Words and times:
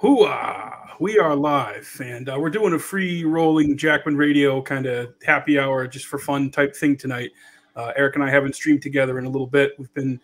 Hooah! 0.00 0.90
We 1.00 1.18
are 1.18 1.34
live, 1.34 2.00
and 2.04 2.28
uh, 2.28 2.36
we're 2.38 2.50
doing 2.50 2.74
a 2.74 2.78
free 2.78 3.24
rolling 3.24 3.76
Jackman 3.76 4.16
Radio 4.16 4.62
kind 4.62 4.86
of 4.86 5.12
happy 5.26 5.58
hour, 5.58 5.88
just 5.88 6.06
for 6.06 6.20
fun 6.20 6.52
type 6.52 6.76
thing 6.76 6.96
tonight. 6.96 7.32
Uh, 7.74 7.92
Eric 7.96 8.14
and 8.14 8.22
I 8.22 8.30
haven't 8.30 8.54
streamed 8.54 8.80
together 8.80 9.18
in 9.18 9.24
a 9.24 9.28
little 9.28 9.48
bit. 9.48 9.72
We've 9.76 9.92
been 9.94 10.20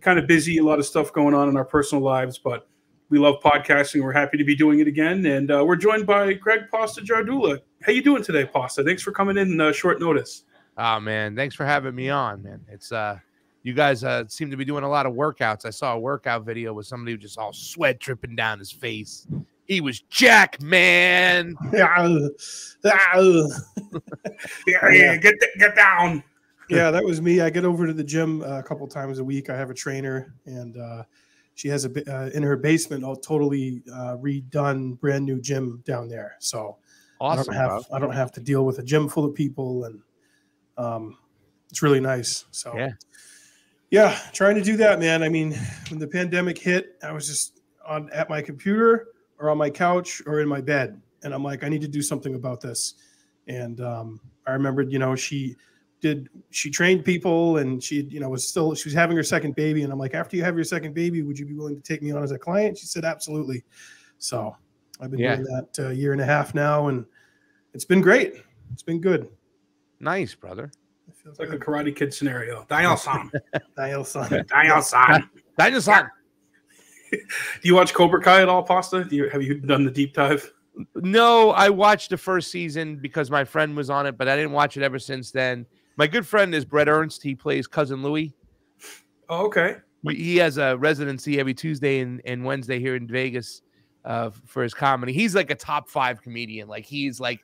kind 0.00 0.18
of 0.18 0.26
busy, 0.26 0.58
a 0.58 0.64
lot 0.64 0.80
of 0.80 0.86
stuff 0.86 1.12
going 1.12 1.34
on 1.34 1.48
in 1.48 1.56
our 1.56 1.64
personal 1.64 2.02
lives, 2.02 2.36
but 2.36 2.66
we 3.10 3.20
love 3.20 3.36
podcasting. 3.44 4.02
We're 4.02 4.10
happy 4.10 4.38
to 4.38 4.44
be 4.44 4.56
doing 4.56 4.80
it 4.80 4.88
again, 4.88 5.24
and 5.24 5.52
uh, 5.52 5.62
we're 5.64 5.76
joined 5.76 6.04
by 6.04 6.32
Greg 6.32 6.62
Pasta 6.68 7.00
Jardula. 7.00 7.60
How 7.82 7.92
you 7.92 8.02
doing 8.02 8.24
today, 8.24 8.44
Pasta? 8.44 8.82
Thanks 8.82 9.02
for 9.04 9.12
coming 9.12 9.36
in 9.36 9.60
uh, 9.60 9.70
short 9.70 10.00
notice. 10.00 10.46
Oh 10.76 10.98
man, 10.98 11.36
thanks 11.36 11.54
for 11.54 11.64
having 11.64 11.94
me 11.94 12.10
on, 12.10 12.42
man. 12.42 12.60
It's 12.68 12.90
uh 12.90 13.20
you 13.62 13.74
guys 13.74 14.02
uh, 14.02 14.24
seem 14.28 14.50
to 14.50 14.56
be 14.56 14.64
doing 14.64 14.84
a 14.84 14.88
lot 14.88 15.06
of 15.06 15.12
workouts. 15.14 15.64
I 15.64 15.70
saw 15.70 15.94
a 15.94 15.98
workout 15.98 16.44
video 16.44 16.72
with 16.72 16.86
somebody 16.86 17.12
who 17.12 17.18
just 17.18 17.38
all 17.38 17.52
sweat 17.52 18.00
dripping 18.00 18.34
down 18.34 18.58
his 18.58 18.72
face. 18.72 19.26
He 19.66 19.80
was 19.80 20.00
Jack, 20.00 20.60
man. 20.60 21.54
yeah, 24.66 24.90
yeah, 24.90 25.16
get 25.16 25.34
get 25.58 25.76
down. 25.76 26.24
Yeah, 26.68 26.90
that 26.90 27.04
was 27.04 27.20
me. 27.20 27.40
I 27.40 27.50
get 27.50 27.64
over 27.64 27.86
to 27.86 27.92
the 27.92 28.02
gym 28.02 28.42
uh, 28.42 28.58
a 28.58 28.62
couple 28.62 28.86
times 28.88 29.18
a 29.18 29.24
week. 29.24 29.50
I 29.50 29.56
have 29.56 29.70
a 29.70 29.74
trainer, 29.74 30.34
and 30.46 30.76
uh, 30.76 31.04
she 31.54 31.68
has 31.68 31.84
a 31.84 32.12
uh, 32.12 32.30
in 32.30 32.42
her 32.42 32.56
basement 32.56 33.04
a 33.04 33.14
totally 33.22 33.82
uh, 33.92 34.16
redone, 34.16 34.98
brand 34.98 35.24
new 35.24 35.40
gym 35.40 35.82
down 35.86 36.08
there. 36.08 36.36
So 36.40 36.78
awesome. 37.20 37.40
I 37.40 37.44
don't 37.44 37.70
have 37.70 37.86
I 37.92 37.98
don't 38.00 38.14
have 38.14 38.32
to 38.32 38.40
deal 38.40 38.64
with 38.64 38.80
a 38.80 38.82
gym 38.82 39.08
full 39.08 39.24
of 39.24 39.34
people, 39.34 39.84
and 39.84 40.00
um, 40.76 41.18
it's 41.70 41.82
really 41.82 42.00
nice. 42.00 42.46
So 42.50 42.76
yeah 42.76 42.90
yeah, 43.92 44.18
trying 44.32 44.54
to 44.54 44.62
do 44.62 44.74
that, 44.78 44.98
man. 44.98 45.22
I 45.22 45.28
mean, 45.28 45.54
when 45.90 46.00
the 46.00 46.08
pandemic 46.08 46.56
hit, 46.56 46.96
I 47.02 47.12
was 47.12 47.26
just 47.26 47.60
on 47.86 48.08
at 48.10 48.30
my 48.30 48.40
computer 48.40 49.08
or 49.38 49.50
on 49.50 49.58
my 49.58 49.68
couch 49.68 50.22
or 50.26 50.40
in 50.40 50.48
my 50.48 50.62
bed, 50.62 50.98
and 51.22 51.34
I'm 51.34 51.44
like, 51.44 51.62
I 51.62 51.68
need 51.68 51.82
to 51.82 51.88
do 51.88 52.00
something 52.00 52.34
about 52.34 52.62
this. 52.62 52.94
And 53.48 53.82
um, 53.82 54.18
I 54.46 54.52
remembered, 54.52 54.90
you 54.90 54.98
know, 54.98 55.14
she 55.14 55.56
did 56.00 56.30
she 56.48 56.70
trained 56.70 57.04
people, 57.04 57.58
and 57.58 57.84
she, 57.84 58.04
you 58.04 58.18
know, 58.18 58.30
was 58.30 58.48
still 58.48 58.74
she 58.74 58.88
was 58.88 58.94
having 58.94 59.14
her 59.14 59.22
second 59.22 59.56
baby, 59.56 59.82
and 59.82 59.92
I'm 59.92 59.98
like, 59.98 60.14
after 60.14 60.38
you 60.38 60.42
have 60.42 60.54
your 60.54 60.64
second 60.64 60.94
baby, 60.94 61.20
would 61.20 61.38
you 61.38 61.44
be 61.44 61.52
willing 61.52 61.76
to 61.76 61.82
take 61.82 62.00
me 62.00 62.12
on 62.12 62.22
as 62.22 62.32
a 62.32 62.38
client? 62.38 62.78
She 62.78 62.86
said, 62.86 63.04
absolutely. 63.04 63.62
So 64.16 64.56
I've 65.02 65.10
been 65.10 65.20
yeah. 65.20 65.36
doing 65.36 65.48
that 65.48 65.86
a 65.90 65.94
year 65.94 66.12
and 66.12 66.22
a 66.22 66.24
half 66.24 66.54
now, 66.54 66.88
and 66.88 67.04
it's 67.74 67.84
been 67.84 68.00
great. 68.00 68.36
It's 68.72 68.82
been 68.82 69.02
good. 69.02 69.28
Nice, 70.00 70.34
brother. 70.34 70.72
It's 71.26 71.38
like 71.38 71.52
a 71.52 71.58
Karate 71.58 71.94
Kid 71.94 72.12
scenario. 72.12 72.66
Daniel-san. 72.68 73.30
Daniel-san. 73.76 74.44
Daniel-san. 74.48 75.30
Daniel-san. 75.58 76.10
Do 77.12 77.18
you 77.62 77.74
watch 77.74 77.94
Cobra 77.94 78.20
Kai 78.20 78.42
at 78.42 78.48
all, 78.48 78.62
Pasta? 78.62 79.04
Do 79.04 79.14
you 79.14 79.28
have 79.28 79.42
you 79.42 79.60
done 79.60 79.84
the 79.84 79.90
deep 79.90 80.14
dive? 80.14 80.50
No, 80.96 81.50
I 81.50 81.68
watched 81.68 82.10
the 82.10 82.16
first 82.16 82.50
season 82.50 82.96
because 82.96 83.30
my 83.30 83.44
friend 83.44 83.76
was 83.76 83.90
on 83.90 84.06
it, 84.06 84.16
but 84.16 84.28
I 84.28 84.36
didn't 84.36 84.52
watch 84.52 84.76
it 84.76 84.82
ever 84.82 84.98
since 84.98 85.30
then. 85.30 85.66
My 85.96 86.06
good 86.06 86.26
friend 86.26 86.54
is 86.54 86.64
Bret 86.64 86.88
Ernst. 86.88 87.22
He 87.22 87.34
plays 87.34 87.66
cousin 87.66 88.02
Louis. 88.02 88.34
Oh, 89.28 89.44
okay. 89.46 89.76
He 90.08 90.38
has 90.38 90.56
a 90.56 90.76
residency 90.78 91.38
every 91.38 91.54
Tuesday 91.54 92.00
and, 92.00 92.22
and 92.24 92.44
Wednesday 92.44 92.80
here 92.80 92.96
in 92.96 93.06
Vegas 93.06 93.62
uh, 94.04 94.30
for 94.46 94.62
his 94.62 94.72
comedy. 94.74 95.12
He's 95.12 95.34
like 95.34 95.50
a 95.50 95.54
top 95.54 95.88
five 95.88 96.22
comedian. 96.22 96.66
Like 96.66 96.86
he's 96.86 97.20
like 97.20 97.40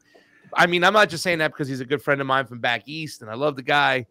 I 0.54 0.66
mean, 0.66 0.84
I'm 0.84 0.92
not 0.92 1.08
just 1.08 1.22
saying 1.22 1.38
that 1.38 1.52
because 1.52 1.68
he's 1.68 1.80
a 1.80 1.84
good 1.84 2.02
friend 2.02 2.20
of 2.20 2.27
mine 2.27 2.46
from 2.46 2.60
back 2.60 2.82
east, 2.86 3.22
and 3.22 3.30
I 3.30 3.34
love 3.34 3.56
the 3.56 3.62
guy, 3.62 4.06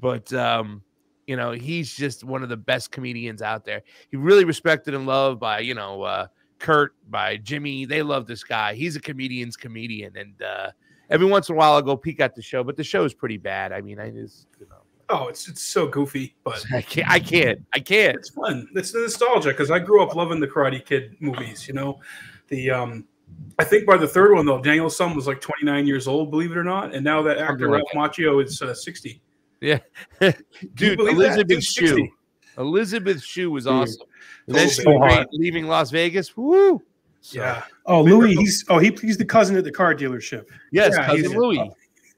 but 0.00 0.32
um, 0.32 0.82
you 1.26 1.36
know, 1.36 1.52
he's 1.52 1.94
just 1.94 2.24
one 2.24 2.42
of 2.42 2.48
the 2.48 2.56
best 2.56 2.90
comedians 2.90 3.42
out 3.42 3.64
there. 3.64 3.82
He 4.10 4.16
really 4.16 4.44
respected 4.44 4.94
and 4.94 5.06
loved 5.06 5.40
by 5.40 5.60
you 5.60 5.74
know 5.74 6.02
uh, 6.02 6.26
Kurt, 6.58 6.94
by 7.10 7.36
Jimmy. 7.36 7.84
They 7.84 8.02
love 8.02 8.26
this 8.26 8.44
guy. 8.44 8.74
He's 8.74 8.96
a 8.96 9.00
comedian's 9.00 9.56
comedian, 9.56 10.16
and 10.16 10.42
uh, 10.42 10.70
every 11.10 11.26
once 11.26 11.48
in 11.48 11.54
a 11.54 11.58
while 11.58 11.72
I'll 11.74 11.82
go 11.82 11.96
peek 11.96 12.20
at 12.20 12.34
the 12.34 12.42
show, 12.42 12.64
but 12.64 12.76
the 12.76 12.84
show 12.84 13.04
is 13.04 13.14
pretty 13.14 13.36
bad. 13.36 13.72
I 13.72 13.80
mean, 13.80 13.98
I 13.98 14.10
just 14.10 14.46
you 14.58 14.66
know. 14.68 14.76
Oh, 15.08 15.28
it's 15.28 15.48
it's 15.48 15.62
so 15.62 15.86
goofy, 15.86 16.34
but 16.42 16.64
I 16.72 16.82
can't. 16.82 17.10
I 17.10 17.20
can't. 17.20 17.60
I 17.74 17.80
can't. 17.80 18.16
It's 18.16 18.30
fun. 18.30 18.68
It's 18.74 18.92
the 18.92 19.00
nostalgia 19.00 19.50
because 19.50 19.70
I 19.70 19.78
grew 19.78 20.02
up 20.02 20.14
loving 20.14 20.40
the 20.40 20.48
Karate 20.48 20.84
Kid 20.84 21.16
movies. 21.20 21.68
You 21.68 21.74
know, 21.74 22.00
the 22.48 22.70
um, 22.70 23.04
I 23.58 23.64
think 23.64 23.86
by 23.86 23.96
the 23.96 24.08
third 24.08 24.34
one 24.34 24.46
though, 24.46 24.60
Daniel's 24.60 24.96
son 24.96 25.14
was 25.14 25.26
like 25.26 25.40
29 25.40 25.86
years 25.86 26.08
old, 26.08 26.30
believe 26.30 26.52
it 26.52 26.58
or 26.58 26.64
not, 26.64 26.94
and 26.94 27.04
now 27.04 27.22
that 27.22 27.38
actor 27.38 27.68
Ralph 27.68 27.88
Macchio 27.94 28.42
is 28.44 28.60
uh, 28.62 28.74
60. 28.74 29.20
Yeah, 29.60 29.78
dude, 30.74 31.00
Elizabeth 31.00 31.62
Shue. 31.62 32.08
Elizabeth 32.58 33.22
Shue 33.22 33.50
was 33.50 33.66
awesome. 33.66 34.06
And 34.46 34.56
then 34.56 34.68
she 34.68 34.82
was 34.84 35.26
leaving 35.32 35.66
Las 35.66 35.90
Vegas. 35.90 36.36
Woo! 36.36 36.82
So, 37.20 37.40
yeah. 37.40 37.62
Oh, 37.86 38.02
Louis. 38.02 38.34
He's 38.34 38.64
oh 38.68 38.78
he, 38.78 38.90
he's 39.00 39.16
the 39.16 39.24
cousin 39.24 39.56
at 39.56 39.64
the 39.64 39.70
car 39.70 39.94
dealership. 39.94 40.46
Yes, 40.72 40.94
yeah, 40.96 41.06
cousin 41.06 41.32
Louis. 41.32 41.58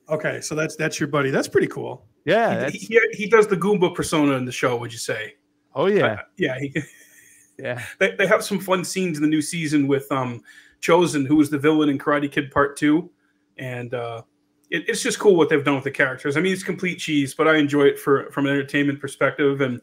Oh, 0.09 0.15
okay, 0.15 0.41
so 0.41 0.55
that's 0.55 0.77
that's 0.77 0.99
your 0.99 1.09
buddy. 1.09 1.31
That's 1.31 1.49
pretty 1.49 1.67
cool. 1.67 2.07
Yeah, 2.25 2.71
he, 2.71 2.79
he, 2.79 3.01
he, 3.13 3.29
does 3.29 3.47
the 3.47 3.57
Goomba 3.57 3.95
persona 3.95 4.33
in 4.33 4.47
the 4.47 4.53
show. 4.53 4.79
Would 4.79 4.93
you 4.93 4.99
say? 4.99 5.35
Oh 5.75 5.87
yeah, 5.87 6.07
uh, 6.07 6.17
yeah. 6.39 6.59
He, 6.59 6.75
yeah. 7.59 7.85
They, 7.99 8.17
they 8.17 8.27
have 8.27 8.43
some 8.43 8.59
fun 8.59 8.83
scenes 8.83 9.19
in 9.19 9.23
the 9.23 9.29
new 9.29 9.43
season 9.43 9.87
with 9.87 10.11
um 10.11 10.43
Chozen, 10.85 11.27
who 11.27 11.37
was 11.37 11.51
the 11.51 11.59
villain 11.59 11.89
in 11.89 11.99
Karate 11.99 12.31
Kid 12.31 12.51
Part 12.51 12.77
Two, 12.77 13.11
and 13.57 13.95
uh, 13.95 14.23
it, 14.71 14.89
it's 14.89 15.03
just 15.03 15.19
cool 15.19 15.37
what 15.37 15.49
they've 15.49 15.65
done 15.65 15.77
with 15.77 15.85
the 15.85 15.91
characters. 15.91 16.37
I 16.37 16.41
mean, 16.41 16.53
it's 16.53 16.63
complete 16.63 16.99
cheese, 16.99 17.35
but 17.35 17.49
I 17.49 17.57
enjoy 17.57 17.85
it 17.85 17.99
for 17.99 18.31
from 18.31 18.47
an 18.47 18.53
entertainment 18.53 19.01
perspective. 19.01 19.61
And 19.61 19.81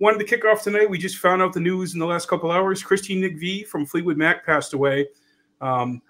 wanted 0.00 0.18
to 0.18 0.24
kick 0.24 0.44
off 0.44 0.62
tonight. 0.62 0.90
We 0.90 0.98
just 0.98 1.18
found 1.18 1.42
out 1.42 1.52
the 1.52 1.60
news 1.60 1.94
in 1.94 2.00
the 2.00 2.06
last 2.06 2.26
couple 2.26 2.50
hours. 2.50 2.82
Christine 2.82 3.22
McVie 3.22 3.66
from 3.66 3.86
Fleetwood 3.86 4.16
Mac 4.16 4.44
passed 4.44 4.72
away. 4.72 5.06
Um, 5.60 6.02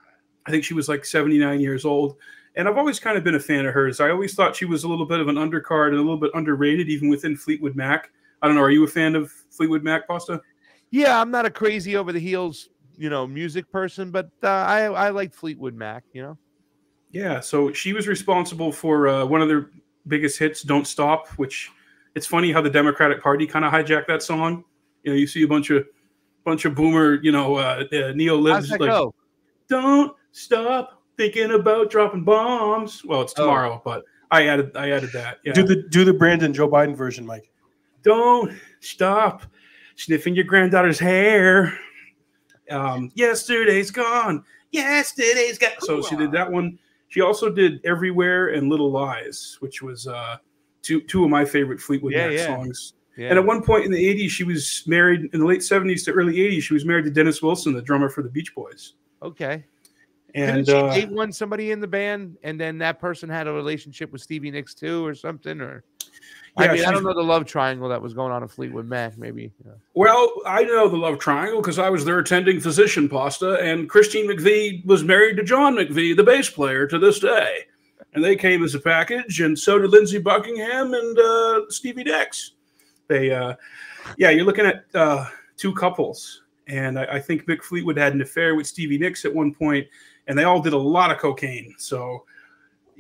I 0.46 0.50
think 0.50 0.64
she 0.64 0.74
was 0.74 0.88
like 0.88 1.04
79 1.04 1.60
years 1.60 1.84
old. 1.84 2.16
And 2.56 2.68
I've 2.68 2.78
always 2.78 2.98
kind 2.98 3.18
of 3.18 3.24
been 3.24 3.34
a 3.34 3.40
fan 3.40 3.66
of 3.66 3.74
hers. 3.74 4.00
I 4.00 4.10
always 4.10 4.34
thought 4.34 4.56
she 4.56 4.64
was 4.64 4.84
a 4.84 4.88
little 4.88 5.06
bit 5.06 5.20
of 5.20 5.28
an 5.28 5.36
undercard 5.36 5.88
and 5.88 5.96
a 5.96 6.02
little 6.02 6.16
bit 6.16 6.30
underrated, 6.34 6.88
even 6.88 7.08
within 7.08 7.36
Fleetwood 7.36 7.76
Mac. 7.76 8.10
I 8.42 8.46
don't 8.46 8.56
know. 8.56 8.62
Are 8.62 8.70
you 8.70 8.84
a 8.84 8.88
fan 8.88 9.14
of 9.14 9.30
Fleetwood 9.30 9.82
Mac, 9.82 10.08
Pasta? 10.08 10.40
Yeah, 10.90 11.20
I'm 11.20 11.30
not 11.30 11.46
a 11.46 11.50
crazy 11.50 11.96
over 11.96 12.12
the 12.12 12.18
heels 12.18 12.68
you 13.00 13.08
know 13.08 13.26
music 13.26 13.70
person, 13.72 14.10
but 14.10 14.30
uh, 14.42 14.48
I 14.48 14.82
I 14.84 15.08
like 15.08 15.32
Fleetwood 15.32 15.74
Mac. 15.74 16.04
You 16.12 16.22
know. 16.22 16.38
Yeah, 17.10 17.40
so 17.40 17.72
she 17.72 17.92
was 17.92 18.06
responsible 18.06 18.70
for 18.70 19.08
uh, 19.08 19.24
one 19.24 19.42
of 19.42 19.48
their 19.48 19.70
biggest 20.06 20.38
hits, 20.38 20.62
"Don't 20.62 20.86
Stop," 20.86 21.28
which 21.30 21.70
it's 22.14 22.26
funny 22.26 22.52
how 22.52 22.60
the 22.60 22.70
Democratic 22.70 23.22
Party 23.22 23.46
kind 23.46 23.64
of 23.64 23.72
hijacked 23.72 24.06
that 24.06 24.22
song. 24.22 24.64
You 25.02 25.12
know, 25.12 25.16
you 25.16 25.26
see 25.26 25.42
a 25.42 25.48
bunch 25.48 25.70
of 25.70 25.86
bunch 26.44 26.66
of 26.66 26.74
boomer, 26.74 27.14
you 27.22 27.32
know, 27.32 27.56
uh, 27.56 27.84
uh, 27.90 28.12
neo 28.14 28.36
libs 28.36 28.70
like, 28.70 28.80
go? 28.80 29.14
"Don't 29.68 30.14
stop 30.32 31.02
thinking 31.16 31.52
about 31.52 31.90
dropping 31.90 32.22
bombs." 32.22 33.02
Well, 33.02 33.22
it's 33.22 33.32
oh. 33.38 33.44
tomorrow, 33.44 33.76
oh. 33.76 33.82
but 33.82 34.04
I 34.30 34.46
added 34.46 34.76
I 34.76 34.90
added 34.90 35.10
that. 35.14 35.38
Yeah. 35.42 35.54
Do 35.54 35.62
the 35.62 35.84
do 35.88 36.04
the 36.04 36.12
Brandon 36.12 36.52
Joe 36.52 36.68
Biden 36.68 36.94
version, 36.94 37.24
Mike. 37.24 37.50
Don't 38.02 38.52
stop 38.80 39.42
sniffing 39.96 40.34
your 40.34 40.44
granddaughter's 40.44 40.98
hair 40.98 41.78
um, 42.70 43.10
yesterday's 43.14 43.90
gone. 43.90 44.44
Yesterday's 44.70 45.58
gone. 45.58 45.70
So 45.80 46.02
she 46.02 46.16
did 46.16 46.32
that 46.32 46.50
one. 46.50 46.78
She 47.08 47.20
also 47.20 47.50
did 47.50 47.84
Everywhere 47.84 48.48
and 48.48 48.68
Little 48.68 48.90
Lies, 48.90 49.56
which 49.60 49.82
was 49.82 50.06
uh, 50.06 50.36
two 50.82 51.00
two 51.02 51.24
of 51.24 51.30
my 51.30 51.44
favorite 51.44 51.80
Fleetwood 51.80 52.12
yeah, 52.12 52.28
Mac 52.28 52.38
yeah. 52.38 52.46
songs. 52.46 52.94
Yeah. 53.16 53.30
And 53.30 53.38
at 53.38 53.44
one 53.44 53.62
point 53.62 53.84
in 53.84 53.90
the 53.90 53.98
80s, 53.98 54.30
she 54.30 54.44
was 54.44 54.84
married 54.86 55.28
in 55.34 55.40
the 55.40 55.46
late 55.46 55.60
70s 55.60 56.04
to 56.06 56.12
early 56.12 56.36
80s. 56.36 56.62
She 56.62 56.72
was 56.72 56.86
married 56.86 57.04
to 57.04 57.10
Dennis 57.10 57.42
Wilson, 57.42 57.74
the 57.74 57.82
drummer 57.82 58.08
for 58.08 58.22
the 58.22 58.30
Beach 58.30 58.54
Boys. 58.54 58.94
Okay. 59.20 59.64
And 60.34 60.64
Couldn't 60.64 60.66
she 60.66 60.72
uh, 60.72 60.94
date 60.94 61.10
one 61.10 61.32
somebody 61.32 61.72
in 61.72 61.80
the 61.80 61.88
band, 61.88 62.38
and 62.44 62.58
then 62.58 62.78
that 62.78 63.00
person 63.00 63.28
had 63.28 63.46
a 63.46 63.52
relationship 63.52 64.12
with 64.12 64.22
Stevie 64.22 64.50
Nicks 64.50 64.74
too, 64.74 65.04
or 65.04 65.14
something, 65.14 65.60
or 65.60 65.84
yeah, 66.58 66.64
I 66.64 66.74
mean, 66.74 66.84
I 66.84 66.90
don't 66.90 67.04
know 67.04 67.14
the 67.14 67.22
love 67.22 67.46
triangle 67.46 67.88
that 67.88 68.02
was 68.02 68.12
going 68.12 68.32
on 68.32 68.42
in 68.42 68.48
Fleetwood 68.48 68.86
Mac. 68.86 69.16
Maybe. 69.16 69.52
Yeah. 69.64 69.72
Well, 69.94 70.30
I 70.46 70.64
know 70.64 70.88
the 70.88 70.96
love 70.96 71.18
triangle 71.18 71.60
because 71.60 71.78
I 71.78 71.88
was 71.90 72.04
their 72.04 72.18
attending 72.18 72.60
physician, 72.60 73.08
Pasta, 73.08 73.54
and 73.60 73.88
Christine 73.88 74.28
McVie 74.28 74.84
was 74.84 75.04
married 75.04 75.36
to 75.36 75.44
John 75.44 75.76
McVie, 75.76 76.16
the 76.16 76.24
bass 76.24 76.50
player, 76.50 76.86
to 76.88 76.98
this 76.98 77.20
day, 77.20 77.60
and 78.14 78.24
they 78.24 78.36
came 78.36 78.64
as 78.64 78.74
a 78.74 78.80
package, 78.80 79.40
and 79.40 79.58
so 79.58 79.78
did 79.78 79.90
Lindsey 79.90 80.18
Buckingham 80.18 80.92
and 80.92 81.18
uh, 81.18 81.60
Stevie 81.68 82.04
Nicks. 82.04 82.52
They, 83.06 83.30
uh, 83.30 83.54
yeah, 84.18 84.30
you're 84.30 84.44
looking 84.44 84.66
at 84.66 84.84
uh, 84.94 85.26
two 85.56 85.72
couples, 85.74 86.42
and 86.66 86.98
I, 86.98 87.04
I 87.04 87.20
think 87.20 87.46
Mick 87.46 87.62
Fleetwood 87.62 87.96
had 87.96 88.12
an 88.12 88.22
affair 88.22 88.54
with 88.54 88.66
Stevie 88.66 88.98
Nicks 88.98 89.24
at 89.24 89.34
one 89.34 89.54
point, 89.54 89.86
and 90.26 90.36
they 90.36 90.44
all 90.44 90.60
did 90.60 90.72
a 90.72 90.78
lot 90.78 91.10
of 91.10 91.18
cocaine. 91.18 91.74
So 91.78 92.24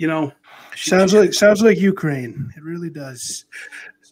you 0.00 0.06
know, 0.06 0.32
sounds 0.76 1.12
like 1.12 1.34
sounds 1.34 1.60
like 1.60 1.78
Ukraine. 1.78 2.50
It 2.56 2.62
really 2.62 2.88
does. 2.88 3.44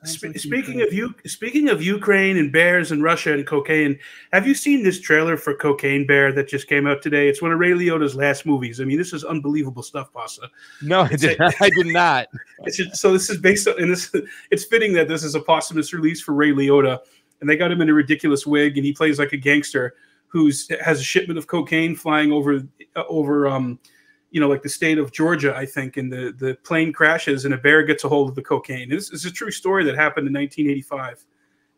Sp- 0.05 0.31
like 0.31 0.39
speaking 0.39 0.81
Ukraine. 0.81 0.81
of 0.83 0.93
you, 0.93 1.15
speaking 1.27 1.71
of 1.71 1.83
Ukraine 1.83 2.37
and 2.37 2.53
bears 2.53 2.93
and 2.93 3.03
Russia 3.03 3.33
and 3.33 3.47
cocaine, 3.47 3.99
have 4.35 4.47
you 4.47 4.55
seen 4.55 4.83
this 4.83 5.01
trailer 5.01 5.39
for 5.39 5.55
Cocaine 5.55 6.07
Bear 6.07 6.31
that 6.33 6.47
just 6.47 6.69
came 6.69 6.87
out 6.87 7.01
today? 7.01 7.27
It's 7.27 7.41
one 7.41 7.53
of 7.53 7.59
Ray 7.59 7.71
Liotta's 7.71 8.15
last 8.15 8.45
movies. 8.45 8.83
I 8.83 8.85
mean, 8.85 8.99
this 8.99 9.15
is 9.15 9.25
unbelievable 9.25 9.83
stuff, 9.83 10.13
Pasta. 10.13 10.51
No, 10.83 11.01
I 11.01 11.17
did, 11.17 11.39
not, 11.39 11.55
I 11.59 11.71
did 11.71 11.87
not. 11.87 12.29
Just, 12.69 12.97
so 12.97 13.13
this 13.13 13.31
is 13.31 13.39
based 13.39 13.67
on, 13.67 13.81
and 13.81 13.91
this 13.91 14.15
it's 14.51 14.67
fitting 14.67 14.93
that 14.93 15.09
this 15.09 15.25
is 15.25 15.35
a 15.35 15.41
posthumous 15.41 15.95
release 15.95 16.21
for 16.21 16.35
Ray 16.35 16.53
Liotta, 16.53 16.99
and 17.41 17.49
they 17.49 17.57
got 17.57 17.73
him 17.73 17.81
in 17.81 17.89
a 17.89 17.95
ridiculous 17.95 18.47
wig, 18.47 18.77
and 18.77 18.85
he 18.85 18.93
plays 18.93 19.19
like 19.19 19.33
a 19.33 19.39
gangster. 19.39 19.95
who's 20.27 20.69
has 20.85 21.01
a 21.01 21.05
shipment 21.05 21.39
of 21.39 21.47
cocaine 21.47 21.97
flying 21.97 22.31
over 22.31 22.63
uh, 22.95 23.05
over 23.09 23.49
um, 23.49 23.81
you 24.31 24.41
know 24.41 24.49
like 24.49 24.63
the 24.63 24.69
state 24.69 24.99
of 24.99 25.13
Georgia, 25.13 25.55
I 25.57 25.67
think, 25.67 25.97
and 25.97 26.13
the 26.13 26.35
the 26.37 26.57
plane 26.65 26.93
crashes 26.93 27.45
and 27.45 27.55
a 27.55 27.59
bear 27.59 27.83
gets 27.83 28.05
a 28.05 28.09
hold 28.09 28.29
of 28.29 28.35
the 28.35 28.43
cocaine. 28.43 28.89
This 28.89 29.11
is 29.11 29.25
a 29.25 29.31
true 29.31 29.51
story 29.51 29.85
that 29.85 29.95
happened 29.95 30.27
in 30.27 30.35
1985. 30.35 31.25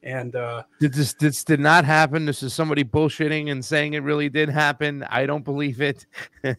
And 0.02 0.34
uh, 0.34 0.62
did 0.80 0.94
this 0.94 1.12
this 1.12 1.44
did 1.44 1.60
not 1.60 1.84
happen? 1.84 2.24
This 2.24 2.42
is 2.42 2.54
somebody 2.54 2.84
bullshitting 2.84 3.50
and 3.50 3.62
saying 3.62 3.92
it 3.94 4.02
really 4.02 4.30
did 4.30 4.48
happen. 4.48 5.04
I 5.10 5.26
don't 5.26 5.44
believe 5.44 5.82
it. 5.82 6.06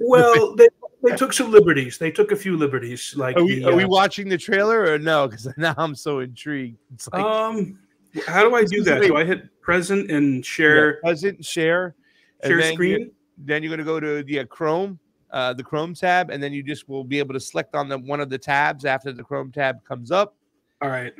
well, 0.00 0.54
they, 0.54 0.68
they 1.02 1.16
took 1.16 1.32
some 1.32 1.50
liberties. 1.50 1.98
They 1.98 2.12
took 2.12 2.30
a 2.30 2.36
few 2.36 2.56
liberties. 2.56 3.14
Like, 3.16 3.36
are 3.36 3.44
we, 3.44 3.58
the, 3.58 3.70
are 3.70 3.74
we 3.74 3.84
uh, 3.84 3.88
watching 3.88 4.28
the 4.28 4.38
trailer 4.38 4.84
or 4.84 4.98
no? 4.98 5.26
Because 5.26 5.48
now 5.56 5.74
I'm 5.76 5.96
so 5.96 6.20
intrigued. 6.20 6.78
It's 6.94 7.08
like, 7.12 7.22
um, 7.22 7.80
how 8.26 8.48
do 8.48 8.54
I 8.54 8.64
do 8.64 8.84
that? 8.84 9.02
Do 9.02 9.16
I 9.16 9.24
hit 9.24 9.60
present 9.60 10.10
and 10.10 10.46
share? 10.46 10.94
Yeah, 10.94 11.00
present, 11.02 11.44
share, 11.44 11.96
share 12.44 12.72
screen. 12.72 13.10
Then 13.38 13.62
you're 13.64 13.70
going 13.70 13.78
to 13.78 13.84
go 13.84 13.98
to 13.98 14.22
the 14.22 14.40
uh, 14.40 14.44
Chrome, 14.44 15.00
uh, 15.32 15.52
the 15.52 15.62
Chrome 15.62 15.94
tab, 15.94 16.30
and 16.30 16.42
then 16.42 16.52
you 16.52 16.62
just 16.62 16.88
will 16.88 17.04
be 17.04 17.18
able 17.18 17.34
to 17.34 17.40
select 17.40 17.74
on 17.74 17.88
the 17.88 17.98
one 17.98 18.20
of 18.20 18.30
the 18.30 18.38
tabs 18.38 18.84
after 18.84 19.12
the 19.12 19.22
Chrome 19.22 19.50
tab 19.50 19.82
comes 19.84 20.10
up. 20.10 20.36
All 20.80 20.90
right, 20.90 21.12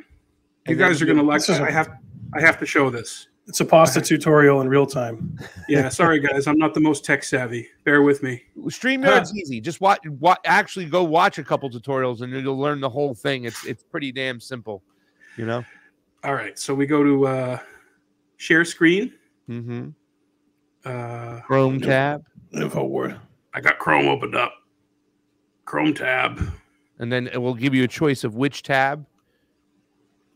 you 0.67 0.75
guys 0.75 1.01
are 1.01 1.05
going 1.05 1.17
to 1.17 1.23
like. 1.23 1.47
I 1.49 1.71
have, 1.71 1.89
I 2.33 2.41
have 2.41 2.59
to 2.59 2.65
show 2.65 2.89
this. 2.89 3.27
It's 3.47 3.59
a 3.59 3.65
pasta 3.65 3.99
tutorial 3.99 4.61
in 4.61 4.69
real 4.69 4.85
time. 4.85 5.37
Yeah, 5.67 5.89
sorry 5.89 6.19
guys, 6.19 6.47
I'm 6.47 6.57
not 6.57 6.73
the 6.73 6.79
most 6.79 7.03
tech 7.03 7.23
savvy. 7.23 7.67
Bear 7.83 8.01
with 8.01 8.23
me. 8.23 8.41
StreamYard's 8.57 9.31
huh. 9.31 9.35
easy. 9.35 9.59
Just 9.59 9.81
watch, 9.81 9.99
watch, 10.07 10.39
actually 10.45 10.85
go 10.85 11.03
watch 11.03 11.39
a 11.39 11.43
couple 11.43 11.69
tutorials, 11.69 12.21
and 12.21 12.31
you'll 12.31 12.57
learn 12.57 12.79
the 12.79 12.89
whole 12.89 13.13
thing. 13.13 13.43
It's 13.43 13.65
it's 13.65 13.83
pretty 13.83 14.11
damn 14.13 14.39
simple, 14.39 14.81
you 15.35 15.45
know. 15.45 15.65
All 16.23 16.35
right, 16.35 16.57
so 16.57 16.73
we 16.73 16.85
go 16.85 17.03
to 17.03 17.27
uh, 17.27 17.59
share 18.37 18.63
screen. 18.63 19.13
Mm-hmm. 19.49 19.89
Uh, 20.85 21.41
Chrome 21.41 21.81
tab. 21.81 22.23
Info 22.53 22.85
word. 22.85 23.19
I 23.53 23.61
got 23.61 23.79
Chrome 23.79 24.07
opened 24.07 24.35
up. 24.35 24.53
Chrome 25.65 25.93
tab. 25.93 26.41
And 26.99 27.11
then 27.11 27.27
it 27.27 27.37
will 27.37 27.53
give 27.53 27.73
you 27.73 27.83
a 27.83 27.87
choice 27.87 28.23
of 28.23 28.35
which 28.35 28.63
tab. 28.63 29.05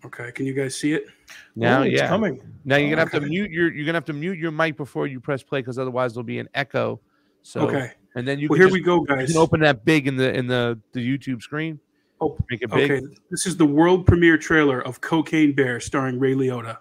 Okay, 0.06 0.32
can 0.32 0.46
you 0.46 0.54
guys 0.54 0.76
see 0.76 0.94
it? 0.94 1.08
Now, 1.56 1.82
oh, 1.82 1.84
yeah. 1.84 2.08
coming. 2.08 2.40
Now 2.66 2.78
you're 2.78 2.90
gonna 2.90 3.04
okay. 3.04 3.18
have 3.18 3.24
to 3.24 3.28
mute 3.28 3.52
your 3.52 3.74
you're 3.74 3.86
gonna 3.86 3.98
have 3.98 4.06
to 4.06 4.14
mute 4.14 4.38
your 4.38 4.52
mic 4.52 4.78
before 4.78 5.08
you 5.08 5.20
press 5.20 5.42
play 5.42 5.60
because 5.60 5.80
otherwise 5.80 6.14
there'll 6.14 6.24
be 6.24 6.40
an 6.40 6.50
echo. 6.54 7.00
So 7.42 7.62
okay, 7.62 7.94
and 8.16 8.28
then 8.28 8.40
you 8.40 8.48
well 8.48 8.58
can 8.58 8.68
here 8.68 8.74
we 8.74 8.80
go, 8.80 9.02
you 9.02 9.08
guys. 9.08 9.32
can 9.32 9.38
open 9.38 9.60
that 9.62 9.86
big 9.86 10.08
in 10.08 10.16
the 10.16 10.34
in 10.34 10.48
the 10.48 10.80
the 10.94 11.00
YouTube 11.00 11.42
screen. 11.42 11.80
Oh, 12.22 12.38
make 12.50 12.62
it 12.62 12.72
big. 12.72 12.92
okay. 12.92 13.06
This 13.30 13.46
is 13.46 13.58
the 13.58 13.66
world 13.66 14.06
premiere 14.06 14.38
trailer 14.38 14.82
of 14.82 15.02
Cocaine 15.02 15.54
Bear 15.54 15.80
starring 15.80 16.20
Ray 16.20 16.34
Liotta. 16.34 16.78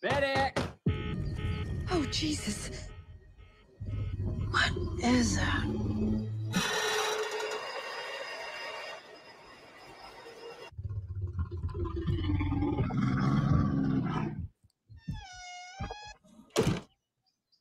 Betty! 0.00 0.62
Oh, 1.90 2.04
Jesus. 2.12 2.70
What 4.50 4.70
is 5.02 5.36
that? 5.36 5.64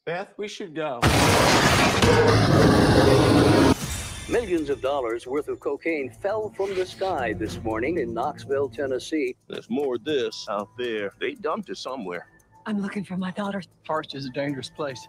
Beth, 0.05 0.33
we 0.37 0.47
should 0.47 0.75
go. 0.75 0.99
Millions 4.29 4.69
of 4.69 4.81
dollars 4.81 5.25
worth 5.25 5.47
of 5.47 5.61
cocaine 5.61 6.09
fell 6.09 6.49
from 6.49 6.75
the 6.75 6.85
sky 6.85 7.31
this 7.31 7.63
morning 7.63 7.99
in 7.99 8.13
Knoxville, 8.13 8.67
Tennessee. 8.67 9.33
There's 9.47 9.69
more 9.69 9.95
of 9.95 10.03
this 10.03 10.45
out 10.49 10.67
there. 10.77 11.13
They 11.17 11.35
dumped 11.35 11.69
it 11.69 11.77
somewhere. 11.77 12.27
I'm 12.65 12.81
looking 12.81 13.05
for 13.05 13.15
my 13.15 13.31
daughter. 13.31 13.61
Forest 13.85 14.15
is 14.15 14.25
a 14.25 14.29
dangerous 14.29 14.69
place. 14.69 15.07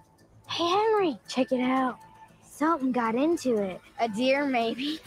Hey, 0.48 0.68
Henry, 0.68 1.18
check 1.26 1.50
it 1.50 1.60
out. 1.60 1.98
Something 2.48 2.92
got 2.92 3.16
into 3.16 3.56
it. 3.60 3.80
A 3.98 4.08
deer, 4.08 4.46
maybe. 4.46 5.00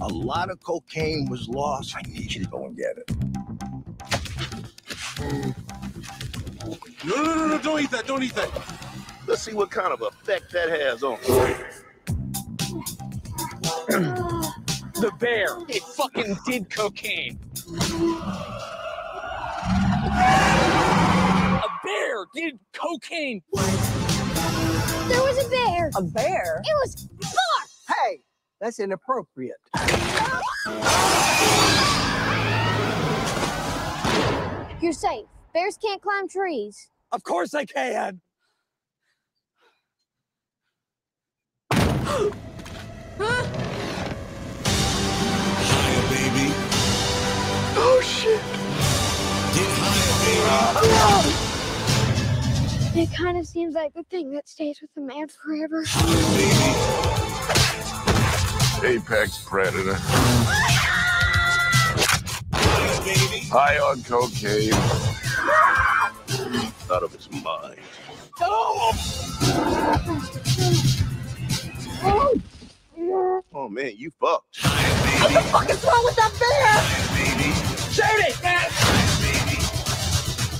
A 0.00 0.06
lot 0.06 0.48
of 0.48 0.62
cocaine 0.62 1.28
was 1.28 1.48
lost. 1.48 1.96
I 1.96 2.02
need 2.02 2.32
you 2.32 2.44
to 2.44 2.50
go 2.50 2.66
and 2.66 2.76
get 2.76 2.98
it. 2.98 3.10
No, 7.04 7.16
no, 7.16 7.34
no, 7.34 7.48
no, 7.48 7.58
don't 7.58 7.82
eat 7.82 7.90
that, 7.90 8.06
don't 8.06 8.22
eat 8.22 8.34
that. 8.36 8.48
Let's 9.26 9.42
see 9.42 9.54
what 9.54 9.72
kind 9.72 9.92
of 9.92 10.02
effect 10.02 10.52
that 10.52 10.68
has 10.68 11.02
on 11.02 11.18
the 13.88 15.10
bear. 15.18 15.58
It 15.68 15.82
fucking 15.82 16.36
did 16.46 16.70
cocaine. 16.70 17.40
A 21.58 21.68
bear 21.84 22.24
did 22.32 22.60
cocaine. 22.72 23.42
There 23.52 25.22
was 25.22 25.44
a 25.44 25.50
bear. 25.50 25.90
A 25.96 26.02
bear? 26.02 26.62
It 26.64 26.76
was 26.84 27.08
far. 27.22 27.96
Hey, 27.96 28.20
that's 28.60 28.78
inappropriate. 28.78 29.56
You're 34.80 34.92
safe. 34.92 35.26
Bears 35.52 35.76
can't 35.76 36.00
climb 36.00 36.28
trees. 36.28 36.88
Of 37.10 37.24
course 37.24 37.52
I 37.52 37.64
can. 37.64 38.20
Oh 47.84 48.00
shit. 48.00 48.40
Get 49.54 49.68
higher, 49.74 50.14
baby. 52.94 53.02
It 53.02 53.12
kind 53.16 53.36
of 53.36 53.46
seems 53.46 53.74
like 53.74 53.92
the 53.94 54.04
thing 54.04 54.32
that 54.34 54.48
stays 54.48 54.80
with 54.80 54.94
the 54.94 55.00
man 55.00 55.26
forever. 55.26 55.80
Apex 58.84 59.42
predator. 59.44 59.96
High 63.50 63.78
on 63.78 64.02
cocaine. 64.04 64.72
out 66.92 67.02
of 67.02 67.12
his 67.12 67.28
mind. 67.42 67.80
Oh 73.54 73.68
man, 73.68 73.92
you 73.96 74.10
fucked. 74.20 74.64
What 74.64 75.32
the 75.32 75.40
fuck 75.50 75.70
is 75.70 75.84
wrong 75.84 76.04
with 76.04 76.16
that 76.16 76.32
bear? 76.38 77.71
Shoot 77.92 78.04
it, 78.06 78.42
man. 78.42 78.70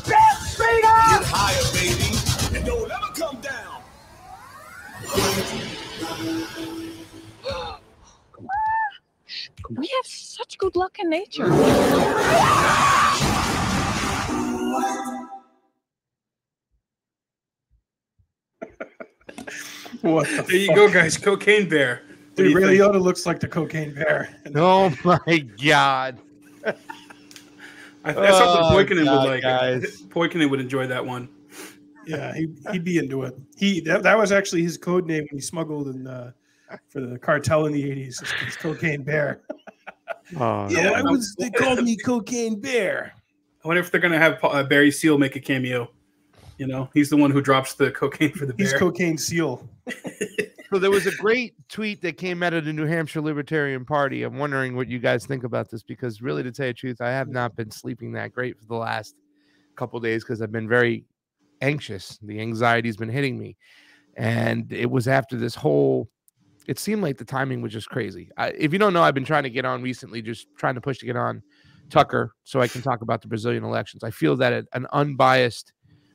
Bear, 0.07 0.19
straight 0.45 0.85
up! 0.85 1.21
Get 1.21 1.31
higher, 1.33 1.65
baby. 1.73 2.59
And 2.59 2.67
don't 2.67 2.91
ever 2.91 3.11
come 3.15 3.41
down. 3.41 3.81
We 9.71 9.87
have 9.87 10.05
such 10.07 10.59
good 10.59 10.77
luck 10.77 10.99
in 10.99 11.09
nature. 11.09 11.49
What 20.03 20.27
the 20.29 20.45
There 20.47 20.57
you 20.57 20.75
go, 20.75 20.91
guys. 20.93 21.17
Cocaine 21.17 21.67
Bear. 21.67 22.03
What 22.07 22.37
Dude, 22.37 22.55
Ray? 22.57 22.79
Liotta 22.79 23.01
looks 23.01 23.25
like 23.25 23.41
the 23.41 23.49
cocaine 23.49 23.95
bear. 23.95 24.37
Oh 24.55 24.95
my 25.05 25.39
god. 25.63 26.19
I, 28.05 28.13
think 28.13 28.25
that's 28.27 28.37
something 28.39 28.65
Oh, 28.65 28.71
Poikinen 28.73 29.05
God, 29.05 29.23
would 29.25 29.31
like. 29.31 29.43
guys. 29.43 30.03
Poikinen 30.09 30.51
would 30.51 30.61
enjoy 30.61 30.87
that 30.87 31.05
one. 31.05 31.29
Yeah, 32.07 32.35
he, 32.35 32.49
he'd 32.73 32.83
be 32.85 32.99
into 32.99 33.23
it. 33.23 33.37
He 33.57 33.81
that, 33.83 34.03
that 34.03 34.19
was 34.19 34.33
actually 34.33 34.63
his 34.65 34.77
code 34.77 35.07
name 35.07 35.27
when 35.31 35.39
he 35.39 35.41
smuggled 35.41 35.87
in 35.89 36.07
uh, 36.09 36.33
for 36.89 37.01
the 37.01 37.19
cartel 37.19 37.67
in 37.67 37.73
the 37.73 37.91
eighties. 37.91 38.21
His 38.45 38.57
cocaine 38.57 39.03
bear. 39.03 39.43
Oh, 40.37 40.67
Yeah, 40.71 40.93
I 40.93 41.03
was. 41.03 41.35
They 41.39 41.51
called 41.51 41.83
me 41.83 41.97
cocaine 41.97 42.59
bear. 42.59 43.13
I 43.65 43.69
wonder 43.69 43.81
if 43.81 43.91
they're 43.91 44.01
going 44.01 44.13
to 44.13 44.19
have 44.19 44.39
uh, 44.43 44.63
Barry 44.63 44.91
Seal 44.91 45.19
make 45.19 45.37
a 45.37 45.41
cameo. 45.41 45.91
You 46.59 46.67
know, 46.69 46.89
he's 46.95 47.11
the 47.11 47.17
one 47.17 47.31
who 47.31 47.43
drops 47.43 47.75
the 47.75 47.91
cocaine 47.91 48.33
for 48.33 48.47
the 48.47 48.55
He's 48.57 48.73
cocaine 48.73 49.19
seal. 49.19 49.69
So 50.73 50.79
there 50.79 50.91
was 50.91 51.07
a 51.07 51.15
great 51.17 51.53
tweet 51.69 52.01
that 52.01 52.17
came 52.17 52.43
out 52.43 52.55
of 52.55 52.65
the 52.65 52.73
New 52.73 52.87
Hampshire 52.87 53.21
Libertarian 53.21 53.85
Party. 53.85 54.23
I'm 54.23 54.39
wondering 54.39 54.75
what 54.75 54.89
you 54.89 54.99
guys 54.99 55.27
think 55.27 55.45
about 55.45 55.71
this 55.71 55.83
because, 55.83 56.23
really, 56.23 56.43
to 56.43 56.51
tell 56.51 56.69
you 56.69 56.73
the 56.73 56.79
truth, 56.79 57.03
I 57.03 57.11
have 57.11 57.29
not 57.29 57.55
been 57.55 57.71
sleeping 57.71 58.13
that 58.13 58.33
great 58.33 58.59
for 58.59 58.65
the 58.65 58.77
last 58.77 59.15
couple 59.77 60.01
days 60.01 60.25
because 60.25 60.41
I've 60.41 60.51
been 60.51 60.71
very 60.71 61.05
anxious. 61.61 62.19
The 62.23 62.41
anxiety's 62.41 62.97
been 62.97 63.11
hitting 63.11 63.39
me, 63.39 63.59
and 64.17 64.73
it 64.73 64.91
was 64.91 65.09
after 65.09 65.37
this 65.37 65.55
whole. 65.55 66.09
It 66.67 66.79
seemed 66.79 67.03
like 67.03 67.19
the 67.19 67.27
timing 67.27 67.61
was 67.61 67.75
just 67.75 67.91
crazy. 67.91 68.31
I, 68.39 68.53
if 68.53 68.73
you 68.73 68.79
don't 68.79 68.95
know, 68.95 69.03
I've 69.03 69.13
been 69.13 69.27
trying 69.27 69.43
to 69.43 69.51
get 69.51 69.67
on 69.67 69.83
recently, 69.83 70.23
just 70.23 70.47
trying 70.57 70.77
to 70.77 70.81
push 70.81 70.97
to 71.01 71.07
get 71.07 71.17
on 71.17 71.43
Tucker 71.91 72.33
so 72.45 72.63
I 72.63 72.69
can 72.69 72.81
talk 72.81 73.03
about 73.03 73.21
the 73.21 73.29
Brazilian 73.29 73.63
elections. 73.63 74.03
I 74.03 74.11
feel 74.11 74.37
that 74.37 74.65
an 74.73 74.87
unbiased 74.95 75.75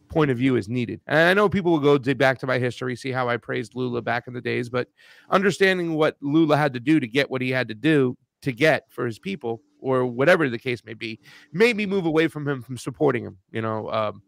point 0.09 0.31
of 0.31 0.37
view 0.37 0.55
is 0.55 0.69
needed. 0.69 1.01
And 1.07 1.19
I 1.19 1.33
know 1.33 1.49
people 1.49 1.71
will 1.71 1.79
go 1.79 1.97
dig 1.97 2.17
back 2.17 2.39
to 2.39 2.47
my 2.47 2.59
history, 2.59 2.95
see 2.95 3.11
how 3.11 3.29
I 3.29 3.37
praised 3.37 3.75
Lula 3.75 4.01
back 4.01 4.27
in 4.27 4.33
the 4.33 4.41
days, 4.41 4.69
but 4.69 4.87
understanding 5.29 5.93
what 5.93 6.17
Lula 6.21 6.57
had 6.57 6.73
to 6.73 6.79
do 6.79 6.99
to 6.99 7.07
get 7.07 7.29
what 7.29 7.41
he 7.41 7.49
had 7.49 7.67
to 7.67 7.75
do 7.75 8.17
to 8.41 8.51
get 8.51 8.91
for 8.91 9.05
his 9.05 9.19
people, 9.19 9.61
or 9.79 10.05
whatever 10.05 10.49
the 10.49 10.57
case 10.57 10.83
may 10.85 10.93
be, 10.93 11.19
made 11.53 11.75
me 11.75 11.85
move 11.85 12.05
away 12.05 12.27
from 12.27 12.47
him 12.47 12.61
from 12.61 12.77
supporting 12.77 13.23
him. 13.23 13.37
You 13.51 13.61
know, 13.61 13.89
um, 13.89 14.21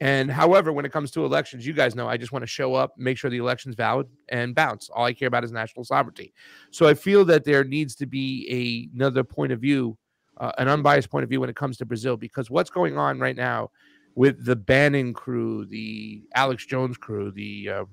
and 0.00 0.30
however, 0.30 0.72
when 0.72 0.84
it 0.84 0.92
comes 0.92 1.10
to 1.12 1.24
elections, 1.24 1.66
you 1.66 1.72
guys 1.72 1.94
know 1.94 2.08
I 2.08 2.16
just 2.16 2.32
want 2.32 2.42
to 2.42 2.46
show 2.46 2.74
up, 2.74 2.92
make 2.98 3.16
sure 3.16 3.30
the 3.30 3.38
election's 3.38 3.74
valid, 3.74 4.06
and 4.28 4.54
bounce. 4.54 4.90
All 4.90 5.04
I 5.04 5.12
care 5.12 5.28
about 5.28 5.44
is 5.44 5.52
national 5.52 5.84
sovereignty. 5.84 6.34
So 6.70 6.86
I 6.86 6.94
feel 6.94 7.24
that 7.26 7.44
there 7.44 7.64
needs 7.64 7.94
to 7.96 8.06
be 8.06 8.46
a, 8.92 8.94
another 8.96 9.24
point 9.24 9.52
of 9.52 9.60
view, 9.60 9.96
uh, 10.36 10.52
an 10.58 10.68
unbiased 10.68 11.08
point 11.08 11.24
of 11.24 11.30
view 11.30 11.40
when 11.40 11.50
it 11.50 11.56
comes 11.56 11.78
to 11.78 11.86
Brazil, 11.86 12.16
because 12.16 12.50
what's 12.50 12.70
going 12.70 12.98
on 12.98 13.18
right 13.18 13.36
now 13.36 13.70
with 14.16 14.44
the 14.44 14.56
Bannon 14.56 15.14
crew, 15.14 15.64
the 15.66 16.22
Alex 16.34 16.66
Jones 16.66 16.96
crew, 16.96 17.30
the 17.30 17.68
uh, 17.70 17.84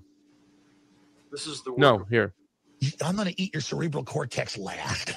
This 1.31 1.45
is 1.45 1.61
the 1.61 1.73
no 1.77 2.05
here 2.09 2.33
I'm 3.01 3.15
going 3.15 3.27
to 3.27 3.41
eat 3.41 3.53
your 3.53 3.61
cerebral 3.61 4.03
cortex 4.03 4.57
last. 4.57 5.11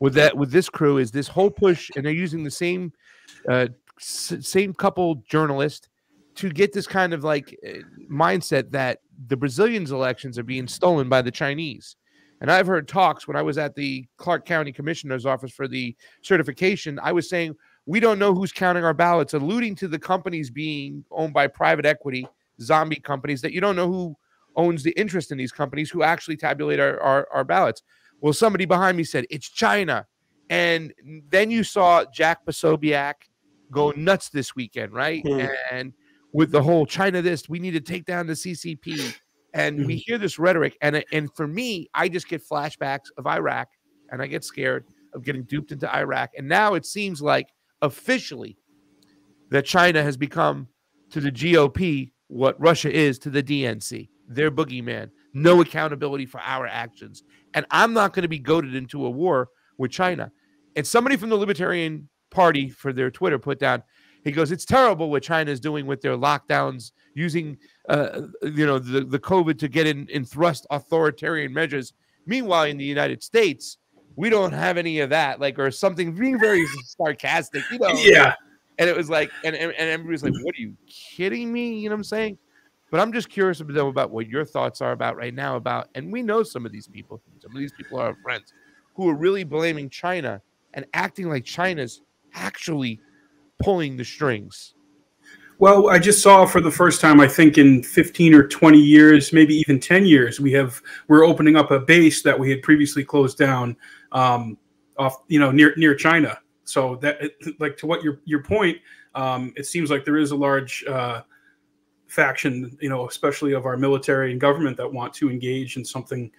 with 0.00 0.14
that 0.14 0.36
with 0.36 0.50
this 0.52 0.68
crew 0.68 0.98
is 0.98 1.10
this 1.10 1.28
whole 1.28 1.50
push, 1.50 1.90
and 1.96 2.04
they're 2.04 2.12
using 2.12 2.44
the 2.44 2.50
same 2.50 2.92
uh, 3.50 3.66
s- 3.98 4.34
same 4.40 4.72
couple 4.72 5.16
journalists 5.28 5.88
to 6.36 6.48
get 6.50 6.72
this 6.72 6.86
kind 6.86 7.12
of 7.12 7.24
like 7.24 7.54
uh, 7.66 7.72
mindset 8.10 8.70
that 8.70 9.00
the 9.26 9.36
Brazilians' 9.36 9.90
elections 9.90 10.38
are 10.38 10.42
being 10.44 10.66
stolen 10.68 11.08
by 11.08 11.20
the 11.20 11.30
Chinese. 11.30 11.96
And 12.40 12.50
I've 12.50 12.66
heard 12.66 12.88
talks 12.88 13.28
when 13.28 13.36
I 13.36 13.42
was 13.42 13.58
at 13.58 13.74
the 13.74 14.06
Clark 14.16 14.46
County 14.46 14.72
Commissioner's 14.72 15.26
office 15.26 15.52
for 15.52 15.68
the 15.68 15.94
certification. 16.22 16.98
I 17.02 17.12
was 17.12 17.28
saying 17.28 17.54
we 17.86 18.00
don't 18.00 18.18
know 18.18 18.34
who's 18.34 18.52
counting 18.52 18.84
our 18.84 18.94
ballots, 18.94 19.34
alluding 19.34 19.74
to 19.76 19.88
the 19.88 19.98
companies 19.98 20.50
being 20.50 21.04
owned 21.10 21.32
by 21.32 21.46
private 21.46 21.86
equity, 21.86 22.26
zombie 22.60 22.96
companies 22.96 23.40
that 23.40 23.52
you 23.52 23.60
don't 23.60 23.76
know 23.76 23.90
who 23.90 24.16
owns 24.56 24.82
the 24.82 24.92
interest 24.92 25.32
in 25.32 25.38
these 25.38 25.52
companies 25.52 25.90
who 25.90 26.02
actually 26.02 26.36
tabulate 26.36 26.80
our, 26.80 27.00
our, 27.00 27.28
our 27.32 27.44
ballots. 27.44 27.82
Well, 28.20 28.32
somebody 28.32 28.64
behind 28.64 28.96
me 28.96 29.04
said 29.04 29.26
it's 29.30 29.48
China. 29.48 30.06
And 30.50 30.92
then 31.28 31.50
you 31.50 31.62
saw 31.64 32.04
Jack 32.12 32.44
Posobiec 32.44 33.14
go 33.70 33.92
nuts 33.92 34.28
this 34.30 34.54
weekend, 34.56 34.92
right? 34.92 35.22
Hmm. 35.26 35.46
And 35.70 35.92
with 36.32 36.50
the 36.50 36.62
whole 36.62 36.86
China 36.86 37.22
this, 37.22 37.48
we 37.48 37.58
need 37.58 37.72
to 37.72 37.80
take 37.80 38.04
down 38.04 38.26
the 38.26 38.34
CCP. 38.34 39.16
And 39.54 39.86
we 39.86 39.94
hmm. 39.94 40.00
hear 40.06 40.18
this 40.18 40.38
rhetoric. 40.38 40.76
And, 40.82 41.04
and 41.12 41.34
for 41.34 41.46
me, 41.46 41.88
I 41.94 42.08
just 42.08 42.28
get 42.28 42.46
flashbacks 42.46 43.06
of 43.16 43.26
Iraq 43.26 43.68
and 44.10 44.20
I 44.20 44.26
get 44.26 44.44
scared 44.44 44.86
of 45.14 45.24
getting 45.24 45.44
duped 45.44 45.72
into 45.72 45.92
Iraq. 45.94 46.30
And 46.36 46.48
now 46.48 46.74
it 46.74 46.84
seems 46.84 47.22
like 47.22 47.48
officially 47.82 48.56
that 49.50 49.64
China 49.64 50.02
has 50.02 50.16
become 50.16 50.68
to 51.10 51.20
the 51.20 51.32
GOP 51.32 52.12
what 52.28 52.60
Russia 52.60 52.92
is 52.92 53.18
to 53.20 53.30
the 53.30 53.42
DNC. 53.42 54.08
Their 54.28 54.50
boogeyman. 54.50 55.10
No 55.34 55.60
accountability 55.60 56.26
for 56.26 56.40
our 56.40 56.66
actions. 56.66 57.24
And 57.54 57.66
I'm 57.70 57.92
not 57.92 58.12
going 58.12 58.22
to 58.22 58.28
be 58.28 58.38
goaded 58.38 58.74
into 58.74 59.04
a 59.04 59.10
war 59.10 59.48
with 59.78 59.90
China. 59.90 60.30
And 60.76 60.86
somebody 60.86 61.16
from 61.16 61.30
the 61.30 61.36
Libertarian 61.36 62.08
Party 62.30 62.68
for 62.68 62.92
their 62.92 63.10
Twitter 63.10 63.38
put 63.38 63.58
down, 63.58 63.82
he 64.22 64.30
goes, 64.30 64.52
It's 64.52 64.64
terrible 64.64 65.10
what 65.10 65.22
China 65.22 65.50
is 65.50 65.58
doing 65.58 65.86
with 65.86 66.00
their 66.00 66.16
lockdowns, 66.16 66.92
using 67.14 67.58
uh, 67.88 68.22
you 68.42 68.66
know 68.66 68.78
the, 68.78 69.00
the 69.00 69.18
COVID 69.18 69.58
to 69.58 69.68
get 69.68 69.86
in, 69.86 70.06
in 70.08 70.24
thrust 70.24 70.66
authoritarian 70.70 71.52
measures. 71.52 71.92
Meanwhile, 72.26 72.64
in 72.64 72.76
the 72.76 72.84
United 72.84 73.22
States, 73.22 73.78
we 74.16 74.30
don't 74.30 74.52
have 74.52 74.76
any 74.76 75.00
of 75.00 75.10
that, 75.10 75.40
like 75.40 75.58
or 75.58 75.70
something 75.70 76.14
being 76.14 76.38
very 76.38 76.64
sarcastic, 76.84 77.62
you 77.70 77.78
know. 77.78 77.92
Yeah. 77.92 78.34
And 78.78 78.88
it 78.88 78.96
was 78.96 79.10
like, 79.10 79.30
and, 79.44 79.54
and, 79.54 79.72
and 79.72 79.90
everybody 79.90 80.12
was 80.12 80.22
like, 80.22 80.44
What 80.44 80.54
are 80.54 80.60
you 80.60 80.74
kidding 80.86 81.52
me? 81.52 81.78
You 81.78 81.88
know 81.88 81.94
what 81.94 82.00
I'm 82.00 82.04
saying? 82.04 82.38
But 82.90 83.00
I'm 83.00 83.12
just 83.12 83.28
curious 83.28 83.60
about 83.60 84.10
what 84.10 84.26
your 84.26 84.44
thoughts 84.44 84.80
are 84.80 84.92
about 84.92 85.16
right 85.16 85.32
now 85.32 85.56
about, 85.56 85.88
and 85.94 86.12
we 86.12 86.22
know 86.22 86.42
some 86.42 86.66
of 86.66 86.72
these 86.72 86.88
people, 86.88 87.22
some 87.40 87.52
of 87.52 87.58
these 87.58 87.72
people 87.72 88.00
are 88.00 88.08
our 88.08 88.16
friends 88.22 88.52
who 88.94 89.08
are 89.08 89.14
really 89.14 89.44
blaming 89.44 89.88
China 89.88 90.42
and 90.74 90.84
acting 90.92 91.28
like 91.28 91.44
China's 91.44 92.02
actually 92.34 93.00
pulling 93.62 93.96
the 93.96 94.04
strings. 94.04 94.74
Well, 95.58 95.90
I 95.90 95.98
just 95.98 96.22
saw 96.22 96.46
for 96.46 96.60
the 96.60 96.70
first 96.70 97.02
time, 97.02 97.20
I 97.20 97.28
think 97.28 97.58
in 97.58 97.82
15 97.82 98.32
or 98.32 98.48
20 98.48 98.78
years, 98.78 99.32
maybe 99.32 99.54
even 99.54 99.78
10 99.78 100.06
years, 100.06 100.40
we 100.40 100.52
have 100.52 100.80
we're 101.06 101.24
opening 101.24 101.54
up 101.54 101.70
a 101.70 101.78
base 101.78 102.22
that 102.22 102.38
we 102.38 102.48
had 102.48 102.62
previously 102.62 103.04
closed 103.04 103.36
down 103.36 103.76
um, 104.12 104.58
off, 104.96 105.22
you 105.28 105.38
know, 105.38 105.50
near 105.50 105.74
near 105.76 105.94
China. 105.94 106.38
So 106.64 106.96
that, 106.96 107.20
like, 107.58 107.76
to 107.78 107.86
what 107.86 108.02
your 108.02 108.20
your 108.24 108.42
point, 108.42 108.78
um, 109.14 109.52
it 109.56 109.66
seems 109.66 109.90
like 109.90 110.04
there 110.04 110.18
is 110.18 110.30
a 110.30 110.36
large 110.36 110.84
uh, 110.84 111.22
faction, 112.06 112.76
you 112.80 112.88
know, 112.88 113.08
especially 113.08 113.52
of 113.52 113.66
our 113.66 113.76
military 113.76 114.32
and 114.32 114.40
government 114.40 114.76
that 114.76 114.92
want 114.92 115.14
to 115.14 115.30
engage 115.30 115.76
in 115.76 115.84
something 115.84 116.30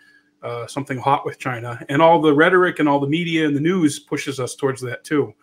uh, 0.43 0.67
something 0.67 0.97
hot 0.97 1.25
with 1.25 1.37
China, 1.37 1.83
and 1.89 2.01
all 2.01 2.21
the 2.21 2.33
rhetoric 2.33 2.79
and 2.79 2.89
all 2.89 2.99
the 2.99 3.07
media 3.07 3.45
and 3.45 3.55
the 3.55 3.61
news 3.61 3.99
pushes 3.99 4.39
us 4.39 4.55
towards 4.55 4.81
that 4.81 5.03
too. 5.03 5.33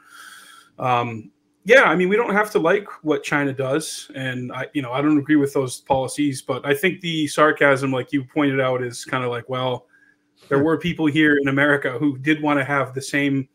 Um, 0.78 1.30
yeah, 1.64 1.82
I 1.82 1.97
mean, 1.97 2.08
we 2.08 2.16
don't 2.16 2.32
have 2.32 2.50
to 2.52 2.58
like 2.58 2.87
what 3.02 3.23
China 3.23 3.52
does, 3.52 4.11
and 4.14 4.50
I, 4.52 4.68
you 4.73 4.80
know, 4.80 4.92
I 4.92 5.02
don't 5.02 5.18
agree 5.18 5.37
with 5.37 5.52
those 5.52 5.80
policies, 5.82 6.40
but 6.40 6.64
I 6.64 6.73
think 6.73 7.00
the 7.00 7.26
sarcasm, 7.26 7.92
like 7.92 8.11
you 8.11 8.25
pointed 8.25 8.58
out, 8.58 8.82
is 8.82 9.04
kind 9.04 9.23
of 9.23 9.30
like, 9.30 9.49
well, 9.50 9.88
there 10.49 10.62
were 10.62 10.78
people 10.78 11.07
here 11.07 11.38
in 11.40 11.49
America 11.49 11.99
who 11.99 12.18
did 12.18 12.42
want 12.42 12.59
to 12.59 12.64
have 12.64 12.95
the 12.95 13.02
same 13.02 13.49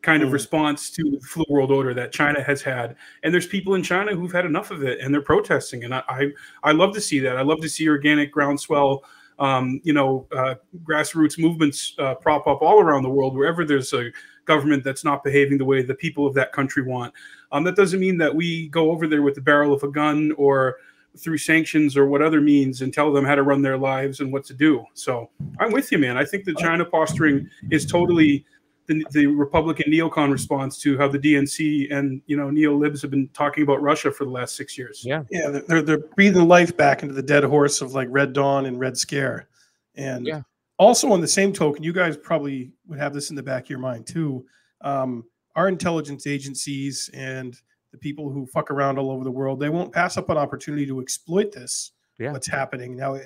kind 0.00 0.22
of 0.22 0.32
response 0.32 0.90
to 0.90 1.02
the 1.02 1.20
flu 1.20 1.44
world 1.48 1.72
order 1.72 1.92
that 1.92 2.12
China 2.12 2.42
has 2.42 2.62
had, 2.62 2.96
and 3.22 3.34
there's 3.34 3.46
people 3.46 3.74
in 3.74 3.82
China 3.82 4.14
who've 4.14 4.32
had 4.32 4.46
enough 4.46 4.70
of 4.70 4.82
it, 4.82 5.00
and 5.00 5.12
they're 5.12 5.22
protesting, 5.22 5.84
and 5.84 5.94
I, 5.94 6.02
I, 6.08 6.28
I 6.62 6.72
love 6.72 6.94
to 6.94 7.00
see 7.00 7.18
that. 7.20 7.36
I 7.36 7.42
love 7.42 7.60
to 7.60 7.68
see 7.68 7.88
organic 7.88 8.32
groundswell 8.32 9.04
um, 9.38 9.80
you 9.84 9.92
know, 9.92 10.26
uh, 10.36 10.56
grassroots 10.82 11.38
movements 11.38 11.94
uh, 11.98 12.14
prop 12.16 12.46
up 12.46 12.60
all 12.60 12.80
around 12.80 13.02
the 13.02 13.10
world 13.10 13.36
wherever 13.36 13.64
there's 13.64 13.92
a 13.92 14.10
government 14.44 14.82
that's 14.82 15.04
not 15.04 15.22
behaving 15.22 15.58
the 15.58 15.64
way 15.64 15.82
the 15.82 15.94
people 15.94 16.26
of 16.26 16.34
that 16.34 16.52
country 16.52 16.82
want. 16.82 17.12
Um, 17.52 17.64
that 17.64 17.76
doesn't 17.76 18.00
mean 18.00 18.18
that 18.18 18.34
we 18.34 18.68
go 18.68 18.90
over 18.90 19.06
there 19.06 19.22
with 19.22 19.34
the 19.34 19.40
barrel 19.40 19.72
of 19.72 19.82
a 19.82 19.88
gun 19.88 20.32
or 20.36 20.76
through 21.18 21.38
sanctions 21.38 21.96
or 21.96 22.06
what 22.06 22.22
other 22.22 22.40
means 22.40 22.82
and 22.82 22.92
tell 22.92 23.12
them 23.12 23.24
how 23.24 23.34
to 23.34 23.42
run 23.42 23.62
their 23.62 23.76
lives 23.78 24.20
and 24.20 24.32
what 24.32 24.44
to 24.46 24.54
do. 24.54 24.84
So 24.94 25.30
I'm 25.58 25.72
with 25.72 25.90
you, 25.92 25.98
man. 25.98 26.16
I 26.16 26.24
think 26.24 26.44
the 26.44 26.54
China 26.54 26.84
posturing 26.84 27.48
is 27.70 27.84
totally 27.86 28.44
the, 28.86 29.04
the 29.10 29.26
Republican 29.26 29.92
neocon 29.92 30.32
response 30.32 30.78
to 30.80 30.96
how 30.96 31.08
the 31.08 31.18
DNC 31.18 31.92
and 31.92 32.22
you 32.26 32.36
know 32.36 32.46
neolibs 32.48 33.02
have 33.02 33.10
been 33.10 33.28
talking 33.34 33.62
about 33.62 33.82
Russia 33.82 34.10
for 34.10 34.24
the 34.24 34.30
last 34.30 34.56
six 34.56 34.78
years. 34.78 35.02
Yeah, 35.04 35.24
Yeah, 35.30 35.50
they're- 35.50 35.64
they're 35.68 35.82
they're 35.82 35.98
breathing 35.98 36.48
life 36.48 36.74
back 36.76 37.02
into 37.02 37.14
the 37.14 37.22
dead 37.22 37.44
horse 37.44 37.82
of 37.82 37.92
like 37.92 38.08
Red 38.10 38.32
Dawn 38.32 38.64
and 38.64 38.80
Red 38.80 38.96
Scare, 38.96 39.48
and 39.94 40.26
Yeah. 40.26 40.40
also 40.78 41.12
on 41.12 41.20
the 41.20 41.28
same 41.28 41.52
token, 41.52 41.82
you 41.82 41.92
guys 41.92 42.16
probably 42.16 42.72
would 42.86 42.98
have 42.98 43.12
this 43.12 43.28
in 43.28 43.36
the 43.36 43.42
back 43.42 43.64
of 43.64 43.70
your 43.70 43.78
mind 43.78 44.06
too. 44.06 44.46
Um, 44.80 45.24
our 45.54 45.68
intelligence 45.68 46.26
agencies 46.26 47.10
and 47.12 47.60
the 47.98 48.08
people 48.08 48.30
who 48.30 48.46
fuck 48.46 48.70
around 48.70 48.98
all 48.98 49.10
over 49.10 49.24
the 49.24 49.30
world, 49.30 49.58
they 49.60 49.68
won't 49.68 49.92
pass 49.92 50.16
up 50.16 50.30
an 50.30 50.36
opportunity 50.38 50.86
to 50.86 51.00
exploit 51.00 51.52
this. 51.52 51.92
Yeah. 52.18 52.32
What's 52.32 52.46
happening 52.46 52.96
now, 52.96 53.14
eh, 53.14 53.22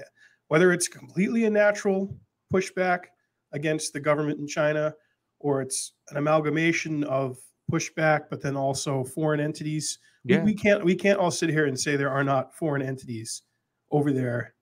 whether 0.48 0.72
it's 0.72 0.88
completely 0.88 1.44
a 1.44 1.50
natural 1.50 2.14
pushback 2.52 3.04
against 3.52 3.92
the 3.92 4.00
government 4.00 4.38
in 4.38 4.46
China, 4.46 4.94
or 5.38 5.62
it's 5.62 5.92
an 6.10 6.16
amalgamation 6.16 7.04
of 7.04 7.38
pushback, 7.70 8.22
but 8.30 8.40
then 8.42 8.56
also 8.56 9.04
foreign 9.04 9.40
entities. 9.40 9.98
We- 10.24 10.34
Yeah. 10.34 10.44
We, 10.44 10.54
can't 10.54 10.84
we 10.84 10.94
can't 10.94 11.18
all 11.18 11.30
sit 11.30 11.50
here 11.50 11.66
and 11.66 11.78
say 11.78 11.96
there 11.96 12.10
are 12.10 12.24
not 12.24 12.54
foreign 12.54 12.82
entities 12.82 13.42
over 13.90 14.12
there. 14.12 14.54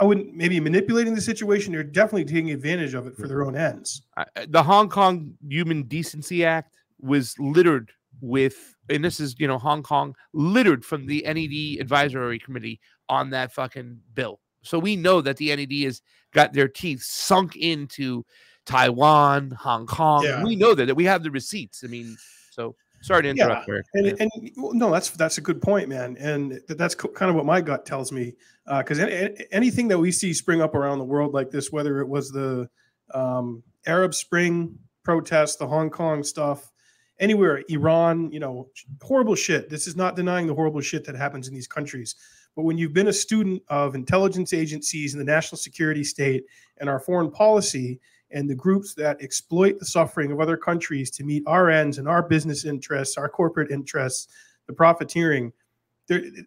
I 0.00 0.04
wouldn't 0.04 0.34
maybe 0.34 0.58
manipulating 0.58 1.14
the 1.14 1.20
situation. 1.20 1.72
They're 1.72 1.84
definitely 1.84 2.24
taking 2.24 2.50
advantage 2.50 2.94
of 2.94 3.06
it 3.06 3.16
for 3.16 3.28
their 3.28 3.44
own 3.44 3.56
ends. 3.56 4.02
The 4.48 4.62
Hong 4.62 4.88
Kong 4.88 5.34
Human 5.48 5.84
Decency 5.84 6.44
Act 6.44 6.76
was 7.00 7.34
littered 7.38 7.92
with, 8.20 8.74
and 8.88 9.04
this 9.04 9.20
is 9.20 9.34
you 9.38 9.46
know 9.46 9.58
Hong 9.58 9.82
Kong 9.82 10.14
littered 10.32 10.84
from 10.84 11.06
the 11.06 11.22
NED 11.26 11.80
advisory 11.80 12.38
committee 12.38 12.80
on 13.08 13.30
that 13.30 13.52
fucking 13.52 14.00
bill. 14.14 14.40
So 14.62 14.78
we 14.78 14.96
know 14.96 15.20
that 15.20 15.36
the 15.36 15.54
NED 15.54 15.72
has 15.84 16.00
got 16.32 16.52
their 16.52 16.68
teeth 16.68 17.02
sunk 17.02 17.56
into 17.56 18.24
Taiwan, 18.66 19.50
Hong 19.52 19.86
Kong. 19.86 20.24
Yeah. 20.24 20.42
We 20.42 20.56
know 20.56 20.74
that, 20.74 20.86
that 20.86 20.94
we 20.94 21.04
have 21.04 21.22
the 21.22 21.30
receipts. 21.30 21.84
I 21.84 21.88
mean, 21.88 22.16
so 22.50 22.74
sorry 23.02 23.22
to 23.22 23.28
interrupt. 23.28 23.68
Eric. 23.68 23.86
and, 23.94 24.06
and 24.20 24.50
well, 24.56 24.72
no, 24.72 24.90
that's 24.90 25.10
that's 25.10 25.38
a 25.38 25.42
good 25.42 25.60
point, 25.60 25.88
man. 25.88 26.16
And 26.18 26.60
th- 26.66 26.78
that's 26.78 26.94
kind 26.94 27.30
of 27.30 27.34
what 27.34 27.46
my 27.46 27.60
gut 27.60 27.84
tells 27.86 28.10
me. 28.10 28.34
Because 28.66 28.98
any, 28.98 29.36
anything 29.52 29.88
that 29.88 29.98
we 29.98 30.10
see 30.10 30.32
spring 30.32 30.62
up 30.62 30.74
around 30.74 30.98
the 30.98 31.04
world 31.04 31.34
like 31.34 31.50
this, 31.50 31.70
whether 31.70 32.00
it 32.00 32.08
was 32.08 32.30
the 32.30 32.68
um, 33.12 33.62
Arab 33.86 34.14
Spring 34.14 34.78
protests, 35.02 35.56
the 35.56 35.66
Hong 35.66 35.90
Kong 35.90 36.22
stuff, 36.22 36.72
anywhere, 37.18 37.62
Iran, 37.68 38.30
you 38.32 38.40
know, 38.40 38.68
horrible 39.02 39.34
shit. 39.34 39.68
This 39.68 39.86
is 39.86 39.96
not 39.96 40.16
denying 40.16 40.46
the 40.46 40.54
horrible 40.54 40.80
shit 40.80 41.04
that 41.04 41.14
happens 41.14 41.48
in 41.48 41.54
these 41.54 41.68
countries. 41.68 42.16
But 42.56 42.62
when 42.62 42.78
you've 42.78 42.92
been 42.92 43.08
a 43.08 43.12
student 43.12 43.62
of 43.68 43.94
intelligence 43.94 44.52
agencies 44.52 45.14
and 45.14 45.20
the 45.20 45.24
national 45.24 45.58
security 45.58 46.04
state 46.04 46.44
and 46.78 46.88
our 46.88 47.00
foreign 47.00 47.30
policy 47.30 48.00
and 48.30 48.48
the 48.48 48.54
groups 48.54 48.94
that 48.94 49.20
exploit 49.22 49.78
the 49.78 49.86
suffering 49.86 50.32
of 50.32 50.40
other 50.40 50.56
countries 50.56 51.10
to 51.12 51.24
meet 51.24 51.42
our 51.46 51.70
ends 51.70 51.98
and 51.98 52.08
our 52.08 52.22
business 52.22 52.64
interests, 52.64 53.16
our 53.16 53.28
corporate 53.28 53.70
interests, 53.70 54.28
the 54.66 54.72
profiteering, 54.72 55.52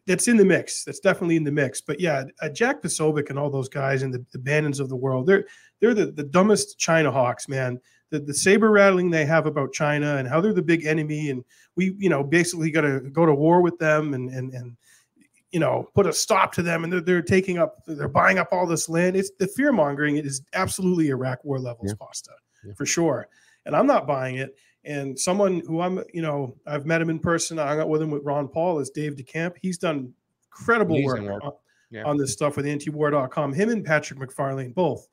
that's 0.06 0.28
in 0.28 0.38
the 0.38 0.46
mix. 0.46 0.84
That's 0.84 1.00
definitely 1.00 1.36
in 1.36 1.44
the 1.44 1.52
mix. 1.52 1.82
But 1.82 2.00
yeah, 2.00 2.26
uh, 2.42 2.50
Jack 2.50 2.82
Posobiec 2.82 3.30
and 3.30 3.40
all 3.40 3.50
those 3.50 3.70
guys 3.70 4.04
and 4.04 4.14
the, 4.14 4.24
the 4.32 4.40
Bannons 4.40 4.80
of 4.80 4.90
the 4.90 4.96
world, 4.96 5.26
they're 5.26 5.46
they're 5.80 5.94
the, 5.94 6.12
the 6.12 6.24
dumbest 6.24 6.78
China 6.78 7.12
hawks, 7.12 7.48
man. 7.48 7.80
The, 8.10 8.20
the 8.20 8.34
saber 8.34 8.72
rattling 8.72 9.10
they 9.12 9.26
have 9.26 9.46
about 9.46 9.74
China 9.74 10.16
and 10.18 10.28
how 10.28 10.40
they're 10.40 10.54
the 10.54 10.62
big 10.62 10.86
enemy, 10.86 11.30
and 11.30 11.44
we, 11.76 11.96
you 11.98 12.10
know, 12.10 12.24
basically 12.24 12.72
got 12.72 12.82
to 12.82 13.02
go 13.12 13.26
to 13.26 13.34
war 13.34 13.62
with 13.62 13.78
them 13.80 14.14
and 14.14 14.30
and 14.30 14.54
and 14.54 14.78
you 15.52 15.60
know 15.60 15.90
put 15.94 16.06
a 16.06 16.14
stop 16.14 16.54
to 16.54 16.62
them, 16.62 16.84
and 16.84 16.94
they're, 16.94 17.02
they're 17.02 17.22
taking 17.22 17.58
up, 17.58 17.84
they're 17.86 18.08
buying 18.08 18.38
up 18.38 18.50
all 18.52 18.66
this 18.66 18.88
land. 18.90 19.16
It's 19.16 19.32
the 19.40 19.48
fear 19.48 19.72
mongering 19.72 20.18
is 20.18 20.42
absolutely 20.54 21.10
Iraq 21.10 21.44
war 21.44 21.60
levels, 21.60 21.90
Yeah. 21.92 22.06
pasta 22.06 22.32
for 22.76 22.86
sure. 22.86 23.28
And 23.66 23.76
I'm 23.76 23.88
not 23.88 24.08
buying 24.08 24.36
it. 24.38 24.56
And 24.86 25.18
someone 25.20 25.62
who 25.68 25.82
I'm, 25.82 26.02
you 26.14 26.22
know, 26.22 26.56
I've 26.66 26.86
met 26.86 27.02
him 27.02 27.10
in 27.10 27.20
person. 27.20 27.60
I 27.60 27.68
hung 27.68 27.80
out 27.82 27.90
with 27.90 28.02
him 28.02 28.10
with 28.12 28.24
Ron 28.24 28.48
Paul 28.48 28.80
is 28.80 28.90
Dave 28.90 29.16
DeCamp. 29.16 29.56
He's 29.62 29.78
done 29.78 30.14
incredible 30.52 31.04
work, 31.04 31.22
work. 31.22 31.44
On, 31.44 31.52
Yeah. 31.92 32.04
on 32.06 32.18
this 32.18 32.32
stuff 32.32 32.56
with 32.56 32.66
antiwar.com. 32.66 33.54
Him 33.54 33.70
and 33.70 33.84
Patrick 33.86 34.20
McFarlane 34.20 34.74
both. 34.74 35.08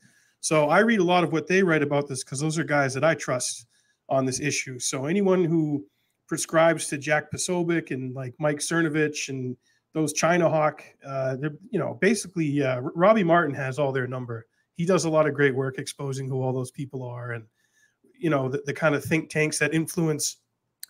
So 0.45 0.69
I 0.69 0.81
read 0.81 1.01
a 1.01 1.05
lot 1.05 1.25
of 1.25 1.33
what 1.33 1.47
they 1.47 1.63
write 1.63 1.83
about 1.83 2.07
this 2.07 2.23
because 2.23 2.39
those 2.39 2.59
are 2.59 2.65
guys 2.65 2.93
that 2.93 3.03
I 3.03 3.15
trust 3.15 3.65
on 4.11 4.27
this 4.27 4.41
issue. 4.41 4.79
So 4.79 5.07
anyone 5.07 5.43
who 5.43 5.87
prescribes 6.29 6.87
to 6.89 6.99
Jack 6.99 7.33
Posobiec 7.33 7.93
and 7.93 8.15
like 8.15 8.35
Mike 8.39 8.59
Cernovich 8.59 9.31
and 9.31 9.57
those 9.95 10.13
China 10.13 10.51
Hawk, 10.51 10.85
uh, 11.09 11.39
you 11.71 11.79
know 11.79 11.97
basically 11.99 12.63
uh, 12.63 12.81
Robbie 12.81 13.25
Martin 13.25 13.55
has 13.55 13.79
all 13.79 13.91
their 13.91 14.07
number. 14.07 14.45
He 14.75 14.85
does 14.85 15.07
a 15.07 15.09
lot 15.09 15.27
of 15.27 15.33
great 15.33 15.55
work 15.55 15.79
exposing 15.79 16.29
who 16.29 16.43
all 16.43 16.53
those 16.53 16.71
people 16.71 17.03
are 17.03 17.33
and 17.33 17.47
you 18.19 18.29
know 18.29 18.51
the, 18.51 18.63
the 18.67 18.75
kind 18.75 18.95
of 18.95 19.03
think 19.03 19.31
tanks 19.31 19.59
that 19.61 19.73
influence 19.73 20.37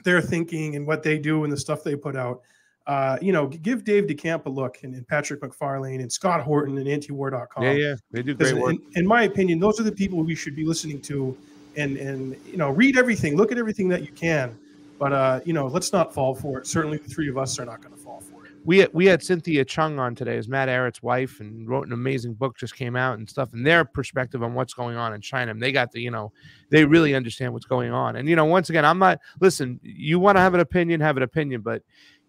their 0.03 0.21
thinking 0.21 0.75
and 0.75 0.85
what 0.85 1.05
they 1.05 1.17
do 1.17 1.45
and 1.45 1.53
the 1.53 1.57
stuff 1.57 1.85
they 1.85 1.95
put 1.95 2.17
out. 2.17 2.41
Uh, 2.87 3.17
you 3.23 3.33
know, 3.33 3.47
give 3.47 3.83
Dave 3.83 4.05
DeCamp 4.05 4.45
a 4.45 4.51
look 4.51 4.79
and, 4.83 4.95
and 4.95 5.09
Patrick 5.09 5.41
McFarlane 5.41 6.01
and 6.01 6.13
Scott 6.13 6.43
Horton 6.43 6.77
and 6.77 6.87
antiwar.com. 6.87 7.63
Yeah, 7.63 7.73
yeah, 7.73 7.95
they 8.11 8.23
do 8.23 8.35
great 8.35 8.55
work. 8.55 8.73
In, 8.75 8.83
in 8.97 9.07
my 9.07 9.23
opinion, 9.23 9.59
those 9.59 9.81
are 9.81 9.85
the 9.85 9.93
people 9.93 10.23
we 10.23 10.35
should 10.35 10.55
be 10.55 10.65
listening 10.65 11.01
to 11.03 11.37
and 11.77 11.97
and 11.97 12.37
you 12.47 12.57
know, 12.57 12.71
read 12.71 12.99
everything, 12.99 13.37
look 13.37 13.53
at 13.53 13.59
everything 13.59 13.89
that 13.89 14.03
you 14.03 14.13
can. 14.13 14.57
But 14.99 15.13
uh, 15.13 15.41
you 15.45 15.53
know, 15.53 15.67
let's 15.67 15.93
not 15.93 16.15
fall 16.15 16.35
for 16.35 16.59
it. 16.59 16.67
Certainly 16.67 16.99
the 16.99 17.09
three 17.09 17.29
of 17.29 17.39
us 17.39 17.59
are 17.59 17.65
not 17.65 17.81
going 17.81 17.95
to 17.95 18.01
fall 18.01 18.21
for 18.21 18.47
it. 18.47 18.53
we 18.65 18.79
had, 18.79 18.91
we 18.93 19.07
had 19.07 19.23
Cynthia 19.23 19.65
Chung 19.65 19.99
on 19.99 20.15
today 20.15 20.37
as 20.37 20.49
Matt 20.49 20.69
Ehret's 20.69 21.03
wife 21.03 21.41
and 21.41 21.69
wrote 21.69 21.87
an 21.87 21.93
amazing 21.93 22.35
book 22.35 22.57
just 22.57 22.77
came 22.77 22.97
out 22.97 23.19
and 23.19 23.29
stuff 23.29 23.53
and 23.53 23.67
their 23.67 23.85
perspective 23.85 24.43
on 24.43 24.55
what's 24.55 24.73
going 24.73 24.97
on 24.97 25.13
in 25.13 25.21
China. 25.21 25.51
And 25.51 25.61
they 25.61 25.73
got 25.73 25.91
the, 25.91 26.01
you 26.01 26.11
know, 26.11 26.33
they 26.71 26.85
really 26.85 27.15
understand 27.15 27.53
what's 27.53 27.67
going 27.67 27.93
on. 27.93 28.17
And 28.17 28.29
you 28.29 28.37
know, 28.37 28.45
once 28.45 28.71
again, 28.71 28.85
I'm 28.85 28.99
not 28.99 29.21
listen, 29.41 29.81
you 29.83 30.19
want 30.19 30.37
to 30.37 30.41
have 30.41 30.55
an 30.55 30.61
opinion, 30.61 31.01
have 31.01 31.17
an 31.17 31.23
opinion, 31.23 31.63
but 31.63 31.83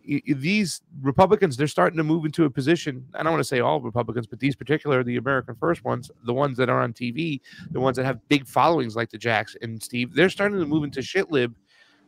these 0.06 0.82
Republicans, 1.02 1.58
they're 1.58 1.68
starting 1.68 1.98
to 1.98 2.04
move 2.04 2.26
into 2.26 2.46
a 2.46 2.50
position. 2.50 3.06
I 3.14 3.24
don't 3.24 3.34
want 3.34 3.42
to 3.42 3.48
say 3.48 3.60
all 3.60 3.82
Republicans, 3.82 4.28
but 4.28 4.40
these 4.40 4.56
particular, 4.56 5.04
the 5.04 5.18
American 5.18 5.56
First 5.56 5.84
ones, 5.84 6.12
the 6.26 6.34
ones 6.34 6.58
that 6.58 6.70
are 6.70 6.82
on 6.82 6.94
TV, 6.94 7.42
the 7.72 7.80
ones 7.80 7.98
that 7.98 8.06
have 8.06 8.26
big 8.28 8.48
followings 8.48 8.96
like 8.96 9.10
the 9.10 9.18
Jacks 9.18 9.56
and 9.62 9.82
Steve, 9.82 10.14
they're 10.14 10.30
starting 10.30 10.60
to 10.60 10.66
move 10.66 10.84
into 10.84 11.02
shit 11.02 11.32
lib 11.32 11.56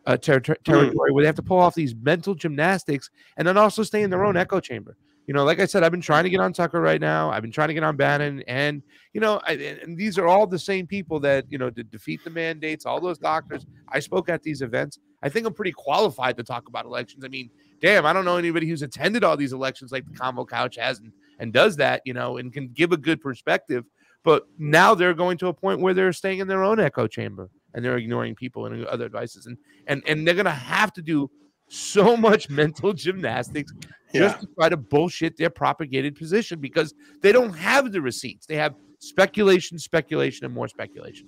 uh, 0.06 0.18
ter- 0.18 0.39
ter- 0.39 0.56
territory 0.63 1.12
where 1.12 1.24
they 1.24 1.27
have 1.27 1.36
to 1.36 1.44
pull 1.44 1.60
off 1.60 1.75
these 1.75 1.94
mental 1.96 2.34
gymnastics 2.34 3.10
and 3.36 3.48
then 3.48 3.58
also 3.58 3.84
stay 3.84 4.04
in 4.04 4.10
their 4.10 4.25
own 4.25 4.38
echo 4.38 4.60
chamber. 4.60 4.96
You 5.27 5.34
know, 5.34 5.44
like 5.44 5.60
I 5.60 5.66
said, 5.66 5.84
I've 5.84 5.92
been 5.92 6.00
trying 6.00 6.24
to 6.24 6.30
get 6.30 6.39
on 6.39 6.54
Tucker 6.54 6.80
right 6.80 7.01
now. 7.01 7.30
I've 7.30 7.42
been 7.42 7.51
trying 7.51 7.68
to 7.68 7.74
get 7.74 7.84
on 7.84 7.98
Bannon, 7.98 8.42
and 8.48 8.82
you 9.12 9.20
know, 9.20 9.42
I, 9.46 9.54
and 9.54 9.80
and 9.80 9.98
these 9.98 10.18
are 10.18 10.25
all 10.25 10.48
the 10.48 10.58
same 10.58 10.88
people 10.88 11.20
that 11.20 11.44
you 11.50 11.58
know 11.58 11.70
to 11.70 11.84
defeat 11.84 12.24
the 12.24 12.30
mandates. 12.30 12.86
All 12.86 13.01
those 13.01 13.18
doctors. 13.18 13.66
I 13.89 14.00
spoke 14.00 14.30
at 14.30 14.42
these 14.42 14.62
events. 14.62 15.00
I 15.22 15.27
think 15.27 15.46
I'm 15.46 15.54
pretty 15.54 15.74
qualified 15.74 16.38
to 16.38 16.44
talk 16.44 16.70
about 16.70 16.86
elections. 16.86 17.25
I 17.25 17.27
mean, 17.27 17.50
damn, 17.81 18.05
I 18.05 18.13
don't 18.13 18.25
know 18.25 18.38
anybody 18.38 18.67
who's 18.67 18.81
attended 18.81 19.24
all 19.24 19.38
these 19.38 19.53
elections 19.53 19.91
like 19.91 20.05
the 20.05 20.17
Convo 20.17 20.48
Couch 20.48 20.77
has 20.77 21.00
and, 21.00 21.12
and 21.39 21.53
does 21.53 21.75
that, 21.77 22.01
you 22.05 22.13
know, 22.13 22.38
and 22.38 22.51
can 22.51 22.69
give 22.69 22.91
a 22.91 22.98
good 22.98 23.22
perspective. 23.22 23.86
But 24.24 24.48
now 24.57 24.96
they're 24.96 25.13
going 25.13 25.38
to 25.39 25.48
a 25.48 25.53
point 25.53 25.79
where 25.79 25.93
they're 25.93 26.13
staying 26.13 26.39
in 26.39 26.48
their 26.48 26.63
own 26.63 26.79
echo 26.79 27.07
chamber 27.07 27.50
and 27.74 27.84
they're 27.84 27.98
ignoring 27.98 28.36
people 28.36 28.65
and 28.65 28.86
other 28.86 29.05
advices, 29.05 29.46
and 29.46 29.57
and 29.88 30.01
and 30.07 30.27
they're 30.27 30.36
gonna 30.36 30.50
have 30.50 30.92
to 30.94 31.01
do 31.01 31.29
so 31.70 32.18
much 32.27 32.50
mental 32.50 32.94
gymnastics 32.94 33.72
just 34.13 34.40
to 34.42 34.48
try 34.55 34.70
to 34.70 34.77
bullshit 34.77 35.37
their 35.37 35.50
propagated 35.50 36.16
position 36.16 36.59
because 36.59 36.94
they 37.22 37.31
don't 37.31 37.53
have 37.53 37.92
the 37.92 38.01
receipts. 38.01 38.48
They 38.48 38.55
have 38.55 38.75
speculation, 39.00 39.77
speculation, 39.77 40.46
and 40.46 40.53
more 40.53 40.68
speculation. 40.68 41.27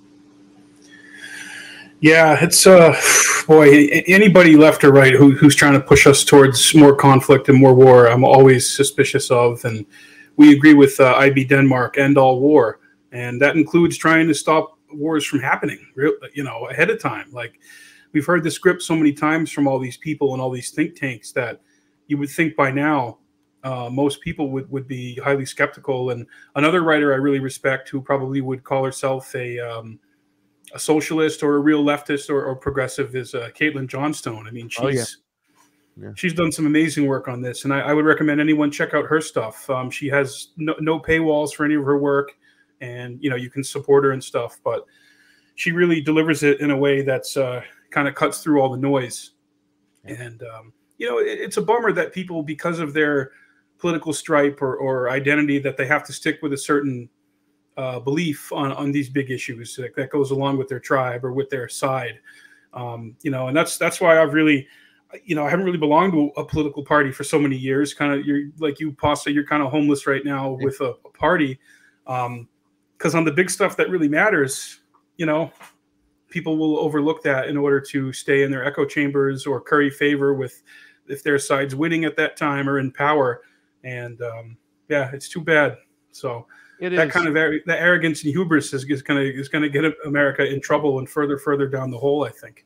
Yeah, 2.02 2.38
it's 2.42 2.66
uh, 2.66 2.96
boy, 3.46 3.88
anybody 4.08 4.56
left 4.56 4.86
or 4.86 4.92
right 4.92 5.14
who, 5.14 5.32
who's 5.32 5.56
trying 5.56 5.74
to 5.74 5.82
push 5.82 6.08
us 6.08 6.24
towards 6.24 6.74
more 6.74 6.96
conflict 6.96 7.50
and 7.50 7.60
more 7.60 7.74
war, 7.74 8.08
I'm 8.08 8.24
always 8.24 8.74
suspicious 8.74 9.30
of. 9.30 9.66
And 9.66 9.86
we 10.38 10.56
agree 10.56 10.74
with 10.74 10.98
uh, 11.02 11.14
IB 11.18 11.44
Denmark, 11.46 11.98
end 11.98 12.18
all 12.18 12.40
war, 12.40 12.80
and 13.12 13.42
that 13.42 13.58
includes 13.58 13.98
trying 13.98 14.30
to 14.30 14.34
stop 14.34 14.78
wars 14.94 15.26
from 15.26 15.40
happening, 15.42 15.86
you 16.34 16.44
know, 16.44 16.70
ahead 16.70 16.90
of 16.90 17.02
time. 17.02 17.30
Like 17.34 17.60
we've 18.14 18.26
heard 18.26 18.46
the 18.46 18.52
script 18.52 18.82
so 18.82 18.96
many 18.96 19.12
times 19.12 19.52
from 19.52 19.68
all 19.68 19.78
these 19.78 19.98
people 19.98 20.32
and 20.32 20.42
all 20.42 20.50
these 20.50 20.72
think 20.72 20.96
tanks 20.96 21.34
that 21.34 21.60
you 22.08 22.18
would 22.18 22.30
think 22.30 22.56
by 22.56 22.72
now 22.72 23.18
uh, 23.66 23.90
most 23.92 24.22
people 24.22 24.52
would, 24.52 24.72
would 24.72 24.88
be 24.88 25.16
highly 25.16 25.46
skeptical. 25.46 26.12
And 26.12 26.26
another 26.56 26.82
writer 26.82 27.12
I 27.12 27.18
really 27.18 27.40
respect 27.40 27.90
who 27.90 28.02
probably 28.02 28.40
would 28.40 28.64
call 28.64 28.86
herself 28.86 29.36
a 29.36 29.60
um, 29.60 30.00
a 30.74 30.80
socialist 30.80 31.44
or 31.44 31.56
a 31.56 31.60
real 31.60 31.84
leftist 31.84 32.30
or, 32.30 32.44
or 32.46 32.56
progressive 32.56 33.16
is 33.16 33.34
uh, 33.36 33.50
Caitlin 33.58 33.88
Johnstone. 33.88 34.48
I 34.48 34.52
mean, 34.52 34.70
she's 34.70 34.84
Oh, 34.84 34.88
yeah. 34.88 35.06
Yeah. 36.02 36.12
she's 36.16 36.34
done 36.34 36.52
some 36.52 36.66
amazing 36.66 37.08
work 37.08 37.28
on 37.28 37.42
this, 37.42 37.66
and 37.66 37.74
I, 37.74 37.82
I 37.82 37.94
would 37.94 38.06
recommend 38.06 38.40
anyone 38.40 38.72
check 38.72 38.94
out 38.94 39.06
her 39.06 39.20
stuff. 39.20 39.70
Um, 39.70 39.90
she 39.90 40.08
has 40.08 40.50
no, 40.56 40.74
no 40.80 41.00
paywalls 41.00 41.54
for 41.54 41.66
any 41.66 41.76
of 41.76 41.84
her 41.84 41.98
work, 41.98 42.38
and 42.80 43.22
you 43.22 43.30
know 43.30 43.36
you 43.36 43.50
can 43.50 43.64
support 43.64 44.06
her 44.06 44.12
and 44.12 44.24
stuff. 44.24 44.60
But 44.64 44.86
she 45.56 45.72
really 45.74 46.00
delivers 46.00 46.42
it 46.44 46.62
in 46.62 46.72
a 46.72 46.78
way 46.78 47.02
that's 47.02 47.36
uh, 47.36 47.62
kind 47.92 48.08
of 48.08 48.16
cuts 48.16 48.42
through 48.42 48.62
all 48.62 48.70
the 48.70 48.78
noise. 48.78 49.32
And 50.06 50.42
um, 50.44 50.72
you 50.98 51.08
know, 51.10 51.18
it, 51.20 51.40
it's 51.40 51.58
a 51.58 51.62
bummer 51.62 51.92
that 51.92 52.14
people, 52.14 52.44
because 52.44 52.80
of 52.80 52.94
their 52.94 53.32
political 53.78 54.14
stripe 54.14 54.62
or, 54.62 54.78
or 54.78 55.10
identity, 55.10 55.60
that 55.60 55.76
they 55.76 55.86
have 55.86 56.06
to 56.06 56.14
stick 56.14 56.40
with 56.42 56.54
a 56.54 56.58
certain 56.58 57.10
uh, 57.80 58.00
belief 58.00 58.52
on, 58.52 58.74
on 58.74 58.92
these 58.92 59.10
big 59.10 59.32
issues 59.32 59.76
that, 59.78 59.96
that 59.96 60.10
goes 60.10 60.32
along 60.32 60.58
with 60.58 60.68
their 60.68 60.82
tribe 60.82 61.24
or 61.24 61.32
with 61.32 61.50
their 61.50 61.70
side. 61.70 62.20
Um, 62.74 63.16
you 63.24 63.32
know, 63.32 63.48
and 63.48 63.56
that's 63.56 63.78
that's 63.78 64.02
why 64.02 64.22
I've 64.22 64.34
really, 64.34 64.68
you 65.24 65.36
know, 65.36 65.46
I 65.46 65.50
haven't 65.50 65.66
really 65.66 65.78
belonged 65.88 66.14
to 66.14 66.32
a 66.36 66.44
political 66.44 66.84
party 66.84 67.12
for 67.12 67.24
so 67.24 67.40
many 67.40 67.56
years. 67.56 67.94
Kind 67.94 68.12
of, 68.14 68.26
you're 68.26 68.50
like 68.60 68.80
you, 68.82 68.92
Pasta, 68.92 69.32
you're 69.32 69.46
kind 69.46 69.64
of 69.64 69.72
homeless 69.72 70.06
right 70.06 70.26
now 70.26 70.58
with 70.62 70.82
a, 70.82 70.94
a 71.06 71.10
party, 71.18 71.58
because 72.06 73.16
on 73.16 73.24
the 73.24 73.32
big 73.32 73.50
stuff 73.50 73.78
that 73.78 73.90
really 73.90 74.10
matters, 74.10 74.82
you 75.18 75.26
know, 75.26 75.52
people 76.30 76.58
will 76.58 76.78
overlook 76.78 77.24
that 77.24 77.48
in 77.48 77.58
order 77.58 77.80
to 77.82 78.12
stay 78.14 78.44
in 78.44 78.52
their 78.52 78.66
echo 78.66 78.86
chambers 78.86 79.48
or 79.48 79.62
curry 79.62 79.90
favor 79.90 80.34
with 80.34 80.62
if 81.08 81.24
their 81.24 81.40
side's 81.40 81.76
winning 81.76 82.06
at 82.06 82.16
that 82.18 82.38
time 82.38 82.70
or 82.70 82.78
in 82.78 82.92
power. 82.92 83.42
And 83.84 84.22
um, 84.22 84.58
yeah, 84.90 85.10
it's 85.14 85.30
too 85.30 85.42
bad. 85.42 85.78
So 86.12 86.46
It 86.80 86.90
that 86.92 87.08
is. 87.08 87.14
kind 87.14 87.28
of 87.28 87.34
the 87.34 87.62
arrogance 87.80 88.24
and 88.24 88.32
hubris 88.34 88.74
is, 88.74 88.86
is 88.86 89.02
going 89.02 89.20
to 89.22 89.40
is 89.40 89.50
going 89.50 89.62
to 89.64 89.70
get 89.70 89.86
America 90.06 90.46
in 90.46 90.60
trouble 90.62 91.00
and 91.00 91.10
further 91.10 91.38
further 91.38 91.68
down 91.68 91.92
the 91.92 91.98
hole. 91.98 92.24
I 92.26 92.30
think. 92.30 92.66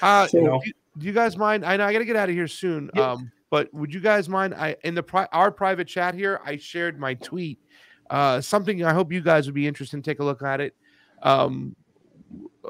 Uh, 0.00 0.26
So- 0.26 0.38
do, 0.40 0.60
you, 0.64 0.72
do 0.98 1.06
you 1.06 1.12
guys 1.12 1.36
mind? 1.36 1.64
I 1.64 1.76
know 1.76 1.84
I 1.86 1.92
got 1.92 2.00
to 2.00 2.04
get 2.04 2.16
out 2.16 2.28
of 2.28 2.34
here 2.34 2.48
soon. 2.48 2.90
Um, 2.98 3.30
but 3.50 3.72
would 3.72 3.92
you 3.94 4.00
guys 4.00 4.28
mind? 4.28 4.54
I 4.54 4.76
in 4.84 4.94
the 4.94 5.02
pri- 5.02 5.28
our 5.32 5.50
private 5.50 5.86
chat 5.88 6.14
here, 6.14 6.40
I 6.44 6.56
shared 6.56 6.98
my 6.98 7.14
tweet. 7.14 7.58
Uh, 8.10 8.40
something 8.40 8.84
I 8.84 8.92
hope 8.92 9.12
you 9.12 9.20
guys 9.20 9.46
would 9.46 9.54
be 9.54 9.66
interested 9.66 9.96
in. 9.96 10.02
Take 10.02 10.20
a 10.20 10.24
look 10.24 10.42
at 10.42 10.60
it. 10.60 10.74
Um, 11.22 11.74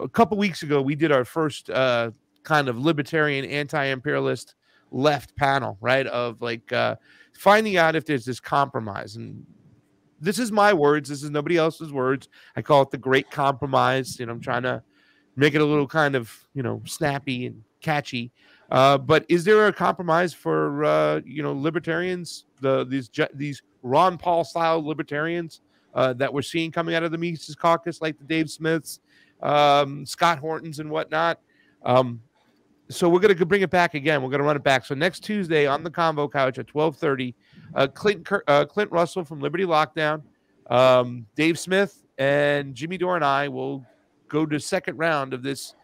a 0.01 0.09
couple 0.09 0.37
weeks 0.39 0.63
ago, 0.63 0.81
we 0.81 0.95
did 0.95 1.11
our 1.11 1.25
first 1.25 1.69
uh, 1.71 2.13
kind 2.45 2.69
of 2.69 2.79
libertarian, 2.79 3.45
anti-imperialist 3.45 4.55
left 4.91 5.35
panel, 5.37 5.77
right? 5.81 6.07
Of 6.07 6.41
like 6.43 6.73
uh, 6.73 6.97
finding 7.39 7.77
out 7.77 7.97
if 7.97 8.05
there's 8.05 8.25
this 8.25 8.41
compromise 8.41 9.17
and 9.17 9.47
this 10.21 10.39
is 10.39 10.51
my 10.51 10.73
words. 10.73 11.09
This 11.09 11.23
is 11.23 11.31
nobody 11.31 11.57
else's 11.57 11.93
words. 11.93 12.29
I 12.57 12.63
call 12.63 12.83
it 12.83 12.91
the 12.91 12.99
great 12.99 13.31
compromise. 13.31 14.19
You 14.19 14.27
know, 14.27 14.33
I'm 14.33 14.41
trying 14.41 14.65
to 14.65 14.83
make 15.37 15.55
it 15.55 15.61
a 15.61 15.65
little 15.65 15.87
kind 15.87 16.17
of 16.17 16.33
you 16.55 16.63
know 16.63 16.83
snappy 16.85 17.47
and 17.47 17.63
catchy. 17.81 18.33
Uh, 18.71 18.99
but 18.99 19.25
is 19.29 19.45
there 19.45 19.67
a 19.69 19.73
compromise 19.73 20.35
for 20.35 20.85
uh, 20.85 21.21
you 21.25 21.43
know 21.43 21.53
libertarians, 21.53 22.45
the 22.61 22.85
these 22.85 23.11
these 23.35 23.63
Ron 23.83 24.19
Paul 24.19 24.45
style 24.45 24.85
libertarians 24.85 25.61
uh, 25.95 26.13
that 26.15 26.33
we're 26.33 26.43
seeing 26.43 26.71
coming 26.71 26.95
out 26.95 27.05
of 27.05 27.13
the 27.13 27.19
Mises 27.19 27.55
Caucus, 27.55 28.03
like 28.03 28.19
the 28.19 28.25
Dave 28.25 28.51
Smiths, 28.51 29.01
um, 29.43 30.05
Scott 30.05 30.39
Hortons, 30.39 30.81
and 30.81 30.91
whatnot? 30.91 31.41
Um, 31.85 32.21
so 32.91 33.09
we're 33.09 33.21
going 33.21 33.37
to 33.37 33.47
bring 33.47 33.63
it 33.63 33.71
back 33.71 33.95
again. 33.95 34.23
We're 34.23 34.31
going 34.31 34.41
to 34.41 34.47
run 34.47 34.57
it 34.57 34.65
back. 34.65 34.87
So 34.87 34.95
next 34.95 35.21
Tuesday 35.21 35.67
on 35.67 35.83
the 35.85 35.91
Convo 35.91 36.31
Couch 36.31 36.59
at 36.59 36.67
twelve 36.67 36.97
thirty, 36.97 37.35
uh, 37.75 37.87
Clint 37.89 38.27
uh, 38.47 38.65
Clint 38.65 38.91
Russell 38.91 39.25
from 39.25 39.41
Liberty 39.41 39.65
Lockdown, 39.65 40.23
um, 40.71 41.27
Dave 41.35 41.59
Smith, 41.59 42.05
and 42.19 42.75
Jimmy 42.75 42.99
Dore 42.99 43.17
and 43.17 43.25
I 43.25 43.49
will 43.49 43.85
go 44.29 44.47
to 44.47 44.59
second 44.59 44.97
round 44.97 45.35
of 45.35 45.43
this 45.43 45.75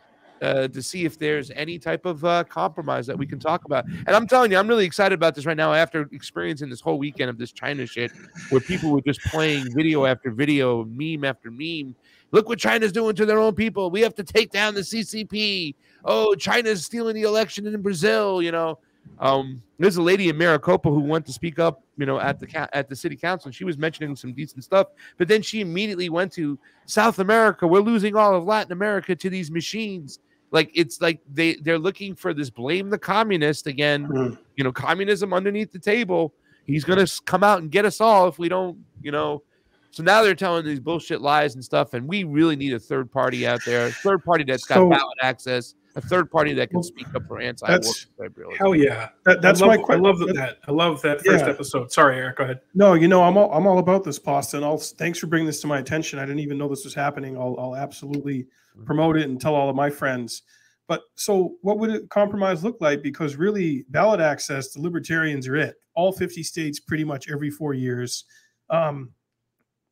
uh, 0.42 0.68
to 0.68 0.82
see 0.82 1.04
if 1.04 1.18
there's 1.18 1.50
any 1.52 1.78
type 1.78 2.04
of 2.04 2.24
uh, 2.24 2.44
compromise 2.44 3.06
that 3.06 3.16
we 3.16 3.26
can 3.26 3.38
talk 3.38 3.64
about. 3.64 3.86
And 3.86 4.10
I'm 4.10 4.26
telling 4.26 4.50
you, 4.50 4.58
I'm 4.58 4.68
really 4.68 4.84
excited 4.84 5.14
about 5.14 5.34
this 5.34 5.46
right 5.46 5.56
now 5.56 5.72
after 5.72 6.08
experiencing 6.12 6.68
this 6.68 6.80
whole 6.80 6.98
weekend 6.98 7.30
of 7.30 7.38
this 7.38 7.52
China 7.52 7.86
shit, 7.86 8.12
where 8.50 8.60
people 8.60 8.90
were 8.90 9.00
just 9.00 9.20
playing 9.24 9.72
video 9.74 10.04
after 10.04 10.30
video, 10.30 10.84
meme 10.84 11.24
after 11.24 11.50
meme. 11.50 11.94
Look 12.32 12.48
what 12.48 12.58
China's 12.58 12.92
doing 12.92 13.14
to 13.16 13.26
their 13.26 13.38
own 13.38 13.54
people. 13.54 13.90
We 13.90 14.00
have 14.00 14.14
to 14.16 14.24
take 14.24 14.50
down 14.50 14.74
the 14.74 14.80
CCP. 14.80 15.74
Oh, 16.04 16.34
China's 16.34 16.84
stealing 16.84 17.14
the 17.14 17.22
election 17.22 17.66
in 17.66 17.80
Brazil. 17.82 18.42
You 18.42 18.52
know, 18.52 18.78
um, 19.18 19.62
there's 19.78 19.96
a 19.96 20.02
lady 20.02 20.28
in 20.28 20.36
Maricopa 20.36 20.90
who 20.90 21.00
went 21.00 21.26
to 21.26 21.32
speak 21.32 21.58
up, 21.58 21.82
you 21.96 22.06
know, 22.06 22.20
at 22.20 22.38
the 22.40 22.76
at 22.76 22.88
the 22.88 22.96
city 22.96 23.16
council. 23.16 23.48
And 23.48 23.54
she 23.54 23.64
was 23.64 23.78
mentioning 23.78 24.14
some 24.16 24.32
decent 24.32 24.64
stuff, 24.64 24.88
but 25.18 25.28
then 25.28 25.42
she 25.42 25.60
immediately 25.60 26.08
went 26.08 26.32
to 26.34 26.58
South 26.86 27.18
America. 27.18 27.66
We're 27.66 27.80
losing 27.80 28.16
all 28.16 28.34
of 28.34 28.44
Latin 28.44 28.72
America 28.72 29.14
to 29.16 29.30
these 29.30 29.50
machines. 29.50 30.18
Like 30.50 30.70
it's 30.74 31.00
like 31.00 31.20
they 31.32 31.54
they're 31.56 31.78
looking 31.78 32.14
for 32.14 32.32
this 32.32 32.50
blame 32.50 32.88
the 32.90 32.98
communist 32.98 33.66
again. 33.66 34.06
Mhm. 34.06 34.38
You 34.56 34.64
know, 34.64 34.72
communism 34.72 35.32
underneath 35.32 35.72
the 35.72 35.78
table. 35.80 36.32
He's 36.66 36.84
gonna 36.84 37.06
come 37.24 37.42
out 37.42 37.60
and 37.60 37.70
get 37.70 37.84
us 37.84 38.00
all 38.00 38.28
if 38.28 38.38
we 38.38 38.48
don't, 38.48 38.78
you 39.02 39.10
know. 39.10 39.42
So 39.90 40.02
now 40.02 40.22
they're 40.22 40.34
telling 40.34 40.64
these 40.64 40.80
bullshit 40.80 41.20
lies 41.20 41.54
and 41.54 41.64
stuff, 41.64 41.94
and 41.94 42.08
we 42.08 42.24
really 42.24 42.56
need 42.56 42.72
a 42.72 42.78
third 42.80 43.12
party 43.12 43.46
out 43.46 43.60
there, 43.64 43.86
a 43.88 43.90
third 43.92 44.24
party 44.24 44.42
that's 44.44 44.64
got 44.64 44.76
So- 44.76 44.88
ballot 44.88 45.18
access, 45.22 45.74
a 45.96 46.00
third 46.00 46.30
party 46.30 46.52
that 46.54 46.70
can 46.70 46.82
speak 46.82 47.06
up 47.14 47.26
for 47.28 47.40
anti-war 47.40 47.70
That's- 47.70 48.06
imperialism. 48.18 48.58
Hell 48.58 48.74
yeah. 48.74 49.10
That- 49.24 49.40
that's 49.42 49.62
I 49.62 49.66
love, 49.66 49.80
my 49.80 49.86
que- 49.86 49.94
I 49.94 49.98
love 49.98 50.18
that- 50.18 50.34
that. 50.34 50.58
I 50.66 50.72
love 50.72 51.00
that 51.02 51.20
first 51.24 51.44
Yeah. 51.44 51.50
episode. 51.50 51.92
Sorry, 51.92 52.16
Eric. 52.16 52.36
Go 52.36 52.44
ahead. 52.44 52.60
No, 52.74 52.94
you 52.94 53.06
know, 53.08 53.22
I'm 53.22 53.36
all, 53.36 53.52
I'm 53.52 53.66
all 53.66 53.78
about 53.78 54.02
this, 54.04 54.18
Pasta. 54.18 54.56
And 54.56 54.66
I'll, 54.66 54.78
thanks 54.78 55.18
for 55.18 55.26
bringing 55.28 55.46
this 55.46 55.60
to 55.60 55.66
my 55.68 55.78
attention. 55.78 56.18
I 56.18 56.22
didn't 56.26 56.40
even 56.40 56.58
know 56.58 56.68
this 56.68 56.84
was 56.84 56.94
happening. 56.94 57.36
I'll, 57.36 57.54
I'll 57.58 57.76
absolutely 57.76 58.48
promote 58.84 59.16
it 59.16 59.28
and 59.28 59.40
tell 59.40 59.54
all 59.54 59.70
of 59.70 59.76
my 59.76 59.88
friends. 59.88 60.42
But 60.86 61.02
so, 61.14 61.54
what 61.62 61.78
would 61.78 61.90
a 61.90 62.06
compromise 62.08 62.62
look 62.64 62.78
like? 62.80 63.00
Because 63.02 63.36
really, 63.36 63.86
ballot 63.88 64.20
access, 64.20 64.72
the 64.72 64.82
libertarians 64.82 65.48
are 65.48 65.56
it. 65.56 65.76
All 65.94 66.12
50 66.12 66.42
states, 66.42 66.78
pretty 66.80 67.04
much 67.04 67.30
every 67.30 67.48
four 67.50 67.72
years. 67.72 68.24
Um, 68.68 69.12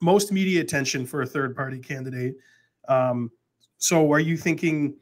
most 0.01 0.33
media 0.33 0.61
attention 0.61 1.07
for 1.07 1.23
a 1.23 1.27
third 1.27 1.55
party 1.57 1.79
candidate. 1.79 2.35
Um, 2.88 3.31
so, 3.79 4.12
are 4.12 4.21
you 4.21 4.37
thinking 4.37 4.97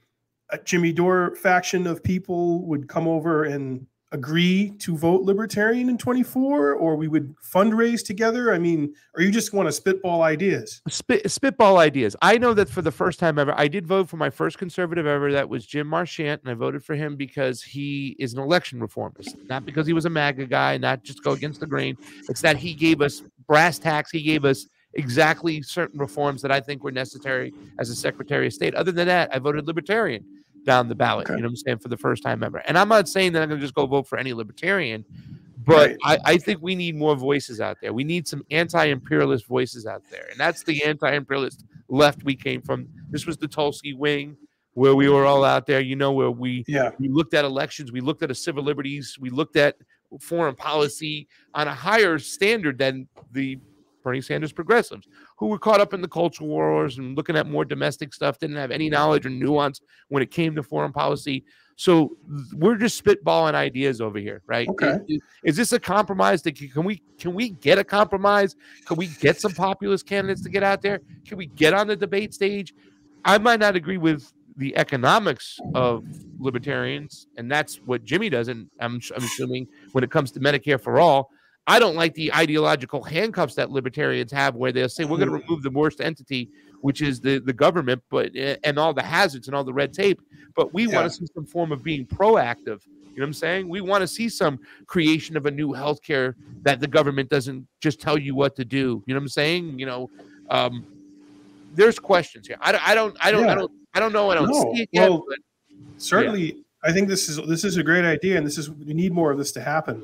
a 0.52 0.58
Jimmy 0.58 0.92
Dore 0.92 1.34
faction 1.36 1.86
of 1.86 2.02
people 2.02 2.64
would 2.66 2.88
come 2.88 3.08
over 3.08 3.44
and 3.44 3.86
agree 4.12 4.70
to 4.78 4.96
vote 4.96 5.22
libertarian 5.22 5.88
in 5.88 5.96
24 5.96 6.72
or 6.72 6.96
we 6.96 7.06
would 7.06 7.32
fundraise 7.36 8.04
together 8.04 8.52
i 8.52 8.58
mean 8.58 8.92
or 9.14 9.22
you 9.22 9.30
just 9.30 9.52
want 9.52 9.68
to 9.68 9.72
spitball 9.72 10.22
ideas 10.22 10.82
Spit, 10.88 11.30
spitball 11.30 11.78
ideas. 11.78 12.16
I 12.20 12.36
know 12.36 12.52
that 12.54 12.68
for 12.68 12.82
the 12.82 12.90
first 12.90 13.20
time 13.20 13.38
ever, 13.38 13.54
I 13.56 13.68
did 13.68 13.86
vote 13.86 14.08
for 14.08 14.16
my 14.16 14.30
first 14.30 14.58
conservative 14.58 15.06
ever. 15.06 15.32
That 15.32 15.48
was 15.48 15.64
Jim 15.66 15.86
Marchant, 15.86 16.42
and 16.42 16.50
I 16.50 16.54
voted 16.54 16.84
for 16.84 16.94
him 16.94 17.16
because 17.16 17.62
he 17.62 18.16
is 18.18 18.34
an 18.34 18.40
election 18.40 18.80
reformist, 18.80 19.36
not 19.48 19.64
because 19.64 19.86
he 19.86 19.92
was 19.92 20.04
a 20.04 20.10
MAGA 20.10 20.46
guy, 20.46 20.76
not 20.76 21.04
just 21.04 21.22
go 21.22 21.32
against 21.32 21.60
the 21.60 21.66
grain. 21.66 21.96
It's 22.28 22.40
that 22.40 22.56
he 22.56 22.74
gave 22.74 23.00
us 23.00 23.22
brass 23.46 23.78
tacks. 23.78 24.10
He 24.10 24.22
gave 24.22 24.44
us 24.44 24.66
exactly 24.94 25.62
certain 25.62 26.00
reforms 26.00 26.42
that 26.42 26.50
I 26.50 26.60
think 26.60 26.82
were 26.82 26.90
necessary 26.90 27.52
as 27.78 27.90
a 27.90 27.94
Secretary 27.94 28.46
of 28.46 28.52
State. 28.52 28.74
Other 28.74 28.92
than 28.92 29.06
that, 29.06 29.34
I 29.34 29.38
voted 29.38 29.66
Libertarian 29.66 30.24
down 30.64 30.88
the 30.88 30.94
ballot. 30.94 31.28
You 31.28 31.36
know 31.36 31.42
what 31.42 31.48
I'm 31.48 31.56
saying 31.56 31.78
for 31.78 31.88
the 31.88 31.96
first 31.96 32.22
time 32.22 32.42
ever. 32.42 32.58
And 32.58 32.78
I'm 32.78 32.88
not 32.88 33.08
saying 33.08 33.32
that 33.32 33.42
I'm 33.42 33.48
going 33.48 33.60
to 33.60 33.64
just 33.64 33.74
go 33.74 33.86
vote 33.86 34.06
for 34.06 34.18
any 34.18 34.32
Libertarian. 34.32 35.04
But 35.66 35.96
I, 36.04 36.18
I 36.24 36.36
think 36.38 36.60
we 36.62 36.74
need 36.74 36.96
more 36.96 37.14
voices 37.14 37.60
out 37.60 37.76
there. 37.82 37.92
We 37.92 38.02
need 38.02 38.26
some 38.26 38.42
anti-imperialist 38.50 39.46
voices 39.46 39.86
out 39.86 40.02
there, 40.10 40.26
and 40.30 40.40
that's 40.40 40.62
the 40.64 40.82
anti-imperialist 40.82 41.64
left 41.88 42.24
we 42.24 42.34
came 42.34 42.62
from. 42.62 42.88
This 43.10 43.26
was 43.26 43.36
the 43.36 43.46
Tulsi 43.46 43.92
wing, 43.92 44.36
where 44.72 44.94
we 44.94 45.08
were 45.10 45.26
all 45.26 45.44
out 45.44 45.66
there. 45.66 45.80
You 45.80 45.96
know, 45.96 46.12
where 46.12 46.30
we 46.30 46.64
yeah 46.66 46.90
we 46.98 47.08
looked 47.08 47.34
at 47.34 47.44
elections, 47.44 47.92
we 47.92 48.00
looked 48.00 48.22
at 48.22 48.30
a 48.30 48.34
civil 48.34 48.64
liberties, 48.64 49.18
we 49.20 49.28
looked 49.28 49.56
at 49.56 49.76
foreign 50.18 50.56
policy 50.56 51.28
on 51.54 51.68
a 51.68 51.74
higher 51.74 52.18
standard 52.18 52.78
than 52.78 53.06
the 53.32 53.58
Bernie 54.02 54.22
Sanders 54.22 54.52
progressives, 54.52 55.06
who 55.40 55.46
were 55.46 55.58
caught 55.58 55.80
up 55.80 55.94
in 55.94 56.02
the 56.02 56.08
cultural 56.08 56.48
wars 56.48 56.98
and 56.98 57.16
looking 57.16 57.34
at 57.34 57.48
more 57.48 57.64
domestic 57.64 58.12
stuff, 58.12 58.38
didn't 58.38 58.56
have 58.56 58.70
any 58.70 58.90
knowledge 58.90 59.24
or 59.24 59.30
nuance 59.30 59.80
when 60.08 60.22
it 60.22 60.30
came 60.30 60.54
to 60.54 60.62
foreign 60.62 60.92
policy. 60.92 61.44
So 61.76 62.18
we're 62.52 62.76
just 62.76 63.02
spitballing 63.02 63.54
ideas 63.54 64.02
over 64.02 64.18
here, 64.18 64.42
right? 64.46 64.68
Okay. 64.68 64.98
Is, 65.08 65.20
is 65.42 65.56
this 65.56 65.72
a 65.72 65.80
compromise? 65.80 66.42
That 66.42 66.56
can 66.56 66.68
can 66.68 66.84
we 66.84 67.02
can 67.18 67.32
we 67.32 67.48
get 67.48 67.78
a 67.78 67.84
compromise? 67.84 68.54
Can 68.84 68.98
we 68.98 69.06
get 69.06 69.40
some 69.40 69.52
populist 69.52 70.06
candidates 70.06 70.42
to 70.42 70.50
get 70.50 70.62
out 70.62 70.82
there? 70.82 71.00
Can 71.26 71.38
we 71.38 71.46
get 71.46 71.72
on 71.72 71.86
the 71.86 71.96
debate 71.96 72.34
stage? 72.34 72.74
I 73.24 73.38
might 73.38 73.60
not 73.60 73.76
agree 73.76 73.96
with 73.96 74.30
the 74.58 74.76
economics 74.76 75.58
of 75.74 76.04
libertarians, 76.38 77.28
and 77.38 77.50
that's 77.50 77.76
what 77.76 78.04
Jimmy 78.04 78.28
doesn't. 78.28 78.70
I'm, 78.78 79.00
I'm 79.16 79.24
assuming 79.24 79.68
when 79.92 80.04
it 80.04 80.10
comes 80.10 80.32
to 80.32 80.40
Medicare 80.40 80.78
for 80.78 81.00
all. 81.00 81.30
I 81.70 81.78
don't 81.78 81.94
like 81.94 82.14
the 82.14 82.32
ideological 82.34 83.02
handcuffs 83.02 83.54
that 83.54 83.70
libertarians 83.70 84.32
have, 84.32 84.56
where 84.56 84.72
they'll 84.72 84.88
say 84.88 85.04
we're 85.04 85.18
going 85.18 85.28
to 85.30 85.40
remove 85.46 85.62
the 85.62 85.70
worst 85.70 86.00
entity, 86.00 86.50
which 86.80 87.00
is 87.00 87.20
the 87.20 87.38
the 87.38 87.52
government, 87.52 88.02
but 88.10 88.32
eh, 88.34 88.56
and 88.64 88.76
all 88.76 88.92
the 88.92 89.02
hazards 89.16 89.46
and 89.46 89.54
all 89.56 89.62
the 89.62 89.72
red 89.72 89.92
tape. 89.92 90.20
But 90.56 90.74
we 90.74 90.88
Yeah. 90.88 90.96
want 90.96 91.06
to 91.12 91.16
see 91.16 91.26
some 91.32 91.46
form 91.46 91.70
of 91.70 91.84
being 91.84 92.06
proactive. 92.06 92.80
You 93.14 93.20
know 93.20 93.24
what 93.24 93.26
I'm 93.26 93.34
saying? 93.34 93.68
We 93.68 93.80
want 93.80 94.02
to 94.02 94.08
see 94.08 94.28
some 94.28 94.58
creation 94.86 95.36
of 95.36 95.46
a 95.46 95.50
new 95.50 95.68
healthcare 95.68 96.34
that 96.64 96.80
the 96.80 96.88
government 96.88 97.28
doesn't 97.30 97.68
just 97.80 98.00
tell 98.00 98.18
you 98.18 98.34
what 98.34 98.56
to 98.56 98.64
do. 98.64 99.04
You 99.06 99.14
know 99.14 99.20
what 99.20 99.24
I'm 99.24 99.28
saying? 99.28 99.78
You 99.78 99.86
know, 99.86 100.10
um, 100.50 100.84
there's 101.72 101.98
questions 102.00 102.48
here. 102.48 102.56
I, 102.60 102.72
don't- 102.72 102.88
I 102.88 102.94
don't, 102.96 103.16
I 103.20 103.30
don't, 103.30 103.48
I 103.48 103.54
don't, 103.54 103.72
I 103.94 104.00
don't 104.00 104.12
know. 104.12 104.30
I 104.30 104.34
don't 104.34 104.48
No, 104.50 104.72
see 104.72 104.82
it 104.82 104.88
yet. 104.92 105.08
well, 105.08 105.24
but 105.28 105.38
certainly 105.98 106.64
i 106.82 106.90
think 106.90 107.08
this 107.08 107.28
is 107.28 107.36
this 107.46 107.62
is 107.62 107.76
a 107.76 107.82
great 107.82 108.06
idea 108.06 108.38
and 108.38 108.46
this 108.46 108.56
is 108.56 108.70
we 108.70 108.94
need 108.94 109.12
more 109.12 109.30
of 109.30 109.36
this 109.36 109.52
to 109.52 109.60
happen 109.60 109.96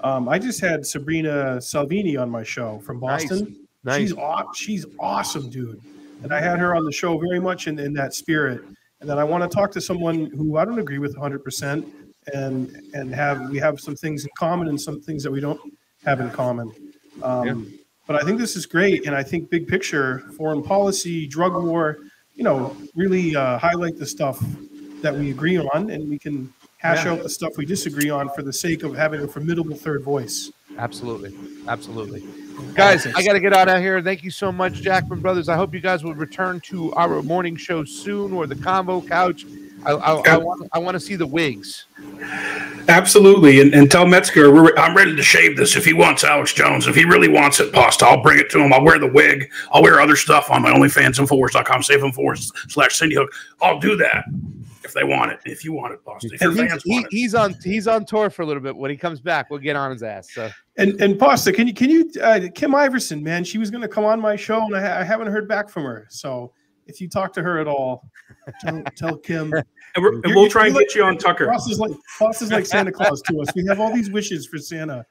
um, 0.00 0.28
i 0.28 0.38
just 0.38 0.60
had 0.60 0.86
sabrina 0.86 1.58
salvati 1.58 2.20
on 2.20 2.30
my 2.30 2.42
show 2.42 2.78
from 2.80 3.00
boston. 3.00 3.56
Nice. 3.84 3.98
she's 3.98 4.12
aw- 4.14 4.52
she's 4.52 4.86
awesome 4.98 5.48
dude. 5.50 5.80
And 6.22 6.32
i 6.32 6.40
had 6.40 6.58
her 6.58 6.74
on 6.74 6.84
the 6.84 6.92
show 6.92 7.18
very 7.18 7.40
much 7.40 7.68
in, 7.68 7.78
in 7.78 7.92
that 7.94 8.14
spirit. 8.14 8.62
And 9.00 9.08
then 9.08 9.18
i 9.18 9.24
want 9.24 9.48
to 9.48 9.54
talk 9.54 9.70
to 9.72 9.80
someone 9.80 10.26
who 10.26 10.56
i 10.56 10.64
don't 10.64 10.78
agree 10.78 10.98
with 10.98 11.16
100% 11.16 11.86
and 12.34 12.82
and 12.94 13.14
have 13.14 13.50
we 13.50 13.58
have 13.58 13.78
some 13.80 13.94
things 13.94 14.24
in 14.24 14.30
common 14.36 14.68
and 14.68 14.80
some 14.80 15.00
things 15.00 15.22
that 15.22 15.30
we 15.30 15.40
don't 15.40 15.60
have 16.04 16.20
in 16.20 16.30
common. 16.30 16.72
Um, 17.22 17.72
but 18.06 18.16
i 18.16 18.24
think 18.24 18.38
this 18.38 18.56
is 18.56 18.66
great 18.66 19.06
and 19.06 19.14
i 19.14 19.22
think 19.22 19.50
big 19.50 19.66
picture 19.66 20.20
foreign 20.36 20.62
policy 20.62 21.26
drug 21.26 21.54
war 21.54 21.98
you 22.34 22.44
know 22.44 22.76
really 22.94 23.34
uh, 23.34 23.58
highlight 23.58 23.96
the 23.98 24.06
stuff 24.06 24.42
that 25.02 25.14
we 25.14 25.30
agree 25.30 25.58
on 25.58 25.90
and 25.90 26.08
we 26.08 26.18
can 26.18 26.52
hash 26.86 27.04
Yeah. 27.04 27.12
out 27.12 27.22
the 27.22 27.28
stuff 27.28 27.56
we 27.56 27.66
disagree 27.66 28.10
on 28.10 28.28
for 28.30 28.42
the 28.42 28.52
sake 28.52 28.82
of 28.82 28.94
having 28.94 29.20
a 29.22 29.28
formidable 29.28 29.76
third 29.76 30.02
voice 30.02 30.50
Absolutely, 30.78 31.34
absolutely, 31.68 32.22
guys. 32.74 33.06
I 33.06 33.22
got 33.24 33.32
to 33.32 33.40
get 33.40 33.54
out 33.54 33.68
of 33.68 33.80
here. 33.80 34.02
Thank 34.02 34.22
you 34.22 34.30
so 34.30 34.52
much, 34.52 34.74
Jackman 34.82 35.20
Brothers. 35.20 35.48
I 35.48 35.56
hope 35.56 35.72
you 35.72 35.80
guys 35.80 36.04
will 36.04 36.14
return 36.14 36.60
to 36.64 36.92
our 36.94 37.22
morning 37.22 37.56
show 37.56 37.82
soon 37.84 38.32
or 38.32 38.46
the 38.46 38.56
Convo 38.56 39.06
Couch. 39.06 39.46
I, 39.86 39.92
I, 39.92 40.14
I 40.14 40.36
want, 40.36 40.68
I 40.74 40.78
want 40.78 40.94
to 40.94 41.00
see 41.00 41.16
the 41.16 41.26
wigs. 41.26 41.86
Absolutely, 42.88 43.60
and, 43.60 43.72
and 43.74 43.90
tell 43.90 44.06
Metzger 44.06 44.52
we're, 44.52 44.76
I'm 44.76 44.94
ready 44.94 45.16
to 45.16 45.22
shave 45.22 45.56
this 45.56 45.76
if 45.76 45.84
he 45.84 45.94
wants 45.94 46.24
Alex 46.24 46.52
Jones. 46.52 46.86
If 46.86 46.94
he 46.94 47.04
really 47.04 47.28
wants 47.28 47.58
it, 47.58 47.72
pasta, 47.72 48.04
I'll 48.04 48.22
bring 48.22 48.38
it 48.38 48.50
to 48.50 48.58
him. 48.58 48.72
I'll 48.72 48.84
wear 48.84 48.98
the 48.98 49.06
wig. 49.06 49.50
I'll 49.72 49.82
wear 49.82 50.00
other 50.00 50.16
stuff 50.16 50.50
on 50.50 50.60
my 50.60 50.72
OnlyFans 50.72 51.18
Infowars.com, 51.18 51.82
Save 51.84 52.00
Infowars 52.00 52.52
slash 52.68 52.96
Cindy 52.96 53.14
Hook. 53.14 53.30
I'll 53.62 53.80
do 53.80 53.96
that 53.96 54.26
if 54.86 54.94
they 54.94 55.04
want 55.04 55.32
it. 55.32 55.40
If 55.44 55.64
you 55.64 55.72
want 55.74 55.92
it, 55.92 56.02
Boston. 56.04 56.30
If 56.32 56.40
your 56.40 56.50
And 56.52 56.60
he's, 56.60 56.70
fans 56.70 56.82
he, 56.84 56.90
want 56.94 57.06
it. 57.06 57.12
he's 57.12 57.34
on 57.34 57.54
he's 57.62 57.86
on 57.86 58.04
tour 58.06 58.30
for 58.30 58.40
a 58.42 58.46
little 58.46 58.62
bit. 58.62 58.74
When 58.74 58.90
he 58.90 58.96
comes 58.96 59.20
back, 59.20 59.50
we'll 59.50 59.60
get 59.60 59.76
on 59.76 59.90
his 59.90 60.02
ass. 60.02 60.30
So 60.32 60.50
and 60.78 60.98
and 61.00 61.18
pasta 61.18 61.52
can 61.52 61.66
you 61.66 61.74
can 61.74 61.90
you 61.90 62.10
uh, 62.22 62.40
kim 62.54 62.72
iversen 62.72 63.22
man 63.22 63.44
she 63.44 63.58
was 63.58 63.70
going 63.70 63.82
to 63.82 63.88
come 63.88 64.04
on 64.04 64.20
my 64.20 64.36
show 64.36 64.60
and 64.62 64.76
I, 64.76 64.80
ha- 64.80 64.98
I 65.00 65.04
haven't 65.04 65.28
heard 65.28 65.48
back 65.48 65.68
from 65.70 65.84
her 65.84 66.06
so 66.10 66.52
if 66.86 67.00
you 67.00 67.08
talk 67.08 67.32
to 67.32 67.42
her 67.42 67.58
at 67.58 67.66
all 67.66 68.08
tell, 68.60 68.82
tell 68.94 69.16
kim 69.16 69.52
And, 69.54 69.64
we're, 70.04 70.14
and 70.22 70.34
we'll 70.34 70.50
try 70.50 70.66
and 70.66 70.76
get 70.76 70.94
you 70.94 71.02
on 71.02 71.16
Tucker. 71.16 71.46
Pasta's 71.46 71.78
like 71.80 71.92
Pasta's 72.18 72.52
like 72.52 72.66
santa 72.66 72.92
claus 72.92 73.22
to 73.22 73.40
us 73.40 73.48
we 73.54 73.64
have 73.68 73.80
all 73.80 73.92
these 73.94 74.10
wishes 74.10 74.46
for 74.46 74.58
santa 74.58 75.04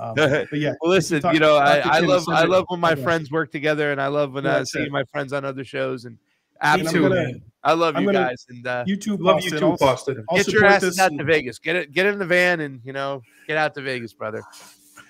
um, 0.00 0.14
but 0.14 0.48
yeah 0.52 0.74
well, 0.80 0.92
listen, 0.92 1.20
talk- 1.22 1.32
you 1.34 1.40
know, 1.40 1.56
I, 1.56 1.78
I 1.78 1.98
love 2.00 2.28
I 2.28 2.44
love 2.44 2.66
when 2.68 2.80
my 2.80 2.90
Yeah. 2.90 3.02
friends 3.02 3.30
work 3.32 3.50
together, 3.50 3.90
and 3.92 4.00
I 4.00 4.08
love 4.08 4.34
when 4.34 4.44
Yeah, 4.44 4.58
I 4.58 4.62
see 4.64 4.82
it. 4.82 4.92
my 4.92 5.04
friends 5.04 5.32
on 5.32 5.44
other 5.44 5.64
shows. 5.64 6.04
And 6.04 6.16
I'm 6.16 6.33
absolutely, 6.64 7.42
I 7.62 7.72
love 7.74 7.96
I'm 7.96 8.02
you 8.04 8.12
gonna- 8.12 8.26
guys. 8.28 8.46
And 8.48 8.66
uh, 8.66 8.84
youtube 8.86 9.18
Love 9.20 9.36
Pasta, 9.36 9.48
you 9.50 9.52
and 9.56 9.60
too, 9.60 9.66
I'll- 9.70 9.76
Pasta. 9.78 10.24
I'll 10.30 10.36
get 10.36 10.48
your 10.48 10.64
ass 10.64 10.80
this 10.82 10.98
out 10.98 11.10
and- 11.10 11.18
to 11.20 11.24
Vegas. 11.24 11.58
Get 11.58 11.76
it, 11.76 11.92
get 11.92 12.06
in 12.06 12.18
the 12.18 12.26
van, 12.26 12.60
and 12.60 12.80
you 12.84 12.92
know, 12.92 13.22
get 13.46 13.56
out 13.56 13.74
to 13.74 13.82
Vegas, 13.82 14.12
brother. 14.12 14.42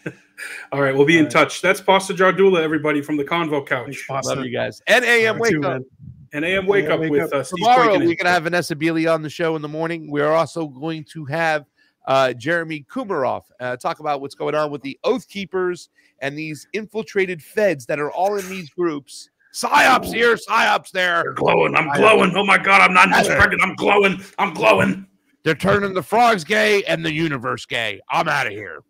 All 0.73 0.83
right, 0.83 0.95
we'll 0.95 1.07
be 1.07 1.14
in 1.17 1.21
All 1.21 1.25
right. 1.27 1.31
touch. 1.33 1.62
That's 1.62 1.81
Pasta 1.81 2.12
Jardula, 2.12 2.61
everybody 2.62 3.01
from 3.01 3.17
the 3.17 3.25
Convo 3.25 3.67
Couch. 3.67 4.05
Thanks, 4.09 4.27
Love 4.27 4.45
you 4.45 4.51
guys. 4.51 4.83
And 4.87 5.05
AM 5.05 5.29
All 5.29 5.33
right, 5.35 5.40
Wake 5.40 5.53
too, 5.53 5.59
Up. 5.59 5.73
man. 5.75 5.85
And 6.33 6.45
AM 6.45 6.67
Wake 6.67 6.87
AM 6.87 6.93
Up 6.93 7.01
Wake 7.01 7.11
with 7.12 7.33
us 7.33 7.53
uh, 7.53 7.57
Tomorrow 7.57 7.95
Quakin. 7.97 8.07
we're 8.07 8.17
gonna 8.17 8.31
have 8.35 8.43
Vanessa 8.43 8.75
Beeley 8.75 9.07
on 9.12 9.23
the 9.23 9.31
show 9.31 9.55
in 9.57 9.62
the 9.62 9.69
morning. 9.69 10.11
We're 10.11 10.33
also 10.33 10.67
going 10.67 11.05
to 11.12 11.25
have 11.27 11.64
uh, 12.07 12.33
Jeremy 12.33 12.85
Kuzmarov 12.90 13.43
uh, 13.61 13.77
talk 13.77 14.01
about 14.01 14.21
what's 14.21 14.35
going 14.35 14.55
on 14.57 14.71
with 14.73 14.83
the 14.83 14.99
Oath 15.05 15.29
Keepers 15.29 15.88
and 16.19 16.37
these 16.37 16.67
infiltrated 16.73 17.40
feds 17.40 17.87
that 17.87 17.99
are 18.01 18.11
all 18.11 18.37
in 18.37 18.47
these 18.49 18.69
groups 18.71 19.31
Psyops 19.55 20.12
here, 20.12 20.35
psyops 20.35 20.90
there. 20.90 21.23
They're 21.23 21.33
glowing. 21.33 21.77
I'm 21.77 21.88
glowing. 21.95 22.33
Oh 22.35 22.45
my 22.45 22.59
god, 22.59 22.81
I'm 22.81 22.93
not 22.93 23.09
just 23.11 23.29
There. 23.29 23.37
pregnant. 23.38 23.62
I'm 23.62 23.77
glowing. 23.77 24.21
I'm 24.38 24.53
glowing. 24.53 25.07
They're 25.45 25.55
turning 25.55 25.95
the 25.95 26.03
frogs 26.03 26.43
gay 26.43 26.83
and 26.85 27.05
the 27.05 27.12
universe 27.12 27.64
gay. 27.64 28.01
I'm 28.11 28.27
out 28.29 28.47
of 28.49 28.53
here. 28.53 28.81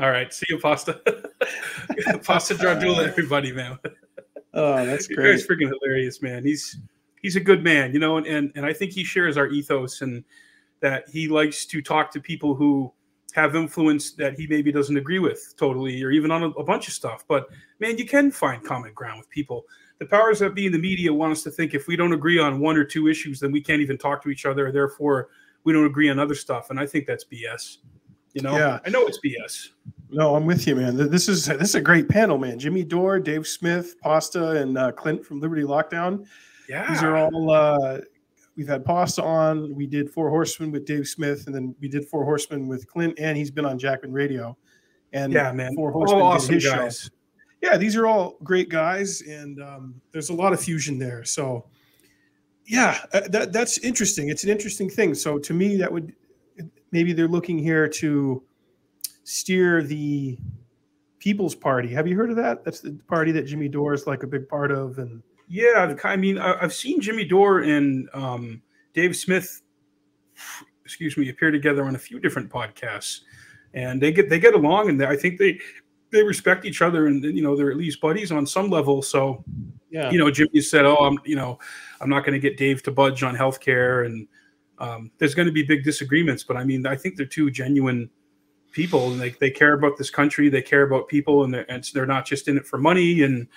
All 0.00 0.10
right, 0.10 0.32
see 0.32 0.44
you, 0.50 0.58
Pasta. 0.58 1.00
Pasta 2.24 2.54
Jardula, 2.54 3.06
everybody, 3.08 3.52
man. 3.52 3.78
Oh, 4.52 4.84
that's 4.84 5.06
That 5.08 5.14
great. 5.14 5.32
guy's 5.32 5.46
freaking 5.46 5.70
hilarious, 5.80 6.20
man. 6.20 6.44
He's 6.44 6.78
he's 7.22 7.36
a 7.36 7.40
good 7.40 7.64
man, 7.64 7.92
you 7.94 7.98
know, 7.98 8.18
and, 8.18 8.26
and 8.26 8.52
and 8.54 8.66
I 8.66 8.72
think 8.74 8.92
he 8.92 9.04
shares 9.04 9.36
our 9.38 9.46
ethos 9.48 10.02
and 10.02 10.24
that 10.80 11.08
he 11.08 11.26
likes 11.28 11.64
to 11.66 11.80
talk 11.80 12.10
to 12.12 12.20
people 12.20 12.54
who 12.54 12.92
have 13.32 13.56
influence 13.56 14.12
that 14.12 14.34
he 14.34 14.46
maybe 14.46 14.70
doesn't 14.70 14.96
agree 14.98 15.20
with 15.20 15.54
totally, 15.56 16.02
or 16.02 16.10
even 16.10 16.30
on 16.30 16.42
a, 16.42 16.48
a 16.50 16.64
bunch 16.64 16.86
of 16.88 16.92
stuff. 16.92 17.24
But 17.26 17.46
man, 17.80 17.96
you 17.96 18.04
can 18.04 18.30
find 18.30 18.62
common 18.62 18.92
ground 18.92 19.20
with 19.20 19.30
people. 19.30 19.64
The 20.02 20.08
powers 20.08 20.40
that 20.40 20.52
be 20.52 20.66
in 20.66 20.72
the 20.72 20.80
media 20.80 21.14
want 21.14 21.30
us 21.30 21.44
to 21.44 21.50
think 21.52 21.74
if 21.74 21.86
we 21.86 21.94
don't 21.94 22.12
agree 22.12 22.36
on 22.40 22.58
one 22.58 22.76
or 22.76 22.82
two 22.82 23.06
issues, 23.06 23.38
then 23.38 23.52
we 23.52 23.60
can't 23.60 23.80
even 23.80 23.96
talk 23.96 24.20
to 24.24 24.30
each 24.30 24.44
other. 24.44 24.72
Therefore, 24.72 25.28
we 25.62 25.72
don't 25.72 25.86
agree 25.86 26.10
on 26.10 26.18
other 26.18 26.34
stuff, 26.34 26.70
and 26.70 26.80
I 26.80 26.86
think 26.86 27.06
that's 27.06 27.24
BS. 27.24 27.76
You 28.34 28.42
know, 28.42 28.58
Yeah. 28.58 28.80
I 28.84 28.90
know 28.90 29.06
it's 29.06 29.20
BS. 29.24 29.68
No, 30.10 30.34
I'm 30.34 30.44
with 30.44 30.66
you, 30.66 30.74
man. 30.74 30.96
This 30.96 31.28
is 31.28 31.46
this 31.46 31.68
is 31.68 31.74
a 31.76 31.80
great 31.80 32.08
panel, 32.08 32.36
man. 32.36 32.58
Jimmy 32.58 32.82
Dore, 32.82 33.20
Dave 33.20 33.46
Smith, 33.46 33.94
Pasta, 34.00 34.60
and 34.60 34.76
uh, 34.76 34.90
Clint 34.90 35.24
from 35.24 35.38
Liberty 35.38 35.62
Lockdown. 35.62 36.26
Yeah, 36.68 36.90
These 36.90 37.04
are 37.04 37.16
all. 37.16 37.52
Uh, 37.52 37.98
we've 38.56 38.66
had 38.66 38.84
Pasta 38.84 39.22
on. 39.22 39.72
We 39.72 39.86
did 39.86 40.10
Four 40.10 40.30
Horsemen 40.30 40.72
with 40.72 40.84
Dave 40.84 41.06
Smith, 41.06 41.46
and 41.46 41.54
then 41.54 41.76
we 41.80 41.86
did 41.86 42.08
Four 42.08 42.24
Horsemen 42.24 42.66
with 42.66 42.88
Clint, 42.88 43.20
and 43.20 43.38
he's 43.38 43.52
been 43.52 43.64
on 43.64 43.78
Jackman 43.78 44.12
Radio. 44.12 44.58
And 45.12 45.32
Yeah, 45.32 45.52
man. 45.52 45.76
Four 45.76 45.92
All 45.92 46.00
Horsemen 46.00 46.18
did 46.18 46.24
awesome 46.24 46.54
his 46.54 46.62
show. 46.64 47.12
Yeah, 47.62 47.76
these 47.76 47.96
are 47.96 48.06
all 48.06 48.36
great 48.42 48.68
guys, 48.68 49.22
and 49.22 49.62
um, 49.62 50.00
there's 50.10 50.30
a 50.30 50.34
lot 50.34 50.52
of 50.52 50.60
fusion 50.60 50.98
there. 50.98 51.24
So, 51.24 51.66
yeah, 52.66 52.98
uh, 53.14 53.20
that 53.28 53.52
that's 53.52 53.78
interesting. 53.78 54.28
It's 54.30 54.42
an 54.42 54.50
interesting 54.50 54.90
thing. 54.90 55.14
So 55.14 55.38
to 55.38 55.54
me, 55.54 55.76
that 55.76 55.90
would 55.90 56.12
maybe 56.90 57.12
they're 57.12 57.28
looking 57.28 57.58
here 57.58 57.88
to 57.88 58.42
steer 59.22 59.82
the 59.82 60.36
People's 61.20 61.54
Party. 61.54 61.88
Have 61.88 62.08
you 62.08 62.16
heard 62.16 62.30
of 62.30 62.36
that? 62.36 62.64
That's 62.64 62.80
the 62.80 62.98
party 63.06 63.30
that 63.30 63.46
Jimmy 63.46 63.68
Dore 63.68 63.94
is 63.94 64.08
like 64.08 64.24
a 64.24 64.26
big 64.26 64.48
part 64.48 64.72
of, 64.72 64.98
and 64.98 65.22
Yeah, 65.48 65.94
I 66.02 66.16
mean, 66.16 66.38
I've 66.38 66.74
seen 66.74 67.00
Jimmy 67.00 67.24
Dore 67.24 67.60
and 67.60 68.08
um, 68.12 68.60
Dave 68.92 69.14
Smith, 69.14 69.62
excuse 70.84 71.16
me, 71.16 71.28
appear 71.28 71.52
together 71.52 71.84
on 71.84 71.94
a 71.94 71.98
few 71.98 72.18
different 72.18 72.50
podcasts, 72.50 73.20
and 73.72 74.02
they 74.02 74.10
get 74.10 74.28
they 74.28 74.40
get 74.40 74.54
along, 74.54 74.88
and 74.88 75.00
I 75.04 75.14
think 75.16 75.38
they 75.38 75.60
they 76.12 76.22
respect 76.22 76.64
each 76.64 76.82
other, 76.82 77.06
and 77.06 77.24
you 77.24 77.42
know 77.42 77.56
they're 77.56 77.70
at 77.70 77.76
least 77.76 78.00
buddies 78.00 78.30
on 78.30 78.46
some 78.46 78.70
level. 78.70 79.02
So, 79.02 79.44
yeah, 79.90 80.10
you 80.10 80.18
know, 80.18 80.30
Jimmy 80.30 80.60
said, 80.60 80.84
"Oh, 80.84 80.96
I'm 80.96 81.18
you 81.24 81.36
know, 81.36 81.58
I'm 82.00 82.08
not 82.08 82.24
going 82.24 82.34
to 82.34 82.38
get 82.40 82.56
Dave 82.56 82.82
to 82.84 82.92
budge 82.92 83.22
on 83.22 83.36
healthcare," 83.36 84.06
and 84.06 84.28
um, 84.78 85.10
there's 85.18 85.34
going 85.34 85.46
to 85.46 85.52
be 85.52 85.62
big 85.62 85.84
disagreements, 85.84 86.44
but 86.44 86.56
I 86.56 86.64
mean, 86.64 86.86
I 86.86 86.96
think 86.96 87.16
they're 87.16 87.26
two 87.26 87.50
genuine 87.50 88.10
people, 88.70 89.10
and 89.12 89.20
they 89.20 89.30
they 89.30 89.50
care 89.50 89.74
about 89.74 89.96
this 89.96 90.10
country, 90.10 90.48
they 90.48 90.62
care 90.62 90.82
about 90.82 91.08
people, 91.08 91.44
and 91.44 91.52
they're 91.52 91.70
and 91.70 91.82
they're 91.94 92.06
not 92.06 92.26
just 92.26 92.48
in 92.48 92.56
it 92.56 92.66
for 92.66 92.78
money 92.78 93.22
and 93.22 93.48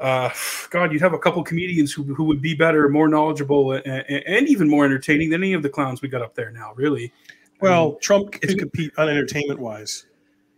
uh, 0.00 0.30
God, 0.70 0.92
you'd 0.92 1.02
have 1.02 1.12
a 1.12 1.18
couple 1.18 1.42
comedians 1.44 1.92
who, 1.92 2.02
who 2.02 2.24
would 2.24 2.42
be 2.42 2.54
better, 2.54 2.88
more 2.88 3.08
knowledgeable, 3.08 3.72
and, 3.72 3.86
and 3.86 4.48
even 4.48 4.68
more 4.68 4.84
entertaining 4.84 5.30
than 5.30 5.42
any 5.42 5.52
of 5.52 5.62
the 5.62 5.68
clowns 5.68 6.02
we 6.02 6.08
got 6.08 6.22
up 6.22 6.34
there 6.34 6.50
now. 6.50 6.72
Really, 6.74 7.12
well, 7.60 7.94
Trump 7.96 8.32
can 8.32 8.58
compete 8.58 8.90
on 8.98 9.08
entertainment 9.08 9.60
wise. 9.60 10.06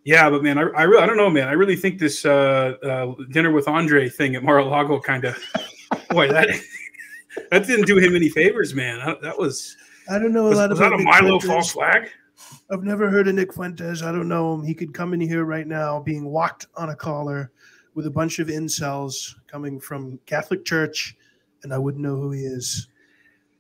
Yeah. 0.05 0.31
But 0.31 0.43
man, 0.43 0.59
I, 0.59 0.63
I 0.63 0.83
really, 0.83 1.03
I 1.03 1.07
don't 1.07 1.17
know, 1.17 1.31
man. 1.31 1.49
I 1.49 1.53
really 1.53 1.77
think 1.77 1.99
this 1.99 2.25
uh, 2.25 2.75
uh, 2.83 3.15
dinner 3.31 3.53
with 3.53 3.69
Andre 3.69 4.09
thing 4.09 4.37
at 4.37 4.43
Mar-a-Lago 4.43 5.01
kind 5.01 5.25
of, 5.25 5.39
boy, 6.11 6.29
that 6.29 6.49
that 7.51 7.67
didn't 7.67 7.87
do 7.87 7.99
him 7.99 8.15
any 8.15 8.29
favors, 8.29 8.75
man. 8.75 9.01
That, 9.05 9.21
that 9.23 9.39
was 9.39 9.77
I 10.09 10.19
don't 10.19 10.33
know 10.33 10.47
a 10.47 10.51
was, 10.51 10.59
lot 10.59 10.71
was 10.71 10.79
that 10.79 10.89
about 10.89 11.01
a 11.01 11.03
Milo 11.03 11.41
Fuentes. 11.41 11.49
false 11.49 11.73
flag? 11.73 12.11
I've 12.71 12.83
never 12.83 13.11
heard 13.11 13.29
of 13.29 13.35
Nick 13.35 13.55
Fuentes. 13.55 14.03
I 14.03 14.13
don't 14.13 14.29
know 14.29 14.55
him. 14.55 14.65
He 14.65 14.75
could 14.75 14.93
come 14.93 15.15
in 15.15 15.21
here 15.21 15.45
right 15.45 15.67
now 15.67 16.01
being 16.01 16.25
walked 16.25 16.67
on 16.77 16.91
a 16.91 16.97
collar 16.97 17.53
with 17.95 18.07
a 18.07 18.11
bunch 18.11 18.39
of 18.39 18.49
incels 18.49 19.35
coming 19.47 19.79
from 19.79 20.19
Catholic 20.27 20.65
Church, 20.65 21.17
and 21.63 21.73
I 21.73 21.79
wouldn't 21.79 22.03
know 22.03 22.17
who 22.17 22.33
he 22.33 22.41
is. 22.41 22.89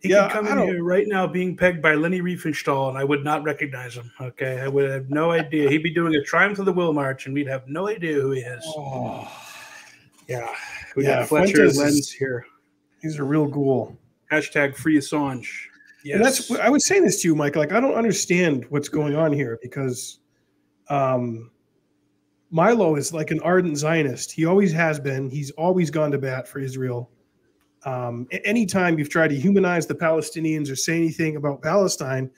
He 0.04 0.10
Yeah, 0.10 0.24
could 0.24 0.32
come 0.32 0.46
I 0.46 0.50
in 0.50 0.56
don't- 0.58 0.68
here 0.68 0.84
right 0.84 1.08
now 1.08 1.26
being 1.26 1.56
pegged 1.56 1.80
by 1.80 1.94
Leni 1.94 2.20
Riefenstahl, 2.20 2.90
and 2.90 2.98
I 2.98 3.04
would 3.04 3.24
not 3.24 3.42
recognize 3.42 3.94
him. 3.96 4.10
Okay, 4.20 4.60
I 4.60 4.68
would 4.68 4.88
have 4.90 5.08
no 5.08 5.30
idea. 5.30 5.70
He'd 5.70 5.82
be 5.82 5.94
doing 5.94 6.14
a 6.14 6.22
Triumph 6.22 6.58
of 6.58 6.66
the 6.66 6.72
Will 6.74 6.92
March, 6.92 7.24
and 7.24 7.34
we'd 7.34 7.46
have 7.48 7.66
no 7.68 7.88
idea 7.88 8.12
who 8.20 8.32
he 8.32 8.40
is. 8.42 8.62
Oh. 8.68 9.26
Yeah, 10.28 10.46
we 10.94 11.04
Yeah, 11.04 11.20
got 11.20 11.28
Fletcher 11.28 11.54
Fuentes 11.54 11.78
Lens 11.78 12.10
here. 12.10 12.44
He's 13.00 13.18
a 13.18 13.24
real 13.24 13.46
ghoul. 13.46 13.96
Hashtag 14.30 14.76
free 14.76 14.98
Assange. 14.98 15.46
Yes. 16.04 16.16
And 16.16 16.24
that's 16.24 16.50
I 16.50 16.68
was 16.68 16.84
saying 16.86 17.04
this 17.04 17.22
to 17.22 17.28
you, 17.28 17.34
Mike. 17.34 17.56
Like 17.56 17.72
I 17.72 17.80
don't 17.80 17.94
understand 17.94 18.66
what's 18.68 18.90
going 18.90 19.16
on 19.16 19.32
here 19.32 19.58
because 19.62 20.18
um, 20.90 21.50
Milo 22.50 22.96
is 22.96 23.10
like 23.12 23.30
an 23.30 23.40
ardent 23.40 23.78
Zionist. 23.78 24.32
He 24.32 24.44
always 24.44 24.70
has 24.72 25.00
been. 25.00 25.30
He's 25.30 25.50
always 25.52 25.90
gone 25.90 26.10
to 26.10 26.18
bat 26.18 26.46
for 26.46 26.58
Israel. 26.58 27.10
Um, 27.84 28.26
anytime 28.44 28.98
you've 28.98 29.10
tried 29.10 29.28
to 29.28 29.36
humanize 29.36 29.86
the 29.86 29.94
Palestinians 29.94 30.70
or 30.70 30.76
say 30.76 30.96
anything 30.96 31.36
about 31.36 31.60
Palestine, 31.62 32.30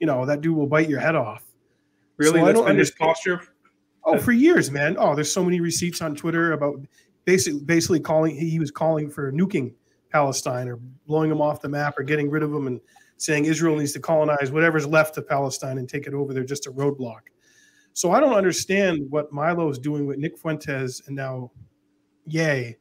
you 0.00 0.06
know 0.06 0.24
that 0.26 0.40
dude 0.40 0.56
will 0.56 0.66
bite 0.66 0.88
your 0.88 1.00
head 1.00 1.14
off. 1.14 1.44
really 2.16 2.38
So 2.40 2.44
that's 2.46 2.54
don't 2.58 2.66
been 2.66 2.78
his 2.78 2.90
understand- 2.90 2.98
posture. 3.08 3.40
Oh, 4.06 4.18
for 4.18 4.32
years, 4.32 4.70
man. 4.70 4.96
Oh, 4.98 5.14
there's 5.14 5.32
so 5.32 5.42
many 5.42 5.60
receipts 5.60 6.02
on 6.02 6.14
Twitter 6.14 6.52
about 6.52 6.76
basically 7.24 7.60
basically 7.64 8.00
calling 8.00 8.36
he 8.36 8.58
was 8.58 8.70
calling 8.70 9.08
for 9.10 9.32
nuking 9.32 9.72
Palestine 10.12 10.68
or 10.68 10.76
blowing 11.06 11.30
them 11.30 11.40
off 11.40 11.62
the 11.62 11.68
map 11.70 11.98
or 11.98 12.02
getting 12.02 12.28
rid 12.30 12.42
of 12.42 12.50
them 12.50 12.66
and 12.66 12.80
saying 13.16 13.46
Israel 13.46 13.76
needs 13.76 13.92
to 13.92 14.00
colonize 14.00 14.50
whatever's 14.50 14.86
left 14.86 15.16
of 15.16 15.26
Palestine 15.26 15.78
and 15.78 15.88
take 15.88 16.06
it 16.06 16.12
over. 16.12 16.34
They're 16.34 16.44
just 16.44 16.66
a 16.66 16.70
roadblock. 16.72 17.20
So 17.94 18.10
I 18.10 18.20
don't 18.20 18.34
understand 18.34 19.06
what 19.08 19.32
Milo 19.32 19.70
is 19.70 19.78
doing 19.78 20.04
with 20.06 20.18
Nick 20.18 20.36
Fuentes 20.36 21.00
and 21.06 21.16
now 21.16 21.50
Ye, 22.26 22.76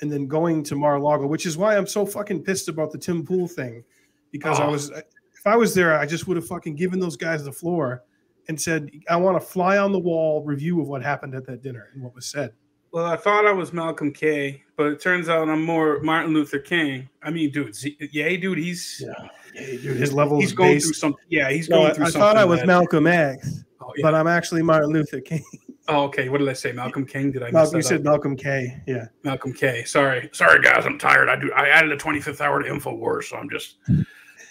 and 0.00 0.10
then 0.10 0.26
going 0.26 0.62
to 0.64 0.74
Mar-a-Lago, 0.76 1.26
which 1.26 1.46
is 1.46 1.56
why 1.56 1.76
I'm 1.76 1.86
so 1.86 2.04
fucking 2.06 2.42
pissed 2.44 2.68
about 2.68 2.90
the 2.92 2.98
Tim 2.98 3.24
Pool 3.24 3.46
thing. 3.48 3.84
Because 4.32 4.58
I 4.60 4.66
Oh. 4.66 4.70
was 4.72 4.90
if 4.90 5.46
I 5.46 5.56
was 5.56 5.74
there, 5.74 5.98
I 5.98 6.06
just 6.06 6.26
would 6.28 6.36
have 6.36 6.46
fucking 6.46 6.76
given 6.76 7.00
those 7.00 7.16
guys 7.16 7.44
the 7.44 7.52
floor 7.52 8.02
and 8.48 8.60
said, 8.60 8.90
I 9.08 9.16
want 9.16 9.36
a 9.36 9.40
fly 9.40 9.78
on 9.78 9.90
the 9.92 9.98
wall 9.98 10.42
review 10.44 10.80
of 10.80 10.88
what 10.88 11.02
happened 11.02 11.34
at 11.34 11.46
that 11.46 11.62
dinner 11.62 11.88
and 11.94 12.02
what 12.02 12.14
was 12.14 12.26
said. 12.26 12.52
Well, 12.92 13.06
I 13.06 13.16
thought 13.16 13.46
I 13.46 13.52
was 13.52 13.72
Malcolm 13.72 14.12
K, 14.12 14.62
but 14.76 14.86
it 14.88 15.00
turns 15.00 15.28
out 15.28 15.48
I'm 15.48 15.64
more 15.64 16.00
Martin 16.02 16.34
Luther 16.34 16.58
King. 16.58 17.08
I 17.22 17.30
mean, 17.30 17.52
dude, 17.52 17.74
Z- 17.74 17.96
yeah, 18.12 18.28
dude, 18.36 18.58
he's 18.58 19.02
yeah, 19.06 19.28
dude, 19.76 19.96
his 19.96 20.12
level 20.12 20.40
He's 20.40 20.52
going 20.52 20.74
based- 20.74 20.86
through 20.86 20.94
something. 20.94 21.24
Yeah, 21.28 21.50
he's 21.50 21.68
No, 21.68 21.82
going 21.82 21.94
through 21.94 22.06
I 22.06 22.08
something. 22.10 22.22
I 22.22 22.24
thought 22.26 22.36
I 22.36 22.44
was 22.44 22.60
that- 22.60 22.66
Malcolm 22.66 23.06
X, 23.06 23.64
Oh, 23.80 23.92
yeah. 23.96 24.02
but 24.02 24.14
I'm 24.16 24.26
actually 24.26 24.62
Martin 24.62 24.90
Luther 24.90 25.20
King. 25.20 25.44
Oh, 25.90 26.04
okay. 26.04 26.28
What 26.28 26.38
did 26.38 26.48
I 26.48 26.52
say? 26.52 26.70
Malcolm 26.72 27.04
King? 27.04 27.32
Did 27.32 27.42
I? 27.42 27.50
Malcolm, 27.50 27.76
you 27.76 27.82
said 27.82 27.98
up? 27.98 28.04
Malcolm 28.04 28.36
K. 28.36 28.80
Yeah. 28.86 29.06
Malcolm 29.24 29.52
K. 29.52 29.84
Sorry, 29.84 30.30
sorry, 30.32 30.62
guys. 30.62 30.86
I'm 30.86 30.98
tired. 30.98 31.28
I 31.28 31.36
do. 31.36 31.52
I 31.52 31.68
added 31.68 31.90
a 31.90 31.96
25th 31.96 32.40
hour 32.40 32.62
to 32.62 32.68
Infowars, 32.68 33.24
so 33.24 33.36
I'm 33.36 33.50
just. 33.50 33.78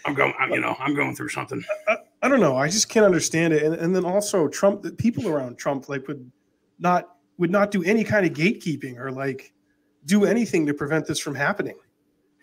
I'm 0.06 0.14
going. 0.14 0.34
I'm, 0.40 0.52
you 0.52 0.60
know, 0.60 0.76
I'm 0.80 0.94
going 0.96 1.16
through 1.16 1.30
something. 1.30 1.64
I 2.22 2.28
don't 2.28 2.42
know. 2.42 2.58
I 2.58 2.68
just 2.68 2.90
can't 2.90 3.06
understand 3.06 3.54
it. 3.54 3.64
And, 3.64 3.76
and 3.76 3.96
then 3.96 4.04
also 4.04 4.48
Trump, 4.50 4.82
the 4.82 4.92
people 4.92 5.30
around 5.30 5.58
Trump, 5.58 5.88
like 5.88 6.08
would 6.08 6.30
not 6.78 7.16
would 7.38 7.52
not 7.52 7.72
do 7.72 7.84
any 7.84 8.04
kind 8.04 8.26
of 8.26 8.34
gatekeeping 8.34 8.98
or 8.98 9.12
like 9.12 9.54
do 10.06 10.26
anything 10.26 10.66
to 10.66 10.74
prevent 10.74 11.06
this 11.06 11.20
from 11.20 11.36
happening. 11.36 11.76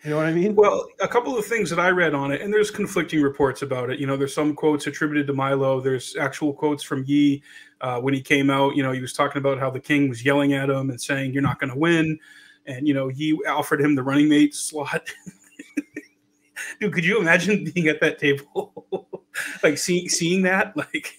You 0.03 0.11
know 0.11 0.17
what 0.17 0.27
I 0.27 0.33
mean? 0.33 0.55
Well, 0.55 0.87
a 1.01 1.07
couple 1.07 1.37
of 1.37 1.45
things 1.45 1.69
that 1.71 1.79
I 1.79 1.89
read 1.89 2.13
on 2.13 2.31
it, 2.31 2.41
and 2.41 2.53
there's 2.53 2.69
conflicting 2.69 3.21
reports 3.21 3.63
about 3.63 3.89
it. 3.89 3.99
You 3.99 4.05
know, 4.05 4.15
there's 4.15 4.33
some 4.33 4.55
quotes 4.55 4.85
attributed 4.85 5.25
to 5.27 5.33
Milo. 5.33 5.81
There's 5.81 6.15
actual 6.15 6.53
quotes 6.53 6.83
from 6.83 7.03
Ye 7.05 7.41
uh, 7.81 7.99
when 7.99 8.13
he 8.13 8.21
came 8.21 8.49
out. 8.49 8.75
You 8.75 8.83
know, 8.83 8.91
he 8.91 9.01
was 9.01 9.13
talking 9.13 9.39
about 9.39 9.59
how 9.59 9.69
the 9.69 9.79
king 9.79 10.09
was 10.09 10.23
yelling 10.23 10.53
at 10.53 10.69
him 10.69 10.89
and 10.89 10.99
saying, 10.99 11.33
"You're 11.33 11.43
not 11.43 11.59
going 11.59 11.71
to 11.71 11.77
win," 11.77 12.19
and 12.65 12.87
you 12.87 12.93
know, 12.93 13.07
he 13.07 13.33
offered 13.47 13.81
him 13.81 13.95
the 13.95 14.03
running 14.03 14.29
mate 14.29 14.55
slot. 14.55 15.09
Dude, 16.79 16.93
could 16.93 17.05
you 17.05 17.19
imagine 17.19 17.69
being 17.73 17.87
at 17.87 18.01
that 18.01 18.19
table, 18.19 19.07
like 19.63 19.77
seeing 19.77 20.09
seeing 20.09 20.41
that, 20.43 20.75
like, 20.75 21.15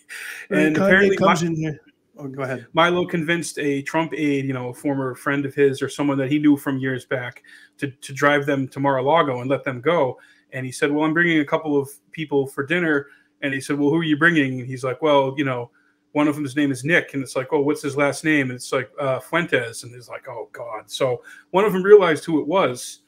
and 0.51 0.77
Kanye 0.77 0.87
apparently 0.87 1.17
comes 1.17 1.43
in 1.43 1.57
here. 1.57 1.81
Oh, 2.19 2.27
go 2.27 2.43
ahead. 2.43 2.67
Milo 2.73 3.07
convinced 3.07 3.61
a 3.61 3.81
Trump 3.83 4.13
aide, 4.13 4.45
you 4.45 4.53
know, 4.53 4.71
a 4.71 4.75
former 4.75 5.15
friend 5.15 5.47
of 5.47 5.55
his 5.55 5.81
or 5.81 5.89
someone 5.89 6.19
that 6.19 6.31
he 6.31 6.41
knew 6.41 6.57
from 6.57 6.79
years 6.79 7.05
back, 7.05 7.45
to, 7.79 7.89
to 7.89 8.13
drive 8.13 8.45
them 8.45 8.67
to 8.69 8.81
Mar-a-Lago 8.81 9.41
and 9.41 9.49
let 9.49 9.63
them 9.63 9.81
go. 9.81 10.19
And 10.53 10.67
he 10.67 10.73
said, 10.73 10.91
"Well, 10.91 11.05
I'm 11.05 11.15
bringing 11.15 11.39
a 11.39 11.45
couple 11.45 11.79
of 11.79 11.89
people 12.11 12.47
for 12.47 12.67
dinner." 12.67 13.07
And 13.41 13.55
he 13.55 13.61
said, 13.61 13.79
"Well, 13.79 13.91
who 13.91 13.99
are 13.99 14.05
you 14.05 14.17
bringing?" 14.17 14.61
And 14.61 14.69
he's 14.69 14.83
like, 14.83 15.01
"Well, 15.01 15.35
you 15.37 15.45
know, 15.45 15.71
one 16.13 16.29
of 16.29 16.35
them's 16.35 16.57
name 16.57 16.71
is 16.71 16.85
Nick." 16.85 17.15
And 17.15 17.23
it's 17.23 17.37
like, 17.37 17.49
"Oh, 17.53 17.61
what's 17.61 17.83
his 17.83 17.97
last 17.97 18.25
name?" 18.25 18.51
And 18.51 18.57
it's 18.57 18.73
like 18.73 18.91
uh, 18.99 19.21
Fuentes. 19.21 19.83
And 19.83 19.95
he's 19.95 20.09
like, 20.09 20.29
"Oh 20.29 20.49
God!" 20.53 20.91
So 20.91 21.23
one 21.51 21.65
of 21.65 21.73
them 21.73 21.83
realized 21.83 22.25
who 22.25 22.41
it 22.41 22.47
was. 22.47 23.01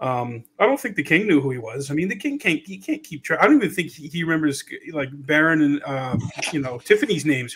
Um, 0.00 0.44
I 0.58 0.64
don't 0.64 0.80
think 0.80 0.96
the 0.96 1.02
king 1.02 1.26
knew 1.26 1.42
who 1.42 1.50
he 1.50 1.58
was. 1.58 1.90
I 1.90 1.94
mean, 1.94 2.08
the 2.08 2.16
king 2.16 2.38
can't 2.38 2.66
he 2.66 2.78
can't 2.78 3.02
keep 3.02 3.22
track. 3.22 3.40
I 3.42 3.46
don't 3.46 3.56
even 3.56 3.70
think 3.70 3.90
he, 3.90 4.08
he 4.08 4.24
remembers 4.24 4.64
like 4.92 5.10
Barron 5.12 5.60
and 5.60 5.82
uh, 5.84 6.16
you 6.52 6.60
know 6.60 6.78
Tiffany's 6.78 7.26
names. 7.26 7.54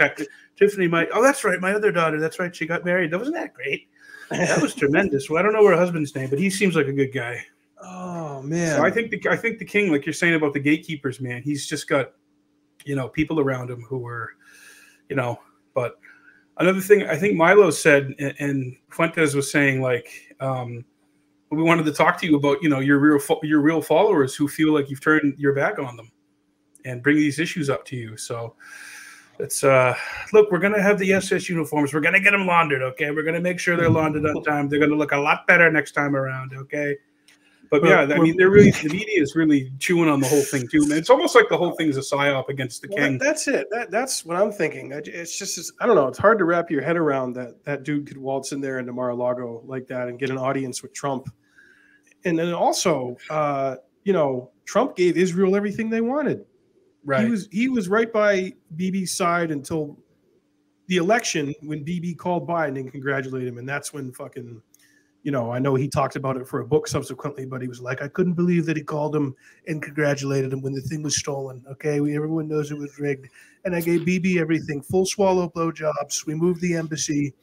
Tiffany 0.56 0.87
might. 0.87 1.08
Oh, 1.12 1.22
that's 1.22 1.42
right, 1.42 1.58
my 1.58 1.72
other 1.72 1.90
daughter. 1.90 2.20
That's 2.20 2.38
right, 2.38 2.54
she 2.54 2.66
got 2.66 2.84
married. 2.84 3.10
That 3.10 3.18
wasn't 3.18 3.37
that 3.37 3.54
great. 3.54 3.88
that 4.30 4.60
was 4.60 4.74
tremendous. 4.76 5.30
Well, 5.30 5.38
I 5.38 5.42
don't 5.42 5.54
know 5.54 5.66
her 5.66 5.76
husband's 5.76 6.14
name, 6.14 6.28
but 6.28 6.38
he 6.38 6.50
seems 6.50 6.76
like 6.76 6.87
a 6.87 6.92
good 6.92 7.14
guy. 7.14 7.42
Oh 7.82 8.42
man. 8.42 8.76
So 8.76 8.84
I 8.84 8.90
think 8.90 9.10
the 9.10 9.22
I 9.30 9.37
think 9.37 9.58
the 9.58 9.64
king, 9.64 9.90
like 9.90 10.04
you're 10.04 10.12
saying 10.12 10.34
about 10.34 10.52
the 10.52 10.60
gatekeepers, 10.60 11.20
man, 11.20 11.42
he's 11.42 11.66
just 11.66 11.88
got 11.88 12.12
you 12.84 12.94
know 12.94 13.08
people 13.08 13.40
around 13.40 13.70
him 13.70 13.82
who 13.82 14.06
are, 14.06 14.30
you 15.08 15.16
know. 15.16 15.40
But 15.74 15.98
another 16.58 16.80
thing, 16.80 17.04
I 17.04 17.16
think 17.16 17.36
Milo 17.36 17.70
said, 17.70 18.14
and, 18.18 18.34
and 18.38 18.76
Fuentes 18.90 19.34
was 19.34 19.50
saying, 19.50 19.80
like, 19.80 20.08
um, 20.40 20.84
we 21.50 21.62
wanted 21.62 21.84
to 21.86 21.92
talk 21.92 22.18
to 22.20 22.26
you 22.26 22.36
about, 22.36 22.62
you 22.62 22.68
know, 22.68 22.80
your 22.80 22.98
real 22.98 23.18
fo- 23.18 23.40
your 23.42 23.60
real 23.60 23.80
followers 23.80 24.34
who 24.34 24.48
feel 24.48 24.72
like 24.72 24.90
you've 24.90 25.02
turned 25.02 25.38
your 25.38 25.54
back 25.54 25.78
on 25.78 25.96
them, 25.96 26.10
and 26.84 27.02
bring 27.02 27.16
these 27.16 27.38
issues 27.38 27.70
up 27.70 27.84
to 27.86 27.96
you. 27.96 28.16
So. 28.16 28.54
It's 29.40 29.64
uh 29.64 29.96
look, 30.32 30.52
we're 30.52 30.60
gonna 30.60 30.80
have 30.80 30.96
the 30.96 31.12
SS 31.12 31.48
uniforms. 31.48 31.92
We're 31.92 31.98
gonna 31.98 32.20
get 32.20 32.30
them 32.30 32.46
laundered, 32.46 32.82
okay? 32.82 33.10
We're 33.10 33.24
gonna 33.24 33.40
make 33.40 33.58
sure 33.58 33.76
they're 33.76 33.90
laundered 33.90 34.24
on 34.26 34.42
time. 34.44 34.68
They're 34.68 34.78
gonna 34.78 34.94
look 34.94 35.10
a 35.10 35.16
lot 35.16 35.44
better 35.48 35.68
next 35.72 35.90
time 35.90 36.14
around, 36.14 36.52
okay? 36.54 36.96
But 37.74 37.82
Well, 37.82 38.08
yeah, 38.08 38.14
I 38.14 38.18
mean, 38.20 38.37
they're 38.37 38.50
really 38.50 38.70
the 38.70 38.88
media 38.88 39.20
is 39.20 39.34
really 39.34 39.72
chewing 39.80 40.08
on 40.08 40.20
the 40.20 40.28
whole 40.28 40.42
thing 40.42 40.68
too, 40.68 40.87
man. 40.87 40.98
It's 40.98 41.10
almost 41.10 41.34
like 41.34 41.48
the 41.48 41.56
whole 41.56 41.72
thing 41.72 41.88
is 41.88 41.96
a 41.96 42.00
psyop 42.00 42.48
against 42.48 42.82
the 42.82 42.88
Well, 42.90 42.98
king. 42.98 43.18
that- 43.18 43.24
that's 43.24 43.48
it. 43.48 43.66
That, 43.72 43.90
that's 43.90 44.24
what 44.24 44.37
I'm 44.37 44.52
thinking. 44.52 44.92
It's 44.92 45.37
just, 45.37 45.58
it's- 45.58 45.72
I 45.80 45.87
don't 45.87 45.96
know. 45.96 46.06
It's 46.06 46.18
hard 46.18 46.38
to 46.38 46.44
wrap 46.44 46.70
your 46.70 46.82
head 46.82 46.96
around 46.96 47.32
that 47.32 47.64
that 47.64 47.82
dude 47.82 48.06
could 48.06 48.16
waltz 48.16 48.52
in 48.52 48.60
there 48.60 48.78
into 48.78 48.92
Mar-a-Lago 48.92 49.62
like 49.66 49.88
that 49.88 50.06
and 50.08 50.18
get 50.20 50.30
an 50.30 50.38
audience 50.38 50.82
with 50.82 50.92
Trump. 50.94 51.28
And 52.24 52.38
then 52.38 52.54
also, 52.54 53.16
uh, 53.28 53.74
you 54.04 54.12
know, 54.12 54.52
Trump 54.66 54.94
gave 54.94 55.16
Israel 55.16 55.56
everything 55.56 55.90
they 55.90 56.00
wanted. 56.00 56.44
Right. 57.04 57.24
He 57.24 57.30
was 57.30 57.48
he 57.50 57.68
was 57.68 57.88
right 57.88 58.10
by 58.12 58.52
Bibi's 58.76 59.12
side 59.12 59.50
until 59.50 59.98
the 60.87 60.96
election 60.98 61.54
when 61.62 61.82
Bibi 61.82 62.14
called 62.14 62.46
Biden 62.48 62.78
and 62.78 62.90
congratulated 62.92 63.48
him, 63.48 63.58
and 63.58 63.68
that's 63.68 63.92
when 63.92 64.12
fucking, 64.12 64.62
you 65.24 65.32
know, 65.32 65.50
I 65.50 65.58
know 65.58 65.74
he 65.74 65.88
talked 65.88 66.16
about 66.16 66.37
it 66.37 66.46
for 66.46 66.60
a 66.60 66.66
book 66.66 66.87
subsequently, 66.87 67.46
but 67.46 67.62
he 67.62 67.66
was 67.66 67.80
like, 67.80 68.02
I 68.02 68.08
couldn't 68.08 68.34
believe 68.34 68.66
that 68.66 68.76
he 68.76 68.82
called 68.82 69.16
him 69.16 69.34
and 69.66 69.82
congratulated 69.82 70.52
him 70.52 70.60
when 70.60 70.74
the 70.74 70.82
thing 70.82 71.02
was 71.02 71.16
stolen. 71.16 71.64
Okay, 71.72 71.98
we, 72.00 72.14
everyone 72.14 72.46
knows 72.46 72.70
it 72.70 72.78
was 72.78 72.98
rigged, 73.00 73.28
and 73.64 73.74
I 73.74 73.80
gave 73.80 74.04
Bibi 74.04 74.38
everything, 74.38 74.82
full 74.82 75.06
swallow 75.06 75.48
blowjobs. 75.48 76.26
We 76.26 76.34
moved 76.34 76.60
the 76.60 76.76
embassy. 76.76 77.34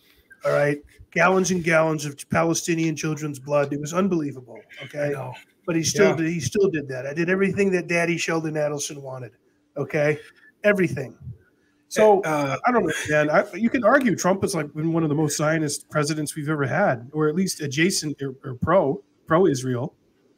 All 0.46 0.54
right, 0.54 0.80
gallons 1.12 1.52
and 1.52 1.64
gallons 1.64 2.06
of 2.06 2.18
Palestinian 2.30 2.96
children's 2.96 3.40
blood. 3.40 3.74
It 3.74 3.82
was 3.82 3.94
unbelievable. 3.94 4.60
Okay, 4.86 5.14
but 5.66 5.76
he 5.76 5.84
still 5.84 6.10
Yeah. 6.12 6.16
did, 6.18 6.28
he 6.30 6.40
still 6.40 6.70
did 6.70 6.88
that. 6.88 7.06
I 7.08 7.14
did 7.14 7.30
everything 7.30 7.72
that 7.72 7.88
Daddy 7.88 8.18
Sheldon 8.18 8.56
Adelson 8.56 9.02
wanted. 9.02 9.32
Okay, 9.76 10.20
everything. 10.64 11.18
So 11.92 12.22
Uh, 12.22 12.58
I 12.66 12.72
don't 12.72 12.86
know, 12.86 12.94
man. 13.10 13.30
I, 13.30 13.44
you 13.54 13.70
can 13.70 13.84
argue 13.84 14.16
Trump 14.16 14.44
has 14.44 14.56
like 14.56 14.74
been 14.74 14.94
one 14.94 15.04
of 15.04 15.10
the 15.10 15.16
most 15.16 15.36
Zionist 15.36 15.90
presidents 15.90 16.38
we've 16.38 16.48
ever 16.48 16.66
had, 16.66 17.10
or 17.12 17.28
at 17.28 17.36
least 17.36 17.60
adjacent 17.60 18.22
or, 18.22 18.34
or 18.46 18.56
pro 18.56 19.04
pro 19.28 19.46
Israel. 19.46 19.94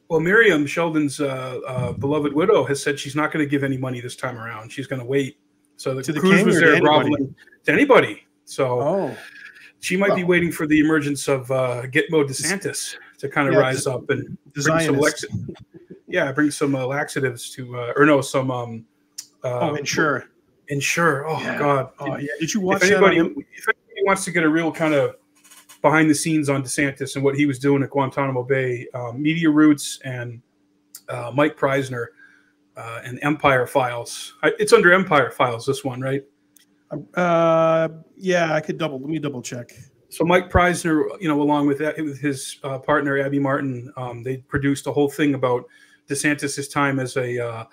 Well, 0.08 0.18
Miriam 0.18 0.66
Sheldon's 0.66 1.20
uh, 1.20 1.60
uh, 1.66 1.92
beloved 1.92 2.32
widow 2.32 2.64
has 2.64 2.82
said 2.82 2.98
she's 2.98 3.14
not 3.14 3.32
going 3.32 3.44
to 3.44 3.48
give 3.48 3.62
any 3.62 3.76
money 3.76 4.00
this 4.00 4.16
time 4.16 4.36
around. 4.36 4.72
She's 4.72 4.88
going 4.88 4.98
to 5.00 5.06
wait. 5.06 5.38
So 5.76 5.94
the, 5.94 6.02
To 6.02 6.12
the 6.12 6.20
Cruz 6.20 6.44
was 6.44 6.54
to 6.56 6.60
there 6.60 6.74
anybody? 6.74 7.10
groveling 7.10 7.34
to 7.66 7.72
anybody. 7.72 8.26
So 8.44 8.80
Oh, 8.80 9.16
she 9.78 9.96
might 9.96 10.16
be 10.16 10.24
waiting 10.24 10.50
for 10.50 10.66
the 10.66 10.80
emergence 10.80 11.28
of 11.28 11.48
uh, 11.52 11.82
Gitmo 11.84 12.26
DeSantis 12.28 12.96
to 13.18 13.28
kind 13.28 13.46
of 13.46 13.54
Yeah, 13.54 13.60
rise 13.60 13.86
up 13.86 14.10
and 14.10 14.36
bring 14.54 14.80
some 14.80 14.98
lex- 14.98 15.24
yeah, 16.08 16.32
bring 16.32 16.50
some 16.50 16.74
uh, 16.74 16.84
laxatives 16.84 17.50
to, 17.50 17.78
uh, 17.78 17.92
or 17.96 18.06
no, 18.06 18.20
some 18.20 18.50
um, 18.50 18.84
uh, 19.44 19.70
oh, 19.70 19.76
ensure. 20.68 21.24
Insure. 21.24 21.28
Oh 21.28 21.40
Yeah. 21.40 21.58
God. 21.58 21.90
Oh 21.98 22.16
yeah. 22.16 22.28
Did 22.40 22.54
you 22.54 22.60
watch 22.60 22.82
if 22.82 22.90
anybody, 22.90 23.18
if 23.18 23.68
anybody 23.68 24.02
wants 24.04 24.24
to 24.24 24.30
get 24.30 24.44
a 24.44 24.48
real 24.48 24.72
kind 24.72 24.94
of 24.94 25.16
behind 25.82 26.08
the 26.08 26.14
scenes 26.14 26.48
on 26.48 26.62
DeSantis 26.62 27.14
and 27.14 27.24
what 27.24 27.36
he 27.36 27.44
was 27.46 27.58
doing 27.58 27.82
at 27.82 27.90
Guantanamo 27.90 28.42
Bay, 28.42 28.86
um, 28.94 29.20
Media 29.20 29.50
Roots 29.50 30.00
and 30.04 30.40
uh, 31.08 31.30
Mike 31.34 31.56
Prysner 31.58 32.06
uh, 32.76 33.02
and 33.04 33.18
Empire 33.22 33.66
Files. 33.66 34.34
I, 34.42 34.52
it's 34.58 34.72
under 34.72 34.92
Empire 34.92 35.30
Files. 35.30 35.66
This 35.66 35.84
one, 35.84 36.00
right? 36.00 36.24
Uh, 37.14 37.88
yeah, 38.16 38.54
I 38.54 38.60
could 38.60 38.78
double. 38.78 38.98
Let 38.98 39.08
me 39.08 39.18
double 39.18 39.42
check. 39.42 39.72
So 40.08 40.24
Mike 40.24 40.50
Prysner, 40.50 41.20
you 41.20 41.28
know, 41.28 41.42
along 41.42 41.66
with 41.66 41.78
that, 41.78 41.96
with 41.98 42.20
his 42.20 42.58
uh, 42.62 42.78
partner 42.78 43.18
Abby 43.18 43.38
Martin, 43.38 43.92
um, 43.96 44.22
they 44.22 44.38
produced 44.38 44.86
a 44.86 44.92
whole 44.92 45.10
thing 45.10 45.34
about 45.34 45.64
DeSantis's 46.08 46.68
time 46.68 47.00
as 47.00 47.16
a 47.16 47.44
uh, 47.44 47.64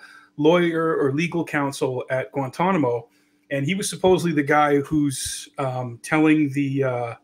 lawyer 0.42 0.96
or 0.96 1.12
legal 1.12 1.44
counsel 1.44 2.04
at 2.10 2.32
Guantanamo, 2.32 3.08
and 3.50 3.66
he 3.66 3.74
was 3.74 3.88
supposedly 3.88 4.32
the 4.32 4.42
guy 4.42 4.80
who's 4.80 5.48
um, 5.58 5.98
telling 6.02 6.50
the 6.52 6.84
uh, 6.84 7.14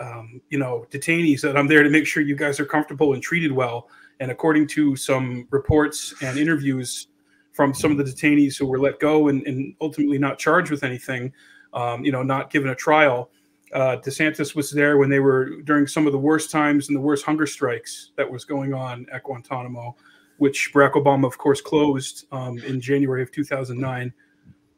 um, 0.00 0.40
you 0.50 0.58
know 0.58 0.84
detainees 0.90 1.40
that 1.42 1.56
I'm 1.56 1.68
there 1.68 1.82
to 1.82 1.90
make 1.90 2.06
sure 2.06 2.22
you 2.22 2.36
guys 2.36 2.60
are 2.60 2.66
comfortable 2.66 3.14
and 3.14 3.22
treated 3.22 3.52
well. 3.52 3.88
And 4.20 4.30
according 4.30 4.68
to 4.68 4.94
some 4.94 5.48
reports 5.50 6.14
and 6.22 6.38
interviews 6.38 7.08
from 7.52 7.74
some 7.74 7.90
of 7.90 7.98
the 7.98 8.04
detainees 8.04 8.56
who 8.56 8.66
were 8.66 8.78
let 8.78 8.98
go 8.98 9.28
and, 9.28 9.46
and 9.46 9.74
ultimately 9.80 10.18
not 10.18 10.38
charged 10.38 10.70
with 10.70 10.84
anything, 10.84 11.32
um, 11.74 12.04
you 12.04 12.12
know, 12.12 12.22
not 12.22 12.50
given 12.50 12.70
a 12.70 12.74
trial. 12.74 13.30
Uh, 13.72 13.96
DeSantis 13.96 14.54
was 14.54 14.70
there 14.70 14.98
when 14.98 15.08
they 15.08 15.18
were 15.18 15.62
during 15.62 15.86
some 15.86 16.06
of 16.06 16.12
the 16.12 16.18
worst 16.18 16.50
times 16.50 16.88
and 16.88 16.96
the 16.96 17.00
worst 17.00 17.24
hunger 17.24 17.46
strikes 17.46 18.12
that 18.16 18.30
was 18.30 18.44
going 18.44 18.74
on 18.74 19.06
at 19.12 19.22
Guantanamo, 19.22 19.96
which 20.42 20.72
Barack 20.74 20.94
Obama, 20.94 21.24
of 21.28 21.38
course, 21.38 21.60
closed 21.60 22.26
um, 22.32 22.58
in 22.58 22.80
January 22.80 23.22
of 23.22 23.30
2009. 23.30 24.12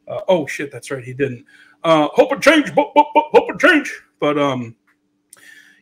Uh, 0.07 0.21
oh 0.27 0.45
shit, 0.45 0.71
that's 0.71 0.91
right, 0.91 1.03
he 1.03 1.11
didn't. 1.11 1.43
Uh, 1.83 2.07
hope 2.13 2.31
it 2.33 2.39
change, 2.39 2.69
hope, 2.69 2.91
hope, 2.95 3.07
hope, 3.15 3.49
it 3.49 3.59
change. 3.59 3.91
But 4.19 4.37
um, 4.37 4.75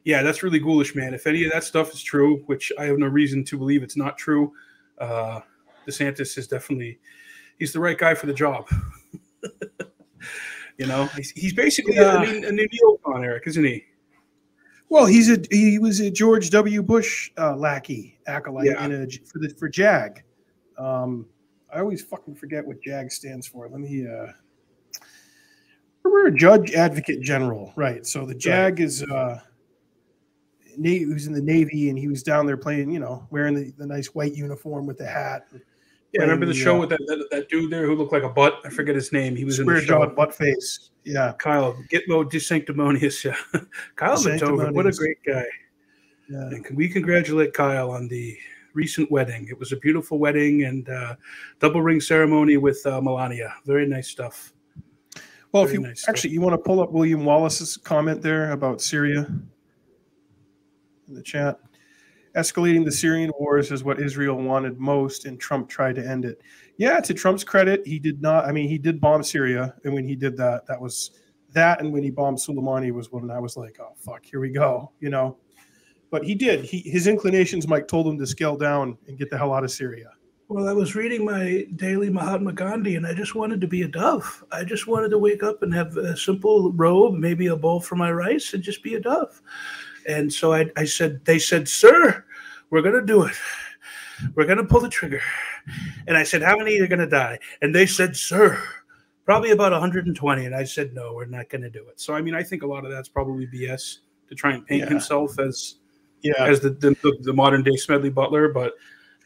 yeah, 0.06 0.24
that's 0.24 0.42
really 0.42 0.60
ghoulish, 0.60 0.96
man. 0.96 1.14
If 1.14 1.28
any 1.28 1.44
of 1.44 1.52
that 1.52 1.66
stuff 1.66 1.94
is 1.94 2.02
true, 2.02 2.44
which 2.46 2.72
I 2.80 2.86
have 2.86 2.98
no 2.98 3.08
reason 3.08 3.44
to 3.44 3.58
believe 3.58 3.84
it's 3.84 3.98
not 3.98 4.18
true, 4.18 4.54
uh, 5.00 5.42
DeSantis 5.86 6.38
is 6.38 6.48
definitely 6.48 6.98
he's 7.60 7.74
the 7.74 7.82
right 7.82 7.98
guy 7.98 8.14
for 8.14 8.28
the 8.28 8.34
job. 8.34 8.70
you 10.78 10.86
know, 10.88 11.08
he's, 11.08 11.32
he's 11.32 11.54
basically 11.54 11.96
Yeah. 11.96 12.24
a, 12.24 12.48
a 12.48 12.52
new 12.54 12.70
neocon, 12.70 13.26
Eric, 13.26 13.48
isn't 13.48 13.66
he? 13.66 13.84
Well, 14.94 15.08
he's 15.08 15.32
a 15.32 15.40
he 15.50 15.80
was 15.80 16.02
a 16.02 16.12
George 16.12 16.52
W. 16.52 16.84
Bush 16.84 17.32
uh, 17.40 17.56
lackey 17.56 18.20
acolyte 18.28 18.68
Yeah. 18.68 18.86
in 18.86 18.92
a, 18.92 19.08
for 19.26 19.40
the 19.40 19.50
for 19.58 19.68
JAG. 19.68 20.24
Um, 20.78 21.26
I 21.74 21.80
always 21.80 22.04
fucking 22.04 22.36
forget 22.36 22.64
what 22.64 22.80
JAG 22.80 23.12
stands 23.12 23.48
for. 23.48 23.68
Let 23.68 23.80
me. 23.80 24.06
Uh, 24.08 24.28
we're 26.04 26.28
a 26.28 26.32
judge 26.32 26.74
advocate 26.74 27.22
general, 27.22 27.74
right? 27.76 28.06
So 28.06 28.24
the 28.24 28.36
JAG 28.36 28.82
is 28.82 29.02
uh, 29.02 29.40
Na- 30.78 30.90
he 30.90 31.08
was 31.08 31.26
in 31.26 31.34
the 31.34 31.42
Navy 31.42 31.90
and 31.90 31.98
he 31.98 32.08
was 32.08 32.22
down 32.22 32.46
there 32.46 32.56
playing, 32.56 32.92
you 32.92 33.00
know, 33.00 33.26
wearing 33.32 33.56
the, 33.56 33.74
the 33.80 33.88
nice 33.88 34.14
white 34.14 34.36
uniform 34.36 34.86
with 34.86 35.00
the 35.00 35.08
hat. 35.08 35.48
Yeah, 36.14 36.22
remember 36.22 36.46
the 36.46 36.54
show 36.54 36.76
uh, 36.76 36.82
with 36.82 36.90
that, 36.90 37.00
that 37.08 37.28
that 37.32 37.50
dude 37.50 37.72
there 37.72 37.88
who 37.88 37.96
looked 37.96 38.14
like 38.14 38.24
a 38.24 38.30
butt? 38.30 38.60
I 38.64 38.70
forget 38.70 38.94
his 38.96 39.12
name. 39.12 39.36
He 39.36 39.46
was 39.46 39.58
in 39.58 39.66
square 39.66 39.82
the 39.82 39.86
show. 39.88 40.06
butt 40.08 40.34
face. 40.36 40.92
Yeah, 41.04 41.34
Kyle 41.40 41.74
Gitmo 41.92 42.24
DeSanctimonious. 42.30 43.24
Yeah, 43.24 43.36
Kyle 43.96 44.24
Beethoven. 44.24 44.76
What 44.76 44.86
a 44.86 44.92
great 44.92 45.18
guy. 45.26 45.46
yeah. 46.30 46.48
And 46.48 46.64
can 46.64 46.76
we 46.76 46.88
congratulate 46.88 47.54
Kyle 47.54 47.90
on 47.90 48.08
the 48.08 48.38
recent 48.76 49.10
wedding? 49.10 49.48
It 49.50 49.58
was 49.58 49.72
a 49.72 49.78
beautiful 49.78 50.20
wedding 50.20 50.66
and 50.66 50.88
uh, 50.88 51.16
double 51.60 51.82
ring 51.82 52.00
ceremony 52.00 52.58
with 52.58 52.86
uh, 52.86 53.02
Melania. 53.02 53.56
Very 53.66 53.88
nice 53.88 54.08
stuff. 54.08 54.54
Well, 55.52 55.64
if 55.64 55.74
you 55.74 55.80
nice 55.80 56.02
stuff. 56.02 56.10
actually 56.10 56.32
you 56.32 56.42
want 56.42 56.54
to 56.54 56.58
pull 56.60 56.80
up 56.80 56.92
William 56.92 57.26
Wallace's 57.26 57.76
comment 57.76 58.22
there 58.22 58.52
about 58.52 58.82
Syria 58.82 59.28
in 61.08 61.14
the 61.16 61.24
chat. 61.24 61.60
Escalating 62.36 62.84
the 62.84 62.92
Syrian 62.92 63.32
wars 63.38 63.72
is 63.72 63.84
what 63.84 64.00
Israel 64.00 64.38
wanted 64.38 64.80
most, 64.80 65.26
and 65.26 65.40
Trump 65.40 65.70
tried 65.70 65.96
to 65.96 66.08
end 66.08 66.26
it. 66.26 66.42
Yeah, 66.78 67.00
to 67.00 67.14
Trump's 67.14 67.44
credit, 67.44 67.86
he 67.86 68.00
did 68.00 68.22
not. 68.22 68.46
I 68.46 68.52
mean, 68.52 68.68
he 68.68 68.80
did 68.80 69.00
bomb 69.00 69.22
Syria, 69.22 69.76
and 69.84 69.94
when 69.94 70.08
he 70.08 70.16
did 70.16 70.36
that, 70.38 70.66
that 70.66 70.82
was 70.82 71.12
that, 71.52 71.80
and 71.80 71.94
when 71.94 72.02
he 72.02 72.10
bombed 72.10 72.40
Soleimani 72.40 72.92
was 72.92 73.12
when 73.12 73.30
I 73.30 73.40
was 73.40 73.56
like, 73.56 73.78
oh 73.80 73.94
fuck, 73.98 74.26
here 74.26 74.40
we 74.40 74.50
go, 74.50 74.92
you 75.00 75.10
know. 75.10 75.38
But 76.10 76.24
he 76.24 76.34
did. 76.34 76.66
He 76.66 76.80
his 76.80 77.08
inclinations, 77.08 77.68
Mike, 77.68 77.88
told 77.88 78.08
him 78.08 78.18
to 78.18 78.26
scale 78.26 78.58
down 78.58 78.98
and 79.08 79.18
get 79.18 79.30
the 79.30 79.38
hell 79.38 79.54
out 79.54 79.64
of 79.64 79.72
Syria. 79.72 80.10
Well, 80.50 80.68
I 80.68 80.74
was 80.74 80.94
reading 80.94 81.26
my 81.26 81.66
daily 81.78 82.10
Mahatma 82.10 82.54
Gandhi, 82.54 82.96
and 82.96 83.08
I 83.08 83.14
just 83.14 83.34
wanted 83.34 83.62
to 83.62 83.68
be 83.68 83.84
a 83.84 83.88
dove. 83.88 84.44
I 84.52 84.64
just 84.64 84.88
wanted 84.88 85.10
to 85.10 85.18
wake 85.18 85.42
up 85.42 85.64
and 85.64 85.74
have 85.74 85.98
a 85.98 86.18
simple 86.18 86.72
robe, 86.74 87.16
maybe 87.16 87.48
a 87.48 87.56
bowl 87.56 87.80
for 87.80 87.96
my 87.96 88.12
rice, 88.12 88.54
and 88.54 88.62
just 88.62 88.84
be 88.84 88.96
a 88.96 89.00
dove. 89.00 89.42
And 90.08 90.32
so 90.32 90.54
I, 90.54 90.70
I 90.76 90.86
said, 90.86 91.24
they 91.26 91.40
said, 91.40 91.68
sir, 91.68 92.24
we're 92.70 92.82
going 92.82 92.96
to 93.00 93.06
do 93.06 93.24
it. 93.24 93.36
We're 94.36 94.46
going 94.46 94.58
to 94.58 94.64
pull 94.64 94.80
the 94.80 94.90
trigger. 94.90 95.22
And 96.08 96.18
I 96.18 96.24
said, 96.24 96.42
how 96.42 96.58
many 96.58 96.80
are 96.80 96.88
going 96.88 97.00
to 97.00 97.08
die? 97.08 97.40
And 97.62 97.74
they 97.74 97.86
said, 97.86 98.16
sir, 98.16 98.62
probably 99.26 99.52
about 99.52 99.72
120. 99.72 100.46
And 100.46 100.56
I 100.56 100.64
said, 100.64 100.94
no, 100.94 101.14
we're 101.14 101.26
not 101.26 101.50
going 101.50 101.62
to 101.62 101.70
do 101.70 101.88
it. 101.88 102.00
So 102.00 102.14
I 102.14 102.22
mean, 102.22 102.36
I 102.36 102.44
think 102.44 102.64
a 102.64 102.68
lot 102.68 102.86
of 102.86 102.92
that's 102.92 103.10
probably 103.10 103.48
BS 103.48 104.00
to 104.30 104.36
try 104.36 104.54
and 104.54 104.66
paint 104.66 104.82
Yeah. 104.84 104.90
himself 104.90 105.40
as 105.40 105.76
Yeah, 106.22 106.46
as 106.46 106.60
the 106.60 106.70
the, 106.70 106.96
the, 107.22 107.34
modern 107.34 107.64
day 107.64 107.76
Smedley 107.76 108.10
Butler. 108.10 108.50
But 108.50 108.74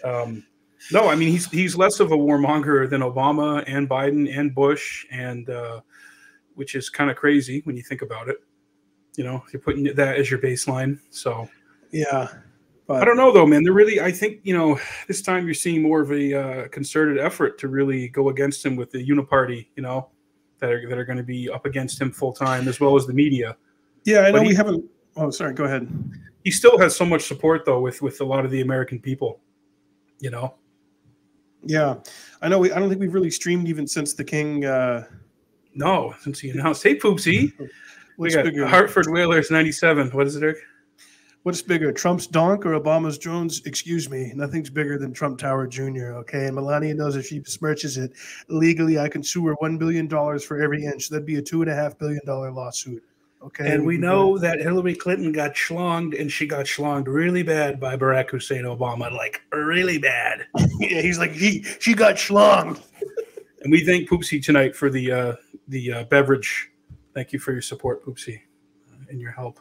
um, 0.03 0.43
no, 0.91 1.09
I 1.09 1.15
mean 1.15 1.30
he's 1.30 1.49
he's 1.49 1.75
less 1.75 1.99
of 1.99 2.11
a 2.11 2.17
warmonger 2.17 2.89
than 2.89 3.01
Obama 3.01 3.63
and 3.67 3.89
Biden 3.89 4.36
and 4.36 4.53
Bush, 4.53 5.05
and 5.11 5.49
uh, 5.49 5.82
which 6.55 6.75
is 6.75 6.89
kind 6.89 7.09
of 7.09 7.17
crazy 7.17 7.61
when 7.65 7.75
you 7.75 7.84
think 7.84 8.01
about 8.01 8.30
it. 8.30 8.38
You 9.18 9.26
know, 9.26 9.43
you're 9.51 9.61
putting 9.61 9.84
that 9.84 10.18
as 10.18 10.32
your 10.32 10.39
baseline. 10.39 10.99
So 11.09 11.49
Yeah. 11.91 12.30
I 12.89 13.03
don't 13.03 13.18
know 13.18 13.34
though, 13.34 13.45
man. 13.45 13.63
They're 13.65 13.74
really. 13.74 13.99
I 13.99 14.11
think 14.13 14.39
you 14.43 14.55
know 14.57 14.80
this 15.09 15.22
time 15.22 15.43
you're 15.43 15.53
seeing 15.53 15.82
more 15.82 15.99
of 15.99 16.09
a 16.13 16.34
uh, 16.34 16.68
concerted 16.70 17.18
effort 17.20 17.57
to 17.59 17.68
really 17.68 18.07
go 18.07 18.30
against 18.30 18.65
him 18.65 18.78
with 18.78 18.91
the 18.91 19.05
uniparty. 19.05 19.68
You 19.76 19.84
know, 19.84 20.07
that 20.59 20.72
are 20.72 20.88
that 20.88 20.97
are 20.97 21.03
going 21.03 21.18
to 21.18 21.24
be 21.24 21.49
up 21.49 21.65
against 21.65 21.99
him 21.99 22.13
full 22.13 22.32
time, 22.32 22.65
as 22.70 22.80
well 22.80 22.95
as 22.95 23.05
the 23.05 23.11
media. 23.11 23.57
Yeah, 24.05 24.22
I 24.22 24.32
know 24.32 24.39
he- 24.41 24.47
we 24.49 24.55
haven't. 24.55 24.86
Oh, 25.18 25.30
sorry. 25.32 25.53
Go 25.53 25.65
ahead. 25.65 25.86
He 26.45 26.49
still 26.51 26.78
has 26.78 26.95
so 26.95 27.03
much 27.03 27.24
support 27.24 27.65
though 27.65 27.82
with 27.82 28.01
with 28.01 28.22
a 28.22 28.26
lot 28.26 28.45
of 28.45 28.51
the 28.51 28.61
American 28.61 29.01
people. 29.01 29.41
You 30.22 30.30
know. 30.30 30.53
Yeah, 31.63 31.95
I 32.41 32.47
know. 32.47 32.59
We, 32.59 32.72
I 32.72 32.80
don't 32.80 32.88
think 32.88 33.01
we've 33.01 33.13
really 33.13 33.32
streamed 33.32 33.68
even 33.68 33.86
since 33.86 34.13
the 34.13 34.24
King. 34.24 34.63
Uh, 34.63 35.03
No, 35.74 36.15
since 36.22 36.39
he 36.39 36.51
announced, 36.51 36.84
hey 36.84 36.95
Poopsie, 36.97 37.51
we 38.18 38.32
got 38.32 38.45
bigger? 38.45 38.65
Hartford 38.65 39.07
Whalers 39.07 39.51
'97. 39.51 40.09
What 40.09 40.28
is 40.28 40.36
it, 40.36 40.43
Eric? 40.43 40.57
What's 41.43 41.61
bigger, 41.61 41.93
Trump's 41.93 42.28
donk 42.28 42.65
or 42.65 42.78
Obama's 42.78 43.18
drones? 43.18 43.61
Excuse 43.65 44.09
me, 44.09 44.34
nothing's 44.36 44.70
bigger 44.70 44.97
than 44.97 45.13
Trump 45.13 45.39
Tower 45.39 45.65
Jr. 45.65 46.15
Okay, 46.18 46.47
and 46.47 46.55
Melania 46.55 46.93
knows 46.93 47.15
if 47.15 47.28
she 47.28 47.39
besmirches 47.39 47.97
it 47.97 48.11
legally, 48.49 48.99
I 48.99 49.07
can 49.07 49.24
sue 49.24 49.45
her 49.45 49.53
one 49.59 49.78
billion 49.78 50.07
dollars 50.07 50.43
for 50.43 50.61
every 50.61 50.84
inch. 50.84 51.07
That'd 51.07 51.26
be 51.26 51.38
a 51.38 51.41
two 51.41 51.61
and 51.61 51.72
a 51.72 51.74
half 51.74 51.97
billion 51.97 52.20
dollar 52.26 52.51
lawsuit. 52.51 53.01
Okay, 53.41 53.72
And 53.72 53.86
we 53.86 53.97
know 53.97 54.38
that 54.39 54.59
Hillary 54.59 54.95
Clinton 54.95 55.32
got 55.32 55.53
schlonged, 55.53 56.20
and 56.20 56.30
she 56.30 56.47
got 56.47 56.65
schlonged 56.65 57.05
really 57.07 57.43
bad 57.43 57.80
by 57.80 57.95
Barack 57.95 58.32
Hussein 58.32 58.63
Obama, 58.63 59.09
like 59.09 59.41
really 59.53 59.99
bad. 59.99 60.47
yeah, 60.80 61.01
he's 61.01 61.20
like 61.20 61.32
he 61.32 61.63
she 61.80 61.93
got 61.93 62.15
schlonged. 62.15 62.82
And 63.61 63.72
we 63.72 63.86
thank 63.86 64.09
Poopsie 64.09 64.43
tonight 64.43 64.76
for 64.76 64.89
the 64.89 65.11
uh, 65.11 65.36
the 65.68 65.93
uh, 65.93 66.03
beverage. 66.05 66.72
Thank 67.18 67.34
you 67.34 67.39
for 67.39 67.51
your 67.51 67.63
support, 67.63 68.05
Poopsie, 68.05 68.41
uh, 68.91 69.05
and 69.09 69.20
your 69.20 69.32
help. 69.32 69.59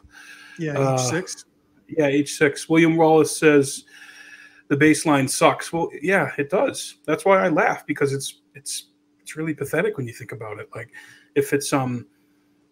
Yeah, 0.59 0.77
Uh, 0.77 0.93
H 0.93 0.99
six. 0.99 1.45
Yeah, 1.87 2.07
H6. 2.07 2.69
William 2.69 2.95
Wallace 2.95 3.35
says 3.35 3.85
the 4.67 4.77
baseline 4.77 5.27
sucks. 5.27 5.73
Well, 5.73 5.89
yeah, 6.03 6.29
it 6.37 6.51
does. 6.51 6.97
That's 7.07 7.25
why 7.25 7.43
I 7.43 7.47
laugh 7.47 7.83
because 7.87 8.13
it's 8.13 8.41
it's 8.53 8.91
it's 9.19 9.35
really 9.35 9.55
pathetic 9.55 9.97
when 9.97 10.05
you 10.05 10.13
think 10.13 10.33
about 10.33 10.59
it. 10.59 10.69
Like 10.75 10.91
if 11.33 11.51
it's 11.51 11.73
um 11.73 12.05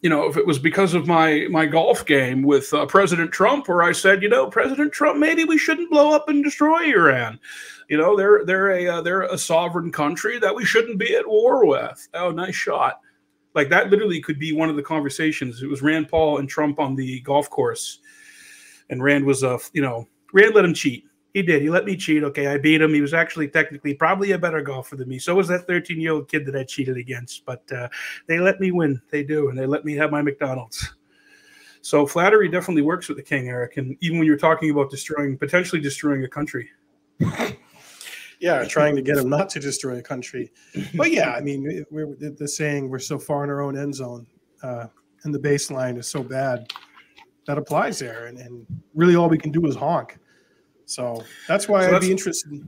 you 0.03 0.09
know, 0.09 0.27
if 0.27 0.37
it 0.37 0.45
was 0.45 0.59
because 0.59 0.93
of 0.93 1.07
my 1.07 1.47
my 1.49 1.65
golf 1.65 2.05
game 2.05 2.43
with 2.43 2.71
uh, 2.71 2.85
President 2.85 3.31
Trump, 3.31 3.67
where 3.67 3.81
I 3.81 3.91
said, 3.91 4.21
you 4.21 4.29
know, 4.29 4.51
President 4.51 4.93
Trump, 4.93 5.17
maybe 5.17 5.45
we 5.45 5.57
shouldn't 5.57 5.89
blow 5.89 6.13
up 6.13 6.29
and 6.29 6.43
destroy 6.43 6.93
Iran. 6.93 7.39
You 7.89 7.97
know, 7.97 8.15
they're 8.15 8.45
they're 8.45 8.69
a 8.69 8.87
uh, 8.87 9.01
they're 9.01 9.23
a 9.23 9.37
sovereign 9.39 9.91
country 9.91 10.37
that 10.37 10.53
we 10.53 10.63
shouldn't 10.63 10.99
be 10.99 11.15
at 11.15 11.27
war 11.27 11.65
with. 11.65 12.07
Oh, 12.13 12.29
nice 12.29 12.53
shot. 12.53 13.01
Like 13.55 13.69
that 13.69 13.89
literally 13.89 14.21
could 14.21 14.37
be 14.37 14.53
one 14.53 14.69
of 14.69 14.75
the 14.75 14.83
conversations. 14.83 15.63
It 15.63 15.69
was 15.69 15.81
Rand 15.81 16.09
Paul 16.09 16.37
and 16.39 16.49
Trump 16.49 16.79
on 16.79 16.95
the 16.95 17.21
golf 17.21 17.49
course, 17.49 17.99
and 18.89 19.01
Rand 19.01 19.25
was 19.25 19.43
uh, 19.43 19.57
you 19.73 19.81
know, 19.81 20.07
Rand 20.33 20.53
let 20.53 20.65
him 20.65 20.73
cheat. 20.73 21.05
He 21.33 21.41
did. 21.41 21.61
He 21.61 21.69
let 21.69 21.83
me 21.83 21.97
cheat. 21.97 22.23
Okay, 22.23 22.47
I 22.47 22.57
beat 22.57 22.81
him. 22.81 22.93
He 22.93 23.01
was 23.01 23.13
actually 23.13 23.49
technically 23.49 23.93
probably 23.93 24.31
a 24.31 24.37
better 24.37 24.61
golfer 24.61 24.95
than 24.95 25.09
me. 25.09 25.19
So 25.19 25.35
was 25.35 25.47
that 25.49 25.67
13 25.67 25.99
year 25.99 26.13
old 26.13 26.29
kid 26.29 26.45
that 26.45 26.55
I 26.55 26.63
cheated 26.63 26.97
against. 26.97 27.45
But 27.45 27.69
uh, 27.71 27.89
they 28.27 28.39
let 28.39 28.59
me 28.59 28.71
win. 28.71 29.01
They 29.09 29.23
do, 29.23 29.49
and 29.49 29.57
they 29.57 29.65
let 29.65 29.83
me 29.83 29.95
have 29.95 30.11
my 30.11 30.21
McDonald's. 30.21 30.93
So 31.81 32.07
flattery 32.07 32.49
definitely 32.49 32.81
works 32.81 33.07
with 33.07 33.17
the 33.17 33.23
king, 33.23 33.49
Eric. 33.49 33.77
And 33.77 33.95
even 34.01 34.17
when 34.17 34.25
you're 34.25 34.37
talking 34.37 34.71
about 34.71 34.89
destroying, 34.89 35.37
potentially 35.37 35.79
destroying 35.79 36.23
a 36.23 36.27
country. 36.27 36.69
Yeah, 38.45 38.63
trying 38.63 38.95
to 38.95 39.01
get 39.01 39.17
him 39.17 39.27
not 39.27 39.49
to 39.49 39.59
destroy 39.59 39.97
a 39.97 40.03
country. 40.03 40.51
But 40.93 41.11
yeah, 41.11 41.31
I 41.31 41.41
mean, 41.41 41.83
we're 41.89 42.15
the 42.15 42.29
the 42.29 42.47
saying 42.47 42.87
we're 42.87 42.99
so 42.99 43.17
far 43.17 43.43
in 43.43 43.49
our 43.49 43.61
own 43.61 43.75
end 43.75 43.95
zone, 43.95 44.27
uh, 44.61 44.85
and 45.23 45.33
the 45.33 45.39
baseline 45.39 45.97
is 45.97 46.07
so 46.07 46.21
bad 46.21 46.71
that 47.47 47.57
applies 47.57 47.97
there, 47.97 48.27
and, 48.27 48.37
and 48.37 48.67
really 48.93 49.15
all 49.15 49.29
we 49.29 49.39
can 49.39 49.51
do 49.51 49.65
is 49.65 49.75
honk. 49.75 50.19
So 50.85 51.23
that's 51.47 51.67
why 51.67 51.87
So 51.87 51.95
I'd 51.95 52.01
be 52.01 52.11
interested. 52.11 52.63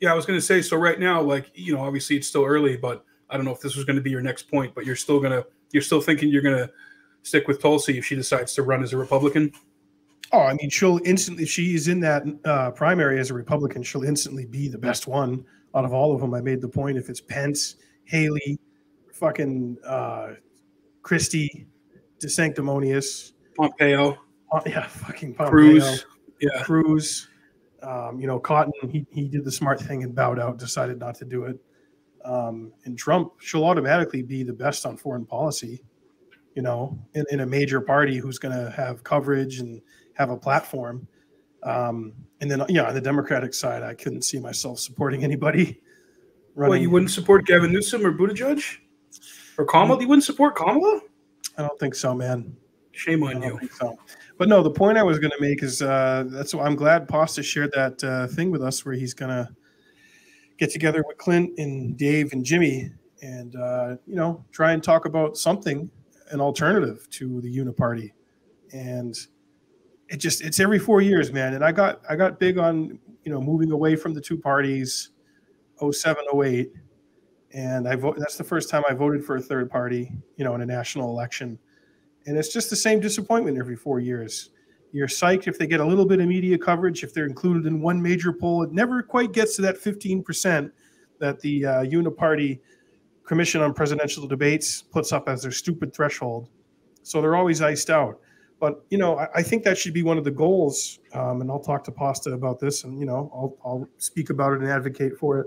Yeah, 0.00 0.12
I 0.12 0.14
was 0.14 0.26
going 0.26 0.38
to 0.38 0.44
say. 0.44 0.60
So 0.60 0.76
right 0.76 1.00
now, 1.00 1.22
like 1.22 1.50
you 1.54 1.74
know, 1.74 1.80
obviously 1.80 2.16
it's 2.16 2.28
still 2.28 2.44
early, 2.44 2.76
but 2.76 3.02
I 3.30 3.38
don't 3.38 3.46
know 3.46 3.52
if 3.52 3.60
this 3.60 3.76
was 3.76 3.86
going 3.86 3.96
to 3.96 4.02
be 4.02 4.10
your 4.10 4.20
next 4.20 4.50
point. 4.50 4.74
But 4.74 4.84
you're 4.84 4.94
still 4.94 5.20
gonna, 5.20 5.42
you're 5.72 5.82
still 5.82 6.02
thinking 6.02 6.28
you're 6.28 6.42
going 6.42 6.58
to 6.58 6.70
stick 7.22 7.48
with 7.48 7.62
Tulsi 7.62 7.96
if 7.96 8.04
she 8.04 8.14
decides 8.14 8.52
to 8.56 8.62
run 8.62 8.82
as 8.82 8.92
a 8.92 8.98
Republican. 8.98 9.52
Oh, 10.32 10.40
I 10.40 10.54
mean, 10.54 10.70
she'll 10.70 11.00
instantly, 11.04 11.44
if 11.44 11.50
she's 11.50 11.88
in 11.88 12.00
that 12.00 12.24
uh, 12.44 12.70
primary 12.72 13.20
as 13.20 13.30
a 13.30 13.34
Republican, 13.34 13.82
she'll 13.82 14.04
instantly 14.04 14.46
be 14.46 14.68
the 14.68 14.78
best 14.78 15.06
one 15.06 15.44
out 15.74 15.84
of 15.84 15.92
all 15.92 16.14
of 16.14 16.20
them. 16.20 16.34
I 16.34 16.40
made 16.40 16.60
the 16.60 16.68
point 16.68 16.98
if 16.98 17.08
it's 17.08 17.20
Pence, 17.20 17.76
Haley, 18.04 18.58
fucking 19.12 19.76
uh, 19.86 20.32
Christie, 21.02 21.66
DeSanctimonious, 22.20 23.32
Pompeo, 23.56 24.18
uh, 24.52 24.60
yeah, 24.66 24.86
fucking 24.86 25.34
Pompeo, 25.34 25.50
Cruz, 25.50 26.06
yeah, 26.40 26.62
Cruz, 26.62 27.28
um, 27.82 28.18
you 28.18 28.26
know, 28.26 28.38
Cotton, 28.38 28.72
he, 28.90 29.06
he 29.10 29.28
did 29.28 29.44
the 29.44 29.52
smart 29.52 29.80
thing 29.80 30.02
and 30.02 30.14
bowed 30.14 30.38
out, 30.38 30.58
decided 30.58 30.98
not 30.98 31.14
to 31.16 31.24
do 31.24 31.44
it. 31.44 31.58
Um, 32.24 32.72
and 32.84 32.98
Trump, 32.98 33.32
she'll 33.40 33.64
automatically 33.64 34.22
be 34.22 34.42
the 34.42 34.52
best 34.52 34.86
on 34.86 34.96
foreign 34.96 35.26
policy, 35.26 35.82
you 36.54 36.62
know, 36.62 36.98
in, 37.14 37.24
in 37.30 37.40
a 37.40 37.46
major 37.46 37.80
party 37.80 38.16
who's 38.16 38.38
going 38.38 38.56
to 38.56 38.70
have 38.70 39.04
coverage 39.04 39.60
and 39.60 39.82
have 40.14 40.30
a 40.30 40.36
platform. 40.36 41.06
Um, 41.62 42.12
and 42.40 42.50
then, 42.50 42.62
yeah, 42.68 42.84
on 42.84 42.94
the 42.94 43.00
Democratic 43.00 43.54
side, 43.54 43.82
I 43.82 43.94
couldn't 43.94 44.22
see 44.22 44.38
myself 44.38 44.78
supporting 44.78 45.24
anybody. 45.24 45.80
Well, 46.56 46.76
you 46.76 46.88
wouldn't 46.88 47.10
support 47.10 47.46
Gavin 47.46 47.72
Newsom 47.72 48.06
or 48.06 48.12
Buttigieg 48.12 48.62
or 49.58 49.64
Kamala? 49.64 50.00
You 50.00 50.06
wouldn't 50.06 50.22
support 50.22 50.54
Kamala? 50.54 51.00
I 51.58 51.62
don't 51.62 51.80
think 51.80 51.96
so, 51.96 52.14
man. 52.14 52.56
Shame 52.92 53.24
on 53.24 53.42
you. 53.42 53.58
so. 53.76 53.98
But 54.38 54.48
no, 54.48 54.62
the 54.62 54.70
point 54.70 54.96
I 54.96 55.02
was 55.02 55.18
going 55.18 55.32
to 55.32 55.40
make 55.40 55.64
is 55.64 55.82
uh, 55.82 56.24
that's 56.28 56.54
why 56.54 56.64
I'm 56.64 56.76
glad 56.76 57.08
Pasta 57.08 57.42
shared 57.42 57.72
that 57.72 58.04
uh, 58.04 58.28
thing 58.28 58.52
with 58.52 58.62
us 58.62 58.84
where 58.84 58.94
he's 58.94 59.14
going 59.14 59.30
to 59.30 59.48
get 60.56 60.70
together 60.70 61.04
with 61.06 61.18
Clint 61.18 61.58
and 61.58 61.96
Dave 61.96 62.32
and 62.32 62.44
Jimmy 62.44 62.90
and, 63.22 63.56
uh, 63.56 63.96
you 64.06 64.14
know, 64.14 64.44
try 64.52 64.72
and 64.72 64.82
talk 64.82 65.06
about 65.06 65.36
something, 65.36 65.90
an 66.30 66.40
alternative 66.40 67.08
to 67.10 67.40
the 67.40 67.56
Uniparty. 67.56 68.12
And 68.72 69.16
it 70.14 70.20
just, 70.20 70.40
it's 70.42 70.60
every 70.60 70.78
four 70.78 71.00
years, 71.00 71.32
man. 71.32 71.54
And 71.54 71.64
I 71.64 71.72
got, 71.72 72.00
I 72.08 72.16
got 72.16 72.38
big 72.38 72.58
on, 72.58 72.98
you 73.24 73.32
know, 73.32 73.40
moving 73.40 73.72
away 73.72 73.96
from 73.96 74.14
the 74.14 74.20
two 74.20 74.38
parties, 74.38 75.10
07, 75.90 76.24
08. 76.42 76.72
And 77.52 77.88
I 77.88 77.96
vote, 77.96 78.16
that's 78.18 78.36
the 78.36 78.44
first 78.44 78.70
time 78.70 78.82
I 78.88 78.94
voted 78.94 79.24
for 79.24 79.36
a 79.36 79.40
third 79.40 79.70
party, 79.70 80.10
you 80.36 80.44
know, 80.44 80.54
in 80.54 80.60
a 80.60 80.66
national 80.66 81.10
election 81.10 81.58
and 82.26 82.36
it's 82.36 82.52
just 82.52 82.70
the 82.70 82.76
same 82.76 83.00
disappointment 83.00 83.58
every 83.58 83.76
four 83.76 84.00
years. 84.00 84.50
You're 84.92 85.08
psyched 85.08 85.48
if 85.48 85.58
they 85.58 85.66
get 85.66 85.80
a 85.80 85.84
little 85.84 86.06
bit 86.06 86.20
of 86.20 86.28
media 86.28 86.56
coverage, 86.56 87.02
if 87.02 87.12
they're 87.12 87.26
included 87.26 87.66
in 87.66 87.80
one 87.80 88.00
major 88.00 88.32
poll. 88.32 88.62
It 88.62 88.72
never 88.72 89.02
quite 89.02 89.32
gets 89.32 89.56
to 89.56 89.62
that 89.62 89.76
15% 89.76 90.70
that 91.18 91.40
the 91.40 91.66
uh, 91.66 91.82
Uniparty 91.84 92.60
Commission 93.26 93.60
on 93.60 93.74
Presidential 93.74 94.26
Debates 94.26 94.82
puts 94.82 95.12
up 95.12 95.28
as 95.28 95.42
their 95.42 95.50
stupid 95.50 95.94
threshold. 95.94 96.48
So 97.02 97.20
they're 97.20 97.36
always 97.36 97.60
iced 97.60 97.90
out. 97.90 98.20
But 98.60 98.84
you 98.90 98.98
know, 98.98 99.18
I, 99.18 99.28
I 99.36 99.42
think 99.42 99.64
that 99.64 99.76
should 99.76 99.94
be 99.94 100.02
one 100.02 100.18
of 100.18 100.24
the 100.24 100.30
goals. 100.30 100.98
Um, 101.12 101.40
and 101.40 101.50
I'll 101.50 101.60
talk 101.60 101.84
to 101.84 101.92
Pasta 101.92 102.30
about 102.30 102.60
this, 102.60 102.84
and 102.84 102.98
you 102.98 103.06
know, 103.06 103.30
I'll, 103.34 103.56
I'll 103.64 103.88
speak 103.98 104.30
about 104.30 104.52
it 104.52 104.60
and 104.60 104.68
advocate 104.68 105.18
for 105.18 105.40
it. 105.40 105.46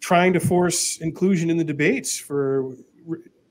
Trying 0.00 0.32
to 0.34 0.40
force 0.40 0.98
inclusion 0.98 1.50
in 1.50 1.56
the 1.56 1.64
debates 1.64 2.18
for 2.18 2.74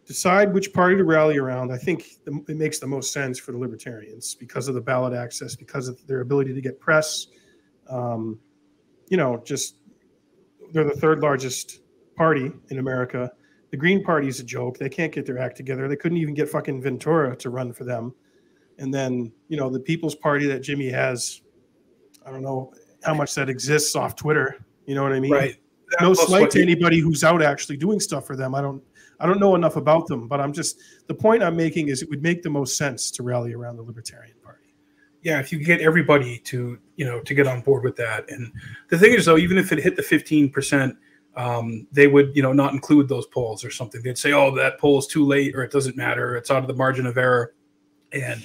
decide 0.06 0.54
which 0.54 0.72
party 0.72 0.96
to 0.96 1.04
rally 1.04 1.38
around. 1.38 1.72
I 1.72 1.78
think 1.78 2.06
it 2.26 2.58
makes 2.58 2.80
the 2.80 2.88
most 2.88 3.12
sense 3.12 3.40
for 3.40 3.52
the 3.52 3.58
libertarians 3.58 4.36
because 4.36 4.68
of 4.68 4.76
the 4.76 4.82
ballot 4.82 5.14
access, 5.14 5.56
because 5.56 5.88
of 5.88 6.06
their 6.08 6.22
ability 6.22 6.54
to 6.54 6.62
get 6.62 6.80
press. 6.80 7.28
Um, 7.90 8.40
you 9.10 9.18
know, 9.18 9.42
just 9.44 9.78
they're 10.72 10.84
the 10.84 10.92
third 10.92 11.20
largest 11.20 11.82
party 12.16 12.52
in 12.70 12.80
America. 12.80 13.32
The 13.72 13.78
Green 13.78 14.04
Party 14.04 14.28
is 14.28 14.40
a 14.40 14.44
joke. 14.44 14.78
They 14.78 14.90
can't 14.90 15.12
get 15.12 15.26
their 15.26 15.40
act 15.40 15.58
together. 15.58 15.88
They 15.88 15.96
couldn't 15.96 16.18
even 16.18 16.34
get 16.34 16.50
fucking 16.50 16.82
Ventura 16.82 17.36
to 17.38 17.50
run 17.50 17.74
for 17.74 17.84
them. 17.84 18.14
And 18.78 18.94
then, 18.94 19.32
you 19.48 19.58
know, 19.58 19.70
the 19.70 19.80
People's 19.80 20.16
Party 20.16 20.48
that 20.48 20.60
Jimmy 20.60 20.90
has, 20.90 21.42
I 22.26 22.32
don't 22.32 22.42
know 22.42 22.74
how 23.04 23.14
much 23.14 23.34
that 23.36 23.50
exists 23.50 23.96
off 23.96 24.16
Twitter. 24.16 24.66
You 24.86 24.96
know 24.96 25.04
what 25.04 25.14
I 25.14 25.20
mean? 25.20 25.32
Right. 25.32 25.56
No 26.02 26.14
slight 26.14 26.50
to 26.52 26.62
anybody 26.62 27.00
who's 27.00 27.24
out 27.24 27.42
actually 27.42 27.78
doing 27.78 28.00
stuff 28.00 28.26
for 28.26 28.36
them. 28.36 28.56
I 28.56 28.62
don't 28.62 28.82
I 29.20 29.26
don't 29.26 29.40
know 29.40 29.56
enough 29.56 29.76
about 29.76 30.08
them, 30.08 30.28
but 30.28 30.42
I'm 30.42 30.52
just 30.52 30.80
the 31.08 31.14
point 31.14 31.44
I'm 31.44 31.56
making 31.56 31.88
is 31.88 32.02
it 32.02 32.10
would 32.10 32.22
make 32.22 32.44
the 32.44 32.50
most 32.50 32.76
sense 32.78 33.12
to 33.12 33.24
rally 33.24 33.54
around 33.54 33.78
the 33.78 33.84
Libertarian 33.84 34.36
Party. 34.44 34.74
yeah, 35.26 35.40
if 35.40 35.52
you 35.52 35.58
get 35.58 35.82
everybody 35.82 36.38
to 36.40 36.78
you 36.98 37.06
know 37.06 37.20
to 37.22 37.34
get 37.34 37.48
on 37.48 37.62
board 37.62 37.84
with 37.84 37.96
that, 37.96 38.30
and 38.30 38.54
the 38.90 38.98
thing 38.98 39.12
is 39.14 39.26
though, 39.26 39.38
even 39.38 39.58
if 39.58 39.72
it 39.72 39.80
hit 39.80 39.96
the 39.96 40.04
fifteen 40.04 40.50
percent, 40.50 40.96
um, 41.36 41.88
they 41.92 42.08
would 42.08 42.36
you 42.36 42.42
know 42.42 42.54
not 42.54 42.74
include 42.74 43.08
those 43.08 43.26
polls 43.28 43.64
or 43.64 43.72
something. 43.72 44.02
They'd 44.02 44.18
say, 44.18 44.34
oh, 44.34 44.56
that 44.56 44.80
poll 44.80 45.00
is 45.00 45.08
too 45.08 45.26
late, 45.26 45.56
or 45.56 45.64
it 45.64 45.72
doesn't 45.72 45.98
matter, 45.98 46.36
it's 46.36 46.52
out 46.52 46.62
of 46.62 46.68
the 46.68 46.74
margin 46.74 47.06
of 47.06 47.18
error, 47.18 47.54
and 48.12 48.42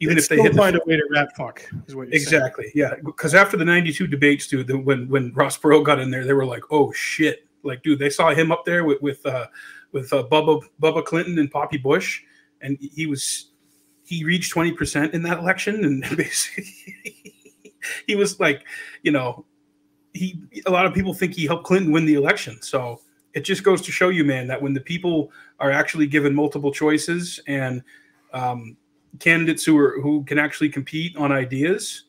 even 0.00 0.16
They'd 0.16 0.22
if 0.22 0.28
they 0.28 0.36
hit 0.36 0.52
the 0.52 0.58
find 0.58 0.76
a 0.76 0.80
way 0.86 0.96
to 0.96 1.08
rat 1.10 1.34
fuck, 1.36 1.62
is 1.86 1.94
what 1.94 2.08
you're 2.08 2.20
saying. 2.20 2.22
Exactly. 2.22 2.70
Yeah. 2.74 2.94
Because 3.02 3.34
after 3.34 3.56
the 3.56 3.64
92 3.64 4.06
debates, 4.06 4.46
dude, 4.46 4.66
the, 4.66 4.78
when 4.78 5.08
when 5.08 5.32
Ross 5.32 5.56
Perot 5.56 5.84
got 5.84 5.98
in 5.98 6.10
there, 6.10 6.24
they 6.24 6.34
were 6.34 6.44
like, 6.44 6.64
oh 6.70 6.92
shit. 6.92 7.46
Like, 7.62 7.82
dude, 7.82 7.98
they 7.98 8.10
saw 8.10 8.32
him 8.32 8.52
up 8.52 8.64
there 8.64 8.84
with 8.84 9.00
with 9.02 9.24
uh 9.26 9.46
with 9.92 10.12
uh, 10.12 10.24
Bubba 10.30 10.62
Bubba 10.80 11.04
Clinton 11.04 11.38
and 11.38 11.50
Poppy 11.50 11.78
Bush. 11.78 12.22
and 12.60 12.78
he 12.80 13.06
was 13.06 13.50
he 14.04 14.22
reached 14.24 14.52
twenty 14.52 14.72
percent 14.72 15.14
in 15.14 15.22
that 15.22 15.38
election, 15.38 15.84
and 15.84 16.02
basically 16.16 17.34
he 18.06 18.14
was 18.14 18.38
like, 18.38 18.64
you 19.02 19.10
know, 19.10 19.46
he 20.16 20.62
a 20.66 20.70
lot 20.70 20.86
of 20.86 20.94
people 20.94 21.14
think 21.14 21.34
he 21.34 21.46
helped 21.46 21.64
Clinton 21.64 21.92
win 21.92 22.06
the 22.06 22.14
election. 22.14 22.60
So 22.62 23.00
it 23.34 23.40
just 23.44 23.62
goes 23.62 23.82
to 23.82 23.92
show 23.92 24.08
you, 24.08 24.24
man, 24.24 24.46
that 24.48 24.60
when 24.60 24.72
the 24.72 24.80
people 24.80 25.30
are 25.60 25.70
actually 25.70 26.06
given 26.06 26.34
multiple 26.34 26.72
choices 26.72 27.40
and 27.46 27.82
um, 28.32 28.76
candidates 29.20 29.64
who 29.64 29.76
are 29.78 30.00
who 30.00 30.24
can 30.24 30.38
actually 30.38 30.68
compete 30.68 31.16
on 31.16 31.32
ideas 31.32 32.04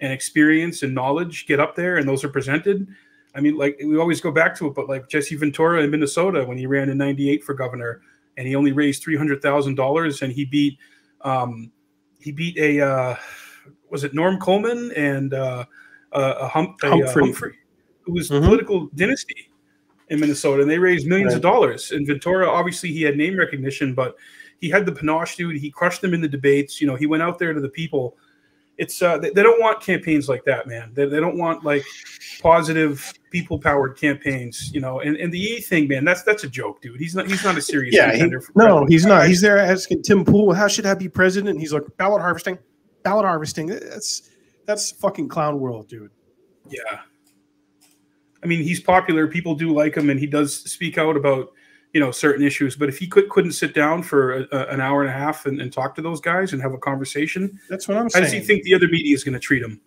and 0.00 0.12
experience 0.12 0.82
and 0.82 0.94
knowledge 0.94 1.46
get 1.46 1.60
up 1.60 1.74
there 1.74 1.96
and 1.96 2.08
those 2.08 2.24
are 2.24 2.28
presented. 2.28 2.86
I 3.34 3.40
mean, 3.40 3.56
like 3.56 3.76
we 3.84 3.98
always 3.98 4.20
go 4.20 4.30
back 4.30 4.56
to 4.56 4.66
it, 4.66 4.74
but 4.74 4.88
like 4.88 5.08
Jesse 5.08 5.36
Ventura 5.36 5.82
in 5.82 5.90
Minnesota 5.90 6.44
when 6.44 6.58
he 6.58 6.66
ran 6.66 6.88
in 6.88 6.98
'98 6.98 7.44
for 7.44 7.54
governor, 7.54 8.00
and 8.36 8.46
he 8.46 8.54
only 8.54 8.72
raised 8.72 9.02
three 9.02 9.16
hundred 9.16 9.42
thousand 9.42 9.74
dollars, 9.74 10.22
and 10.22 10.32
he 10.32 10.44
beat 10.44 10.78
um, 11.22 11.70
he 12.20 12.32
beat 12.32 12.56
a 12.56 12.80
uh, 12.80 13.16
was 13.90 14.04
it 14.04 14.14
Norm 14.14 14.38
Coleman 14.38 14.92
and 14.96 15.34
uh, 15.34 15.64
a, 16.12 16.48
hump, 16.48 16.76
a 16.82 16.90
Humphrey. 16.90 17.24
Humphrey, 17.24 17.54
who 18.02 18.12
was 18.12 18.30
Mhm. 18.30 18.44
political 18.44 18.86
dynasty 18.94 19.50
in 20.08 20.20
Minnesota, 20.20 20.62
and 20.62 20.70
they 20.70 20.78
raised 20.78 21.06
millions 21.06 21.34
of 21.34 21.42
dollars. 21.42 21.92
And 21.92 22.06
Ventura, 22.06 22.48
obviously, 22.48 22.92
he 22.92 23.02
had 23.02 23.16
name 23.16 23.36
recognition, 23.36 23.94
but 23.94 24.16
he 24.60 24.70
had 24.70 24.86
the 24.86 24.92
panache, 24.92 25.36
dude. 25.36 25.56
He 25.56 25.70
crushed 25.70 26.00
them 26.00 26.14
in 26.14 26.20
the 26.20 26.28
debates. 26.28 26.80
You 26.80 26.86
know, 26.86 26.96
he 26.96 27.06
went 27.06 27.22
out 27.22 27.38
there 27.38 27.52
to 27.52 27.60
the 27.60 27.68
people. 27.68 28.16
It's 28.78 29.02
uh, 29.02 29.18
they, 29.18 29.30
they 29.30 29.42
don't 29.42 29.60
want 29.60 29.80
campaigns 29.82 30.28
like 30.28 30.44
that, 30.44 30.66
man. 30.66 30.92
They, 30.94 31.04
they 31.06 31.18
don't 31.20 31.36
want 31.36 31.64
like 31.64 31.84
positive, 32.40 33.12
people 33.30 33.58
powered 33.58 33.96
campaigns. 33.98 34.70
You 34.72 34.80
know, 34.80 35.00
and, 35.00 35.16
and 35.16 35.32
the 35.32 35.40
E 35.40 35.60
thing, 35.60 35.88
man, 35.88 36.04
that's 36.04 36.22
that's 36.22 36.44
a 36.44 36.48
joke, 36.48 36.80
dude. 36.80 36.98
He's 36.98 37.14
not 37.14 37.26
he's 37.26 37.44
not 37.44 37.58
a 37.58 37.60
serious 37.60 37.94
Yeah, 37.94 38.14
he, 38.14 38.32
no, 38.54 38.86
he's 38.86 39.04
not. 39.04 39.26
He's 39.26 39.40
there 39.40 39.58
asking 39.58 40.02
Tim 40.02 40.24
Pool, 40.24 40.54
"How 40.54 40.68
should 40.68 40.86
I 40.86 40.94
be 40.94 41.08
president?" 41.08 41.50
And 41.50 41.60
he's 41.60 41.72
like, 41.72 41.82
"Ballot 41.96 42.22
harvesting, 42.22 42.56
ballot 43.02 43.24
harvesting." 43.26 43.66
That's 43.66 44.30
that's 44.68 44.92
fucking 44.92 45.28
clown 45.28 45.58
world, 45.58 45.88
dude. 45.88 46.10
Yeah. 46.68 47.00
I 48.42 48.46
mean, 48.46 48.62
he's 48.62 48.78
popular. 48.80 49.26
People 49.26 49.54
do 49.56 49.72
like 49.74 49.96
him, 49.96 50.10
and 50.10 50.20
he 50.20 50.26
does 50.26 50.54
speak 50.70 50.96
out 50.98 51.16
about 51.16 51.50
you 51.94 52.00
know 52.00 52.10
certain 52.12 52.44
issues. 52.46 52.76
But 52.76 52.88
if 52.88 52.98
he 52.98 53.08
could 53.08 53.28
couldn't 53.30 53.52
sit 53.52 53.74
down 53.74 54.02
for 54.04 54.32
a, 54.40 54.46
a- 54.52 54.66
an 54.68 54.80
hour 54.80 55.00
and 55.00 55.10
a 55.10 55.12
half 55.12 55.46
and, 55.46 55.60
and 55.60 55.72
talk 55.72 55.96
to 55.96 56.02
those 56.02 56.20
guys 56.20 56.52
and 56.52 56.62
have 56.62 56.72
a 56.74 56.78
conversation, 56.78 57.58
That's 57.68 57.88
what 57.88 57.96
I'm 57.96 58.04
how 58.04 58.08
saying. 58.10 58.24
How 58.26 58.30
does 58.30 58.32
he 58.40 58.40
think 58.46 58.62
the 58.62 58.74
other 58.74 58.86
media 58.88 59.14
is 59.14 59.24
going 59.24 59.32
to 59.32 59.40
treat 59.40 59.62
him? 59.62 59.80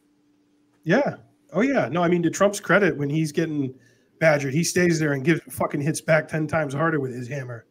Yeah. 0.83 1.17
Oh 1.53 1.61
yeah. 1.61 1.87
No, 1.89 2.03
I 2.03 2.07
mean 2.09 2.23
to 2.23 2.29
Trump's 2.31 2.59
credit, 2.59 2.97
when 2.97 3.09
he's 3.09 3.31
getting 3.31 3.73
badgered, 4.19 4.53
he 4.53 4.63
stays 4.63 4.99
there 4.99 5.13
and 5.13 5.23
gives 5.23 5.41
fucking 5.49 5.79
hits 5.79 6.01
back 6.01 6.27
ten 6.27 6.47
times 6.47 6.73
harder 6.73 6.99
with 6.99 7.13
his 7.13 7.27
hammer. 7.27 7.65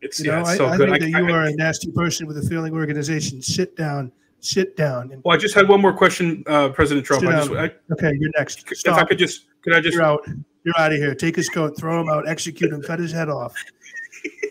It's 0.00 0.18
You 0.18 0.26
know, 0.30 0.32
yeah, 0.36 0.40
it's 0.40 0.48
I, 0.50 0.56
so 0.56 0.66
I 0.66 0.76
good. 0.78 0.88
think 0.90 0.96
I- 1.02 1.06
that 1.10 1.10
you 1.20 1.28
I- 1.28 1.32
are 1.38 1.44
a 1.44 1.54
nasty 1.54 1.92
person 1.92 2.26
with 2.26 2.38
a 2.38 2.42
failing 2.48 2.72
organization. 2.74 3.40
Sit 3.42 3.76
down. 3.76 4.10
Sit 4.44 4.76
down. 4.76 5.10
And 5.10 5.22
well, 5.24 5.34
I 5.34 5.38
just 5.38 5.54
had 5.54 5.68
one 5.68 5.80
more 5.80 5.94
question, 5.94 6.44
uh, 6.46 6.68
President 6.68 7.06
Trump. 7.06 7.24
I 7.26 7.32
just. 7.32 7.50
I, 7.50 7.70
okay, 7.92 8.12
you're 8.18 8.30
next. 8.36 8.70
if 8.70 8.86
I 8.86 9.02
could 9.04 9.18
just, 9.18 9.46
could 9.62 9.72
I 9.72 9.80
just? 9.80 9.94
You're 9.94 10.02
out. 10.02 10.20
You're 10.64 10.78
out 10.78 10.92
of 10.92 10.98
here. 10.98 11.14
Take 11.14 11.36
his 11.36 11.48
coat, 11.48 11.78
throw 11.78 11.98
him 11.98 12.10
out, 12.10 12.28
execute 12.28 12.70
him, 12.70 12.82
cut 12.82 12.98
his 12.98 13.10
head 13.10 13.30
off. 13.30 13.54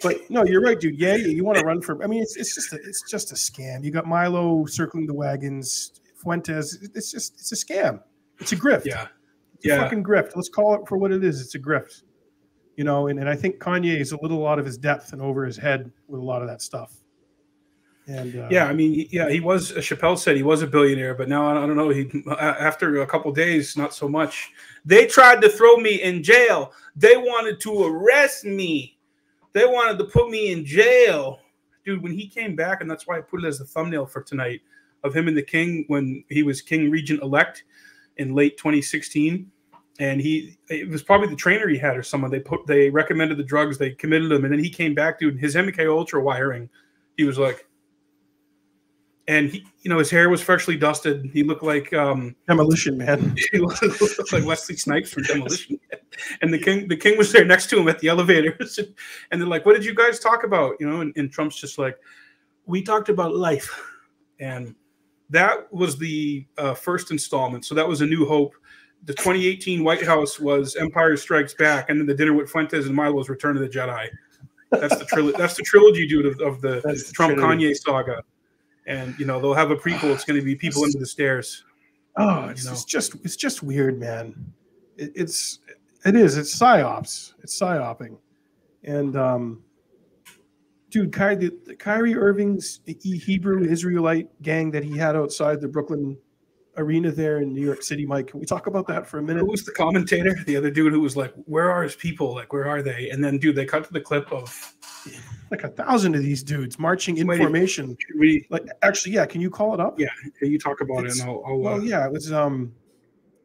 But 0.02 0.30
no, 0.32 0.44
you're 0.46 0.62
right, 0.62 0.80
dude. 0.80 1.00
Yeah, 1.00 1.16
you, 1.16 1.44
want 1.44 1.60
to 1.60 1.66
run 1.66 1.82
for? 1.82 2.04
I 2.04 2.08
mean, 2.08 2.24
it's, 2.24 2.36
it's 2.38 2.56
just 2.56 2.74
a, 2.74 2.76
it's 2.78 3.04
just 3.10 3.32
a 3.32 3.36
scam. 3.36 3.84
You 3.84 3.92
got 3.92 4.06
Milo 4.06 4.66
circling 4.66 5.06
the 5.06 5.14
wagons, 5.14 5.92
Fuentes. 6.22 6.78
It's 6.94 7.12
just 7.12 7.36
it's 7.36 7.52
a 7.52 7.56
scam. 7.56 8.02
It's 8.40 8.52
a 8.52 8.56
grift. 8.56 8.86
Yeah, 8.86 9.08
It's 9.56 9.66
a 9.66 9.70
yeah. 9.70 9.84
fucking 9.84 10.04
grift. 10.04 10.36
Let's 10.36 10.50
call 10.50 10.74
it 10.76 10.88
for 10.88 10.98
what 10.98 11.12
it 11.12 11.24
is. 11.24 11.40
It's 11.40 11.56
a 11.56 11.60
grift. 11.60 12.02
You 12.78 12.84
know, 12.84 13.08
and, 13.08 13.20
and 13.20 13.30
I 13.30 13.36
think 13.36 13.60
Kanye 13.60 14.00
is 14.00 14.12
a 14.12 14.22
little 14.22 14.48
out 14.48 14.58
of 14.58 14.66
his 14.66 14.78
depth 14.78 15.14
and 15.14 15.22
over 15.22 15.46
his 15.46 15.56
head 15.56 15.92
with 16.08 16.20
a 16.20 16.24
lot 16.24 16.42
of 16.42 16.48
that 16.48 16.62
stuff. 16.64 17.03
And 18.08 18.36
uh, 18.38 18.48
Yeah, 18.52 18.66
I 18.66 18.74
mean, 18.74 19.08
yeah, 19.12 19.30
he 19.30 19.40
was. 19.40 19.72
Chappelle 19.74 20.18
said 20.18 20.36
he 20.36 20.44
was 20.44 20.62
a 20.62 20.68
billionaire, 20.68 21.16
but 21.16 21.30
now 21.30 21.48
I 21.48 21.66
don't 21.66 21.78
know. 21.78 21.90
He 21.90 22.10
after 22.40 23.02
a 23.02 23.08
couple 23.08 23.32
days, 23.32 23.78
not 23.78 23.94
so 23.94 24.10
much. 24.10 24.52
They 24.84 25.08
tried 25.08 25.42
to 25.42 25.50
throw 25.50 25.78
me 25.78 26.02
in 26.02 26.22
jail. 26.22 26.74
They 26.96 27.16
wanted 27.16 27.60
to 27.62 27.84
arrest 27.84 28.44
me. 28.44 28.98
They 29.54 29.66
wanted 29.66 29.98
to 30.00 30.06
put 30.06 30.30
me 30.30 30.52
in 30.52 30.66
jail, 30.66 31.40
dude. 31.86 32.04
When 32.04 32.12
he 32.12 32.28
came 32.28 32.56
back, 32.56 32.82
and 32.82 32.92
that's 32.92 33.08
why 33.08 33.18
I 33.18 33.22
put 33.22 33.44
it 33.44 33.48
as 33.48 33.60
the 33.60 33.66
thumbnail 33.66 34.06
for 34.06 34.22
tonight 34.22 34.62
of 35.04 35.16
him 35.16 35.28
and 35.28 35.38
the 35.38 35.44
king 35.44 35.86
when 35.88 36.24
he 36.30 36.44
was 36.44 36.62
king 36.62 36.90
regent 36.90 37.22
elect 37.22 37.64
in 38.18 38.34
late 38.34 38.58
2016. 38.58 39.50
And 40.00 40.20
he, 40.20 40.58
it 40.70 40.90
was 40.90 41.04
probably 41.04 41.28
the 41.28 41.36
trainer 41.36 41.68
he 41.68 41.78
had 41.78 41.98
or 41.98 42.04
someone. 42.04 42.32
They 42.32 42.40
put, 42.40 42.66
they 42.66 42.90
recommended 42.90 43.38
the 43.38 43.44
drugs, 43.44 43.78
they 43.78 43.92
committed 43.92 44.32
him, 44.32 44.44
and 44.44 44.52
then 44.52 44.64
he 44.64 44.70
came 44.70 44.96
back, 44.96 45.20
dude. 45.20 45.40
His 45.40 45.56
MK 45.56 45.88
Ultra 45.88 46.22
wiring, 46.22 46.68
he 47.16 47.26
was 47.26 47.38
like, 47.38 47.68
and 49.28 49.50
he, 49.50 49.66
you 49.82 49.90
know, 49.90 50.00
his 50.00 50.10
hair 50.10 50.30
was 50.30 50.42
freshly 50.42 50.76
dusted. 50.76 51.30
He 51.32 51.44
looked 51.44 51.64
like 51.64 51.94
um, 51.94 52.36
demolition 52.48 52.98
man. 52.98 53.36
he 53.52 53.60
looked 53.60 53.82
like 54.34 54.46
Wesley 54.46 54.76
Snipes 54.76 55.14
from 55.14 55.24
Demolition. 55.24 55.80
Man. 55.92 56.02
And 56.42 56.54
the 56.54 56.60
king, 56.60 56.88
the 56.88 56.98
king 56.98 57.18
was 57.18 57.32
there 57.32 57.46
next 57.46 57.70
to 57.70 57.80
him 57.80 57.88
at 57.88 58.00
the 58.00 58.10
elevators, 58.10 58.80
and 59.32 59.42
they're 59.42 59.48
like, 59.48 59.66
"What 59.66 59.76
did 59.76 59.86
you 59.86 59.96
guys 59.96 60.20
talk 60.20 60.44
about?" 60.44 60.76
You 60.80 60.90
know, 60.90 61.02
and, 61.02 61.14
and 61.16 61.32
Trump's 61.32 61.56
just 61.56 61.78
like, 61.78 61.98
"We 62.66 62.82
talked 62.84 63.10
about 63.10 63.36
life," 63.36 63.72
and 64.40 64.76
that 65.30 65.72
was 65.74 65.98
the 65.98 66.46
uh, 66.58 66.74
first 66.74 67.10
installment. 67.12 67.66
So 67.66 67.76
that 67.76 67.88
was 67.88 68.02
a 68.02 68.06
New 68.06 68.26
Hope. 68.26 68.54
The 69.06 69.14
2018 69.14 69.84
White 69.84 70.06
House 70.06 70.40
was 70.40 70.76
Empire 70.76 71.16
Strikes 71.18 71.54
Back, 71.54 71.90
and 71.90 72.00
then 72.00 72.08
the 72.08 72.14
dinner 72.14 72.34
with 72.34 72.50
Fuentes 72.50 72.86
and 72.86 72.96
Milo's 72.96 73.30
Return 73.30 73.56
of 73.56 73.62
the 73.62 73.70
Jedi. 73.70 74.10
That's 74.72 74.98
the 74.98 75.06
trilogy. 75.06 75.38
that's 75.38 75.56
the 75.56 75.64
trilogy, 75.64 76.08
dude, 76.08 76.26
of, 76.26 76.40
of 76.42 76.62
the 76.62 76.82
the 76.82 77.12
Trump. 77.14 77.38
Kanye 77.38 77.76
saga. 77.76 78.24
And 78.86 79.18
you 79.18 79.26
know 79.26 79.40
they'll 79.40 79.54
have 79.54 79.72
a 79.72 79.76
prequel. 79.76 80.14
It's 80.14 80.26
going 80.26 80.40
to 80.40 80.46
be 80.46 80.56
People 80.56 80.84
Under 80.84 81.00
the 81.00 81.06
Stairs. 81.06 81.64
Oh, 82.18 82.50
it's, 82.50 82.64
You 82.64 82.70
know. 82.70 82.74
it's 82.74 82.86
just 82.86 83.16
it's 83.24 83.36
just 83.36 83.64
weird, 83.64 84.00
man. 84.00 84.54
It, 84.98 85.12
it's 85.16 85.60
it 86.06 86.16
is 86.16 86.38
it's 86.38 86.58
psyops. 86.58 87.34
It's 87.42 87.58
psyoping, 87.60 88.18
and 88.84 89.16
um, 89.16 89.64
dude, 90.90 91.14
Ky, 91.14 91.36
the, 91.36 91.58
the 91.66 91.76
Kyrie 91.76 92.16
Irving's 92.16 92.82
Hebrew 92.86 93.64
Israelite 93.64 94.30
gang 94.42 94.70
that 94.72 94.84
he 94.84 94.98
had 94.98 95.16
outside 95.16 95.62
the 95.62 95.68
Brooklyn 95.68 96.18
arena 96.78 97.12
there 97.12 97.42
in 97.42 97.54
New 97.54 97.64
York 97.64 97.84
City. 97.84 98.06
Mike, 98.06 98.28
can 98.28 98.40
we 98.40 98.46
talk 98.46 98.68
about 98.68 98.88
that 98.88 99.08
for 99.08 99.20
a 99.20 99.24
minute? 99.24 99.42
Who 99.42 99.52
was 99.52 99.64
the 99.64 99.72
commentator? 99.72 100.36
The 100.46 100.56
other 100.56 100.72
dude 100.72 100.94
who 100.94 101.02
was 101.02 101.16
like, 101.18 101.34
"Where 101.46 101.72
are 101.72 101.84
his 101.84 101.96
people? 101.96 102.36
Like, 102.36 102.54
where 102.54 102.68
are 102.68 102.82
they?" 102.82 103.10
And 103.10 103.24
then, 103.24 103.38
dude, 103.38 103.56
they 103.56 103.66
cut 103.66 103.86
to 103.86 103.94
the 103.94 104.02
clip 104.02 104.32
of 104.32 104.76
Like 105.54 105.66
a 105.66 105.70
thousand 105.70 106.16
of 106.16 106.24
these 106.24 106.42
dudes 106.42 106.80
marching 106.80 107.18
in 107.18 107.28
Wait, 107.28 107.38
formation. 107.38 107.96
We? 108.18 108.48
Like, 108.50 108.66
actually, 108.82 109.14
yeah. 109.14 109.28
Can 109.28 109.40
you 109.40 109.52
call 109.52 109.76
it 109.76 109.80
up? 109.80 110.00
Yeah, 110.00 110.08
you 110.42 110.58
talk 110.58 110.82
about 110.82 111.02
It's- 111.02 111.20
it, 111.20 111.22
and 111.22 111.30
I'll. 111.30 111.44
I'll 111.46 111.60
Well, 111.60 111.76
uh, 111.76 111.82
yeah, 111.82 112.08
it 112.08 112.12
was. 112.12 112.34
Um, 112.34 112.74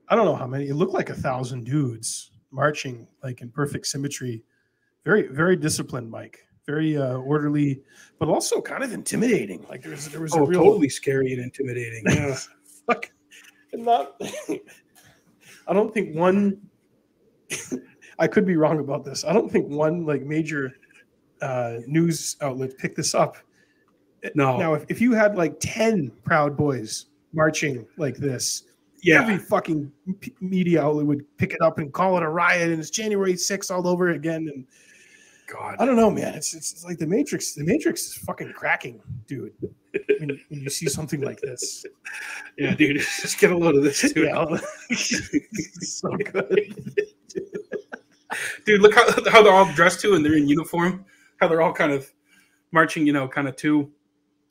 I 0.09 0.17
don't 0.17 0.25
know 0.25 0.35
how 0.35 0.47
many. 0.47 0.69
It 0.69 0.75
looked 0.75 0.95
like 0.95 1.11
a 1.11 1.15
thousand 1.15 1.65
dudes 1.65 2.31
marching, 2.51 3.07
like 3.23 3.43
in 3.43 3.51
perfect 3.51 3.89
symmetry. 3.89 4.43
Very, 5.05 5.27
very 5.27 5.55
disciplined, 5.55 6.11
Mike. 6.11 6.39
Very 6.67 6.97
uh, 6.97 7.17
orderly, 7.17 7.83
but 8.19 8.31
also 8.31 8.63
kind 8.63 8.83
of 8.83 8.95
intimidating. 8.95 9.67
Like 9.69 9.83
there 9.83 9.91
was, 9.91 10.09
there 10.09 10.23
was 10.23 10.35
a 10.35 10.39
oh, 10.39 10.47
real. 10.47 10.65
totally 10.65 10.89
scary 10.89 11.35
and 11.35 11.43
intimidating. 11.43 12.05
Yeah. 12.07 12.39
Fuck. 12.87 13.11
And 13.75 13.85
not. 13.85 14.19
I 15.69 15.75
don't 15.75 15.93
think 15.93 16.17
one. 16.17 16.59
I 18.19 18.27
could 18.27 18.47
be 18.47 18.57
wrong 18.57 18.79
about 18.79 19.05
this. 19.05 19.27
I 19.27 19.35
don't 19.35 19.53
think 19.53 19.69
one 19.69 20.07
like 20.07 20.23
major 20.23 20.73
uh, 21.43 21.79
news 21.87 22.37
outlet 22.41 22.77
pick 22.79 22.95
this 22.97 23.15
up. 23.15 23.37
No. 24.35 24.57
Now, 24.57 24.75
if, 24.75 24.85
if 24.89 25.01
you 25.01 25.13
had 25.13 25.37
like 25.37 25.57
ten 25.61 26.11
Proud 26.25 26.57
Boys 26.57 27.07
marching 27.33 27.87
like 27.97 28.17
this, 28.17 28.65
Yeah. 29.03 29.23
every 29.23 29.39
fucking 29.39 29.93
media 30.41 30.83
outlet 30.83 31.07
would 31.07 31.37
pick 31.39 31.53
it 31.53 31.61
up 31.63 31.79
and 31.79 31.93
call 31.93 32.17
it 32.17 32.23
a 32.23 32.29
riot, 32.29 32.71
and 32.71 32.81
it's 32.81 32.91
January 32.91 33.35
6th 33.35 33.71
all 33.71 33.87
over 33.87 34.11
again. 34.11 34.49
And 34.53 34.67
God. 35.47 35.77
I 35.79 35.87
don't 35.87 35.97
know, 35.97 36.11
man. 36.11 36.35
It's, 36.35 36.53
it's 36.55 36.73
it's 36.73 36.85
like 36.85 36.99
the 36.99 37.07
Matrix. 37.07 37.55
The 37.55 37.65
Matrix 37.65 38.07
is 38.07 38.15
fucking 38.17 38.53
cracking, 38.55 39.01
dude. 39.27 39.53
When, 40.19 40.29
when 40.49 40.61
you 40.61 40.69
see 40.69 40.89
something 40.89 41.21
like 41.21 41.41
this, 41.41 41.87
Yeah, 42.59 42.75
dude, 42.75 42.97
just 43.21 43.39
get 43.39 43.53
a 43.53 43.57
load 43.57 43.77
of 43.77 43.85
this, 43.85 44.01
dude. 44.13 44.27
yeah, 44.27 44.45
so 45.81 46.11
good. 46.17 46.75
Dude, 48.67 48.83
look 48.83 48.95
how, 48.95 49.07
how 49.31 49.43
they're 49.43 49.53
all 49.53 49.73
dressed 49.73 50.01
too, 50.01 50.15
and 50.15 50.25
they're 50.25 50.37
in 50.37 50.49
uniform. 50.49 51.05
How 51.39 51.49
they're 51.49 51.63
all 51.63 51.73
kind 51.73 51.93
of 51.93 52.11
marching, 52.73 53.07
you 53.07 53.13
know, 53.13 53.29
kind 53.29 53.49
of 53.49 53.57
too. 53.57 53.91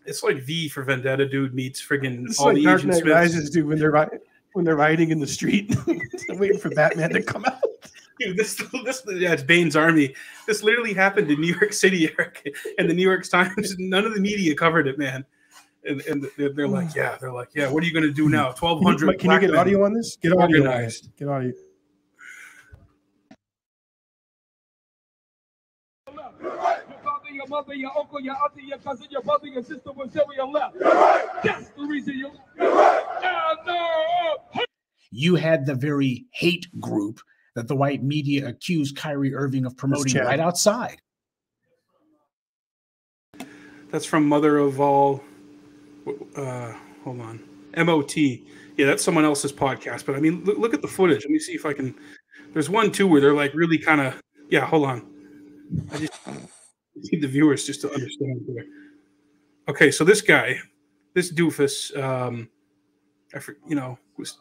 It's 0.06 0.24
like 0.24 0.38
V 0.38 0.70
for 0.70 0.84
Vendetta, 0.84 1.28
dude 1.28 1.54
meets 1.54 1.86
friggin' 1.86 2.26
It's 2.26 2.40
all 2.40 2.48
like 2.48 2.56
the 2.56 2.64
Dark 2.64 2.80
Agent 2.80 2.94
Knight 2.94 3.02
Smiths. 3.02 3.16
Rises, 3.16 3.50
dude. 3.50 3.68
When 3.68 3.78
they're 3.78 4.22
when 4.54 4.66
they're 4.66 4.76
riding 4.76 5.12
in 5.12 5.20
the 5.20 5.28
street, 5.28 5.76
waiting 6.30 6.58
for 6.58 6.70
Batman 6.70 7.12
to 7.12 7.22
come 7.22 7.46
out. 7.46 7.62
Dude, 8.20 8.36
this, 8.36 8.56
this, 8.84 9.04
yeah, 9.08 9.34
it's 9.34 9.44
Bane's 9.44 9.76
Army. 9.76 10.16
This 10.48 10.64
literally 10.64 10.94
happened 10.94 11.30
in 11.30 11.40
New 11.40 11.54
York 11.54 11.74
City, 11.74 12.10
Eric, 12.18 12.56
and 12.80 12.90
the 12.90 12.94
New 12.94 13.04
York 13.04 13.30
Times. 13.30 13.76
None 13.80 14.06
of 14.06 14.16
the 14.16 14.20
media 14.20 14.56
covered 14.56 14.88
it, 14.88 14.98
man. 14.98 15.24
And, 15.88 16.02
and 16.02 16.28
they're, 16.38 16.50
they're 16.50 16.68
like, 16.68 16.96
yeah, 16.96 17.18
they're 17.22 17.32
like, 17.32 17.50
yeah. 17.54 17.70
What 17.70 17.84
are 17.84 17.86
you 17.86 17.94
going 17.94 18.06
to 18.06 18.14
do 18.14 18.30
now? 18.30 18.52
Twelve 18.52 18.82
hundred. 18.82 19.20
Can 19.20 19.30
you, 19.30 19.40
get 19.40 19.56
audio 19.56 19.86
on 19.86 19.94
this? 19.94 20.16
Get 20.16 20.32
audio. 20.32 20.62
on 20.62 20.68
Organized. 20.68 21.16
Get 21.18 21.28
audio. 21.28 21.54
Your 27.48 27.58
mother, 27.58 27.74
your 27.74 27.92
uncle, 27.98 28.20
your 28.20 28.36
auntie, 28.36 28.68
your 28.68 28.78
cousin, 28.78 29.08
your 29.10 29.22
brother, 29.22 29.48
your 29.48 29.64
sister 29.64 29.92
was 29.92 30.12
there 30.12 30.24
when 30.26 30.38
you 30.38 30.52
left. 30.52 30.80
That's 31.44 31.70
the 31.70 31.84
reason 31.84 32.18
you. 32.18 32.32
Yeah, 32.60 33.54
no. 33.66 34.36
You 35.12 35.36
had 35.36 35.66
the 35.66 35.76
very 35.76 36.26
hate 36.32 36.68
group 36.80 37.20
that 37.56 37.68
the 37.68 37.76
white 37.76 38.04
media 38.04 38.48
accused 38.48 38.98
Kyrie 38.98 39.34
Irving 39.34 39.66
of 39.66 39.76
promoting 39.78 40.18
right 40.18 40.40
outside. 40.40 40.98
That's 43.90 44.06
from 44.06 44.28
Mother 44.28 44.58
of 44.58 44.82
All. 44.82 45.24
Uh, 46.36 46.74
hold 47.04 47.22
on. 47.22 47.42
MOT. 47.78 48.18
Yeah, 48.18 48.86
that's 48.86 49.04
someone 49.04 49.26
else's 49.26 49.54
podcast. 49.54 50.06
But 50.06 50.16
I 50.16 50.20
mean, 50.20 50.44
look, 50.44 50.58
look 50.58 50.74
at 50.74 50.82
the 50.82 50.88
footage. 50.88 51.24
Let 51.24 51.32
me 51.32 51.40
see 51.40 51.54
if 51.54 51.66
I 51.66 51.74
can. 51.74 51.96
There's 52.54 52.70
one 52.70 52.92
too 52.92 53.08
where 53.08 53.22
they're 53.22 53.34
like 53.34 53.54
really 53.54 53.78
kind 53.78 54.02
of. 54.02 54.22
Yeah, 54.50 54.66
hold 54.66 54.86
on. 54.86 55.06
I 55.92 55.98
just 55.98 56.14
need 57.04 57.22
the 57.22 57.28
viewers 57.28 57.66
just 57.66 57.82
to 57.82 57.92
understand 57.92 58.42
here. 58.48 58.66
Okay, 59.70 59.92
so 59.92 60.04
this 60.04 60.22
guy, 60.22 60.58
this 61.14 61.32
doofus, 61.32 61.96
um, 61.98 62.50
I 63.36 63.40
for, 63.40 63.58
you 63.68 63.76
know, 63.76 63.98
was. 64.18 64.40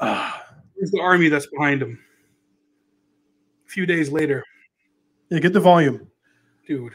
Uh, 0.00 0.32
there's 0.76 0.90
the 0.90 1.00
army 1.00 1.28
that's 1.28 1.46
behind 1.46 1.80
him. 1.82 1.98
A 3.66 3.70
few 3.70 3.86
days 3.86 4.10
later, 4.10 4.44
Yeah, 5.30 5.38
get 5.38 5.52
the 5.52 5.60
volume. 5.60 6.08
dude. 6.66 6.92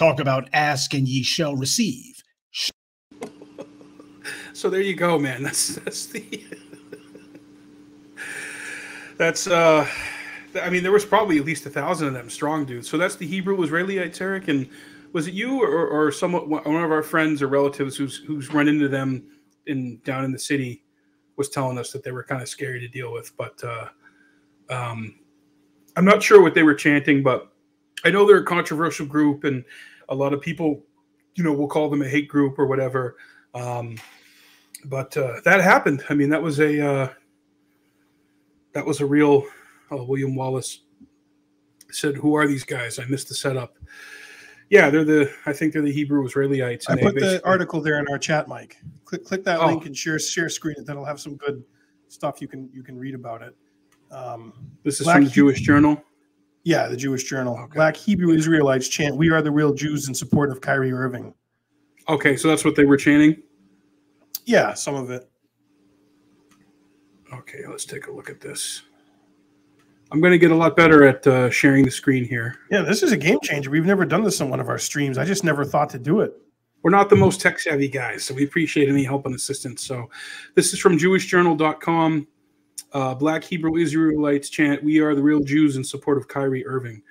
Talk 0.00 0.18
about 0.18 0.48
ask 0.54 0.94
and 0.94 1.06
ye 1.06 1.22
shall 1.22 1.54
receive. 1.54 2.22
So 4.54 4.70
there 4.70 4.80
you 4.80 4.94
go, 4.94 5.18
man. 5.18 5.42
That's 5.42 5.74
that's 5.74 6.06
the 6.06 6.42
that's 9.18 9.46
uh 9.46 9.86
I 10.54 10.70
mean 10.70 10.82
there 10.82 10.90
was 10.90 11.04
probably 11.04 11.36
at 11.36 11.44
least 11.44 11.66
a 11.66 11.70
thousand 11.70 12.08
of 12.08 12.14
them 12.14 12.30
strong 12.30 12.64
dudes. 12.64 12.88
So 12.88 12.96
that's 12.96 13.16
the 13.16 13.26
Hebrew 13.26 13.62
Israelites, 13.62 14.18
Eric. 14.22 14.48
And 14.48 14.70
was 15.12 15.26
it 15.28 15.34
you 15.34 15.62
or, 15.62 15.86
or 15.86 16.10
somewhat 16.10 16.48
one 16.48 16.82
of 16.82 16.90
our 16.90 17.02
friends 17.02 17.42
or 17.42 17.48
relatives 17.48 17.94
who's 17.94 18.16
who's 18.26 18.54
run 18.54 18.68
into 18.68 18.88
them 18.88 19.22
in 19.66 19.98
down 19.98 20.24
in 20.24 20.32
the 20.32 20.38
city 20.38 20.82
was 21.36 21.50
telling 21.50 21.76
us 21.76 21.92
that 21.92 22.02
they 22.02 22.12
were 22.12 22.24
kind 22.24 22.40
of 22.40 22.48
scary 22.48 22.80
to 22.80 22.88
deal 22.88 23.12
with. 23.12 23.36
But 23.36 23.62
uh 23.62 23.88
um 24.70 25.18
I'm 25.94 26.06
not 26.06 26.22
sure 26.22 26.40
what 26.40 26.54
they 26.54 26.62
were 26.62 26.72
chanting, 26.72 27.22
but 27.22 27.52
I 28.04 28.10
know 28.10 28.26
they're 28.26 28.38
a 28.38 28.44
controversial 28.44 29.06
group 29.06 29.44
and 29.44 29.64
a 30.08 30.14
lot 30.14 30.32
of 30.32 30.40
people, 30.40 30.82
you 31.34 31.44
know, 31.44 31.52
will 31.52 31.68
call 31.68 31.88
them 31.90 32.02
a 32.02 32.08
hate 32.08 32.28
group 32.28 32.58
or 32.58 32.66
whatever. 32.66 33.16
Um, 33.54 33.96
but 34.86 35.16
uh, 35.16 35.40
that 35.44 35.60
happened. 35.60 36.02
I 36.08 36.14
mean, 36.14 36.30
that 36.30 36.42
was 36.42 36.58
a 36.60 36.80
uh, 36.86 37.08
that 38.72 38.84
was 38.86 39.00
a 39.00 39.06
real. 39.06 39.44
Oh, 39.90 40.04
William 40.04 40.34
Wallace 40.36 40.80
said, 41.90 42.16
"Who 42.16 42.34
are 42.34 42.46
these 42.46 42.64
guys?" 42.64 42.98
I 42.98 43.04
missed 43.06 43.28
the 43.28 43.34
setup. 43.34 43.76
Yeah, 44.70 44.88
they're 44.88 45.04
the. 45.04 45.30
I 45.46 45.52
think 45.52 45.72
they're 45.72 45.82
the 45.82 45.92
Hebrew 45.92 46.24
Israelites. 46.24 46.88
I 46.88 46.96
put 46.96 47.16
the 47.16 47.44
article 47.44 47.80
there 47.80 47.98
in 47.98 48.06
our 48.08 48.18
chat, 48.18 48.48
Mike. 48.48 48.76
Click 49.04 49.24
click 49.24 49.44
that 49.44 49.60
Oh. 49.60 49.66
link 49.66 49.86
and 49.86 49.96
share 49.96 50.18
share 50.18 50.48
screen. 50.48 50.76
That'll 50.84 51.04
have 51.04 51.20
some 51.20 51.36
good 51.36 51.62
stuff 52.08 52.40
you 52.40 52.48
can 52.48 52.70
you 52.72 52.82
can 52.82 52.96
read 52.96 53.14
about 53.14 53.42
it. 53.42 53.56
Um, 54.10 54.52
This 54.84 55.00
is 55.00 55.06
Black 55.06 55.16
from 55.16 55.24
the 55.24 55.30
He- 55.30 55.34
Jewish 55.34 55.60
Journal. 55.60 56.02
Yeah, 56.62 56.88
the 56.88 56.96
Jewish 56.96 57.24
Journal. 57.24 57.68
Black 57.74 57.96
Hebrew 57.96 58.34
Israelites 58.34 58.88
chant, 58.88 59.16
"We 59.16 59.30
are 59.30 59.40
the 59.42 59.50
real 59.50 59.72
Jews" 59.72 60.08
in 60.08 60.14
support 60.14 60.50
of 60.50 60.60
Kyrie 60.60 60.92
Irving. 60.92 61.34
Okay, 62.08 62.36
so 62.36 62.48
that's 62.48 62.64
what 62.64 62.76
they 62.76 62.84
were 62.84 62.96
chanting. 62.96 63.42
Yeah, 64.44 64.74
some 64.74 64.94
of 64.94 65.10
it. 65.10 65.30
Okay, 67.32 67.60
let's 67.68 67.84
take 67.84 68.08
a 68.08 68.10
look 68.10 68.28
at 68.28 68.40
this. 68.40 68.82
I'm 70.12 70.20
going 70.20 70.32
to 70.32 70.38
get 70.38 70.50
a 70.50 70.56
lot 70.56 70.76
better 70.76 71.04
at 71.06 71.24
uh, 71.26 71.50
sharing 71.50 71.84
the 71.84 71.90
screen 71.90 72.24
here. 72.24 72.56
Yeah, 72.70 72.82
this 72.82 73.02
is 73.02 73.12
a 73.12 73.16
game 73.16 73.38
changer. 73.42 73.70
We've 73.70 73.86
never 73.86 74.04
done 74.04 74.24
this 74.24 74.40
on 74.40 74.50
one 74.50 74.58
of 74.58 74.68
our 74.68 74.78
streams. 74.78 75.18
I 75.18 75.24
just 75.24 75.44
never 75.44 75.64
thought 75.64 75.88
to 75.90 75.98
do 75.98 76.20
it. 76.20 76.34
We're 76.82 76.90
not 76.90 77.10
the 77.10 77.16
most 77.16 77.40
tech 77.40 77.60
savvy 77.60 77.88
guys, 77.88 78.24
so 78.24 78.34
we 78.34 78.44
appreciate 78.44 78.88
any 78.88 79.04
help 79.04 79.26
and 79.26 79.34
assistance. 79.34 79.84
So, 79.84 80.10
this 80.54 80.72
is 80.72 80.80
from 80.80 80.98
JewishJournal.com. 80.98 82.26
Uh, 82.92 83.14
Black 83.14 83.44
Hebrew 83.44 83.76
Israelites 83.76 84.48
chant, 84.48 84.82
"We 84.82 85.00
are 85.00 85.14
the 85.14 85.22
real 85.22 85.40
Jews" 85.40 85.76
in 85.76 85.84
support 85.84 86.18
of 86.18 86.28
Kyrie 86.28 86.66
Irving. 86.66 87.02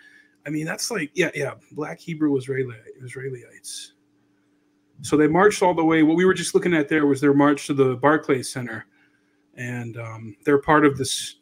I 0.46 0.50
mean, 0.50 0.66
that's 0.66 0.90
like, 0.92 1.12
yeah, 1.14 1.30
yeah. 1.36 1.54
Black 1.72 2.00
Hebrew 2.00 2.36
Israeli 2.38 2.76
Israelites. 3.04 3.94
So 5.02 5.16
they 5.16 5.28
marched 5.28 5.62
all 5.62 5.74
the 5.74 5.84
way. 5.84 6.04
What 6.04 6.18
we 6.18 6.26
were 6.26 6.34
just 6.34 6.54
looking 6.54 6.74
at 6.74 6.90
there 6.90 7.06
was 7.06 7.22
their 7.22 7.34
march 7.34 7.68
to 7.68 7.74
the 7.74 7.96
Barclays 7.96 8.52
Center, 8.52 8.86
and 9.56 9.98
um, 9.98 10.36
they're 10.46 10.62
part 10.62 10.86
of 10.86 10.98
this. 10.98 11.36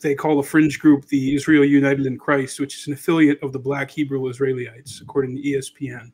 They 0.00 0.14
call 0.14 0.38
a 0.38 0.44
fringe 0.44 0.78
group 0.78 1.06
the 1.06 1.34
Israel 1.34 1.64
United 1.64 2.06
in 2.06 2.18
Christ, 2.18 2.60
which 2.60 2.78
is 2.78 2.86
an 2.86 2.92
affiliate 2.92 3.42
of 3.42 3.52
the 3.52 3.58
Black 3.58 3.90
Hebrew 3.90 4.28
Israelites, 4.28 5.00
according 5.00 5.36
to 5.36 5.42
ESPN 5.42 6.12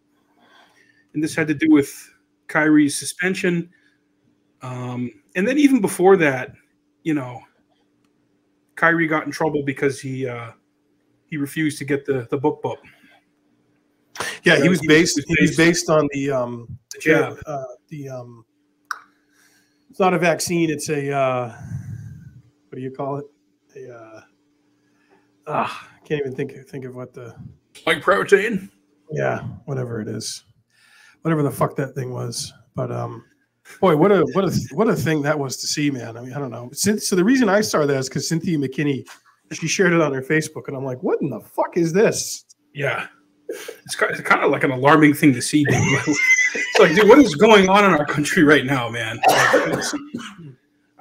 and 1.15 1.23
this 1.23 1.35
had 1.35 1.47
to 1.49 1.55
do 1.55 1.71
with 1.71 2.13
Kyrie's 2.49 2.99
suspension. 2.99 3.71
Um, 4.63 5.11
and 5.37 5.47
then 5.49 5.59
even 5.59 5.81
before 5.81 6.17
that, 6.19 6.53
you 7.05 7.15
know, 7.15 7.41
Kyrie 8.75 9.07
got 9.07 9.25
in 9.25 9.31
trouble 9.31 9.63
because 9.65 10.01
he 10.01 10.27
uh, 10.27 10.51
he 11.27 11.37
refused 11.37 11.79
to 11.79 11.85
get 11.85 12.05
the 12.05 12.27
the 12.31 12.37
book 12.37 12.61
book. 12.63 12.81
Yeah, 14.43 14.61
he 14.61 14.69
was 14.69 14.81
he 14.81 14.87
was- 14.89 14.95
based. 14.97 15.23
he 15.27 15.35
was 15.41 15.51
based- 15.51 15.87
based 15.87 15.91
on 15.91 16.09
the 16.13 16.31
um, 16.33 16.79
The 16.95 16.99
jab. 17.01 17.39
uh, 17.47 17.65
the 17.89 18.09
um. 18.09 18.45
It's 19.91 20.01
not 20.01 20.13
a 20.13 20.19
vaccine. 20.19 20.71
It's 20.71 20.89
a 20.89 21.13
uh, 21.13 21.49
what 22.69 22.77
do 22.77 22.81
you 22.81 22.91
call 22.91 23.19
it? 23.19 23.27
A 23.77 23.95
uh, 23.95 24.21
ah, 25.47 25.89
I 25.95 26.07
can't 26.07 26.21
even 26.21 26.35
think 26.35 26.53
think 26.69 26.85
of 26.85 26.97
what 26.97 27.13
the 27.15 27.35
Like 27.87 28.03
protein. 28.03 28.71
yeah, 29.13 29.41
whatever 29.67 30.01
it 30.01 30.09
is, 30.09 30.45
whatever 31.23 31.43
the 31.45 31.51
fuck 31.51 31.77
that 31.77 31.95
thing 31.95 32.13
was. 32.13 32.53
But 32.75 32.91
um, 32.91 33.25
boy, 33.81 33.97
what 33.97 34.13
a 34.13 34.23
what 34.33 34.45
a 34.45 34.53
what 34.73 34.89
a 34.89 34.95
thing 34.95 35.23
that 35.23 35.39
was 35.39 35.57
to 35.59 35.67
see, 35.67 35.91
man. 35.91 36.17
I 36.17 36.21
mean, 36.21 36.33
I 36.33 36.39
don't 36.39 36.51
know. 36.51 36.71
So 36.73 37.17
the 37.17 37.25
reason 37.25 37.49
I 37.49 37.61
saw 37.61 37.87
that 37.87 37.97
is 37.97 38.09
because 38.09 38.29
Cynthia 38.29 38.59
McKinney, 38.59 39.07
she 39.53 39.69
shared 39.69 39.93
it 39.93 40.01
on 40.01 40.13
her 40.13 40.23
Facebook, 40.23 40.69
and 40.69 40.77
I'm 40.77 40.85
like, 40.85 41.03
what 41.03 41.21
in 41.21 41.31
the 41.31 41.41
fuck 41.41 41.77
is 41.77 41.93
this? 41.93 42.45
Yeah, 42.73 43.07
it's 43.49 43.95
kind, 43.97 44.43
of 44.43 44.51
like 44.51 44.65
an 44.65 44.71
alarming 44.71 45.15
thing 45.15 45.33
to 45.35 45.43
see. 45.43 45.65
Dude. 45.65 45.77
it's 46.55 46.79
like, 46.79 46.95
dude, 46.95 47.09
what 47.09 47.19
is 47.19 47.35
going 47.35 47.69
on 47.69 47.85
in 47.85 47.93
our 47.93 48.07
country 48.07 48.43
right 48.43 48.65
now, 48.65 48.89
man? 48.89 49.21
Like, 49.27 49.85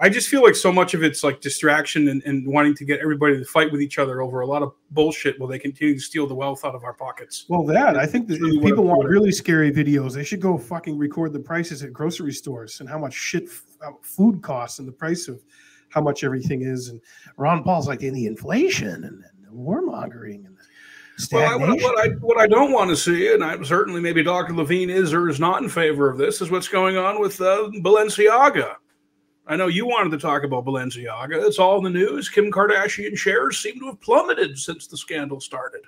I 0.03 0.09
just 0.09 0.27
feel 0.27 0.43
like 0.43 0.55
so 0.55 0.69
much 0.69 0.93
of 0.93 1.01
it's 1.01 1.23
like 1.23 1.39
distraction 1.39 2.09
and, 2.09 2.21
and 2.25 2.45
wanting 2.45 2.75
to 2.75 2.83
get 2.83 2.99
everybody 2.99 3.37
to 3.37 3.45
fight 3.45 3.71
with 3.71 3.81
each 3.81 3.97
other 3.97 4.21
over 4.21 4.41
a 4.41 4.45
lot 4.45 4.61
of 4.61 4.73
bullshit 4.91 5.39
while 5.39 5.47
they 5.47 5.57
continue 5.57 5.93
to 5.93 5.99
steal 6.01 6.27
the 6.27 6.35
wealth 6.35 6.65
out 6.65 6.75
of 6.75 6.83
our 6.83 6.93
pockets. 6.93 7.45
Well, 7.47 7.63
that 7.67 7.95
I 7.95 8.05
think 8.05 8.27
that 8.27 8.41
really 8.41 8.57
if 8.57 8.63
people 8.65 8.83
want 8.83 9.07
really 9.07 9.31
scary 9.31 9.71
videos, 9.71 10.13
they 10.13 10.25
should 10.25 10.41
go 10.41 10.57
fucking 10.57 10.97
record 10.97 11.31
the 11.31 11.39
prices 11.39 11.83
at 11.83 11.93
grocery 11.93 12.33
stores 12.33 12.81
and 12.81 12.89
how 12.89 12.97
much 12.99 13.13
shit 13.13 13.47
how 13.81 13.97
food 14.01 14.41
costs 14.41 14.79
and 14.79 14.87
the 14.89 14.91
price 14.91 15.29
of 15.29 15.41
how 15.87 16.01
much 16.01 16.25
everything 16.25 16.63
is. 16.63 16.89
And 16.89 16.99
Ron 17.37 17.63
Paul's 17.63 17.87
like 17.87 18.03
in 18.03 18.13
the 18.13 18.25
inflation 18.25 19.05
and, 19.05 19.05
and 19.05 19.45
the 19.45 19.51
warmongering 19.55 20.45
and 20.45 20.57
the 21.17 21.29
Well, 21.31 21.49
I, 21.49 21.55
what, 21.55 21.81
what 21.81 21.97
I 21.97 22.09
what 22.19 22.41
I 22.41 22.47
don't 22.47 22.73
want 22.73 22.89
to 22.89 22.97
see, 22.97 23.33
and 23.33 23.41
I'm 23.41 23.63
certainly 23.63 24.01
maybe 24.01 24.21
Dr. 24.21 24.53
Levine 24.53 24.89
is 24.89 25.13
or 25.13 25.29
is 25.29 25.39
not 25.39 25.63
in 25.63 25.69
favor 25.69 26.09
of 26.09 26.17
this, 26.17 26.41
is 26.41 26.51
what's 26.51 26.67
going 26.67 26.97
on 26.97 27.21
with 27.21 27.39
uh, 27.39 27.69
Balenciaga. 27.75 28.75
I 29.45 29.57
know 29.57 29.67
you 29.67 29.85
wanted 29.85 30.11
to 30.11 30.17
talk 30.17 30.43
about 30.43 30.65
Balenciaga. 30.65 31.45
It's 31.45 31.59
all 31.59 31.77
in 31.77 31.83
the 31.83 31.89
news. 31.89 32.29
Kim 32.29 32.49
Kardashian 32.51 33.17
shares 33.17 33.59
seem 33.59 33.77
to 33.79 33.87
have 33.87 34.01
plummeted 34.01 34.57
since 34.57 34.87
the 34.87 34.95
scandal 34.95 35.41
started. 35.41 35.81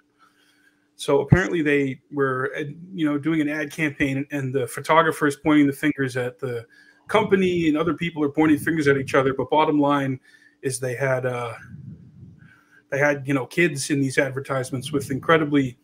So 0.98 1.22
apparently 1.22 1.62
they 1.62 2.02
were, 2.12 2.54
uh, 2.58 2.64
you 2.94 3.06
know, 3.06 3.18
doing 3.18 3.42
an 3.42 3.50
ad 3.50 3.72
campaign, 3.72 4.26
and 4.32 4.54
the 4.54 4.68
photographer 4.68 5.28
is 5.28 5.36
pointing 5.36 5.68
the 5.68 5.74
fingers 5.74 6.18
at 6.18 6.40
the 6.40 6.66
company, 7.08 7.68
and 7.68 7.78
other 7.78 7.94
people 7.94 8.24
are 8.24 8.30
pointing 8.30 8.58
fingers 8.58 8.88
at 8.88 8.98
each 8.98 9.14
other. 9.14 9.34
But 9.34 9.50
bottom 9.50 9.80
line 9.80 10.20
is 10.62 10.80
they 10.80 10.96
had 10.96 11.26
uh, 11.26 11.54
they 12.90 12.98
had 12.98 13.28
you 13.28 13.34
know 13.34 13.46
kids 13.46 13.90
in 13.90 14.00
these 14.00 14.18
advertisements 14.18 14.92
with 14.92 15.12
incredibly 15.12 15.78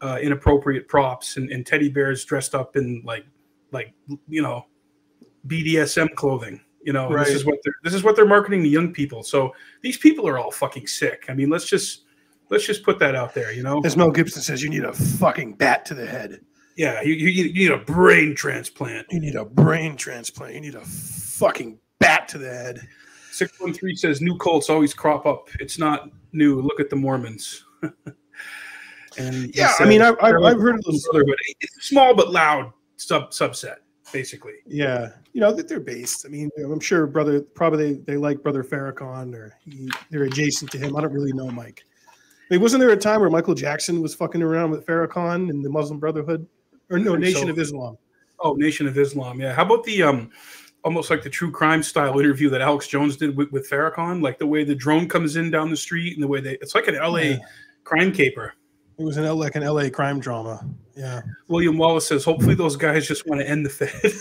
uh, 0.00 0.18
inappropriate 0.20 0.88
props 0.88 1.36
and, 1.36 1.50
and 1.50 1.66
teddy 1.66 1.88
bears 1.88 2.24
dressed 2.24 2.54
up 2.54 2.76
in 2.76 3.02
like 3.04 3.26
like 3.70 3.92
you 4.28 4.42
know 4.42 4.64
BDSM 5.46 6.14
clothing. 6.14 6.60
You 6.84 6.92
know, 6.92 7.08
Right. 7.10 7.26
this 7.26 7.34
is 7.34 7.44
what 7.44 7.58
they're 7.64 7.74
this 7.82 7.94
is 7.94 8.02
what 8.04 8.14
they're 8.14 8.26
marketing 8.26 8.62
to 8.62 8.68
young 8.68 8.92
people. 8.92 9.22
So 9.22 9.52
these 9.82 9.96
people 9.96 10.28
are 10.28 10.38
all 10.38 10.50
fucking 10.50 10.86
sick. 10.86 11.24
I 11.28 11.34
mean, 11.34 11.48
let's 11.50 11.64
just 11.64 12.02
let's 12.50 12.66
just 12.66 12.82
put 12.84 12.98
that 12.98 13.14
out 13.14 13.32
there. 13.34 13.52
You 13.52 13.62
know, 13.62 13.80
As 13.84 13.96
Mel 13.96 14.10
Gibson 14.10 14.42
says, 14.42 14.62
you 14.62 14.68
need 14.70 14.84
a 14.84 14.92
fucking 14.92 15.54
bat 15.54 15.84
to 15.86 15.94
the 15.94 16.06
head. 16.06 16.40
yeah, 16.76 17.00
you, 17.02 17.14
you, 17.14 17.28
you 17.28 17.52
need 17.52 17.70
a 17.70 17.78
brain 17.78 18.34
transplant. 18.34 19.06
You 19.10 19.20
need 19.20 19.34
a 19.34 19.44
brain 19.44 19.96
transplant. 19.96 20.54
You 20.54 20.60
need 20.60 20.74
a 20.74 20.84
fucking 20.84 21.78
bat 22.00 22.28
to 22.28 22.38
the 22.38 22.48
head. 22.50 22.80
Six 23.32 23.58
one 23.58 23.72
three 23.72 23.96
says 23.96 24.20
new 24.20 24.36
cults 24.38 24.68
always 24.70 24.92
crop 24.94 25.24
up. 25.26 25.48
It's 25.60 25.78
not 25.78 26.10
new. 26.32 26.60
Look 26.60 26.80
at 26.80 26.90
the 26.90 26.96
Mormons. 26.96 27.64
and 29.18 29.54
Yeah, 29.54 29.72
I 29.78 29.84
mean, 29.86 30.02
I've- 30.02 30.16
I've- 30.20 30.44
I've 30.44 30.60
heard 30.60 30.74
of 30.76 30.82
those- 30.84 31.04
Brotherhood." 31.10 31.36
It's 31.60 31.76
a 31.78 31.80
small 31.82 32.14
but 32.14 32.30
loud 32.30 32.72
sub 32.96 33.30
subset, 33.30 33.76
basically. 34.14 34.54
Yeah, 34.66 35.10
you 35.34 35.40
know 35.40 35.52
that 35.52 35.68
they're 35.68 35.80
based. 35.80 36.24
I 36.24 36.30
mean, 36.30 36.50
I'm 36.56 36.80
sure 36.80 37.06
brother 37.06 37.40
probably 37.42 37.94
they, 37.94 38.00
they 38.12 38.16
like 38.16 38.42
brother 38.42 38.64
Farrakhan 38.64 39.34
or 39.34 39.58
he, 39.64 39.90
they're 40.10 40.22
adjacent 40.22 40.70
to 40.70 40.78
him. 40.78 40.96
I 40.96 41.02
don't 41.02 41.12
really 41.12 41.32
know 41.32 41.50
Mike. 41.50 41.84
I 42.50 42.54
mean, 42.54 42.62
wasn't 42.62 42.80
there 42.80 42.90
a 42.90 42.96
time 42.96 43.20
where 43.20 43.30
Michael 43.30 43.54
Jackson 43.54 44.00
was 44.00 44.14
fucking 44.14 44.42
around 44.42 44.70
with 44.70 44.86
Farrakhan 44.86 45.50
and 45.50 45.64
the 45.64 45.68
Muslim 45.68 45.98
Brotherhood, 45.98 46.46
or 46.90 46.98
no 46.98 47.16
Nation 47.16 47.42
so. 47.42 47.48
of 47.50 47.58
Islam? 47.58 47.98
Oh, 48.38 48.54
Nation 48.54 48.86
of 48.86 48.96
Islam. 48.96 49.40
Yeah. 49.40 49.52
How 49.52 49.64
about 49.64 49.84
the 49.84 50.02
um, 50.02 50.30
almost 50.84 51.10
like 51.10 51.22
the 51.22 51.30
true 51.30 51.50
crime 51.50 51.82
style 51.82 52.18
interview 52.20 52.48
that 52.50 52.60
Alex 52.60 52.86
Jones 52.86 53.16
did 53.16 53.36
with, 53.36 53.50
with 53.50 53.68
Farrakhan? 53.68 54.22
Like 54.22 54.38
the 54.38 54.46
way 54.46 54.62
the 54.64 54.74
drone 54.74 55.08
comes 55.08 55.36
in 55.36 55.50
down 55.50 55.70
the 55.70 55.76
street 55.76 56.14
and 56.14 56.22
the 56.22 56.28
way 56.28 56.40
they 56.40 56.52
it's 56.60 56.74
like 56.74 56.86
an 56.86 56.94
LA 56.96 57.18
Yeah. 57.18 57.38
crime 57.82 58.12
caper. 58.12 58.54
It 58.98 59.04
was 59.04 59.16
an 59.16 59.24
L, 59.24 59.36
like 59.36 59.56
an 59.56 59.64
LA 59.64 59.88
crime 59.90 60.20
drama. 60.20 60.64
Yeah, 60.96 61.22
William 61.48 61.76
Wallace 61.76 62.06
says, 62.06 62.24
hopefully 62.24 62.54
those 62.54 62.76
guys 62.76 63.08
just 63.08 63.26
want 63.26 63.40
to 63.40 63.48
end 63.48 63.66
the 63.66 63.70
Fed. 63.70 64.12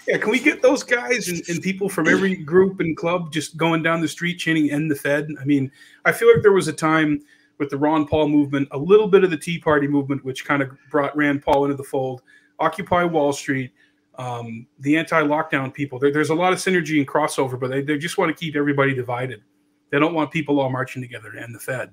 yeah, 0.08 0.18
can 0.18 0.30
we 0.30 0.40
get 0.40 0.62
those 0.62 0.82
guys 0.82 1.28
and, 1.28 1.42
and 1.48 1.62
people 1.62 1.88
from 1.88 2.08
every 2.08 2.34
group 2.34 2.80
and 2.80 2.96
club 2.96 3.32
just 3.32 3.56
going 3.56 3.82
down 3.82 4.00
the 4.00 4.08
street 4.08 4.36
chanting 4.36 4.70
end 4.70 4.90
the 4.90 4.96
Fed? 4.96 5.28
I 5.40 5.44
mean, 5.44 5.70
I 6.04 6.12
feel 6.12 6.32
like 6.32 6.42
there 6.42 6.52
was 6.52 6.66
a 6.66 6.72
time 6.72 7.22
with 7.58 7.70
the 7.70 7.78
Ron 7.78 8.06
Paul 8.06 8.28
movement, 8.28 8.68
a 8.72 8.78
little 8.78 9.06
bit 9.06 9.24
of 9.24 9.30
the 9.30 9.36
Tea 9.36 9.58
Party 9.58 9.86
movement, 9.86 10.24
which 10.24 10.44
kind 10.44 10.62
of 10.62 10.70
brought 10.90 11.16
Rand 11.16 11.42
Paul 11.42 11.64
into 11.64 11.76
the 11.76 11.84
fold, 11.84 12.22
Occupy 12.58 13.04
Wall 13.04 13.32
Street, 13.32 13.72
um, 14.18 14.66
the 14.80 14.96
anti-lockdown 14.96 15.72
people. 15.72 15.98
There, 15.98 16.12
there's 16.12 16.30
a 16.30 16.34
lot 16.34 16.52
of 16.52 16.58
synergy 16.58 16.98
and 16.98 17.06
crossover, 17.06 17.58
but 17.58 17.70
they, 17.70 17.82
they 17.82 17.98
just 17.98 18.18
want 18.18 18.34
to 18.34 18.38
keep 18.38 18.56
everybody 18.56 18.94
divided. 18.94 19.42
They 19.90 19.98
don't 19.98 20.14
want 20.14 20.30
people 20.30 20.60
all 20.60 20.70
marching 20.70 21.02
together 21.02 21.30
to 21.32 21.42
end 21.42 21.54
the 21.54 21.60
Fed. 21.60 21.92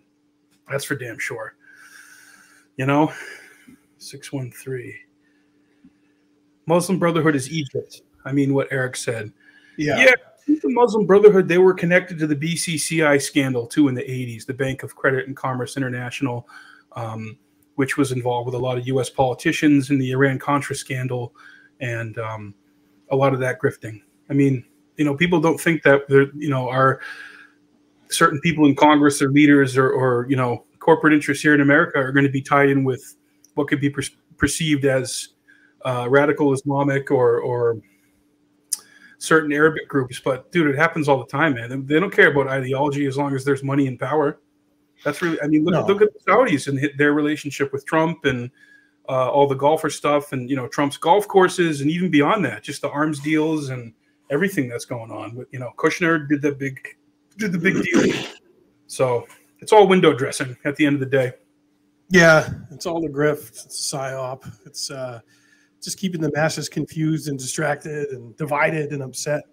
That's 0.70 0.84
for 0.84 0.96
damn 0.96 1.20
sure. 1.20 1.56
You 2.78 2.86
know, 2.86 3.12
613. 3.98 4.94
Muslim 6.66 7.00
Brotherhood 7.00 7.36
is 7.36 7.52
Egypt. 7.52 8.02
I 8.26 8.32
mean, 8.32 8.54
what 8.54 8.68
Eric 8.72 8.96
said. 8.96 9.32
yeah, 9.78 9.98
Yeah, 10.00 10.16
the 10.48 10.70
Muslim 10.70 11.06
Brotherhood, 11.06 11.48
they 11.48 11.58
were 11.58 11.74
connected 11.74 12.18
to 12.20 12.28
the 12.28 12.36
BCCI 12.36 13.22
scandal 13.22 13.68
too 13.68 13.88
in 13.88 13.96
the 13.96 14.02
80s, 14.02 14.46
the 14.46 14.54
Bank 14.54 14.84
of 14.84 14.96
Credit 14.96 15.28
and 15.28 15.36
Commerce 15.36 15.78
International, 15.78 16.48
um, 16.94 17.38
which 17.76 17.98
was 17.98 18.12
involved 18.12 18.46
with 18.46 18.56
a 18.56 18.60
lot 18.60 18.78
of 18.78 18.88
U.S. 18.88 19.10
politicians 19.10 19.90
in 19.90 19.98
the 19.98 20.12
Iran 20.12 20.40
Contra 20.40 20.76
scandal 20.76 21.34
and 21.80 22.18
um, 22.18 22.54
a 23.12 23.16
lot 23.16 23.34
of 23.34 23.40
that 23.40 23.60
grifting. 23.60 24.02
I 24.30 24.34
mean, 24.34 24.66
you 24.98 25.06
know, 25.06 25.16
people 25.16 25.40
don't 25.40 25.60
think 25.60 25.84
that 25.84 26.08
there, 26.08 26.28
you 26.36 26.50
know, 26.50 26.70
are 26.70 27.02
certain 28.10 28.40
people 28.42 28.66
in 28.68 28.76
Congress 28.76 29.22
or 29.22 29.30
leaders 29.30 29.76
or, 29.76 29.90
or 29.90 30.28
you 30.30 30.36
know, 30.36 30.66
corporate 30.84 31.14
interests 31.14 31.42
here 31.42 31.54
in 31.54 31.62
America 31.62 31.98
are 31.98 32.12
going 32.12 32.26
to 32.26 32.32
be 32.32 32.42
tied 32.42 32.70
in 32.70 32.84
with 32.84 33.16
what 33.56 33.68
could 33.68 33.80
be 33.80 33.90
per- 33.90 34.04
perceived 34.38 34.84
as 34.84 35.30
uh, 35.86 36.08
radical 36.10 36.54
Islamic 36.54 37.10
or 37.10 37.40
or 37.40 37.78
certain 39.18 39.54
Arabic 39.54 39.88
groups. 39.88 40.20
But 40.20 40.52
dude, 40.52 40.68
it 40.68 40.78
happens 40.78 41.08
all 41.08 41.18
the 41.18 41.26
time, 41.26 41.56
man. 41.56 41.86
They, 41.86 42.00
don't 42.00 42.12
care 42.12 42.30
about 42.30 42.48
ideology 42.48 43.06
as 43.06 43.18
long 43.18 43.34
as 43.34 43.46
there's 43.46 43.64
money 43.64 43.88
and 43.88 43.98
power. 43.98 44.42
That's 45.06 45.22
really, 45.22 45.42
I 45.42 45.48
mean, 45.48 45.64
look, 45.64 45.74
No. 45.74 45.86
look 45.86 46.02
at 46.02 46.10
the 46.14 46.20
Saudis 46.30 46.68
and 46.68 46.92
their 46.98 47.14
relationship 47.14 47.72
with 47.72 47.86
Trump 47.86 48.26
and 48.26 48.52
uh, 49.08 49.30
all 49.30 49.48
the 49.48 49.56
golfer 49.56 49.90
stuff 49.90 50.34
and 50.34 50.50
you 50.50 50.56
know 50.56 50.68
Trump's 50.68 50.98
golf 50.98 51.28
courses 51.28 51.82
and 51.82 51.90
even 51.90 52.12
beyond 52.12 52.44
that, 52.46 52.64
just 52.64 52.82
the 52.82 52.90
arms 52.90 53.20
deals 53.22 53.70
and 53.70 53.94
everything 54.30 54.68
that's 54.68 54.86
going 54.86 55.12
on. 55.12 55.36
With 55.36 55.48
you 55.52 55.60
know, 55.60 55.72
Kushner 55.78 56.28
did 56.28 56.42
the 56.42 56.52
big 56.52 56.80
did 57.38 57.52
the 57.54 57.58
big 57.58 57.82
deal. 57.82 58.26
So 58.88 59.26
it's 59.64 59.72
all 59.72 59.88
window 59.88 60.14
dressing 60.14 60.58
at 60.66 60.76
the 60.76 60.86
end 60.86 60.96
of 60.96 61.00
the 61.00 61.06
day. 61.06 61.32
yeah. 62.10 62.50
It's 62.72 62.86
all 62.86 63.00
the 63.02 63.08
grift. 63.08 63.66
It's 63.66 63.94
a 63.94 63.96
psyop. 63.96 64.52
It's 64.66 64.92
uh, 64.92 65.22
just 65.82 65.98
keeping 65.98 66.20
the 66.22 66.32
masses 66.34 66.68
confused 66.68 67.30
and 67.30 67.40
distracted 67.40 68.10
and 68.10 68.36
divided 68.36 68.92
and 68.92 69.02
upset. 69.02 69.44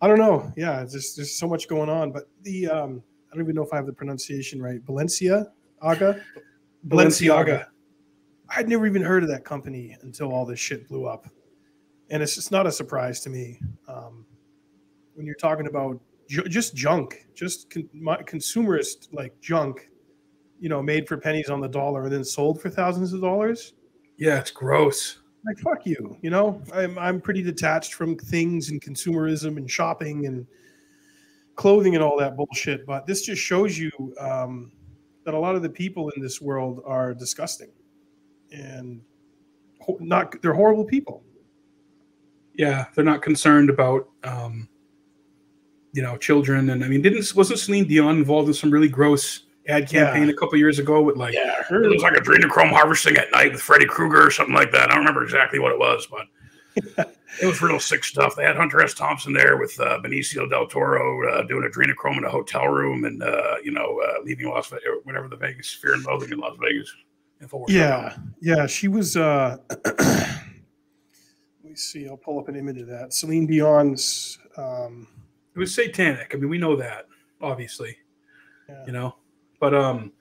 I 0.00 0.06
don't 0.06 0.18
know. 0.18 0.52
Yeah, 0.56 0.84
just 0.84 1.16
there's 1.16 1.36
so 1.36 1.48
much 1.48 1.68
going 1.68 1.90
on. 1.90 2.12
But 2.12 2.28
the 2.42 2.68
um, 2.68 3.02
I 3.30 3.34
don't 3.34 3.44
even 3.44 3.56
know 3.56 3.62
if 3.62 3.72
I 3.72 3.76
have 3.76 3.86
the 3.86 3.92
pronunciation 3.92 4.62
right. 4.62 4.80
Valencia 4.86 5.52
Aga, 5.82 6.22
Balenciaga. 6.86 7.66
I'd 8.48 8.68
never 8.68 8.86
even 8.86 9.02
heard 9.02 9.22
of 9.22 9.28
that 9.30 9.44
company 9.44 9.96
until 10.02 10.32
all 10.32 10.46
this 10.46 10.60
shit 10.60 10.88
blew 10.88 11.06
up, 11.06 11.26
and 12.08 12.22
it's 12.22 12.36
just 12.36 12.50
not 12.50 12.66
a 12.66 12.72
surprise 12.72 13.20
to 13.20 13.30
me. 13.30 13.60
Um, 13.88 14.24
when 15.14 15.26
you're 15.26 15.34
talking 15.34 15.66
about 15.66 16.00
ju- 16.30 16.48
just 16.48 16.74
junk, 16.74 17.26
just 17.34 17.68
con- 17.70 17.90
my, 17.92 18.16
consumerist 18.22 19.08
like 19.12 19.38
junk, 19.40 19.90
you 20.60 20.68
know, 20.68 20.80
made 20.80 21.08
for 21.08 21.16
pennies 21.16 21.50
on 21.50 21.60
the 21.60 21.68
dollar 21.68 22.04
and 22.04 22.12
then 22.12 22.24
sold 22.24 22.62
for 22.62 22.70
thousands 22.70 23.12
of 23.12 23.20
dollars. 23.20 23.74
Yeah, 24.16 24.38
it's 24.38 24.50
gross. 24.52 25.18
Like 25.44 25.58
fuck 25.58 25.84
you, 25.86 26.16
you 26.22 26.30
know. 26.30 26.62
I'm 26.72 26.98
I'm 26.98 27.20
pretty 27.20 27.42
detached 27.42 27.94
from 27.94 28.16
things 28.16 28.70
and 28.70 28.80
consumerism 28.80 29.56
and 29.56 29.68
shopping 29.70 30.26
and 30.26 30.46
clothing 31.56 31.94
and 31.94 32.04
all 32.04 32.18
that 32.18 32.36
bullshit. 32.36 32.86
But 32.86 33.06
this 33.06 33.22
just 33.22 33.42
shows 33.42 33.78
you 33.78 33.90
um, 34.20 34.70
that 35.24 35.34
a 35.34 35.38
lot 35.38 35.56
of 35.56 35.62
the 35.62 35.70
people 35.70 36.10
in 36.10 36.22
this 36.22 36.40
world 36.40 36.82
are 36.86 37.14
disgusting 37.14 37.72
and 38.52 39.00
ho- 39.80 39.98
not 40.00 40.40
they're 40.42 40.54
horrible 40.54 40.84
people. 40.84 41.24
yeah, 42.54 42.86
they're 42.94 43.04
not 43.04 43.22
concerned 43.22 43.70
about 43.70 44.08
um, 44.24 44.68
you 45.92 46.02
know 46.02 46.16
children, 46.16 46.70
and 46.70 46.84
I 46.84 46.88
mean, 46.88 47.02
didn't 47.02 47.32
wasn't 47.34 47.58
Celine 47.58 47.86
Dion 47.86 48.16
involved 48.18 48.48
in 48.48 48.54
some 48.54 48.70
really 48.70 48.88
gross 48.88 49.42
ad 49.68 49.88
campaign 49.88 50.24
Yeah. 50.24 50.30
a 50.30 50.34
couple 50.36 50.56
years 50.58 50.78
ago 50.78 51.02
with 51.02 51.16
like 51.16 51.34
Yeah, 51.34 51.60
it 51.70 51.90
was 51.90 52.02
like 52.02 52.14
adrenochrome 52.14 52.70
harvesting 52.70 53.16
at 53.16 53.30
night 53.32 53.52
with 53.52 53.60
Freddy 53.60 53.86
Krueger 53.86 54.26
or 54.26 54.30
something 54.30 54.54
like 54.54 54.72
that. 54.72 54.84
I 54.90 54.94
don't 54.94 54.98
remember 55.00 55.22
exactly 55.22 55.58
what 55.58 55.72
it 55.72 55.78
was, 55.78 56.06
but 56.10 56.26
it 57.42 57.46
was 57.46 57.60
real 57.62 57.78
sick 57.80 58.04
stuff. 58.04 58.34
They 58.36 58.44
had 58.44 58.56
Hunter 58.56 58.80
S. 58.80 58.94
Thompson 58.94 59.32
there 59.32 59.56
with 59.58 59.78
uh, 59.80 59.98
Benicio 60.02 60.48
del 60.48 60.66
Toro 60.66 61.28
uh, 61.30 61.42
doing 61.42 61.68
adrenochrome 61.70 62.18
in 62.18 62.24
a 62.24 62.30
hotel 62.30 62.66
room, 62.68 63.04
and 63.04 63.22
uh, 63.22 63.56
you 63.64 63.70
know, 63.72 64.00
uh, 64.00 64.22
leaving 64.24 64.48
Las 64.48 64.68
Vegas, 64.68 64.84
whatever 65.04 65.28
the 65.28 65.36
Vegas 65.36 65.72
Fear 65.74 65.94
and 65.94 66.04
Loathing 66.04 66.30
in 66.30 66.38
Las 66.38 66.56
Vegas. 66.60 66.94
Yeah, 67.68 68.16
yeah, 68.40 68.66
she 68.66 68.86
was. 68.88 69.16
uh 69.16 69.56
Let 71.62 71.70
me 71.70 71.74
see. 71.74 72.08
I'll 72.08 72.16
pull 72.16 72.38
up 72.38 72.48
an 72.48 72.56
image 72.56 72.78
of 72.78 72.88
that. 72.88 73.12
Celine 73.12 73.46
Dion's. 73.46 74.38
Um, 74.56 75.06
it 75.54 75.58
was 75.58 75.74
satanic. 75.74 76.32
I 76.34 76.38
mean, 76.38 76.48
we 76.48 76.58
know 76.58 76.76
that, 76.76 77.06
obviously. 77.40 77.96
Yeah. 78.68 78.86
You 78.86 78.92
know, 78.92 79.16
but 79.58 79.74
um, 79.74 80.12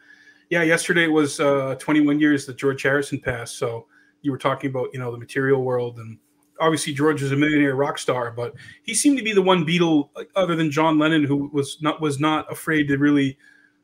yeah. 0.49 0.63
Yesterday 0.63 1.07
was 1.07 1.39
uh 1.39 1.75
21 1.79 2.19
years 2.19 2.45
that 2.47 2.57
George 2.57 2.81
Harrison 2.81 3.19
passed. 3.19 3.57
So 3.57 3.85
you 4.21 4.31
were 4.31 4.37
talking 4.37 4.69
about 4.69 4.89
you 4.93 4.99
know 4.99 5.11
the 5.11 5.17
material 5.17 5.63
world, 5.63 5.99
and 5.99 6.17
obviously 6.59 6.93
George 6.93 7.21
was 7.21 7.31
a 7.31 7.35
millionaire 7.35 7.75
rock 7.75 7.97
star, 7.97 8.31
but 8.31 8.53
he 8.83 8.93
seemed 8.93 9.17
to 9.17 9.23
be 9.23 9.33
the 9.33 9.41
one 9.41 9.65
Beatle 9.65 10.09
other 10.35 10.55
than 10.55 10.71
John 10.71 10.97
Lennon 10.97 11.23
who 11.23 11.49
was 11.53 11.77
not 11.81 12.01
was 12.01 12.19
not 12.19 12.51
afraid 12.51 12.87
to 12.87 12.97
really 12.97 13.37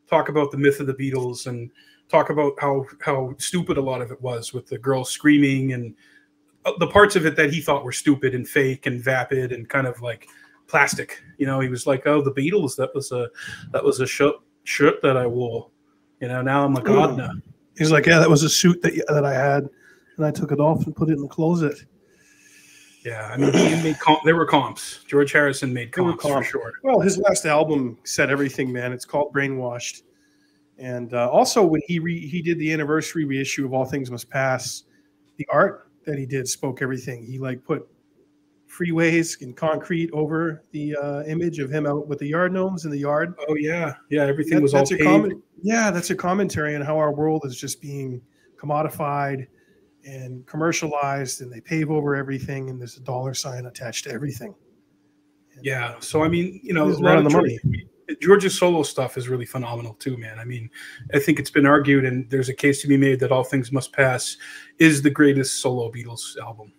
talk 0.10 0.30
about 0.30 0.52
the 0.52 0.58
myth 0.58 0.80
of 0.80 0.88
the 0.88 0.94
Beatles 0.94 1.48
and 1.48 1.70
talk 2.10 2.30
about 2.30 2.54
how 2.60 2.86
how 3.02 3.36
stupid 3.38 3.78
a 3.78 3.82
lot 3.82 4.02
of 4.02 4.12
it 4.12 4.22
was 4.22 4.54
with 4.54 4.68
the 4.68 4.78
girls 4.78 5.10
screaming 5.10 5.74
and 5.74 5.96
uh, 6.66 6.72
the 6.80 6.88
parts 6.88 7.16
of 7.16 7.26
it 7.26 7.36
that 7.36 7.52
he 7.52 7.62
thought 7.62 7.84
were 7.84 7.92
stupid 7.92 8.36
and 8.36 8.48
fake 8.48 8.86
and 8.86 9.04
vapid 9.04 9.52
and 9.52 9.70
kind 9.70 9.88
of 9.88 10.02
like 10.02 10.28
plastic. 10.68 11.22
You 11.38 11.46
know, 11.46 11.60
he 11.60 11.70
was 11.70 11.88
like, 11.88 12.08
"Oh, 12.08 12.22
the 12.22 12.32
Beatles. 12.32 12.76
That 12.76 12.94
was 12.94 13.12
a 13.12 13.30
that 13.72 13.84
was 13.84 14.00
a 14.00 14.08
shirt 14.08 14.36
shirt 14.64 15.02
that 15.02 15.18
I 15.18 15.28
wore. 15.28 15.70
You 16.22 16.28
know, 16.28 16.42
now 16.42 16.66
I'm 16.66 16.76
a 16.76 16.82
gardener. 16.82 17.28
now." 17.28 17.42
he's 17.78 17.92
like, 17.92 18.06
yeah, 18.06 18.20
that 18.20 18.30
was 18.30 18.44
a 18.44 18.50
suit 18.50 18.82
that 18.82 18.94
that 19.10 19.26
I 19.26 19.34
had, 19.34 19.70
and 20.18 20.26
I 20.26 20.32
took 20.32 20.52
it 20.52 20.60
off 20.60 20.86
and 20.86 20.96
put 20.96 21.10
it 21.10 21.14
in 21.14 21.22
the 21.22 21.28
closet. 21.28 21.78
Yeah, 23.04 23.30
I 23.32 23.38
mean, 23.38 23.54
he 23.54 23.84
made 23.84 24.00
comp- 24.00 24.24
there 24.24 24.36
were 24.36 24.48
comps. 24.48 25.04
George 25.08 25.32
Harrison 25.32 25.72
made 25.72 25.94
They 25.94 26.02
were 26.02 26.18
comps 26.18 26.48
for 26.48 26.52
sure. 26.52 26.74
Well, 26.84 27.00
his 27.00 27.20
last 27.20 27.46
album 27.46 28.00
said 28.04 28.32
everything, 28.32 28.74
man. 28.74 28.92
It's 28.92 29.06
called 29.06 29.32
Brainwashed, 29.32 30.02
and 30.80 31.14
uh, 31.14 31.30
also 31.30 31.64
when 31.64 31.82
he 31.88 32.00
re- 32.00 32.28
he 32.28 32.42
did 32.42 32.58
the 32.58 32.74
anniversary 32.74 33.26
reissue 33.26 33.66
of 33.66 33.74
All 33.74 33.86
Things 33.86 34.10
Must 34.10 34.28
Pass, 34.30 34.84
the 35.38 35.48
art 35.52 35.90
that 36.06 36.18
he 36.18 36.26
did 36.26 36.48
spoke 36.48 36.82
everything. 36.82 37.24
He 37.24 37.38
like 37.38 37.64
put 37.64 37.88
freeways 38.78 39.42
and 39.42 39.56
concrete 39.56 40.10
over 40.12 40.64
the 40.72 40.96
uh, 40.96 41.24
image 41.24 41.60
of 41.60 41.72
him 41.72 41.86
out 41.88 42.08
with 42.08 42.20
the 42.20 42.28
yard 42.28 42.52
gnomes 42.54 42.86
in 42.86 42.92
the 42.92 42.98
yard. 43.00 43.34
Oh 43.48 43.56
yeah, 43.56 43.94
yeah. 44.10 44.24
Everything 44.24 44.56
That- 44.56 44.62
was 44.64 44.74
all 44.74 44.82
that's 44.82 44.92
a 44.92 44.96
paved. 44.96 45.08
comment. 45.08 45.44
Yeah, 45.62 45.92
that's 45.92 46.10
a 46.10 46.16
commentary 46.16 46.76
on 46.76 46.82
how 46.82 46.98
our 46.98 47.14
world 47.14 47.44
is 47.46 47.58
just 47.58 47.82
being 47.82 48.22
commodified 48.58 49.48
and 50.06 50.46
commercialized, 50.46 51.42
and 51.42 51.52
they 51.52 51.62
pave 51.62 51.90
over 51.90 52.16
everything, 52.16 52.70
and 52.70 52.80
there's 52.80 52.98
a 52.98 53.02
dollar 53.02 53.34
sign 53.34 53.66
attached 53.66 54.04
to 54.06 54.12
everything. 54.12 54.54
Yeah. 55.62 55.96
So 56.00 56.24
I 56.24 56.28
mean, 56.28 56.60
you 56.64 56.74
know, 56.74 56.86
a 56.86 56.92
lot 56.92 57.18
of 57.18 57.24
the 57.24 57.30
George, 57.30 57.52
George's 58.22 58.58
solo 58.58 58.84
stuff 58.84 59.18
is 59.18 59.30
really 59.30 59.46
phenomenal 59.46 59.94
too, 59.96 60.18
man. 60.18 60.38
I 60.38 60.46
mean, 60.46 60.70
I 61.14 61.20
think 61.20 61.40
it's 61.40 61.50
been 61.50 61.66
argued, 61.66 62.06
and 62.06 62.30
there's 62.30 62.50
a 62.50 62.54
case 62.54 62.82
to 62.82 62.88
be 62.88 62.98
made 62.98 63.20
that 63.22 63.32
"All 63.32 63.44
Things 63.44 63.72
Must 63.72 63.92
Pass" 63.94 64.38
is 64.78 65.02
the 65.02 65.10
greatest 65.10 65.62
solo 65.62 65.92
Beatles 65.92 66.38
album. 66.38 66.74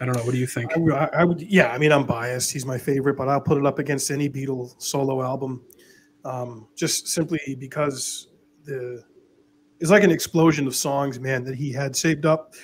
I 0.00 0.04
don't 0.04 0.16
know. 0.16 0.22
What 0.22 0.32
do 0.32 0.38
you 0.38 0.46
think? 0.46 0.72
I, 0.76 1.08
I, 1.12 1.24
would, 1.24 1.40
yeah. 1.42 1.72
I 1.72 1.78
mean, 1.78 1.92
I'm 1.92 2.06
biased. 2.06 2.52
He's 2.52 2.64
my 2.64 2.78
favorite, 2.78 3.16
but 3.16 3.28
I'll 3.28 3.40
put 3.40 3.58
it 3.58 3.66
up 3.66 3.78
against 3.78 4.10
any 4.10 4.28
Beatle 4.28 4.80
solo 4.80 5.22
album, 5.22 5.64
um, 6.24 6.68
just 6.76 7.08
simply 7.08 7.56
because 7.58 8.28
the 8.64 9.04
it's 9.80 9.90
like 9.90 10.02
an 10.02 10.10
explosion 10.10 10.66
of 10.66 10.74
songs, 10.74 11.20
man, 11.20 11.44
that 11.44 11.54
he 11.54 11.72
had 11.72 11.94
saved 11.94 12.26
up, 12.26 12.54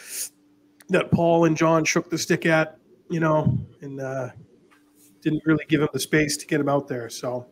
that 0.88 1.10
Paul 1.10 1.44
and 1.44 1.56
John 1.56 1.84
shook 1.84 2.10
the 2.10 2.18
stick 2.18 2.44
at, 2.46 2.78
you 3.08 3.20
know, 3.20 3.58
and 3.80 4.00
uh, 4.00 4.30
didn't 5.20 5.42
really 5.46 5.64
give 5.68 5.80
him 5.80 5.88
the 5.92 6.00
space 6.00 6.36
to 6.38 6.46
get 6.46 6.60
him 6.60 6.68
out 6.68 6.88
there. 6.88 7.08
So, 7.08 7.46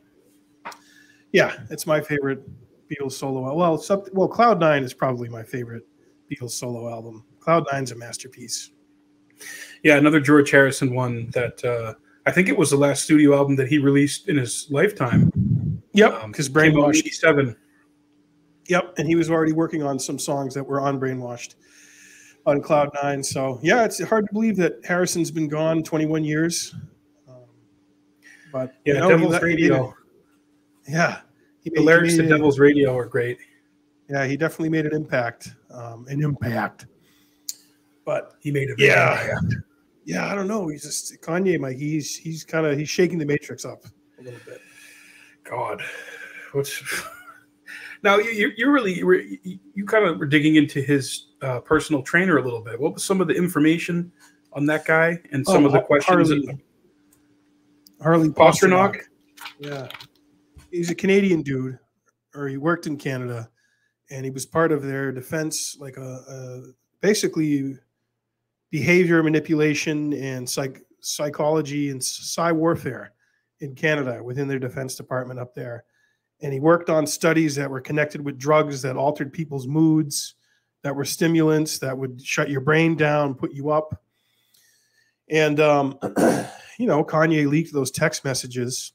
yeah, 1.32 1.54
it's 1.70 1.86
my 1.86 2.00
favorite 2.00 2.42
Beatles 2.88 3.12
solo. 3.12 3.54
Well, 3.54 3.82
well, 4.12 4.28
Cloud 4.28 4.60
Nine 4.60 4.82
is 4.82 4.94
probably 4.94 5.28
my 5.28 5.42
favorite 5.42 5.86
Beatles 6.30 6.50
solo 6.50 6.90
album. 6.90 7.24
Cloud 7.38 7.66
Nine's 7.72 7.92
a 7.92 7.96
masterpiece. 7.96 8.70
Yeah, 9.82 9.96
another 9.96 10.20
George 10.20 10.50
Harrison 10.50 10.94
one 10.94 11.30
that 11.30 11.64
uh, 11.64 11.94
I 12.26 12.30
think 12.30 12.48
it 12.48 12.56
was 12.56 12.70
the 12.70 12.76
last 12.76 13.02
studio 13.04 13.34
album 13.36 13.56
that 13.56 13.68
he 13.68 13.78
released 13.78 14.28
in 14.28 14.36
his 14.36 14.66
lifetime. 14.70 15.32
Yep, 15.94 16.26
because 16.28 16.48
Um, 16.48 16.54
Brainwashed. 16.54 16.98
'87. 16.98 17.56
Yep, 18.68 18.94
and 18.98 19.08
he 19.08 19.16
was 19.16 19.28
already 19.28 19.52
working 19.52 19.82
on 19.82 19.98
some 19.98 20.18
songs 20.18 20.54
that 20.54 20.64
were 20.64 20.80
on 20.80 21.00
Brainwashed 21.00 21.56
on 22.46 22.60
Cloud 22.62 22.90
Nine. 23.02 23.22
So 23.22 23.58
yeah, 23.62 23.84
it's 23.84 24.00
hard 24.02 24.26
to 24.28 24.32
believe 24.32 24.56
that 24.56 24.74
Harrison's 24.84 25.30
been 25.30 25.48
gone 25.48 25.82
21 25.82 26.24
years. 26.24 26.74
Um, 27.28 27.34
but 28.52 28.74
Yeah, 28.84 28.94
you 28.94 29.00
know, 29.00 29.08
Devil's 29.10 29.36
he 29.38 29.44
Radio. 29.44 29.88
it- 30.86 30.92
yeah, 30.92 31.20
he 31.60 31.70
The 31.70 31.76
made- 31.80 31.84
lyrics 31.86 32.16
to 32.16 32.28
Devil's 32.28 32.58
Radio 32.60 32.96
are 32.96 33.06
great. 33.06 33.38
Yeah, 34.08 34.26
he 34.26 34.36
definitely 34.36 34.68
made 34.70 34.86
an 34.86 34.94
impact. 34.94 35.54
Um, 35.70 36.06
an 36.08 36.22
impact. 36.22 36.86
But 38.04 38.34
he 38.40 38.50
made 38.50 38.70
a 38.70 38.74
big 38.76 38.86
yeah, 38.88 39.38
yeah. 40.05 40.30
I 40.30 40.34
don't 40.34 40.48
know. 40.48 40.68
He's 40.68 40.82
just 40.82 41.20
Kanye, 41.22 41.59
Mike. 41.59 41.76
He's 41.78 42.16
he's 42.16 42.44
kind 42.44 42.66
of 42.66 42.78
he's 42.78 42.88
shaking 42.88 43.18
the 43.18 43.26
Matrix 43.26 43.64
up 43.64 43.84
a 44.18 44.22
little 44.22 44.40
bit. 44.46 44.61
God, 45.44 45.82
what's 46.53 46.82
now 48.03 48.16
you 48.18 48.30
you- 48.30 48.53
you're 48.57 48.72
really 48.72 48.94
you, 48.98 49.07
were- 49.07 49.20
you, 49.20 49.59
you 49.74 49.84
kind 49.84 50.05
of 50.05 50.18
were 50.18 50.26
digging 50.26 50.57
into 50.57 50.80
his 50.80 51.28
uh, 51.42 51.61
personal 51.61 52.03
trainer 52.03 52.38
a 52.38 52.42
little 52.42 52.62
bit. 52.62 52.78
What 52.80 52.94
was 52.94 53.05
some 53.05 53.20
of 53.20 53.26
the 53.28 53.34
information 53.34 54.12
on 54.53 54.66
that 54.66 54.84
guy 54.84 55.18
and 55.32 55.46
some 55.46 55.64
Oh, 55.64 55.66
of 55.66 55.72
the 55.72 55.80
questions? 55.80 56.28
Harley- 56.30 56.62
Harley 58.00 58.28
Pasternak? 58.30 58.96
Pasternak. 58.96 59.00
Yeah, 59.59 59.88
he's 60.70 60.90
a 60.90 60.94
Canadian 60.94 61.42
dude, 61.42 61.78
or 62.34 62.48
he 62.48 62.57
worked 62.57 62.86
in 62.86 62.96
Canada, 62.96 63.48
and 64.11 64.24
he 64.24 64.30
was 64.30 64.46
part 64.46 64.72
of 64.72 64.82
their 64.82 65.11
defense, 65.12 65.76
like 65.80 65.96
a, 65.96 66.00
a 66.28 66.62
basically 67.00 67.76
behavior 68.72 69.22
manipulation 69.22 70.12
and 70.14 70.48
psych 70.48 70.82
psychology 71.00 71.90
and 71.90 72.02
psi 72.02 72.50
warfare 72.50 73.12
in 73.60 73.74
Canada 73.74 74.22
within 74.22 74.48
their 74.48 74.58
defense 74.58 74.96
department 74.96 75.38
up 75.38 75.54
there. 75.54 75.84
And 76.40 76.52
he 76.52 76.58
worked 76.58 76.90
on 76.90 77.06
studies 77.06 77.54
that 77.54 77.70
were 77.70 77.80
connected 77.80 78.20
with 78.20 78.38
drugs 78.38 78.82
that 78.82 78.96
altered 78.96 79.32
people's 79.32 79.68
moods, 79.68 80.34
that 80.82 80.96
were 80.96 81.04
stimulants 81.04 81.78
that 81.78 81.96
would 81.96 82.20
shut 82.24 82.50
your 82.50 82.60
brain 82.60 82.96
down, 82.96 83.34
put 83.34 83.52
you 83.52 83.70
up. 83.70 84.02
And 85.28 85.60
um, 85.60 85.98
you 86.78 86.86
know, 86.86 87.04
Kanye 87.04 87.46
leaked 87.48 87.72
those 87.72 87.90
text 87.90 88.24
messages 88.24 88.92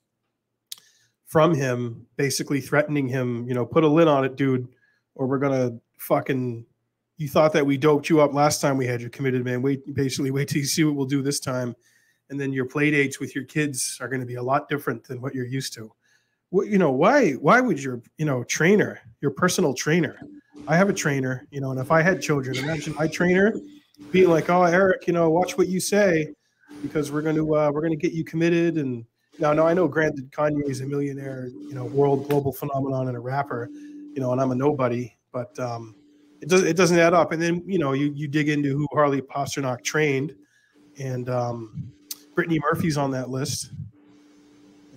from 1.26 1.54
him, 1.54 2.06
basically 2.16 2.62
threatening 2.62 3.08
him, 3.08 3.48
you 3.48 3.54
know, 3.54 3.66
put 3.66 3.84
a 3.84 3.88
lid 3.88 4.08
on 4.08 4.26
it, 4.26 4.36
dude, 4.36 4.68
or 5.16 5.28
we're 5.28 5.40
gonna 5.40 5.78
fucking. 5.98 6.66
You 7.18 7.28
thought 7.28 7.52
that 7.54 7.66
we 7.66 7.78
doped 7.78 8.10
you 8.10 8.22
up 8.22 8.34
last 8.34 8.62
time 8.62 8.78
we 8.78 8.86
had 8.86 9.02
you 9.02 9.10
committed, 9.10 9.44
man. 9.44 9.62
Wait, 9.62 9.94
basically, 9.96 10.30
wait 10.30 10.48
till 10.48 10.60
you 10.60 10.68
see 10.68 10.84
what 10.84 10.96
we'll 10.96 11.08
do 11.08 11.24
this 11.24 11.40
time, 11.40 11.76
and 12.30 12.40
then 12.40 12.54
your 12.54 12.66
play 12.66 12.92
dates 12.92 13.20
with 13.20 13.34
your 13.34 13.44
kids 13.44 13.98
are 14.00 14.08
going 14.08 14.20
to 14.20 14.26
be 14.26 14.36
a 14.36 14.44
lot 14.44 14.70
different 14.70 15.04
than 15.04 15.20
what 15.20 15.34
you're 15.34 15.46
used 15.46 15.74
to. 15.74 15.92
What 16.50 16.68
you 16.68 16.78
know? 16.78 16.92
Why? 16.92 17.32
Why 17.34 17.60
would 17.60 17.82
your 17.82 18.02
you 18.18 18.26
know 18.26 18.44
trainer, 18.44 19.02
your 19.22 19.32
personal 19.32 19.74
trainer? 19.74 20.20
I 20.68 20.76
have 20.76 20.90
a 20.90 20.94
trainer, 20.94 21.48
you 21.50 21.62
know, 21.62 21.72
and 21.72 21.80
if 21.80 21.92
I 21.92 22.02
had 22.02 22.22
children, 22.22 22.58
imagine 22.58 22.94
my 22.96 23.08
trainer 23.08 23.54
being 24.12 24.30
like, 24.30 24.50
"Oh, 24.50 24.64
Eric, 24.64 25.08
you 25.08 25.14
know, 25.14 25.30
watch 25.30 25.58
what 25.58 25.68
you 25.68 25.80
say, 25.80 26.34
because 26.82 27.12
we're 27.12 27.22
going 27.22 27.36
to 27.36 27.56
uh, 27.56 27.72
we're 27.72 27.82
going 27.82 27.98
to 27.98 27.98
get 27.98 28.14
you 28.14 28.24
committed." 28.24 28.78
And 28.78 29.06
now, 29.40 29.54
no, 29.54 29.66
I 29.68 29.74
know, 29.74 29.88
granted, 29.88 30.32
Kanye 30.32 30.70
is 30.70 30.82
a 30.82 30.86
millionaire, 30.86 31.48
you 31.48 31.74
know, 31.74 31.86
world 31.86 32.28
global 32.28 32.52
phenomenon 32.52 33.08
and 33.08 33.18
a 33.18 33.20
rapper, 33.20 33.70
you 33.72 34.18
know, 34.18 34.32
and 34.32 34.42
I'm 34.42 34.52
a 34.52 34.56
nobody, 34.56 35.16
but 35.32 35.58
um, 35.60 35.96
it 36.42 36.50
does 36.50 36.64
it 36.64 36.76
doesn't 36.78 36.98
add 37.00 37.14
up. 37.14 37.32
And 37.32 37.42
then 37.42 37.64
you 37.66 37.80
know, 37.80 37.94
you 37.94 38.12
you 38.16 38.28
dig 38.28 38.50
into 38.50 38.76
who 38.78 38.88
Harley 38.92 39.22
Pasternak 39.22 39.84
trained, 39.84 40.36
and 41.00 41.30
um, 41.30 41.92
Brittany 42.36 42.60
Murphy's 42.60 42.98
on 42.98 43.12
that 43.12 43.30
list, 43.30 43.72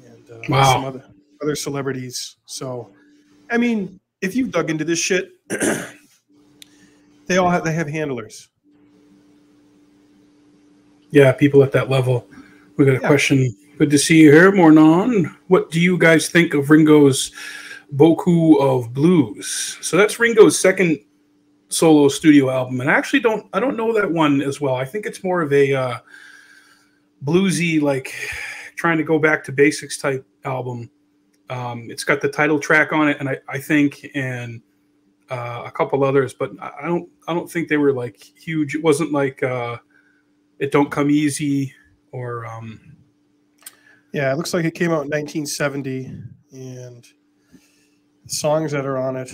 and 0.05 0.30
uh, 0.30 0.43
Wow. 0.49 0.72
some 0.74 0.84
other 0.84 1.05
other 1.43 1.55
celebrities. 1.57 2.36
So, 2.45 2.91
I 3.51 3.57
mean, 3.57 3.99
if 4.20 4.34
you've 4.36 4.51
dug 4.51 4.70
into 4.70 4.84
this 4.84 4.99
shit, 4.99 5.32
they 7.26 7.36
all 7.38 7.49
have 7.51 7.64
they 7.64 7.72
have 7.72 7.88
handlers. 7.88 8.49
Yeah, 11.11 11.32
people 11.32 11.62
at 11.62 11.72
that 11.72 11.91
level. 11.91 12.26
We 12.76 12.84
got 12.84 12.97
a 12.97 13.01
Yeah. 13.01 13.09
question. 13.09 13.55
Good 13.78 13.91
to 13.91 13.99
see 13.99 14.20
you 14.20 14.30
here, 14.30 14.53
Mornon. 14.53 15.34
What 15.49 15.70
do 15.70 15.80
you 15.80 15.97
guys 15.97 16.28
think 16.28 16.53
of 16.55 16.68
Ringo's 16.68 17.32
Beaucoups 17.97 18.61
of 18.61 18.93
Blues? 18.93 19.78
So 19.80 19.97
that's 19.97 20.20
Ringo's 20.20 20.59
second 20.61 20.99
solo 21.71 22.09
studio 22.09 22.51
album, 22.51 22.81
and 22.81 22.91
I 22.91 22.95
actually 22.95 23.21
don't 23.21 23.47
I 23.53 23.61
don't 23.61 23.77
know 23.77 23.93
that 23.95 24.11
one 24.11 24.43
as 24.43 24.61
well. 24.61 24.75
I 24.75 24.85
think 24.85 25.07
it's 25.07 25.25
more 25.25 25.41
of 25.41 25.53
a 25.53 25.73
uh, 25.73 25.99
bluesy, 27.25 27.81
like 27.81 28.14
trying 28.77 28.99
to 28.99 29.05
go 29.05 29.18
back 29.18 29.43
to 29.45 29.53
basics 29.53 29.97
type 29.97 30.27
album. 30.45 30.91
Um, 31.49 31.91
it's 31.91 32.05
got 32.05 32.21
the 32.21 32.29
title 32.29 32.59
track 32.59 32.93
on 32.93 33.09
it, 33.09 33.16
and 33.21 33.29
I, 33.29 33.39
I 33.49 33.59
think 33.59 34.11
and 34.14 34.61
uh, 35.31 35.62
a 35.64 35.71
couple 35.71 36.05
others, 36.05 36.35
but 36.35 36.51
I 36.61 36.87
don't 36.87 37.09
I 37.27 37.35
don't 37.35 37.51
think 37.51 37.68
they 37.68 37.77
were 37.77 37.93
like 37.93 38.23
huge. 38.23 38.75
It 38.75 38.83
wasn't 38.83 39.12
like 39.12 39.43
uh, 39.43 39.79
it 40.59 40.73
don't 40.73 40.91
come 40.91 41.11
easy 41.11 41.73
or 42.12 42.47
um, 42.47 42.97
Yeah, 44.12 44.33
it 44.33 44.37
looks 44.37 44.53
like 44.53 44.64
it 44.64 44.75
came 44.75 44.91
out 44.91 45.05
in 45.05 45.11
1970, 45.11 46.12
and 46.53 47.07
songs 48.27 48.73
that 48.73 48.87
are 48.87 48.99
on 48.99 49.16
it. 49.16 49.31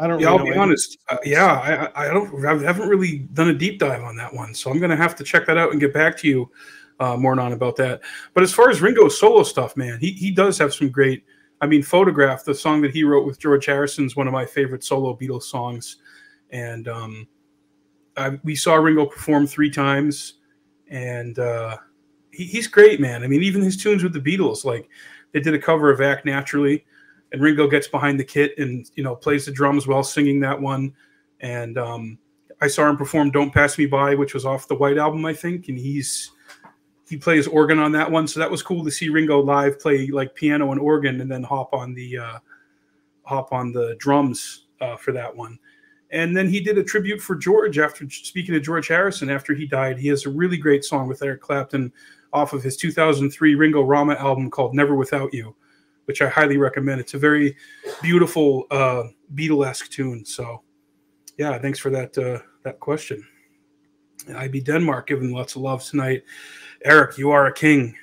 I 0.00 0.06
don't. 0.06 0.18
yeah, 0.18 0.28
really 0.28 0.38
I'll 0.38 0.54
be 0.54 0.58
honest. 0.58 0.98
Uh, 1.08 1.18
yeah, 1.24 1.90
I, 1.94 2.06
I 2.06 2.08
don't. 2.08 2.44
I 2.44 2.56
haven't 2.64 2.88
really 2.88 3.18
done 3.34 3.50
a 3.50 3.54
deep 3.54 3.78
dive 3.78 4.02
on 4.02 4.16
that 4.16 4.32
one, 4.32 4.54
so 4.54 4.70
I'm 4.70 4.80
gonna 4.80 4.96
have 4.96 5.14
to 5.16 5.24
check 5.24 5.46
that 5.46 5.58
out 5.58 5.72
and 5.72 5.80
get 5.80 5.92
back 5.92 6.16
to 6.18 6.28
you 6.28 6.50
uh, 7.00 7.16
more 7.16 7.38
on 7.38 7.52
about 7.52 7.76
that. 7.76 8.00
But 8.32 8.42
as 8.42 8.52
far 8.52 8.70
as 8.70 8.80
Ringo's 8.80 9.18
solo 9.18 9.42
stuff, 9.42 9.76
man, 9.76 9.98
he 9.98 10.12
he 10.12 10.30
does 10.30 10.56
have 10.58 10.72
some 10.72 10.88
great. 10.88 11.24
I 11.60 11.66
mean, 11.66 11.82
"Photograph," 11.82 12.44
the 12.44 12.54
song 12.54 12.80
that 12.82 12.92
he 12.92 13.04
wrote 13.04 13.26
with 13.26 13.38
George 13.38 13.66
Harrison, 13.66 14.06
is 14.06 14.16
one 14.16 14.26
of 14.26 14.32
my 14.32 14.46
favorite 14.46 14.82
solo 14.82 15.14
Beatles 15.14 15.42
songs, 15.42 15.98
and 16.50 16.88
um, 16.88 17.28
I, 18.16 18.38
we 18.42 18.56
saw 18.56 18.76
Ringo 18.76 19.04
perform 19.04 19.46
three 19.46 19.70
times, 19.70 20.34
and 20.88 21.38
uh, 21.38 21.76
he, 22.30 22.44
he's 22.44 22.66
great, 22.66 23.00
man. 23.00 23.22
I 23.22 23.26
mean, 23.26 23.42
even 23.42 23.60
his 23.60 23.76
tunes 23.76 24.02
with 24.02 24.14
the 24.14 24.20
Beatles, 24.20 24.64
like 24.64 24.88
they 25.32 25.40
did 25.40 25.52
a 25.52 25.58
cover 25.58 25.90
of 25.90 26.00
"Act 26.00 26.24
Naturally." 26.24 26.86
And 27.32 27.40
Ringo 27.40 27.68
gets 27.68 27.86
behind 27.88 28.18
the 28.18 28.24
kit 28.24 28.58
and 28.58 28.90
you 28.96 29.04
know 29.04 29.14
plays 29.14 29.46
the 29.46 29.52
drums 29.52 29.86
while 29.86 30.02
singing 30.02 30.40
that 30.40 30.60
one. 30.60 30.94
And 31.40 31.78
um, 31.78 32.18
I 32.60 32.68
saw 32.68 32.88
him 32.88 32.96
perform 32.96 33.30
"Don't 33.30 33.52
Pass 33.52 33.78
Me 33.78 33.86
By," 33.86 34.14
which 34.14 34.34
was 34.34 34.44
off 34.44 34.68
the 34.68 34.74
White 34.74 34.98
Album, 34.98 35.24
I 35.24 35.34
think, 35.34 35.68
and 35.68 35.78
he's 35.78 36.32
he 37.08 37.16
plays 37.16 37.46
organ 37.46 37.78
on 37.78 37.92
that 37.92 38.10
one. 38.10 38.28
So 38.28 38.38
that 38.40 38.50
was 38.50 38.62
cool 38.62 38.84
to 38.84 38.90
see 38.90 39.08
Ringo 39.08 39.40
live 39.40 39.80
play 39.80 40.06
like 40.08 40.34
piano 40.34 40.72
and 40.72 40.80
organ, 40.80 41.20
and 41.20 41.30
then 41.30 41.42
hop 41.42 41.72
on 41.72 41.94
the 41.94 42.18
uh, 42.18 42.38
hop 43.24 43.52
on 43.52 43.72
the 43.72 43.96
drums 43.98 44.66
uh, 44.80 44.96
for 44.96 45.12
that 45.12 45.34
one. 45.34 45.58
And 46.12 46.36
then 46.36 46.48
he 46.48 46.60
did 46.60 46.76
a 46.76 46.84
tribute 46.84 47.20
for 47.20 47.36
George 47.36 47.78
after 47.78 48.08
speaking 48.10 48.52
to 48.54 48.60
George 48.60 48.88
Harrison 48.88 49.30
after 49.30 49.54
he 49.54 49.66
died. 49.66 49.98
He 49.98 50.08
has 50.08 50.26
a 50.26 50.30
really 50.30 50.56
great 50.56 50.84
song 50.84 51.06
with 51.06 51.22
Eric 51.22 51.40
Clapton 51.40 51.92
off 52.32 52.52
of 52.52 52.62
his 52.62 52.76
2003 52.76 53.54
Ringorama 53.54 54.16
album 54.16 54.50
called 54.50 54.74
"Never 54.74 54.94
Without 54.94 55.32
You." 55.32 55.54
Which 56.10 56.22
I 56.22 56.28
highly 56.28 56.56
recommend. 56.56 57.00
It's 57.00 57.14
a 57.14 57.18
very 57.18 57.56
beautiful 58.02 58.66
uh, 58.72 59.04
Beatle-esque 59.36 59.90
tune. 59.90 60.24
So, 60.24 60.60
yeah, 61.38 61.56
thanks 61.56 61.78
for 61.78 61.88
that 61.90 62.18
uh, 62.18 62.40
that 62.64 62.80
question. 62.80 63.24
IB 64.36 64.62
Denmark 64.62 65.06
giving 65.06 65.32
lots 65.32 65.54
of 65.54 65.62
love 65.62 65.84
tonight. 65.84 66.24
Eric, 66.84 67.16
you 67.16 67.30
are 67.30 67.46
a 67.46 67.52
king. 67.52 67.94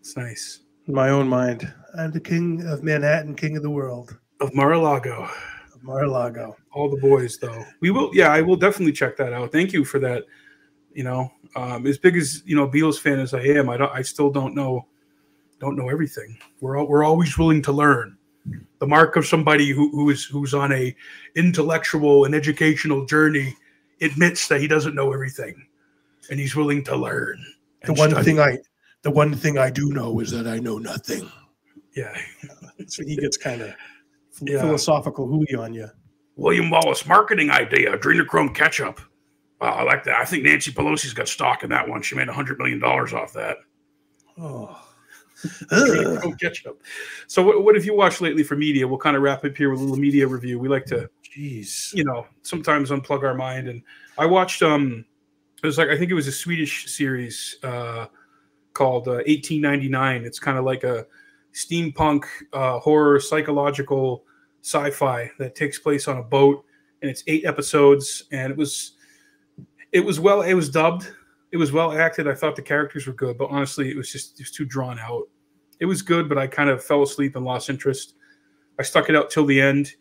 It's 0.00 0.16
nice. 0.16 0.62
In 0.88 0.94
my 0.94 1.10
own 1.10 1.28
mind, 1.28 1.72
I'm 1.96 2.10
the 2.10 2.18
king 2.18 2.66
of 2.66 2.82
Manhattan, 2.82 3.36
king 3.36 3.56
of 3.56 3.62
the 3.62 3.70
world. 3.70 4.18
Of 4.40 4.52
Mar-a-Lago. 4.52 5.30
Of 5.72 5.84
Mar-a-Lago. 5.84 6.56
All 6.72 6.90
the 6.90 7.00
boys, 7.00 7.38
though. 7.40 7.64
We 7.80 7.92
will. 7.92 8.10
Yeah, 8.12 8.32
I 8.32 8.40
will 8.42 8.56
definitely 8.56 8.94
check 8.94 9.16
that 9.18 9.32
out. 9.32 9.52
Thank 9.52 9.72
you 9.72 9.84
for 9.84 10.00
that. 10.00 10.24
You 10.92 11.04
know, 11.04 11.30
um, 11.54 11.86
as 11.86 11.98
big 11.98 12.16
as 12.16 12.42
you 12.44 12.56
know, 12.56 12.66
Beatles 12.66 12.98
fan 12.98 13.20
as 13.20 13.32
I 13.32 13.42
am, 13.42 13.70
I 13.70 13.76
don't. 13.76 13.92
I 13.92 14.02
still 14.02 14.28
don't 14.28 14.56
know. 14.56 14.88
Don't 15.62 15.76
know 15.76 15.88
everything. 15.88 16.36
We're 16.60 16.76
all, 16.76 16.88
we're 16.88 17.04
always 17.04 17.38
willing 17.38 17.62
to 17.62 17.70
learn. 17.72 18.18
The 18.80 18.86
mark 18.88 19.14
of 19.14 19.24
somebody 19.24 19.70
who, 19.70 19.90
who 19.90 20.10
is 20.10 20.24
who's 20.24 20.54
on 20.54 20.72
a 20.72 20.92
intellectual 21.36 22.24
and 22.24 22.34
educational 22.34 23.06
journey 23.06 23.54
admits 24.00 24.48
that 24.48 24.60
he 24.60 24.66
doesn't 24.66 24.96
know 24.96 25.12
everything, 25.12 25.54
and 26.30 26.40
he's 26.40 26.56
willing 26.56 26.82
to 26.82 26.96
learn. 26.96 27.40
The 27.84 27.92
one 27.92 28.10
study. 28.10 28.24
thing 28.24 28.40
I, 28.40 28.58
the 29.02 29.12
one 29.12 29.32
thing 29.36 29.56
I 29.56 29.70
do 29.70 29.90
know 29.92 30.18
is 30.18 30.32
that 30.32 30.48
I 30.48 30.58
know 30.58 30.78
nothing. 30.78 31.30
Yeah. 31.96 32.12
So 32.88 33.04
he 33.06 33.14
gets 33.14 33.36
kind 33.36 33.62
of 33.62 33.72
Yeah. 34.40 34.60
philosophical 34.60 35.28
hooey 35.28 35.54
on 35.56 35.72
you. 35.72 35.86
William 36.34 36.68
Wallace 36.68 37.06
marketing 37.06 37.50
idea, 37.50 37.96
adrenochrome 37.96 38.52
ketchup. 38.52 39.00
Wow, 39.60 39.74
I 39.74 39.82
like 39.84 40.02
that. 40.04 40.16
I 40.16 40.24
think 40.24 40.42
Nancy 40.42 40.72
Pelosi's 40.72 41.14
got 41.14 41.28
stock 41.28 41.62
in 41.62 41.70
that 41.70 41.88
one. 41.88 42.02
She 42.02 42.16
made 42.16 42.28
a 42.28 42.32
hundred 42.32 42.58
million 42.58 42.80
dollars 42.80 43.12
off 43.12 43.32
that. 43.34 43.58
Oh, 44.36 44.76
Ketchup. 46.40 46.82
So, 47.26 47.42
what, 47.42 47.64
what 47.64 47.74
have 47.74 47.84
you 47.84 47.94
watched 47.94 48.20
lately 48.20 48.42
for 48.42 48.56
media? 48.56 48.86
We'll 48.86 48.98
kind 48.98 49.16
of 49.16 49.22
wrap 49.22 49.44
up 49.44 49.56
here 49.56 49.70
with 49.70 49.80
a 49.80 49.82
little 49.82 49.98
media 49.98 50.26
review. 50.26 50.58
We 50.58 50.68
like 50.68 50.86
to, 50.86 51.08
jeez, 51.24 51.92
you 51.94 52.04
know, 52.04 52.26
sometimes 52.42 52.90
unplug 52.90 53.22
our 53.22 53.34
mind. 53.34 53.68
And 53.68 53.82
I 54.18 54.26
watched, 54.26 54.62
um, 54.62 55.04
it 55.62 55.66
was 55.66 55.78
like 55.78 55.88
I 55.88 55.96
think 55.96 56.10
it 56.10 56.14
was 56.14 56.26
a 56.26 56.32
Swedish 56.32 56.90
series 56.90 57.56
uh, 57.62 58.06
called 58.74 59.08
uh, 59.08 59.22
1899. 59.26 60.24
It's 60.24 60.38
kind 60.38 60.58
of 60.58 60.64
like 60.64 60.84
a 60.84 61.06
steampunk 61.52 62.24
uh, 62.52 62.78
horror 62.80 63.20
psychological 63.20 64.24
sci-fi 64.62 65.30
that 65.38 65.54
takes 65.54 65.78
place 65.78 66.08
on 66.08 66.18
a 66.18 66.22
boat, 66.22 66.64
and 67.00 67.10
it's 67.10 67.24
eight 67.26 67.44
episodes. 67.44 68.24
And 68.32 68.50
it 68.50 68.56
was, 68.56 68.92
it 69.92 70.00
was 70.00 70.20
well, 70.20 70.42
it 70.42 70.54
was 70.54 70.68
dubbed. 70.68 71.12
It 71.52 71.58
was 71.58 71.70
well 71.70 71.92
acted. 71.92 72.26
I 72.26 72.34
thought 72.34 72.56
the 72.56 72.62
characters 72.62 73.06
were 73.06 73.12
good, 73.12 73.38
but 73.38 73.50
honestly, 73.50 73.90
it 73.90 73.96
was 73.96 74.10
just 74.10 74.40
it 74.40 74.42
was 74.42 74.50
too 74.50 74.64
drawn 74.64 74.98
out. 74.98 75.28
It 75.80 75.86
was 75.86 76.02
good, 76.02 76.28
but 76.28 76.38
I 76.38 76.46
kind 76.46 76.70
of 76.70 76.82
fell 76.82 77.02
asleep 77.02 77.36
and 77.36 77.44
lost 77.44 77.68
interest. 77.68 78.14
I 78.78 78.82
stuck 78.82 79.08
it 79.08 79.16
out 79.16 79.30
till 79.30 79.44
the 79.44 79.60
end. 79.60 79.92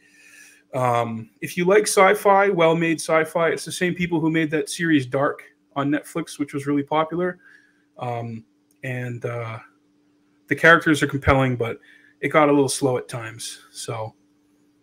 Um, 0.74 1.30
if 1.42 1.58
you 1.58 1.66
like 1.66 1.84
sci-fi, 1.84 2.50
well-made 2.50 3.02
sci-fi, 3.02 3.50
it's 3.50 3.66
the 3.66 3.72
same 3.72 3.94
people 3.94 4.22
who 4.22 4.32
made 4.32 4.50
that 4.52 4.70
series 4.70 5.06
Dark 5.06 5.44
on 5.76 5.90
Netflix, 5.90 6.40
which 6.40 6.54
was 6.54 6.68
really 6.68 6.84
popular. 6.84 7.40
Um, 8.00 8.46
and 8.84 9.26
uh, 9.26 9.60
the 10.48 10.56
characters 10.56 11.04
are 11.04 11.08
compelling, 11.08 11.58
but 11.58 11.80
it 12.22 12.30
got 12.30 12.50
a 12.50 12.52
little 12.52 12.70
slow 12.70 12.98
at 12.98 13.10
times. 13.10 13.60
So 13.72 14.16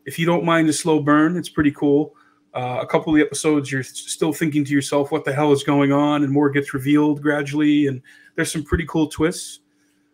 if 0.05 0.19
you 0.19 0.27
don't 0.27 0.45
mind 0.45 0.69
the 0.69 0.73
slow 0.73 1.01
burn, 1.01 1.37
it's 1.37 1.49
pretty 1.49 1.73
cool. 1.73 2.15
Uh, 2.55 2.79
a 2.81 2.87
couple 2.87 3.13
of 3.13 3.19
the 3.19 3.25
episodes, 3.25 3.71
you're 3.71 3.83
still 3.83 4.33
thinking 4.33 4.65
to 4.65 4.73
yourself, 4.73 5.13
"What 5.13 5.25
the 5.25 5.33
hell 5.33 5.53
is 5.53 5.63
going 5.63 5.93
on?" 5.93 6.25
And 6.25 6.33
more 6.33 6.51
gets 6.51 6.73
revealed 6.73 7.23
gradually, 7.23 7.87
and 7.87 8.01
there's 8.35 8.51
some 8.51 8.65
pretty 8.65 8.87
cool 8.87 9.07
twists. 9.07 9.61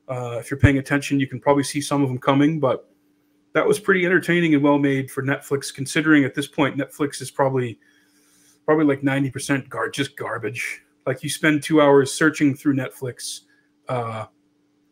Uh, 0.08 0.36
if 0.40 0.50
you're 0.50 0.60
paying 0.60 0.78
attention, 0.78 1.20
you 1.20 1.26
can 1.26 1.40
probably 1.40 1.62
see 1.62 1.80
some 1.80 2.02
of 2.02 2.08
them 2.08 2.18
coming, 2.18 2.60
but 2.60 2.90
that 3.54 3.66
was 3.66 3.78
pretty 3.78 4.04
entertaining 4.04 4.54
and 4.54 4.62
well 4.62 4.78
made 4.78 5.10
for 5.10 5.22
Netflix. 5.22 5.72
Considering 5.72 6.24
at 6.24 6.34
this 6.34 6.46
point, 6.46 6.76
Netflix 6.76 7.22
is 7.22 7.30
probably 7.30 7.78
probably 8.66 8.84
like 8.84 9.02
ninety 9.02 9.30
percent 9.30 9.68
gar- 9.68 9.88
just 9.88 10.16
garbage. 10.16 10.82
Like 11.06 11.22
you 11.22 11.30
spend 11.30 11.62
two 11.62 11.80
hours 11.80 12.12
searching 12.12 12.54
through 12.54 12.74
Netflix 12.74 13.42
uh, 13.88 14.26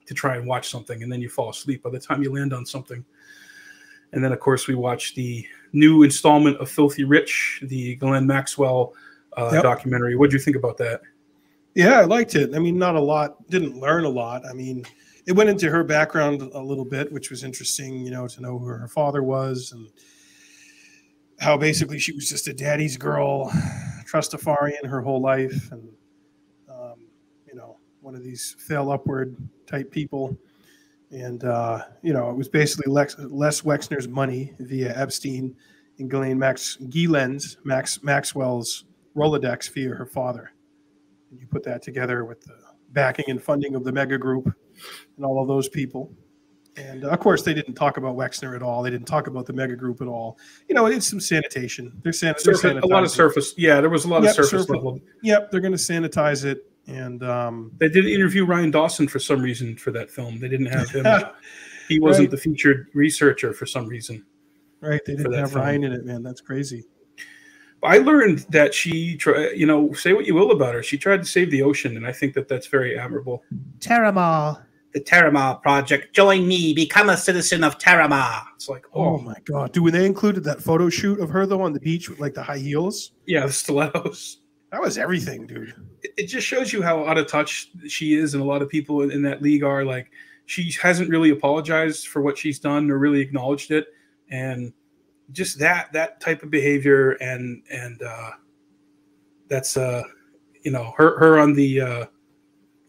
to 0.06 0.14
try 0.14 0.36
and 0.36 0.46
watch 0.46 0.70
something, 0.70 1.02
and 1.02 1.12
then 1.12 1.20
you 1.20 1.28
fall 1.28 1.50
asleep 1.50 1.82
by 1.82 1.90
the 1.90 1.98
time 1.98 2.22
you 2.22 2.32
land 2.32 2.52
on 2.52 2.64
something. 2.64 3.04
And 4.12 4.22
then, 4.22 4.32
of 4.32 4.40
course, 4.40 4.68
we 4.68 4.74
watched 4.74 5.14
the 5.16 5.46
new 5.72 6.02
installment 6.02 6.58
of 6.58 6.70
Filthy 6.70 7.04
Rich, 7.04 7.64
the 7.66 7.96
Ghislaine 7.96 8.26
Maxwell 8.26 8.94
uh, 9.38 9.50
Yep. 9.54 9.62
documentary. 9.62 10.16
What 10.16 10.30
do 10.30 10.36
you 10.36 10.42
think 10.42 10.56
about 10.56 10.76
that? 10.78 11.00
Yeah, 11.74 11.98
I 12.00 12.04
liked 12.04 12.34
it. 12.34 12.54
I 12.54 12.58
mean, 12.58 12.78
not 12.78 12.96
a 12.96 13.00
lot. 13.00 13.48
Didn't 13.48 13.80
learn 13.80 14.04
a 14.04 14.08
lot. 14.08 14.44
I 14.44 14.52
mean, 14.52 14.84
it 15.26 15.32
went 15.32 15.48
into 15.48 15.70
her 15.70 15.82
background 15.82 16.42
a 16.42 16.60
little 16.60 16.84
bit, 16.84 17.10
which 17.10 17.30
was 17.30 17.44
interesting. 17.44 18.04
You 18.04 18.10
know, 18.10 18.28
to 18.28 18.42
know 18.42 18.58
who 18.58 18.66
her 18.66 18.88
father 18.88 19.22
was 19.22 19.72
and 19.72 19.88
how 21.40 21.56
basically 21.56 21.98
she 21.98 22.12
was 22.12 22.28
just 22.28 22.46
a 22.48 22.52
daddy's 22.52 22.98
girl, 22.98 23.50
trustafarian 24.10 24.84
her 24.84 25.00
whole 25.00 25.22
life, 25.22 25.72
and 25.72 25.88
um, 26.68 27.06
you 27.46 27.54
know, 27.54 27.78
one 28.02 28.14
of 28.14 28.22
these 28.22 28.54
fail 28.58 28.90
upward 28.90 29.34
type 29.66 29.90
people. 29.90 30.36
And 31.12 31.44
uh, 31.44 31.84
you 32.02 32.12
know, 32.12 32.30
it 32.30 32.36
was 32.36 32.48
basically 32.48 32.90
Lex, 32.90 33.16
Les 33.18 33.60
Wexner's 33.62 34.08
money 34.08 34.52
via 34.58 34.96
Epstein 34.96 35.54
and 35.98 36.10
Ghislaine 36.10 36.38
Max 36.38 36.78
Ghislaine's 36.88 37.58
Max 37.64 38.02
Maxwell's 38.02 38.84
Rolodex 39.14 39.70
via 39.72 39.90
her 39.90 40.06
father 40.06 40.52
and 41.30 41.40
you 41.40 41.46
put 41.46 41.62
that 41.64 41.82
together 41.82 42.24
with 42.24 42.40
the 42.42 42.54
backing 42.92 43.24
and 43.28 43.42
funding 43.42 43.74
of 43.74 43.84
the 43.84 43.92
mega 43.92 44.16
group 44.18 44.46
and 45.16 45.24
all 45.24 45.40
of 45.40 45.48
those 45.48 45.68
people. 45.68 46.12
And 46.76 47.04
of 47.04 47.20
course, 47.20 47.42
they 47.42 47.52
didn't 47.52 47.74
talk 47.74 47.98
about 47.98 48.16
Wexner 48.16 48.56
at 48.56 48.62
all. 48.62 48.82
They 48.82 48.88
didn't 48.90 49.06
talk 49.06 49.26
about 49.26 49.44
the 49.44 49.52
mega 49.52 49.76
group 49.76 50.00
at 50.00 50.08
all. 50.08 50.38
You 50.68 50.74
know, 50.74 50.86
it's 50.86 51.06
some 51.06 51.20
sanitation. 51.20 51.92
They're, 52.02 52.12
san- 52.14 52.34
they're 52.44 52.54
Surface, 52.54 52.82
a 52.82 52.86
lot 52.86 53.02
of 53.02 53.10
surface. 53.10 53.52
Yeah, 53.58 53.80
there 53.82 53.90
was 53.90 54.06
a 54.06 54.08
lot 54.08 54.22
Yep, 54.22 54.30
of 54.30 54.34
surface 54.36 54.50
surface- 54.50 54.70
level. 54.70 54.98
Yep, 55.22 55.50
they're 55.50 55.60
going 55.60 55.72
to 55.72 55.78
sanitize 55.78 56.44
it. 56.46 56.70
And 56.86 57.22
um, 57.22 57.70
They 57.78 57.88
did 57.88 58.06
interview 58.06 58.44
Ryan 58.44 58.70
Dawson 58.70 59.06
for 59.08 59.18
some 59.18 59.40
reason 59.40 59.76
for 59.76 59.90
that 59.92 60.10
film. 60.10 60.38
They 60.40 60.48
didn't 60.48 60.66
have 60.66 60.90
him. 60.90 61.06
he 61.88 62.00
wasn't 62.00 62.24
Right. 62.24 62.30
the 62.32 62.36
featured 62.36 62.88
researcher 62.94 63.52
for 63.52 63.66
some 63.66 63.86
reason. 63.86 64.24
right, 64.80 65.00
they 65.06 65.14
didn't 65.14 65.32
have 65.34 65.52
film. 65.52 65.62
Ryan 65.64 65.84
in 65.84 65.92
it, 65.92 66.04
man. 66.04 66.22
That's 66.22 66.40
crazy. 66.40 66.84
I 67.84 67.98
learned 67.98 68.40
that 68.50 68.72
she, 68.74 69.16
try, 69.16 69.50
you 69.50 69.66
know, 69.66 69.92
say 69.92 70.12
what 70.12 70.24
you 70.24 70.34
will 70.34 70.52
about 70.52 70.74
her, 70.74 70.82
she 70.84 70.96
tried 70.96 71.16
to 71.18 71.24
save 71.24 71.50
the 71.50 71.62
ocean, 71.62 71.96
and 71.96 72.06
I 72.06 72.12
think 72.12 72.32
that 72.34 72.46
that's 72.46 72.68
very 72.68 72.96
admirable. 72.98 73.42
Terramar. 73.78 74.62
The 74.92 75.00
Terramar 75.00 75.60
Project. 75.62 76.14
Join 76.14 76.46
me. 76.46 76.74
Become 76.74 77.08
a 77.10 77.16
citizen 77.16 77.64
of 77.64 77.78
Terramar. 77.78 78.42
It's 78.54 78.68
like, 78.68 78.84
Oh, 78.92 79.18
my 79.18 79.34
god, 79.46 79.72
dude! 79.72 79.84
When 79.84 79.92
they 79.94 80.04
included 80.06 80.44
that 80.44 80.60
photo 80.62 80.90
shoot 80.90 81.18
of 81.18 81.30
her 81.30 81.46
though 81.46 81.62
on 81.62 81.72
the 81.72 81.80
beach 81.80 82.08
with 82.10 82.20
like 82.20 82.34
the 82.34 82.42
high 82.42 82.58
heels, 82.58 83.12
yeah, 83.26 83.46
the 83.46 83.52
stilettos. 83.52 84.41
That 84.72 84.80
was 84.80 84.96
everything, 84.96 85.46
dude. 85.46 85.74
It, 86.02 86.14
it 86.16 86.26
just 86.26 86.46
shows 86.46 86.72
you 86.72 86.82
how 86.82 87.06
out 87.06 87.18
of 87.18 87.28
touch 87.28 87.70
she 87.86 88.14
is, 88.14 88.32
and 88.32 88.42
a 88.42 88.46
lot 88.46 88.62
of 88.62 88.70
people 88.70 89.02
in, 89.02 89.22
that 89.22 89.42
league 89.42 89.62
are. 89.62 89.84
Like, 89.84 90.10
she 90.46 90.72
hasn't 90.82 91.10
really 91.10 91.30
apologized 91.30 92.08
for 92.08 92.22
what 92.22 92.38
she's 92.38 92.58
done 92.58 92.90
or 92.90 92.98
really 92.98 93.20
acknowledged 93.20 93.70
it, 93.70 93.88
and 94.30 94.72
just 95.30 95.58
that 95.58 95.92
that 95.92 96.20
type 96.20 96.42
of 96.42 96.50
behavior 96.50 97.12
and 97.12 97.62
and 97.70 98.02
uh, 98.02 98.30
that's 99.48 99.76
uh, 99.76 100.02
you 100.62 100.70
know, 100.70 100.94
her 100.96 101.18
her 101.18 101.38
on 101.38 101.52
the 101.52 101.80
uh, 101.80 102.06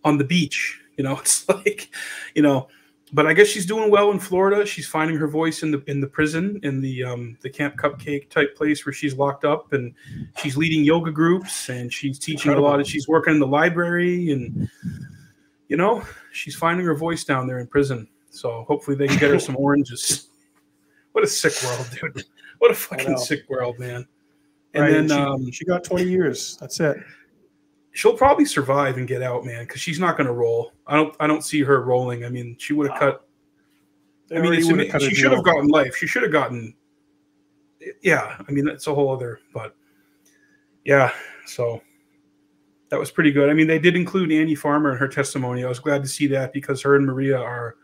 on 0.06 0.18
the 0.18 0.24
beach. 0.24 0.82
You 0.98 1.04
know, 1.04 1.18
it's 1.20 1.48
like, 1.50 1.94
you 2.34 2.42
know, 2.42 2.70
but 3.14 3.28
I 3.28 3.34
guess 3.34 3.48
she's 3.48 3.66
doing 3.68 3.92
well 3.92 4.12
in 4.12 4.20
Florida. 4.20 4.66
She's 4.66 4.88
finding 4.88 5.16
her 5.18 5.28
voice 5.28 5.62
in 5.62 5.70
the 5.70 5.84
in 5.86 6.02
the 6.02 6.08
prison, 6.08 6.60
in 6.64 6.82
the 6.82 7.04
um, 7.04 7.38
the 7.42 7.50
Camp 7.50 7.78
Cupcake 7.78 8.30
type 8.30 8.56
place 8.56 8.86
where 8.86 8.94
she's 8.94 9.14
locked 9.14 9.46
up, 9.46 9.72
and 9.72 9.94
she's 10.38 10.58
leading 10.58 10.84
yoga 10.84 11.12
groups, 11.12 11.70
and 11.70 11.94
she's 11.94 12.18
teaching 12.18 12.52
a 12.52 12.56
lot. 12.56 12.60
Incredible. 12.60 12.82
Of, 12.82 12.88
she's 12.88 13.08
working 13.08 13.36
in 13.36 13.40
the 13.40 13.48
library, 13.48 14.32
and 14.32 14.68
you 15.68 15.78
know, 15.78 16.04
she's 16.32 16.56
finding 16.56 16.86
her 16.88 16.96
voice 16.96 17.24
down 17.24 17.46
there 17.46 17.60
in 17.60 17.68
prison. 17.68 18.08
So 18.32 18.66
hopefully 18.68 18.98
they 18.98 19.08
can 19.08 19.20
get 19.20 19.30
her 19.30 19.40
some 19.40 19.56
oranges. 19.60 20.30
What 21.12 21.24
a 21.24 21.28
sick 21.28 21.54
world, 21.64 21.88
dude! 21.92 22.26
What 22.58 22.72
a 22.72 22.76
fucking 22.76 23.18
sick 23.20 23.48
world, 23.48 23.78
man. 23.78 24.08
And 24.74 24.84
Right, 24.84 24.92
then 24.92 25.08
she, 25.08 25.14
um, 25.14 25.52
she 25.52 25.66
got 25.66 25.84
20 25.84 26.04
years. 26.06 26.58
That's 26.58 26.80
it. 26.80 26.98
She'll 27.94 28.18
probably 28.18 28.46
survive 28.46 28.98
and 28.98 29.08
get 29.08 29.22
out, 29.22 29.46
man, 29.46 29.64
because 29.64 29.82
she's 29.82 30.00
not 30.00 30.18
going 30.18 30.28
to 30.28 30.34
roll. 30.34 30.74
I 30.86 30.96
don't. 30.96 31.16
I 31.20 31.28
don't 31.28 31.44
see 31.44 31.62
her 31.62 31.82
rolling. 31.84 32.26
I 32.26 32.30
mean, 32.30 32.58
she 32.60 32.74
would 32.74 32.90
have 32.90 33.00
cut. 33.00 33.28
I 34.36 34.42
mean, 34.42 34.54
it's, 34.54 34.92
cut 34.92 35.02
she 35.02 35.16
should 35.16 35.32
have 35.32 35.44
gotten 35.44 35.68
life. 35.68 35.96
She 35.96 36.08
should 36.08 36.24
have 36.24 36.32
gotten. 36.32 36.76
Yeah, 38.02 38.38
I 38.48 38.52
mean 38.52 38.66
that's 38.66 38.88
a 38.88 38.94
whole 38.94 39.14
other. 39.14 39.40
But 39.54 39.76
yeah, 40.84 41.12
so 41.46 41.82
that 42.90 43.00
was 43.00 43.12
pretty 43.12 43.32
good. 43.32 43.50
I 43.50 43.54
mean, 43.54 43.68
they 43.68 43.80
did 43.80 43.96
include 43.96 44.32
Annie 44.32 44.56
Farmer 44.56 44.92
in 44.92 44.98
her 44.98 45.08
testimony. 45.08 45.64
I 45.64 45.70
was 45.70 45.80
glad 45.80 46.02
to 46.04 46.10
see 46.10 46.28
that 46.28 46.54
because 46.54 46.82
her 46.82 46.96
and 46.96 47.06
Maria 47.06 47.38
are, 47.38 47.76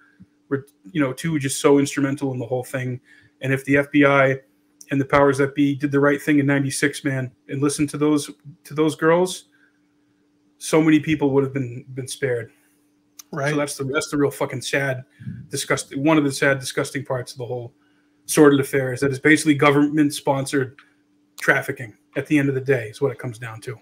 were 0.50 0.68
you 0.92 1.02
know, 1.02 1.14
two 1.14 1.40
just 1.40 1.62
so 1.62 1.80
instrumental 1.80 2.32
in 2.32 2.40
the 2.40 2.46
whole 2.46 2.64
thing. 2.64 3.00
And 3.42 3.54
if 3.54 3.64
the 3.66 3.76
FBI 3.76 4.40
and 4.92 5.00
the 5.00 5.06
powers 5.06 5.38
that 5.38 5.56
be 5.56 5.76
did 5.76 5.92
the 5.92 6.00
right 6.00 6.22
thing 6.22 6.40
in 6.40 6.46
'96, 6.46 7.04
man, 7.04 7.32
and 7.48 7.62
listened 7.62 7.90
to 7.90 7.98
those 7.98 8.32
to 8.64 8.74
those 8.74 8.96
girls, 8.96 9.49
so 10.60 10.82
many 10.82 11.00
people 11.00 11.32
would 11.32 11.44
have 11.44 11.54
been 11.54 11.86
been 11.94 12.08
spared. 12.08 12.52
Right. 13.32 13.52
So 13.52 13.58
that's 13.58 13.78
the 13.78 13.84
that's 13.86 14.10
the 14.10 14.18
real 14.18 14.32
fucking 14.32 14.62
sad, 14.62 15.04
disgusting. 15.50 16.04
One 16.04 16.18
of 16.18 16.24
the 16.24 16.32
sad, 16.32 16.60
disgusting 16.60 17.04
parts 17.04 17.32
of 17.32 17.40
the 17.40 17.46
whole 17.46 17.74
sordid 18.26 18.60
affair 18.60 18.94
is 18.94 19.00
that 19.00 19.10
it's 19.10 19.20
basically 19.20 19.56
government 19.56 20.14
sponsored 20.14 20.78
trafficking. 21.40 21.96
At 22.16 22.26
the 22.26 22.40
end 22.40 22.50
of 22.50 22.56
the 22.56 22.62
day, 22.62 22.90
is 22.90 23.02
what 23.02 23.12
it 23.12 23.20
comes 23.20 23.38
down 23.38 23.62
to. 23.62 23.78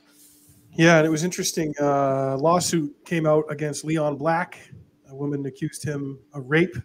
Yeah, 0.74 0.98
and 0.98 1.08
it 1.08 1.10
was 1.10 1.24
interesting. 1.24 1.74
Uh, 1.80 2.38
lawsuit 2.38 2.94
came 3.06 3.26
out 3.26 3.46
against 3.50 3.86
Leon 3.86 4.18
Black. 4.18 4.60
A 5.10 5.16
woman 5.16 5.46
accused 5.46 5.84
him 5.84 6.20
of 6.34 6.44
rape, 6.50 6.76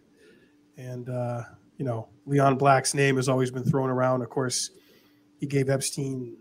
and 0.77 1.11
uh, 1.11 1.43
you 1.79 1.85
know, 1.85 2.09
Leon 2.27 2.57
Black's 2.59 2.95
name 2.95 3.17
has 3.17 3.29
always 3.29 3.51
been 3.51 3.65
thrown 3.65 3.91
around. 3.91 4.23
Of 4.23 4.31
course, 4.31 4.71
he 5.41 5.47
gave 5.47 5.69
Epstein 5.69 6.37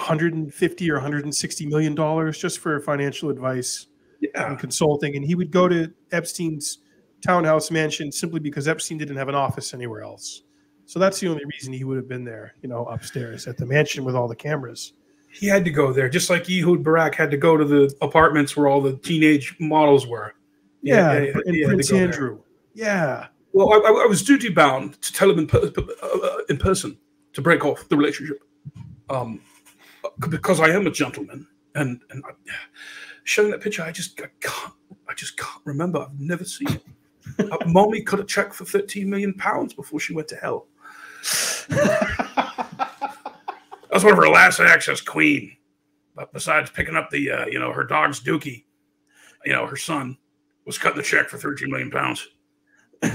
150 0.00 0.90
or 0.90 0.94
160 0.94 1.66
million 1.66 1.94
dollars 1.94 2.38
just 2.38 2.58
for 2.58 2.80
financial 2.80 3.30
advice 3.30 3.86
yeah. 4.20 4.48
and 4.48 4.58
consulting, 4.58 5.16
and 5.16 5.24
he 5.24 5.34
would 5.34 5.50
go 5.50 5.68
to 5.68 5.92
Epstein's 6.12 6.78
townhouse 7.24 7.70
mansion 7.70 8.10
simply 8.10 8.40
because 8.40 8.66
Epstein 8.66 8.98
didn't 8.98 9.16
have 9.16 9.28
an 9.28 9.34
office 9.34 9.74
anywhere 9.74 10.02
else. 10.02 10.42
So 10.86 10.98
that's 10.98 11.20
the 11.20 11.28
only 11.28 11.44
reason 11.44 11.72
he 11.72 11.84
would 11.84 11.96
have 11.98 12.08
been 12.08 12.24
there, 12.24 12.54
you 12.62 12.68
know, 12.68 12.84
upstairs 12.86 13.46
at 13.46 13.56
the 13.56 13.66
mansion 13.66 14.04
with 14.04 14.16
all 14.16 14.26
the 14.26 14.34
cameras. 14.34 14.94
He 15.30 15.46
had 15.46 15.64
to 15.64 15.70
go 15.70 15.92
there, 15.92 16.08
just 16.08 16.28
like 16.30 16.50
Ehud 16.50 16.82
Barak 16.82 17.14
had 17.14 17.30
to 17.30 17.36
go 17.36 17.56
to 17.56 17.64
the 17.64 17.94
apartments 18.02 18.56
where 18.56 18.66
all 18.66 18.80
the 18.80 18.96
teenage 18.96 19.54
models 19.60 20.06
were. 20.06 20.34
Yeah, 20.82 21.12
yeah, 21.12 21.32
and 21.46 21.54
to 21.54 21.66
Prince 21.66 21.90
go 21.90 21.96
there. 21.96 22.06
Andrew. 22.06 22.40
Yeah. 22.74 23.26
Well, 23.52 23.72
I, 23.72 23.76
I- 23.76 24.04
I 24.04 24.06
was 24.06 24.22
duty 24.22 24.48
bound 24.48 25.00
to 25.02 25.12
tell 25.12 25.30
him 25.30 25.38
in, 25.38 25.46
per- 25.46 25.72
uh, 26.02 26.36
in 26.48 26.56
person 26.56 26.98
to 27.34 27.42
break 27.42 27.64
off 27.64 27.88
the 27.88 27.96
relationship, 27.96 28.42
um, 29.08 29.40
because 30.28 30.60
I 30.60 30.70
am 30.70 30.86
a 30.86 30.90
gentleman. 30.90 31.46
And 31.74 32.00
and 32.10 32.24
I, 32.26 32.30
showing 33.24 33.50
that 33.52 33.60
picture, 33.60 33.82
I 33.82 33.92
just 33.92 34.20
I 34.20 34.26
can't 34.40 34.72
I 35.08 35.14
just 35.14 35.36
can't 35.36 35.62
remember. 35.64 36.00
I've 36.00 36.18
never 36.18 36.44
seen 36.44 36.68
it. 36.68 36.82
uh, 37.52 37.58
Mommy 37.66 38.02
cut 38.02 38.20
a 38.20 38.24
check 38.24 38.52
for 38.52 38.64
thirteen 38.64 39.08
million 39.08 39.34
pounds 39.34 39.72
before 39.74 40.00
she 40.00 40.14
went 40.14 40.28
to 40.28 40.36
hell. 40.36 40.66
That's 43.90 44.04
one 44.04 44.12
of 44.12 44.18
her 44.18 44.28
last 44.28 44.60
acts 44.60 44.88
as 44.88 45.00
queen. 45.00 45.56
But 46.16 46.32
besides 46.32 46.70
picking 46.70 46.96
up 46.96 47.10
the 47.10 47.30
uh, 47.30 47.46
you 47.46 47.58
know 47.58 47.72
her 47.72 47.84
dog's 47.84 48.20
dookie, 48.20 48.64
you 49.44 49.52
know 49.52 49.66
her 49.66 49.76
son 49.76 50.16
was 50.66 50.78
cutting 50.78 50.98
the 50.98 51.02
check 51.04 51.28
for 51.28 51.38
thirteen 51.38 51.70
million 51.70 51.90
pounds. 51.90 52.28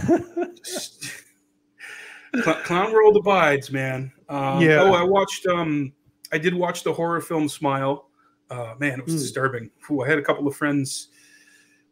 Cl- 2.34 2.56
Clown 2.64 2.92
World 2.92 3.18
abides, 3.18 3.72
man. 3.72 4.12
Um, 4.30 4.62
Yeah. 4.62 4.82
Oh, 4.82 4.94
I 4.94 5.04
watched. 5.04 5.46
Um, 5.48 5.94
I 6.32 6.38
did 6.38 6.54
watch 6.54 6.84
the 6.84 6.94
horror 6.94 7.22
film 7.22 7.48
Smile. 7.50 8.10
Uh, 8.50 8.76
man, 8.80 9.00
it 9.00 9.06
was 9.06 9.14
Hmm. 9.16 9.20
disturbing. 9.20 9.72
Ooh, 9.90 10.02
I 10.02 10.08
had 10.08 10.20
a 10.20 10.22
couple 10.22 10.48
of 10.48 10.56
friends, 10.56 11.10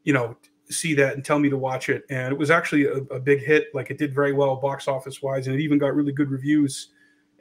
you 0.04 0.14
know, 0.14 0.38
see 0.70 0.94
that 0.96 1.16
and 1.16 1.26
tell 1.26 1.40
me 1.40 1.50
to 1.50 1.58
watch 1.58 1.90
it, 1.90 2.04
and 2.10 2.32
it 2.32 2.38
was 2.38 2.50
actually 2.52 2.86
a, 2.86 2.98
a 3.16 3.20
big 3.20 3.40
hit. 3.44 3.68
Like 3.74 3.90
it 3.92 3.98
did 3.98 4.14
very 4.14 4.34
well 4.34 4.56
box 4.56 4.88
office 4.88 5.22
wise, 5.22 5.48
and 5.48 5.56
it 5.56 5.62
even 5.62 5.78
got 5.78 5.96
really 5.96 6.12
good 6.12 6.30
reviews. 6.30 6.90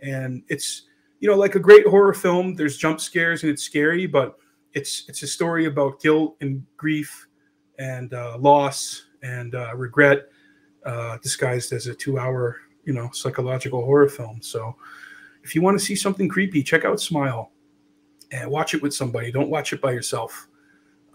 And 0.02 0.42
it's 0.48 0.82
you 1.20 1.28
know 1.28 1.36
like 1.36 1.54
a 1.54 1.60
great 1.60 1.86
horror 1.86 2.14
film. 2.14 2.54
There's 2.54 2.76
jump 2.76 3.00
scares 3.00 3.42
and 3.42 3.52
it's 3.52 3.62
scary, 3.62 4.06
but 4.06 4.38
it's 4.72 5.04
it's 5.08 5.22
a 5.22 5.26
story 5.26 5.66
about 5.66 6.00
guilt 6.00 6.36
and 6.40 6.64
grief 6.76 7.26
and 7.78 8.12
uh, 8.14 8.38
loss 8.38 9.06
and 9.22 9.54
uh, 9.54 9.74
regret 9.76 10.28
uh, 10.84 11.18
disguised 11.18 11.72
as 11.72 11.86
a 11.86 11.94
two-hour, 11.94 12.56
you 12.84 12.92
know, 12.92 13.08
psychological 13.12 13.84
horror 13.84 14.08
film. 14.08 14.40
So, 14.42 14.74
if 15.42 15.54
you 15.54 15.62
want 15.62 15.78
to 15.78 15.84
see 15.84 15.94
something 15.94 16.28
creepy, 16.28 16.62
check 16.62 16.84
out 16.84 17.00
Smile 17.00 17.52
and 18.30 18.50
watch 18.50 18.74
it 18.74 18.82
with 18.82 18.94
somebody. 18.94 19.30
Don't 19.30 19.50
watch 19.50 19.72
it 19.72 19.80
by 19.80 19.92
yourself. 19.92 20.48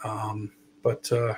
Um, 0.03 0.51
but 0.83 1.11
uh, 1.11 1.33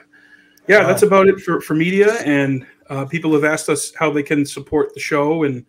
yeah, 0.68 0.84
that's 0.84 1.04
about 1.04 1.28
it 1.28 1.40
for 1.40 1.62
for 1.62 1.74
media. 1.74 2.14
And 2.26 2.66
uh, 2.90 3.06
people 3.06 3.34
have 3.34 3.44
asked 3.44 3.70
us 3.70 3.94
how 3.96 4.12
they 4.12 4.24
can 4.24 4.46
support 4.46 4.94
the 4.94 5.00
show 5.00 5.44
and 5.44 5.66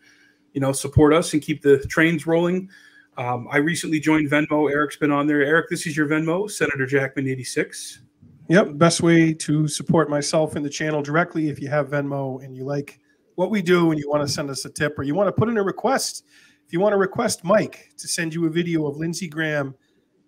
you 0.52 0.60
know 0.60 0.72
support 0.72 1.14
us 1.14 1.32
and 1.32 1.40
keep 1.40 1.62
the 1.62 1.78
trains 1.86 2.26
rolling. 2.26 2.68
Um, 3.16 3.48
I 3.50 3.58
recently 3.58 4.00
joined 4.00 4.30
Venmo. 4.30 4.70
Eric's 4.70 4.96
been 4.96 5.10
on 5.10 5.26
there. 5.26 5.42
Eric, 5.42 5.68
this 5.68 5.86
is 5.86 5.96
your 5.96 6.06
Venmo, 6.06 6.50
Senator 6.50 6.86
Jackman 6.86 7.28
eighty 7.28 7.44
six. 7.44 8.00
Yep. 8.48 8.78
Best 8.78 9.00
way 9.00 9.32
to 9.32 9.68
support 9.68 10.10
myself 10.10 10.56
and 10.56 10.64
the 10.64 10.70
channel 10.70 11.02
directly 11.02 11.48
if 11.48 11.60
you 11.60 11.68
have 11.68 11.88
Venmo 11.88 12.42
and 12.42 12.56
you 12.56 12.64
like 12.64 12.98
what 13.36 13.48
we 13.48 13.62
do 13.62 13.92
and 13.92 14.00
you 14.00 14.10
want 14.10 14.26
to 14.26 14.32
send 14.32 14.50
us 14.50 14.64
a 14.64 14.70
tip 14.70 14.98
or 14.98 15.04
you 15.04 15.14
want 15.14 15.28
to 15.28 15.32
put 15.32 15.48
in 15.48 15.56
a 15.56 15.62
request. 15.62 16.24
If 16.70 16.74
you 16.74 16.78
want 16.78 16.92
to 16.92 16.98
request 16.98 17.42
Mike 17.42 17.90
to 17.98 18.06
send 18.06 18.32
you 18.32 18.46
a 18.46 18.48
video 18.48 18.86
of 18.86 18.96
Lindsey 18.96 19.26
Graham 19.26 19.74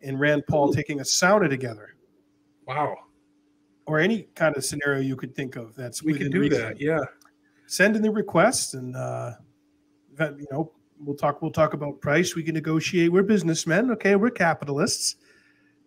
and 0.03 0.19
Rand 0.19 0.43
Paul 0.49 0.73
taking 0.73 0.99
a 0.99 1.05
sauna 1.05 1.49
together 1.49 1.95
Wow, 2.67 2.97
or 3.87 4.01
any 4.01 4.25
kind 4.35 4.57
of 4.57 4.65
scenario 4.65 5.01
you 5.03 5.15
could 5.15 5.37
think 5.37 5.55
of 5.55 5.73
that's 5.77 6.03
we 6.03 6.15
can 6.15 6.33
do 6.33 6.41
reason. 6.41 6.61
that. 6.61 6.81
Yeah. 6.81 6.99
Send 7.69 7.95
in 7.95 8.03
the 8.03 8.11
request 8.11 8.75
and 8.75 8.97
uh 8.97 9.35
that, 10.15 10.37
you 10.37 10.49
know 10.51 10.73
we'll 10.99 11.15
talk 11.15 11.43
we'll 11.43 11.53
talk 11.53 11.75
about 11.75 12.01
price. 12.01 12.35
We 12.35 12.43
can 12.43 12.55
negotiate. 12.55 13.13
We're 13.13 13.23
businessmen, 13.23 13.93
okay? 13.93 14.17
We're 14.17 14.31
capitalists. 14.31 15.15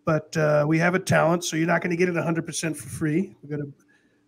But 0.06 0.34
uh, 0.38 0.64
we 0.66 0.78
have 0.78 0.94
a 0.94 0.98
talent, 0.98 1.44
so 1.44 1.56
you're 1.58 1.66
not 1.66 1.82
going 1.82 1.90
to 1.90 1.96
get 1.96 2.08
it 2.08 2.14
100% 2.14 2.76
for 2.76 2.88
free. 2.88 3.36
We're 3.42 3.58
going 3.58 3.70
to 3.70 3.84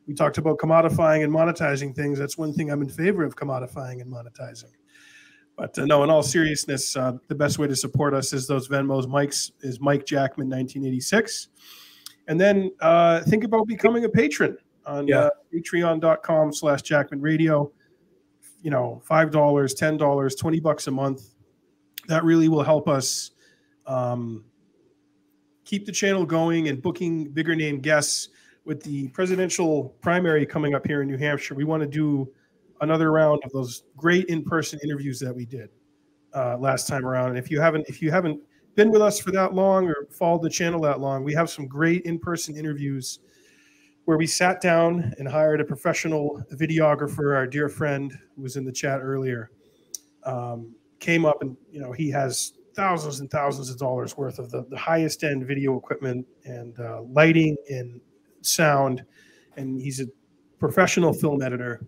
we 0.07 0.13
talked 0.13 0.37
about 0.37 0.59
commodifying 0.59 1.25
and 1.25 1.33
monetizing 1.33 1.95
things. 1.97 2.19
That's 2.19 2.37
one 2.37 2.53
thing 2.53 2.71
I'm 2.71 2.83
in 2.83 2.91
favor 2.91 3.25
of 3.25 3.35
commodifying 3.35 4.03
and 4.03 4.13
monetizing. 4.13 4.73
But 5.59 5.77
uh, 5.77 5.85
no, 5.87 6.05
in 6.05 6.11
all 6.11 6.23
seriousness, 6.23 6.97
uh, 6.97 7.15
the 7.27 7.35
best 7.35 7.59
way 7.59 7.67
to 7.67 7.75
support 7.75 8.15
us 8.15 8.33
is 8.33 8.47
those 8.47 8.69
Venmos. 8.69 9.09
Mike's 9.09 9.51
is 9.61 9.81
Mike 9.81 10.07
Jackman 10.07 10.49
1986. 10.49 11.49
And 12.29 12.41
then 12.41 12.71
uh, 12.81 13.23
think 13.23 13.43
about 13.43 13.67
becoming 13.67 14.05
a 14.05 14.09
patron 14.09 14.57
on 14.87 15.09
Yeah. 15.09 15.19
uh, 15.19 15.31
patreon.com 15.53 16.53
slash 16.53 16.83
Jackman 16.83 17.21
Radio. 17.21 17.73
You 18.63 18.71
know, 18.71 19.03
$5, 19.09 19.31
$10, 19.33 20.39
20 20.39 20.61
bucks 20.61 20.87
a 20.87 20.91
month. 20.93 21.35
That 22.07 22.23
really 22.23 22.49
will 22.49 22.63
help 22.63 22.89
us 22.89 23.33
um, 23.87 24.45
keep 25.65 25.87
the 25.87 25.93
channel 25.93 26.25
going 26.25 26.69
and 26.69 26.81
booking 26.81 27.31
bigger 27.31 27.55
name 27.57 27.81
guests 27.81 28.29
with 28.65 28.83
the 28.83 29.09
presidential 29.09 29.97
primary 30.03 30.47
coming 30.47 30.75
up 30.75 30.87
here 30.87 31.03
in 31.03 31.09
New 31.09 31.17
Hampshire. 31.17 31.55
We 31.55 31.65
want 31.65 31.83
to 31.83 31.89
do 31.89 32.29
another 32.81 33.11
round 33.13 33.43
of 33.45 33.53
those 33.53 33.85
great 33.97 34.27
in-person 34.27 34.79
interviews 34.83 35.19
that 35.21 35.35
we 35.35 35.45
did 35.45 35.71
uh, 36.35 36.57
last 36.59 36.87
time 36.87 37.05
around. 37.05 37.31
And 37.31 37.39
if 37.39 37.51
you 37.51 37.61
haven't, 37.61 37.89
if 37.89 38.01
you 38.03 38.11
haven't 38.11 38.41
been 38.75 38.91
with 38.91 39.03
us 39.03 39.19
for 39.19 39.31
that 39.33 39.55
long 39.55 39.89
or 39.89 40.07
followed 40.11 40.43
the 40.43 40.51
channel 40.51 40.81
that 40.83 41.01
long, 41.01 41.25
we 41.25 41.35
have 41.35 41.51
some 41.51 41.67
great 41.67 42.03
in-person 42.03 42.57
interviews 42.57 43.21
where 44.05 44.17
we 44.17 44.27
sat 44.27 44.61
down 44.61 45.13
and 45.19 45.29
hired 45.29 45.61
a 45.61 45.65
professional 45.65 46.43
videographer. 46.53 47.37
Our 47.37 47.47
dear 47.47 47.69
friend 47.69 48.13
who 48.37 48.43
was 48.43 48.57
in 48.57 48.65
the 48.65 48.73
chat 48.73 49.01
earlier 49.03 49.51
um, 50.25 50.75
came 50.99 51.25
up 51.25 51.43
and 51.43 51.57
you 51.71 51.81
know 51.81 51.93
he 51.93 52.11
has 52.11 52.55
thousands 52.75 53.21
and 53.21 53.31
thousands 53.31 53.71
of 53.71 53.79
dollars 53.79 54.17
worth 54.17 54.39
of 54.39 54.51
the, 54.51 54.65
the 54.71 54.77
highest 54.77 55.25
end 55.25 55.47
video 55.47 55.77
equipment 55.77 56.27
and 56.45 56.79
uh, 56.79 57.03
lighting 57.03 57.57
and 57.69 58.01
sound 58.43 59.05
and 59.57 59.81
he's 59.81 60.01
a 60.01 60.07
professional 60.59 61.13
film 61.13 61.43
editor 61.43 61.87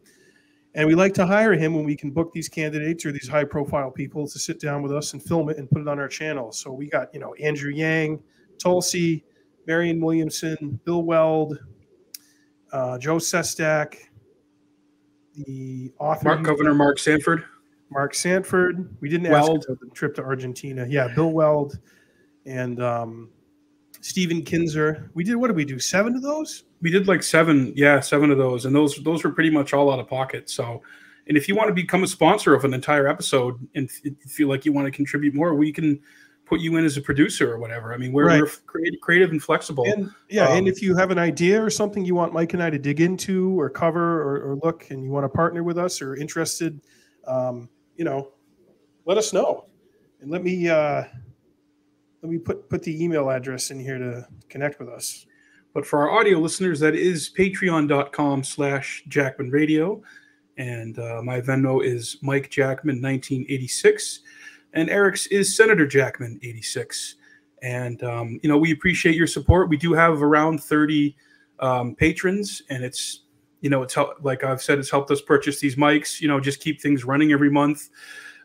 and 0.75 0.87
we 0.87 0.95
like 0.95 1.15
to 1.15 1.27
hire 1.27 1.55
him 1.55 1.75
when 1.75 1.85
we 1.85 1.97
can 1.97 2.11
book 2.11 2.33
these 2.33 2.49
candidates 2.49 3.05
or 3.05 3.13
these 3.13 3.29
high 3.29 3.45
profile 3.45 3.91
people 3.91 4.27
to 4.29 4.39
sit 4.39 4.61
down 4.61 4.83
with 4.83 4.93
us 4.93 5.13
and 5.13 5.23
film 5.23 5.49
it 5.49 5.59
and 5.59 5.69
put 5.71 5.81
it 5.81 5.89
on 5.89 5.99
our 5.99 6.09
channel 6.09 6.53
so 6.53 6.73
we 6.73 6.89
got 6.89 7.13
you 7.13 7.21
know 7.21 7.35
andrew 7.35 7.71
yang 7.71 8.21
tulsi 8.59 9.25
marion 9.67 10.01
williamson 10.01 10.79
bill 10.85 11.03
weld 11.03 11.59
uh, 12.73 12.99
joe 12.99 13.17
sestak 13.17 13.97
the 15.35 15.93
author 15.99 16.29
Mark 16.29 16.43
Governor 16.43 16.75
Mark 16.75 16.99
Sanford. 16.99 17.45
Mark 17.91 18.15
Sanford. 18.15 18.97
We 19.01 19.09
didn't 19.09 19.31
Weld. 19.31 19.59
ask 19.59 19.69
about 19.69 19.81
the 19.81 19.87
trip 19.95 20.15
to 20.17 20.23
Argentina. 20.23 20.87
Yeah, 20.89 21.09
Bill 21.15 21.33
Weld 21.33 21.79
and 22.47 22.83
um, 22.83 23.31
Stephen 24.01 24.43
Kinzer. 24.43 25.11
We 25.15 25.25
did 25.25 25.37
what 25.37 25.49
did 25.49 25.57
we 25.57 25.65
do? 25.65 25.79
Seven 25.79 26.15
of 26.17 26.23
those? 26.23 26.65
We 26.83 26.91
did 26.91 27.07
like 27.09 27.23
seven, 27.23 27.73
yeah, 27.77 28.01
seven 28.01 28.31
of 28.31 28.39
those, 28.39 28.65
and 28.65 28.75
those 28.75 28.97
those 29.05 29.25
were 29.25 29.31
pretty 29.31 29.51
much 29.51 29.73
all 29.75 29.93
out 29.93 29.99
of 30.01 30.09
pocket. 30.09 30.49
So, 30.49 30.83
and 31.29 31.37
if 31.37 31.49
you 31.49 31.55
want 31.55 31.69
to 31.69 31.75
become 31.75 32.03
a 32.03 32.07
sponsor 32.07 32.55
of 32.55 32.65
an 32.65 32.73
entire 32.75 33.07
episode 33.07 33.57
and 33.75 33.91
feel 33.91 34.49
like 34.49 34.65
you 34.65 34.73
want 34.73 34.87
to 34.87 34.91
contribute 34.91 35.35
more, 35.35 35.55
we 35.55 35.73
can 35.73 36.01
put 36.47 36.59
you 36.61 36.77
in 36.77 36.85
as 36.85 36.97
a 36.97 37.01
producer 37.01 37.53
or 37.53 37.59
whatever. 37.59 37.95
I 37.95 37.97
mean, 37.97 38.13
we're, 38.13 38.27
Right. 38.27 38.41
we're 38.41 38.49
creative, 38.67 39.01
creative 39.01 39.31
and 39.31 39.41
flexible. 39.41 39.85
And 39.85 40.11
yeah, 40.29 40.49
and 40.49 40.63
Um, 40.63 40.67
if 40.67 40.83
you 40.83 40.97
have 40.97 41.13
an 41.13 41.19
idea 41.19 41.63
or 41.63 41.71
something 41.71 42.05
you 42.05 42.17
want 42.17 42.33
Mike 42.33 42.55
and 42.55 42.63
I 42.63 42.71
to 42.71 42.79
dig 42.79 43.01
into 43.01 43.61
or 43.61 43.71
cover 43.71 44.21
or, 44.21 44.51
or 44.51 44.57
look, 44.57 44.91
and 44.91 45.05
you 45.05 45.11
want 45.11 45.23
to 45.23 45.29
partner 45.29 45.63
with 45.63 45.79
us 45.79 46.03
or 46.03 46.17
interested, 46.17 46.81
um, 47.29 47.69
you 47.95 48.05
know, 48.05 48.33
let 49.05 49.17
us 49.17 49.33
know, 49.33 49.67
and 50.21 50.29
let 50.31 50.43
me 50.43 50.69
uh, 50.69 51.05
let 52.23 52.31
me 52.31 52.39
put 52.39 52.69
put 52.69 52.83
the 52.83 53.03
email 53.03 53.31
address 53.31 53.71
in 53.71 53.81
here 53.81 53.99
to 53.99 54.27
connect 54.49 54.79
with 54.79 54.89
us. 54.89 55.27
But 55.73 55.87
for 55.87 56.01
our 56.01 56.11
audio 56.19 56.39
listeners, 56.39 56.81
that 56.81 56.95
is 56.95 57.31
patreon.com 57.37 58.43
slash 58.43 59.05
Jackman 59.09 59.51
Radio. 59.51 60.03
And 60.59 60.99
uh, 60.99 61.23
my 61.23 61.41
Venmo 61.41 61.85
is 61.85 62.19
Mike 62.23 62.51
Jackman 62.51 63.01
1986. 63.01 64.21
And 64.73 64.91
Eric's 64.91 65.27
is 65.29 65.57
Senator 65.57 65.87
Jackman 65.87 66.41
86. 66.43 67.17
And, 67.63 68.03
um, 68.03 68.41
you 68.43 68.49
know, 68.49 68.59
we 68.59 68.73
appreciate 68.73 69.15
your 69.15 69.27
support. 69.27 69.69
We 69.69 69.77
do 69.77 69.93
have 69.93 70.23
around 70.23 70.63
30 70.63 71.17
um, 71.61 71.95
patrons, 71.95 72.63
and 72.71 72.83
it's, 72.83 73.25
you 73.61 73.69
know, 73.69 73.83
it's 73.83 73.95
helped, 73.95 74.25
like 74.25 74.45
I've 74.45 74.63
said, 74.63 74.79
it's 74.79 74.91
helped 74.91 75.11
us 75.11 75.21
purchase 75.21 75.61
these 75.61 75.77
mics, 75.77 76.21
you 76.21 76.29
know, 76.29 76.41
just 76.41 76.61
keep 76.61 76.81
things 76.81 77.05
running 77.05 77.33
every 77.33 77.51
month. 77.51 77.91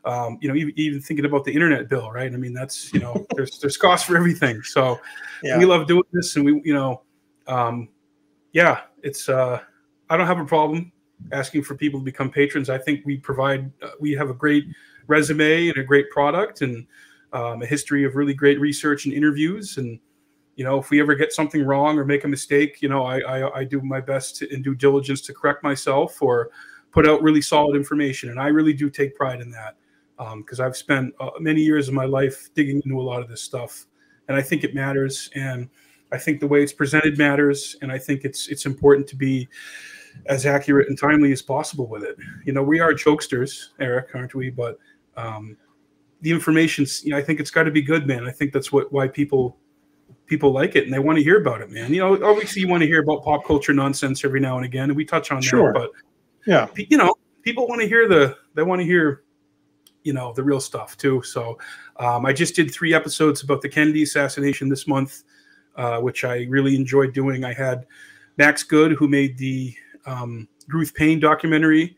Um, 0.05 0.37
you 0.39 0.47
know, 0.47 0.55
even, 0.55 0.73
even 0.75 1.01
thinking 1.01 1.25
about 1.25 1.45
the 1.45 1.51
internet 1.51 1.89
bill, 1.89 2.11
right? 2.11 2.31
I 2.31 2.37
mean, 2.37 2.53
that's, 2.53 2.93
you 2.93 2.99
know, 2.99 3.25
there's, 3.35 3.59
there's 3.59 3.75
costs 3.75 4.07
for 4.07 4.15
everything. 4.15 4.61
So 4.61 4.99
Yeah. 5.41 5.57
we 5.57 5.65
love 5.65 5.87
doing 5.87 6.03
this 6.13 6.35
and 6.35 6.45
we, 6.45 6.61
you 6.63 6.73
know, 6.73 7.01
um, 7.47 7.89
yeah, 8.53 8.81
it's, 9.01 9.27
uh, 9.29 9.59
I 10.09 10.17
don't 10.17 10.27
have 10.27 10.39
a 10.39 10.45
problem 10.45 10.91
asking 11.31 11.63
for 11.63 11.75
people 11.75 11.99
to 11.99 12.03
become 12.03 12.29
patrons. 12.29 12.69
I 12.69 12.77
think 12.77 13.05
we 13.05 13.17
provide, 13.17 13.71
uh, 13.81 13.91
we 13.99 14.11
have 14.11 14.29
a 14.29 14.33
great 14.33 14.65
resume 15.07 15.69
and 15.69 15.77
a 15.77 15.83
great 15.83 16.09
product 16.11 16.61
and 16.61 16.85
um, 17.33 17.61
a 17.61 17.65
history 17.65 18.03
of 18.03 18.15
really 18.15 18.33
great 18.33 18.59
research 18.59 19.05
and 19.05 19.13
interviews. 19.13 19.77
And, 19.77 19.99
you 20.55 20.63
know, 20.63 20.77
if 20.77 20.89
we 20.89 21.01
ever 21.01 21.15
get 21.15 21.33
something 21.33 21.65
wrong 21.65 21.97
or 21.97 22.05
make 22.05 22.23
a 22.23 22.27
mistake, 22.27 22.81
you 22.81 22.89
know, 22.89 23.03
I, 23.03 23.19
I, 23.19 23.59
I 23.59 23.63
do 23.63 23.81
my 23.81 23.99
best 23.99 24.37
to, 24.37 24.53
in 24.53 24.61
due 24.61 24.75
diligence 24.75 25.21
to 25.21 25.33
correct 25.33 25.63
myself 25.63 26.21
or 26.21 26.51
put 26.91 27.07
out 27.07 27.21
really 27.21 27.41
solid 27.41 27.75
information. 27.75 28.29
And 28.29 28.39
I 28.39 28.47
really 28.47 28.73
do 28.73 28.89
take 28.89 29.15
pride 29.15 29.41
in 29.41 29.51
that 29.51 29.75
because 30.17 30.59
um, 30.59 30.65
I've 30.65 30.77
spent 30.77 31.13
uh, 31.19 31.31
many 31.39 31.61
years 31.61 31.87
of 31.87 31.93
my 31.93 32.05
life 32.05 32.49
digging 32.53 32.81
into 32.85 32.99
a 32.99 33.03
lot 33.03 33.21
of 33.21 33.29
this 33.29 33.41
stuff. 33.41 33.85
And 34.27 34.37
I 34.37 34.41
think 34.41 34.63
it 34.63 34.73
matters. 34.73 35.29
And 35.35 35.69
I 36.11 36.17
think 36.17 36.39
the 36.39 36.47
way 36.47 36.63
it's 36.63 36.73
presented 36.73 37.17
matters. 37.17 37.75
And 37.81 37.91
I 37.91 37.97
think 37.97 38.23
it's, 38.23 38.47
it's 38.47 38.65
important 38.65 39.07
to 39.07 39.15
be, 39.15 39.47
as 40.27 40.45
accurate 40.45 40.87
and 40.87 40.97
timely 40.97 41.31
as 41.31 41.41
possible 41.41 41.87
with 41.87 42.03
it. 42.03 42.15
You 42.45 42.53
know, 42.53 42.63
we 42.63 42.79
are 42.79 42.93
jokesters, 42.93 43.69
Eric, 43.79 44.09
aren't 44.13 44.33
we? 44.33 44.49
But 44.49 44.79
um, 45.17 45.57
the 46.21 46.31
information's, 46.31 47.03
you 47.03 47.11
know, 47.11 47.17
I 47.17 47.21
think 47.21 47.39
it's 47.39 47.51
got 47.51 47.63
to 47.63 47.71
be 47.71 47.81
good, 47.81 48.07
man. 48.07 48.25
I 48.25 48.31
think 48.31 48.53
that's 48.53 48.71
what 48.71 48.91
why 48.91 49.07
people 49.07 49.57
people 50.25 50.51
like 50.51 50.75
it 50.75 50.85
and 50.85 50.93
they 50.93 50.99
want 50.99 51.17
to 51.17 51.23
hear 51.23 51.39
about 51.39 51.61
it, 51.61 51.69
man. 51.69 51.93
You 51.93 51.99
know, 51.99 52.25
obviously 52.25 52.61
you 52.61 52.67
want 52.67 52.81
to 52.81 52.87
hear 52.87 53.01
about 53.01 53.23
pop 53.23 53.45
culture 53.45 53.73
nonsense 53.73 54.25
every 54.25 54.39
now 54.39 54.57
and 54.57 54.65
again, 54.65 54.89
and 54.89 54.95
we 54.95 55.05
touch 55.05 55.31
on 55.31 55.41
Sure. 55.41 55.71
that. 55.73 55.79
But 55.79 55.91
Yeah. 56.47 56.67
you 56.75 56.97
know, 56.97 57.13
people 57.43 57.67
want 57.67 57.81
to 57.81 57.87
hear 57.87 58.07
the 58.07 58.37
they 58.55 58.63
want 58.63 58.81
to 58.81 58.85
hear 58.85 59.23
you 60.05 60.13
know 60.13 60.31
the 60.33 60.43
real 60.43 60.61
stuff 60.61 60.95
too. 60.95 61.21
So 61.23 61.57
um, 61.97 62.25
I 62.25 62.31
just 62.31 62.55
did 62.55 62.71
three 62.71 62.93
episodes 62.93 63.43
about 63.43 63.61
the 63.61 63.67
Kennedy 63.67 64.03
assassination 64.03 64.69
this 64.69 64.87
month, 64.87 65.23
uh, 65.75 65.99
which 65.99 66.23
I 66.23 66.45
really 66.49 66.75
enjoyed 66.75 67.11
doing. 67.13 67.43
I 67.43 67.53
had 67.53 67.85
Max 68.37 68.63
Good, 68.63 68.93
who 68.93 69.07
made 69.07 69.37
the 69.37 69.75
um, 70.05 70.47
Ruth 70.69 70.93
Paine 70.93 71.19
documentary, 71.19 71.97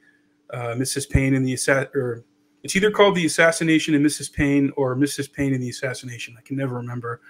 uh, 0.51 0.75
Mrs. 0.75 1.09
Paine 1.09 1.35
and 1.35 1.45
the 1.45 1.53
Assa- 1.53 1.89
or 1.93 2.23
it's 2.63 2.75
either 2.75 2.89
called 2.89 3.15
the 3.15 3.25
Assassination 3.25 3.93
and 3.93 4.05
Mrs. 4.05 4.33
Paine 4.33 4.71
or 4.75 4.95
Mrs. 4.95 5.31
Paine 5.31 5.53
and 5.53 5.61
the 5.61 5.69
Assassination. 5.69 6.35
I 6.37 6.41
can 6.41 6.57
never 6.57 6.75
remember, 6.75 7.21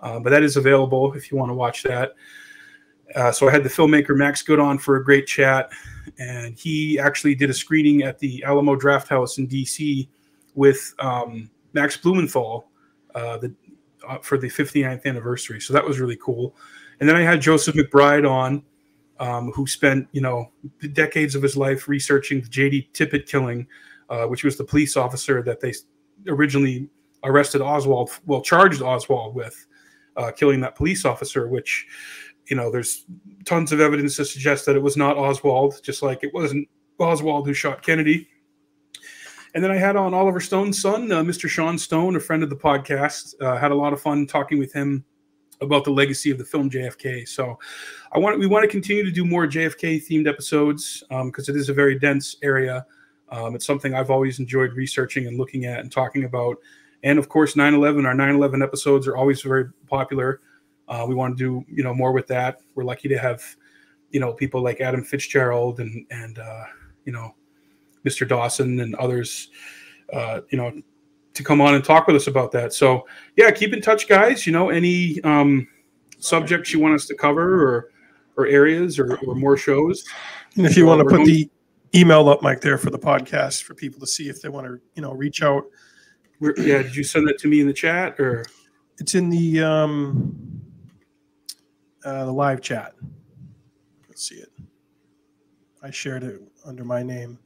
uh, 0.00 0.18
but 0.18 0.30
that 0.30 0.42
is 0.42 0.56
available 0.56 1.14
if 1.14 1.30
you 1.30 1.38
want 1.38 1.50
to 1.50 1.54
watch 1.54 1.82
that. 1.84 2.14
Uh, 3.14 3.30
so 3.30 3.48
I 3.48 3.52
had 3.52 3.62
the 3.62 3.68
filmmaker 3.68 4.16
Max 4.16 4.42
Good 4.42 4.58
on 4.58 4.78
for 4.78 4.96
a 4.96 5.04
great 5.04 5.26
chat, 5.26 5.70
and 6.18 6.58
he 6.58 6.98
actually 6.98 7.34
did 7.34 7.50
a 7.50 7.54
screening 7.54 8.02
at 8.02 8.18
the 8.18 8.42
Alamo 8.44 8.76
Draft 8.76 9.08
House 9.08 9.38
in 9.38 9.46
D.C. 9.46 10.08
with 10.54 10.94
um, 10.98 11.50
Max 11.72 11.96
Blumenthal 11.96 12.68
uh, 13.14 13.38
the, 13.38 13.54
uh, 14.08 14.18
for 14.18 14.38
the 14.38 14.48
59th 14.48 15.04
anniversary. 15.06 15.60
So 15.60 15.72
that 15.72 15.84
was 15.84 16.00
really 16.00 16.18
cool. 16.22 16.54
And 17.00 17.08
then 17.08 17.16
I 17.16 17.22
had 17.22 17.40
Joseph 17.40 17.74
McBride 17.74 18.28
on, 18.28 18.62
um, 19.20 19.52
who 19.52 19.66
spent 19.66 20.08
you 20.12 20.20
know 20.20 20.50
decades 20.92 21.34
of 21.34 21.42
his 21.42 21.56
life 21.56 21.88
researching 21.88 22.40
the 22.40 22.48
J.D. 22.48 22.90
Tippit 22.92 23.26
killing, 23.26 23.66
uh, 24.08 24.24
which 24.26 24.42
was 24.42 24.56
the 24.56 24.64
police 24.64 24.96
officer 24.96 25.42
that 25.42 25.60
they 25.60 25.72
originally 26.26 26.88
arrested 27.22 27.60
Oswald, 27.60 28.10
well 28.26 28.42
charged 28.42 28.82
Oswald 28.82 29.34
with 29.34 29.66
uh, 30.16 30.30
killing 30.32 30.60
that 30.60 30.74
police 30.74 31.04
officer, 31.04 31.48
which 31.48 31.86
you 32.48 32.56
know, 32.56 32.70
there's 32.70 33.04
tons 33.44 33.72
of 33.72 33.80
evidence 33.80 34.16
to 34.16 34.24
suggest 34.24 34.66
that 34.66 34.76
it 34.76 34.82
was 34.82 34.96
not 34.96 35.16
Oswald, 35.16 35.80
just 35.82 36.02
like 36.02 36.22
it 36.22 36.32
wasn't 36.34 36.68
Oswald 36.98 37.46
who 37.46 37.54
shot 37.54 37.82
Kennedy. 37.82 38.28
And 39.54 39.62
then 39.62 39.70
I 39.70 39.76
had 39.76 39.94
on 39.94 40.14
Oliver 40.14 40.40
Stone's 40.40 40.80
son, 40.80 41.10
uh, 41.12 41.22
Mr. 41.22 41.48
Sean 41.48 41.78
Stone, 41.78 42.16
a 42.16 42.20
friend 42.20 42.42
of 42.42 42.50
the 42.50 42.56
podcast. 42.56 43.40
Uh, 43.40 43.56
had 43.56 43.70
a 43.70 43.74
lot 43.74 43.92
of 43.92 44.00
fun 44.00 44.26
talking 44.26 44.58
with 44.58 44.72
him 44.72 45.04
about 45.60 45.84
the 45.84 45.90
legacy 45.90 46.30
of 46.32 46.38
the 46.38 46.44
film 46.44 46.68
JFK. 46.68 47.26
So 47.28 47.58
I 48.12 48.18
want 48.18 48.38
we 48.38 48.46
want 48.46 48.64
to 48.64 48.68
continue 48.68 49.04
to 49.04 49.12
do 49.12 49.24
more 49.24 49.46
JFK 49.46 50.04
themed 50.06 50.28
episodes 50.28 51.04
because 51.08 51.48
it 51.48 51.56
is 51.56 51.68
a 51.68 51.74
very 51.74 51.98
dense 51.98 52.36
area. 52.42 52.84
Um, 53.28 53.54
it's 53.54 53.66
something 53.66 53.94
I've 53.94 54.10
always 54.10 54.40
enjoyed 54.40 54.72
researching 54.72 55.26
and 55.26 55.38
looking 55.38 55.64
at 55.66 55.80
and 55.80 55.90
talking 55.90 56.24
about. 56.24 56.56
And 57.02 57.18
of 57.18 57.28
course, 57.28 57.54
9/11. 57.54 58.06
Our 58.06 58.14
9/11 58.14 58.62
episodes 58.62 59.06
are 59.06 59.16
always 59.16 59.42
very 59.42 59.66
popular. 59.86 60.40
Uh, 60.88 61.06
we 61.08 61.14
want 61.14 61.38
to 61.38 61.44
do 61.44 61.72
you 61.72 61.84
know 61.84 61.94
more 61.94 62.12
with 62.12 62.26
that. 62.28 62.60
We're 62.74 62.84
lucky 62.84 63.08
to 63.08 63.18
have 63.18 63.42
you 64.10 64.20
know 64.20 64.32
people 64.32 64.62
like 64.62 64.80
Adam 64.80 65.04
Fitzgerald 65.04 65.80
and 65.80 66.06
and 66.10 66.38
uh, 66.38 66.64
you 67.04 67.12
know 67.12 67.34
Mr. 68.04 68.26
Dawson 68.26 68.80
and 68.80 68.94
others. 68.96 69.50
Uh, 70.12 70.40
you 70.50 70.58
know 70.58 70.72
to 71.34 71.42
come 71.42 71.60
on 71.60 71.74
and 71.74 71.84
talk 71.84 72.06
with 72.06 72.14
us 72.16 72.28
about 72.28 72.52
that. 72.52 72.72
So 72.72 73.06
yeah, 73.36 73.50
keep 73.50 73.72
in 73.72 73.82
touch, 73.82 74.08
guys. 74.08 74.46
You 74.46 74.52
know 74.52 74.70
any 74.70 75.20
um, 75.22 75.68
subjects 76.18 76.72
you 76.72 76.80
want 76.80 76.94
us 76.94 77.06
to 77.06 77.14
cover 77.14 77.62
or 77.64 77.90
or 78.36 78.46
areas 78.46 78.98
or, 78.98 79.16
or 79.26 79.34
more 79.34 79.56
shows. 79.56 80.04
And 80.56 80.66
if 80.66 80.76
you 80.76 80.86
want 80.86 81.00
to 81.00 81.04
put 81.04 81.24
the 81.24 81.48
email 81.94 82.28
up, 82.28 82.42
Mike, 82.42 82.60
there 82.60 82.78
for 82.78 82.90
the 82.90 82.98
podcast 82.98 83.62
for 83.62 83.74
people 83.74 84.00
to 84.00 84.06
see 84.06 84.28
if 84.28 84.42
they 84.42 84.48
want 84.48 84.66
to, 84.66 84.80
you 84.94 85.02
know, 85.02 85.12
reach 85.12 85.42
out. 85.42 85.64
Yeah, 86.40 86.82
did 86.82 86.96
you 86.96 87.04
send 87.04 87.28
that 87.28 87.38
to 87.38 87.48
me 87.48 87.60
in 87.60 87.66
the 87.66 87.72
chat 87.72 88.18
or? 88.18 88.44
It's 88.98 89.14
in 89.14 89.28
the 89.28 89.62
um, 89.62 90.62
uh, 92.04 92.24
the 92.26 92.32
live 92.32 92.60
chat. 92.60 92.94
Let's 94.08 94.28
see 94.28 94.36
it. 94.36 94.50
I 95.82 95.90
shared 95.90 96.22
it 96.22 96.40
under 96.64 96.84
my 96.84 97.02
name, 97.02 97.38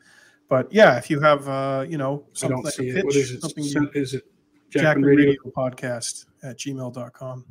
but 0.48 0.72
yeah, 0.72 0.96
if 0.96 1.10
you 1.10 1.20
have, 1.20 1.48
uh, 1.48 1.84
you 1.88 1.98
know, 1.98 2.24
I 2.26 2.38
something 2.38 2.56
don't 2.56 2.64
like 2.64 2.78
it. 2.78 3.04
What 3.04 3.14
pitch, 3.14 3.22
is 3.22 3.30
it? 3.32 3.40
something 3.40 3.64
Send- 3.64 3.90
Is 3.94 4.14
it 4.14 4.24
Jackman 4.70 4.84
Jackman 4.84 5.04
Radio. 5.04 5.26
Radio? 5.26 5.52
Podcast 5.56 6.26
at 6.42 6.58
gmail.com. 6.58 7.44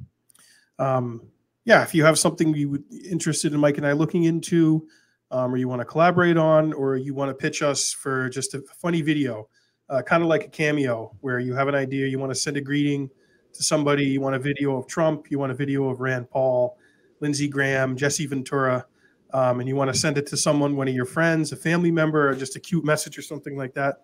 Um, 0.80 1.22
yeah, 1.66 1.84
if 1.84 1.94
you 1.94 2.04
have 2.06 2.18
something 2.18 2.54
you 2.56 2.70
would 2.70 2.84
interested 3.10 3.54
in 3.54 3.60
Mike 3.60 3.78
and 3.78 3.86
I 3.86 3.92
looking 3.92 4.24
into, 4.24 4.88
um, 5.32 5.54
or 5.54 5.58
you 5.58 5.68
want 5.68 5.82
to 5.82 5.86
collaborate 5.86 6.38
on, 6.38 6.74
or 6.74 6.96
you 6.96 7.14
want 7.14 7.30
to 7.30 7.34
pitch 7.34 7.62
us 7.62 7.92
for 7.92 8.30
just 8.30 8.54
a 8.54 8.62
funny 8.82 9.02
video, 9.02 9.50
uh, 9.90 10.02
kind 10.02 10.24
of 10.24 10.30
like 10.30 10.46
a 10.46 10.50
cameo, 10.50 11.16
where 11.22 11.40
you 11.40 11.54
have 11.54 11.68
an 11.68 11.76
idea, 11.76 12.08
you 12.08 12.20
want 12.20 12.32
to 12.32 12.36
send 12.36 12.58
a 12.58 12.62
greeting 12.62 13.10
to 13.54 13.64
somebody, 13.64 14.06
you 14.06 14.22
want 14.22 14.36
a 14.36 14.40
video 14.40 14.78
of 14.78 14.88
Trump, 14.88 15.30
you 15.30 15.40
want 15.40 15.52
a 15.52 15.56
video 15.56 15.90
of 15.90 16.00
Rand 16.00 16.30
Paul, 16.30 16.78
Lindsey 17.20 17.48
Graham, 17.48 17.98
Jesse 17.98 18.26
Ventura, 18.26 18.86
um, 19.34 19.60
and 19.60 19.68
you 19.68 19.76
want 19.76 19.94
to 19.94 20.00
send 20.00 20.18
it 20.18 20.26
to 20.28 20.38
someone, 20.38 20.76
one 20.76 20.88
of 20.88 20.96
your 20.96 21.06
friends, 21.06 21.52
a 21.52 21.56
family 21.56 21.92
member, 21.92 22.30
or 22.30 22.36
just 22.36 22.56
a 22.56 22.60
cute 22.60 22.86
message 22.86 23.18
or 23.18 23.22
something 23.22 23.58
like 23.58 23.74
that, 23.74 24.04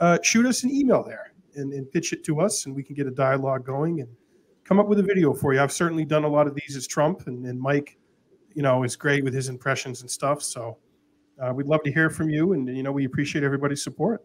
uh, 0.00 0.18
shoot 0.22 0.46
us 0.46 0.64
an 0.64 0.70
email 0.70 1.02
there 1.04 1.32
and, 1.54 1.72
and 1.72 1.90
pitch 1.90 2.12
it 2.12 2.24
to 2.24 2.40
us, 2.40 2.66
and 2.66 2.74
we 2.74 2.82
can 2.82 2.94
get 2.94 3.06
a 3.06 3.10
dialogue 3.10 3.64
going 3.64 4.00
and 4.00 4.08
come 4.64 4.80
up 4.80 4.88
with 4.88 4.98
a 4.98 5.02
video 5.02 5.32
for 5.32 5.54
you. 5.54 5.60
I've 5.60 5.72
certainly 5.72 6.04
done 6.04 6.24
a 6.24 6.28
lot 6.28 6.46
of 6.46 6.54
these 6.54 6.76
as 6.76 6.86
Trump, 6.86 7.26
and, 7.26 7.46
and 7.46 7.60
Mike, 7.60 7.98
you 8.54 8.62
know, 8.62 8.82
is 8.82 8.96
great 8.96 9.24
with 9.24 9.34
his 9.34 9.48
impressions 9.48 10.00
and 10.00 10.10
stuff. 10.10 10.42
So 10.42 10.78
uh, 11.40 11.52
we'd 11.52 11.66
love 11.66 11.82
to 11.84 11.92
hear 11.92 12.10
from 12.10 12.30
you, 12.30 12.52
and 12.52 12.68
you 12.74 12.82
know, 12.82 12.92
we 12.92 13.04
appreciate 13.04 13.44
everybody's 13.44 13.82
support. 13.82 14.24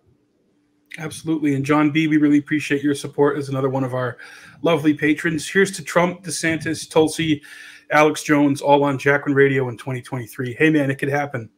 Absolutely. 0.97 1.53
And 1.53 1.63
John 1.63 1.91
B, 1.91 2.07
we 2.07 2.17
really 2.17 2.39
appreciate 2.39 2.81
your 2.81 2.95
support 2.95 3.37
as 3.37 3.49
another 3.49 3.69
one 3.69 3.83
of 3.83 3.93
our 3.93 4.17
lovely 4.63 4.93
patrons. 4.93 5.47
Here's 5.47 5.71
to 5.71 5.83
Trump, 5.83 6.23
DeSantis, 6.23 6.89
Tulsi, 6.89 7.43
Alex 7.91 8.23
Jones, 8.23 8.61
all 8.61 8.83
on 8.83 8.97
Jackman 8.97 9.35
Radio 9.35 9.69
in 9.69 9.77
2023. 9.77 10.53
Hey, 10.53 10.69
man, 10.69 10.91
it 10.91 10.95
could 10.95 11.09
happen. 11.09 11.49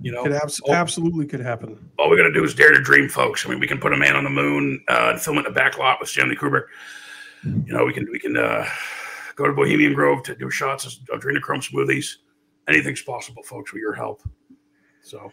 You 0.00 0.12
know, 0.12 0.24
It 0.24 0.32
abs- 0.32 0.60
all, 0.60 0.74
absolutely 0.74 1.26
could 1.26 1.40
happen. 1.40 1.90
all 1.98 2.08
we 2.08 2.16
got 2.16 2.22
to 2.22 2.32
do 2.32 2.44
is 2.44 2.54
dare 2.54 2.72
to 2.72 2.80
dream, 2.80 3.08
folks. 3.08 3.44
I 3.44 3.50
mean, 3.50 3.58
we 3.60 3.66
can 3.66 3.78
put 3.78 3.92
a 3.92 3.96
man 3.96 4.14
on 4.16 4.24
the 4.24 4.30
moon 4.30 4.82
uh, 4.88 5.10
and 5.12 5.20
film 5.20 5.36
it 5.36 5.40
in 5.40 5.44
the 5.46 5.50
back 5.50 5.76
lot 5.76 5.98
with 6.00 6.08
Stanley 6.08 6.36
Kubrick. 6.36 6.64
You 7.44 7.72
know, 7.72 7.84
we 7.84 7.92
can 7.92 8.06
we 8.10 8.18
can 8.18 8.36
uh, 8.36 8.64
go 9.34 9.46
to 9.46 9.52
Bohemian 9.52 9.94
Grove 9.94 10.22
to 10.24 10.34
do 10.36 10.50
shots 10.50 10.86
of 10.86 10.92
adrenochrome 11.20 11.62
smoothies. 11.68 12.16
Anything's 12.68 13.02
possible, 13.02 13.42
folks, 13.42 13.72
with 13.72 13.80
your 13.80 13.94
help. 13.94 14.22
So, 15.02 15.32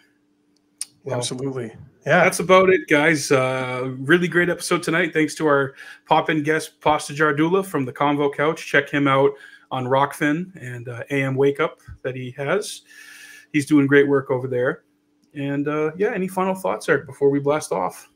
well, 1.04 1.18
Absolutely. 1.18 1.76
Yeah. 2.06 2.24
that's 2.24 2.40
about 2.40 2.70
it, 2.70 2.88
guys. 2.88 3.32
Uh, 3.32 3.94
really 4.00 4.28
great 4.28 4.50
episode 4.50 4.82
tonight. 4.84 5.14
Thanks 5.14 5.36
to 5.36 5.48
our 5.48 5.74
pop-in 6.08 6.44
guest, 6.44 6.80
Pasta 6.82 7.14
Jardula 7.14 7.64
from 7.66 7.86
the 7.86 7.94
Convo 7.94 8.34
Couch. 8.34 8.66
Check 8.66 8.90
him 8.90 9.08
out 9.08 9.32
on 9.72 9.86
Rokfin 9.86 10.56
and 10.62 10.88
uh, 10.88 11.04
AM 11.10 11.36
Wake 11.36 11.60
Up 11.60 11.80
that 12.04 12.16
he 12.16 12.32
has. 12.32 12.82
He's 13.52 13.66
doing 13.66 13.88
great 13.88 14.08
work 14.08 14.32
over 14.32 14.48
there. 14.48 14.84
And 15.34 15.68
uh, 15.68 15.92
yeah, 15.98 16.12
any 16.14 16.28
final 16.28 16.56
thoughts, 16.56 16.88
Eric, 16.88 17.06
before 17.06 17.30
we 17.30 17.40
blast 17.40 17.72
off? 17.72 18.10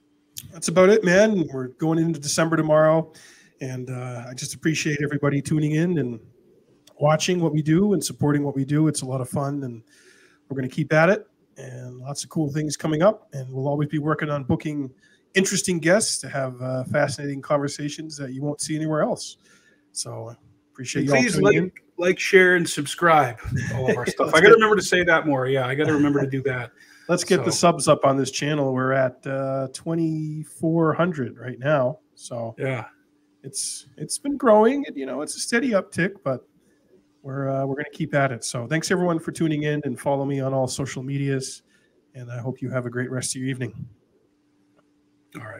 That's 0.51 0.69
about 0.69 0.89
it, 0.89 1.03
man. 1.03 1.47
We're 1.51 1.69
going 1.69 1.99
into 1.99 2.19
December 2.19 2.55
tomorrow, 2.55 3.11
and 3.59 3.89
uh, 3.89 4.25
I 4.29 4.33
just 4.33 4.53
appreciate 4.53 4.99
everybody 5.03 5.41
tuning 5.41 5.71
in 5.71 5.97
and 5.97 6.19
watching 6.97 7.41
what 7.41 7.53
we 7.53 7.61
do 7.61 7.93
and 7.93 8.03
supporting 8.03 8.43
what 8.43 8.55
we 8.55 8.63
do. 8.63 8.87
It's 8.87 9.01
a 9.01 9.05
lot 9.05 9.19
of 9.19 9.29
fun, 9.29 9.63
and 9.63 9.83
we're 10.47 10.55
going 10.55 10.69
to 10.69 10.73
keep 10.73 10.93
at 10.93 11.09
it. 11.09 11.27
And 11.57 11.97
lots 11.97 12.23
of 12.23 12.29
cool 12.29 12.49
things 12.49 12.77
coming 12.77 13.01
up, 13.01 13.27
and 13.33 13.51
we'll 13.51 13.67
always 13.67 13.89
be 13.89 13.99
working 13.99 14.29
on 14.29 14.45
booking 14.45 14.89
interesting 15.33 15.79
guests 15.79 16.19
to 16.19 16.29
have 16.29 16.61
uh, 16.61 16.85
fascinating 16.85 17.41
conversations 17.41 18.15
that 18.17 18.31
you 18.31 18.41
won't 18.41 18.61
see 18.61 18.75
anywhere 18.75 19.01
else. 19.01 19.37
So 19.91 20.35
appreciate 20.79 21.03
you 21.03 21.11
Please 21.11 21.37
like, 21.41 21.55
in. 21.57 21.71
like, 21.97 22.17
share, 22.17 22.55
and 22.55 22.67
subscribe 22.67 23.37
all 23.75 23.89
of 23.91 23.97
our 23.97 24.05
stuff. 24.05 24.33
I 24.33 24.39
got 24.39 24.47
to 24.47 24.53
remember 24.53 24.77
to 24.77 24.81
say 24.81 25.03
that 25.03 25.27
more. 25.27 25.47
Yeah, 25.47 25.67
I 25.67 25.75
got 25.75 25.87
to 25.87 25.93
remember 25.93 26.21
to 26.21 26.27
do 26.29 26.41
that. 26.43 26.71
Let's 27.09 27.25
get 27.25 27.43
the 27.43 27.51
subs 27.51 27.89
up 27.89 28.05
on 28.05 28.15
this 28.15 28.31
channel. 28.31 28.71
We're 28.73 28.93
at 28.93 29.25
uh, 29.27 29.67
2,400 29.73 31.37
right 31.37 31.59
now. 31.59 31.99
So 32.15 32.55
Yeah. 32.57 32.85
it's 33.43 33.87
it's 33.97 34.17
been 34.19 34.37
growing. 34.37 34.85
and, 34.87 34.95
You 34.95 35.05
know, 35.05 35.21
it's 35.21 35.35
a 35.35 35.39
steady 35.39 35.71
uptick, 35.71 36.11
but 36.23 36.47
we're 37.23 37.49
uh, 37.49 37.65
we're 37.65 37.75
going 37.75 37.85
to 37.91 37.97
keep 37.97 38.13
at 38.13 38.31
it. 38.31 38.45
So 38.45 38.67
thanks 38.67 38.89
everyone 38.91 39.19
for 39.19 39.31
tuning 39.33 39.63
in 39.63 39.81
and 39.83 39.99
follow 39.99 40.23
me 40.23 40.39
on 40.39 40.53
all 40.53 40.67
social 40.67 41.03
medias 41.03 41.63
And 42.15 42.31
I 42.31 42.37
hope 42.39 42.61
you 42.61 42.69
have 42.69 42.85
a 42.85 42.89
great 42.89 43.11
rest 43.11 43.35
of 43.35 43.41
your 43.41 43.49
evening. 43.49 43.73
All 45.35 45.41
right. 45.41 45.55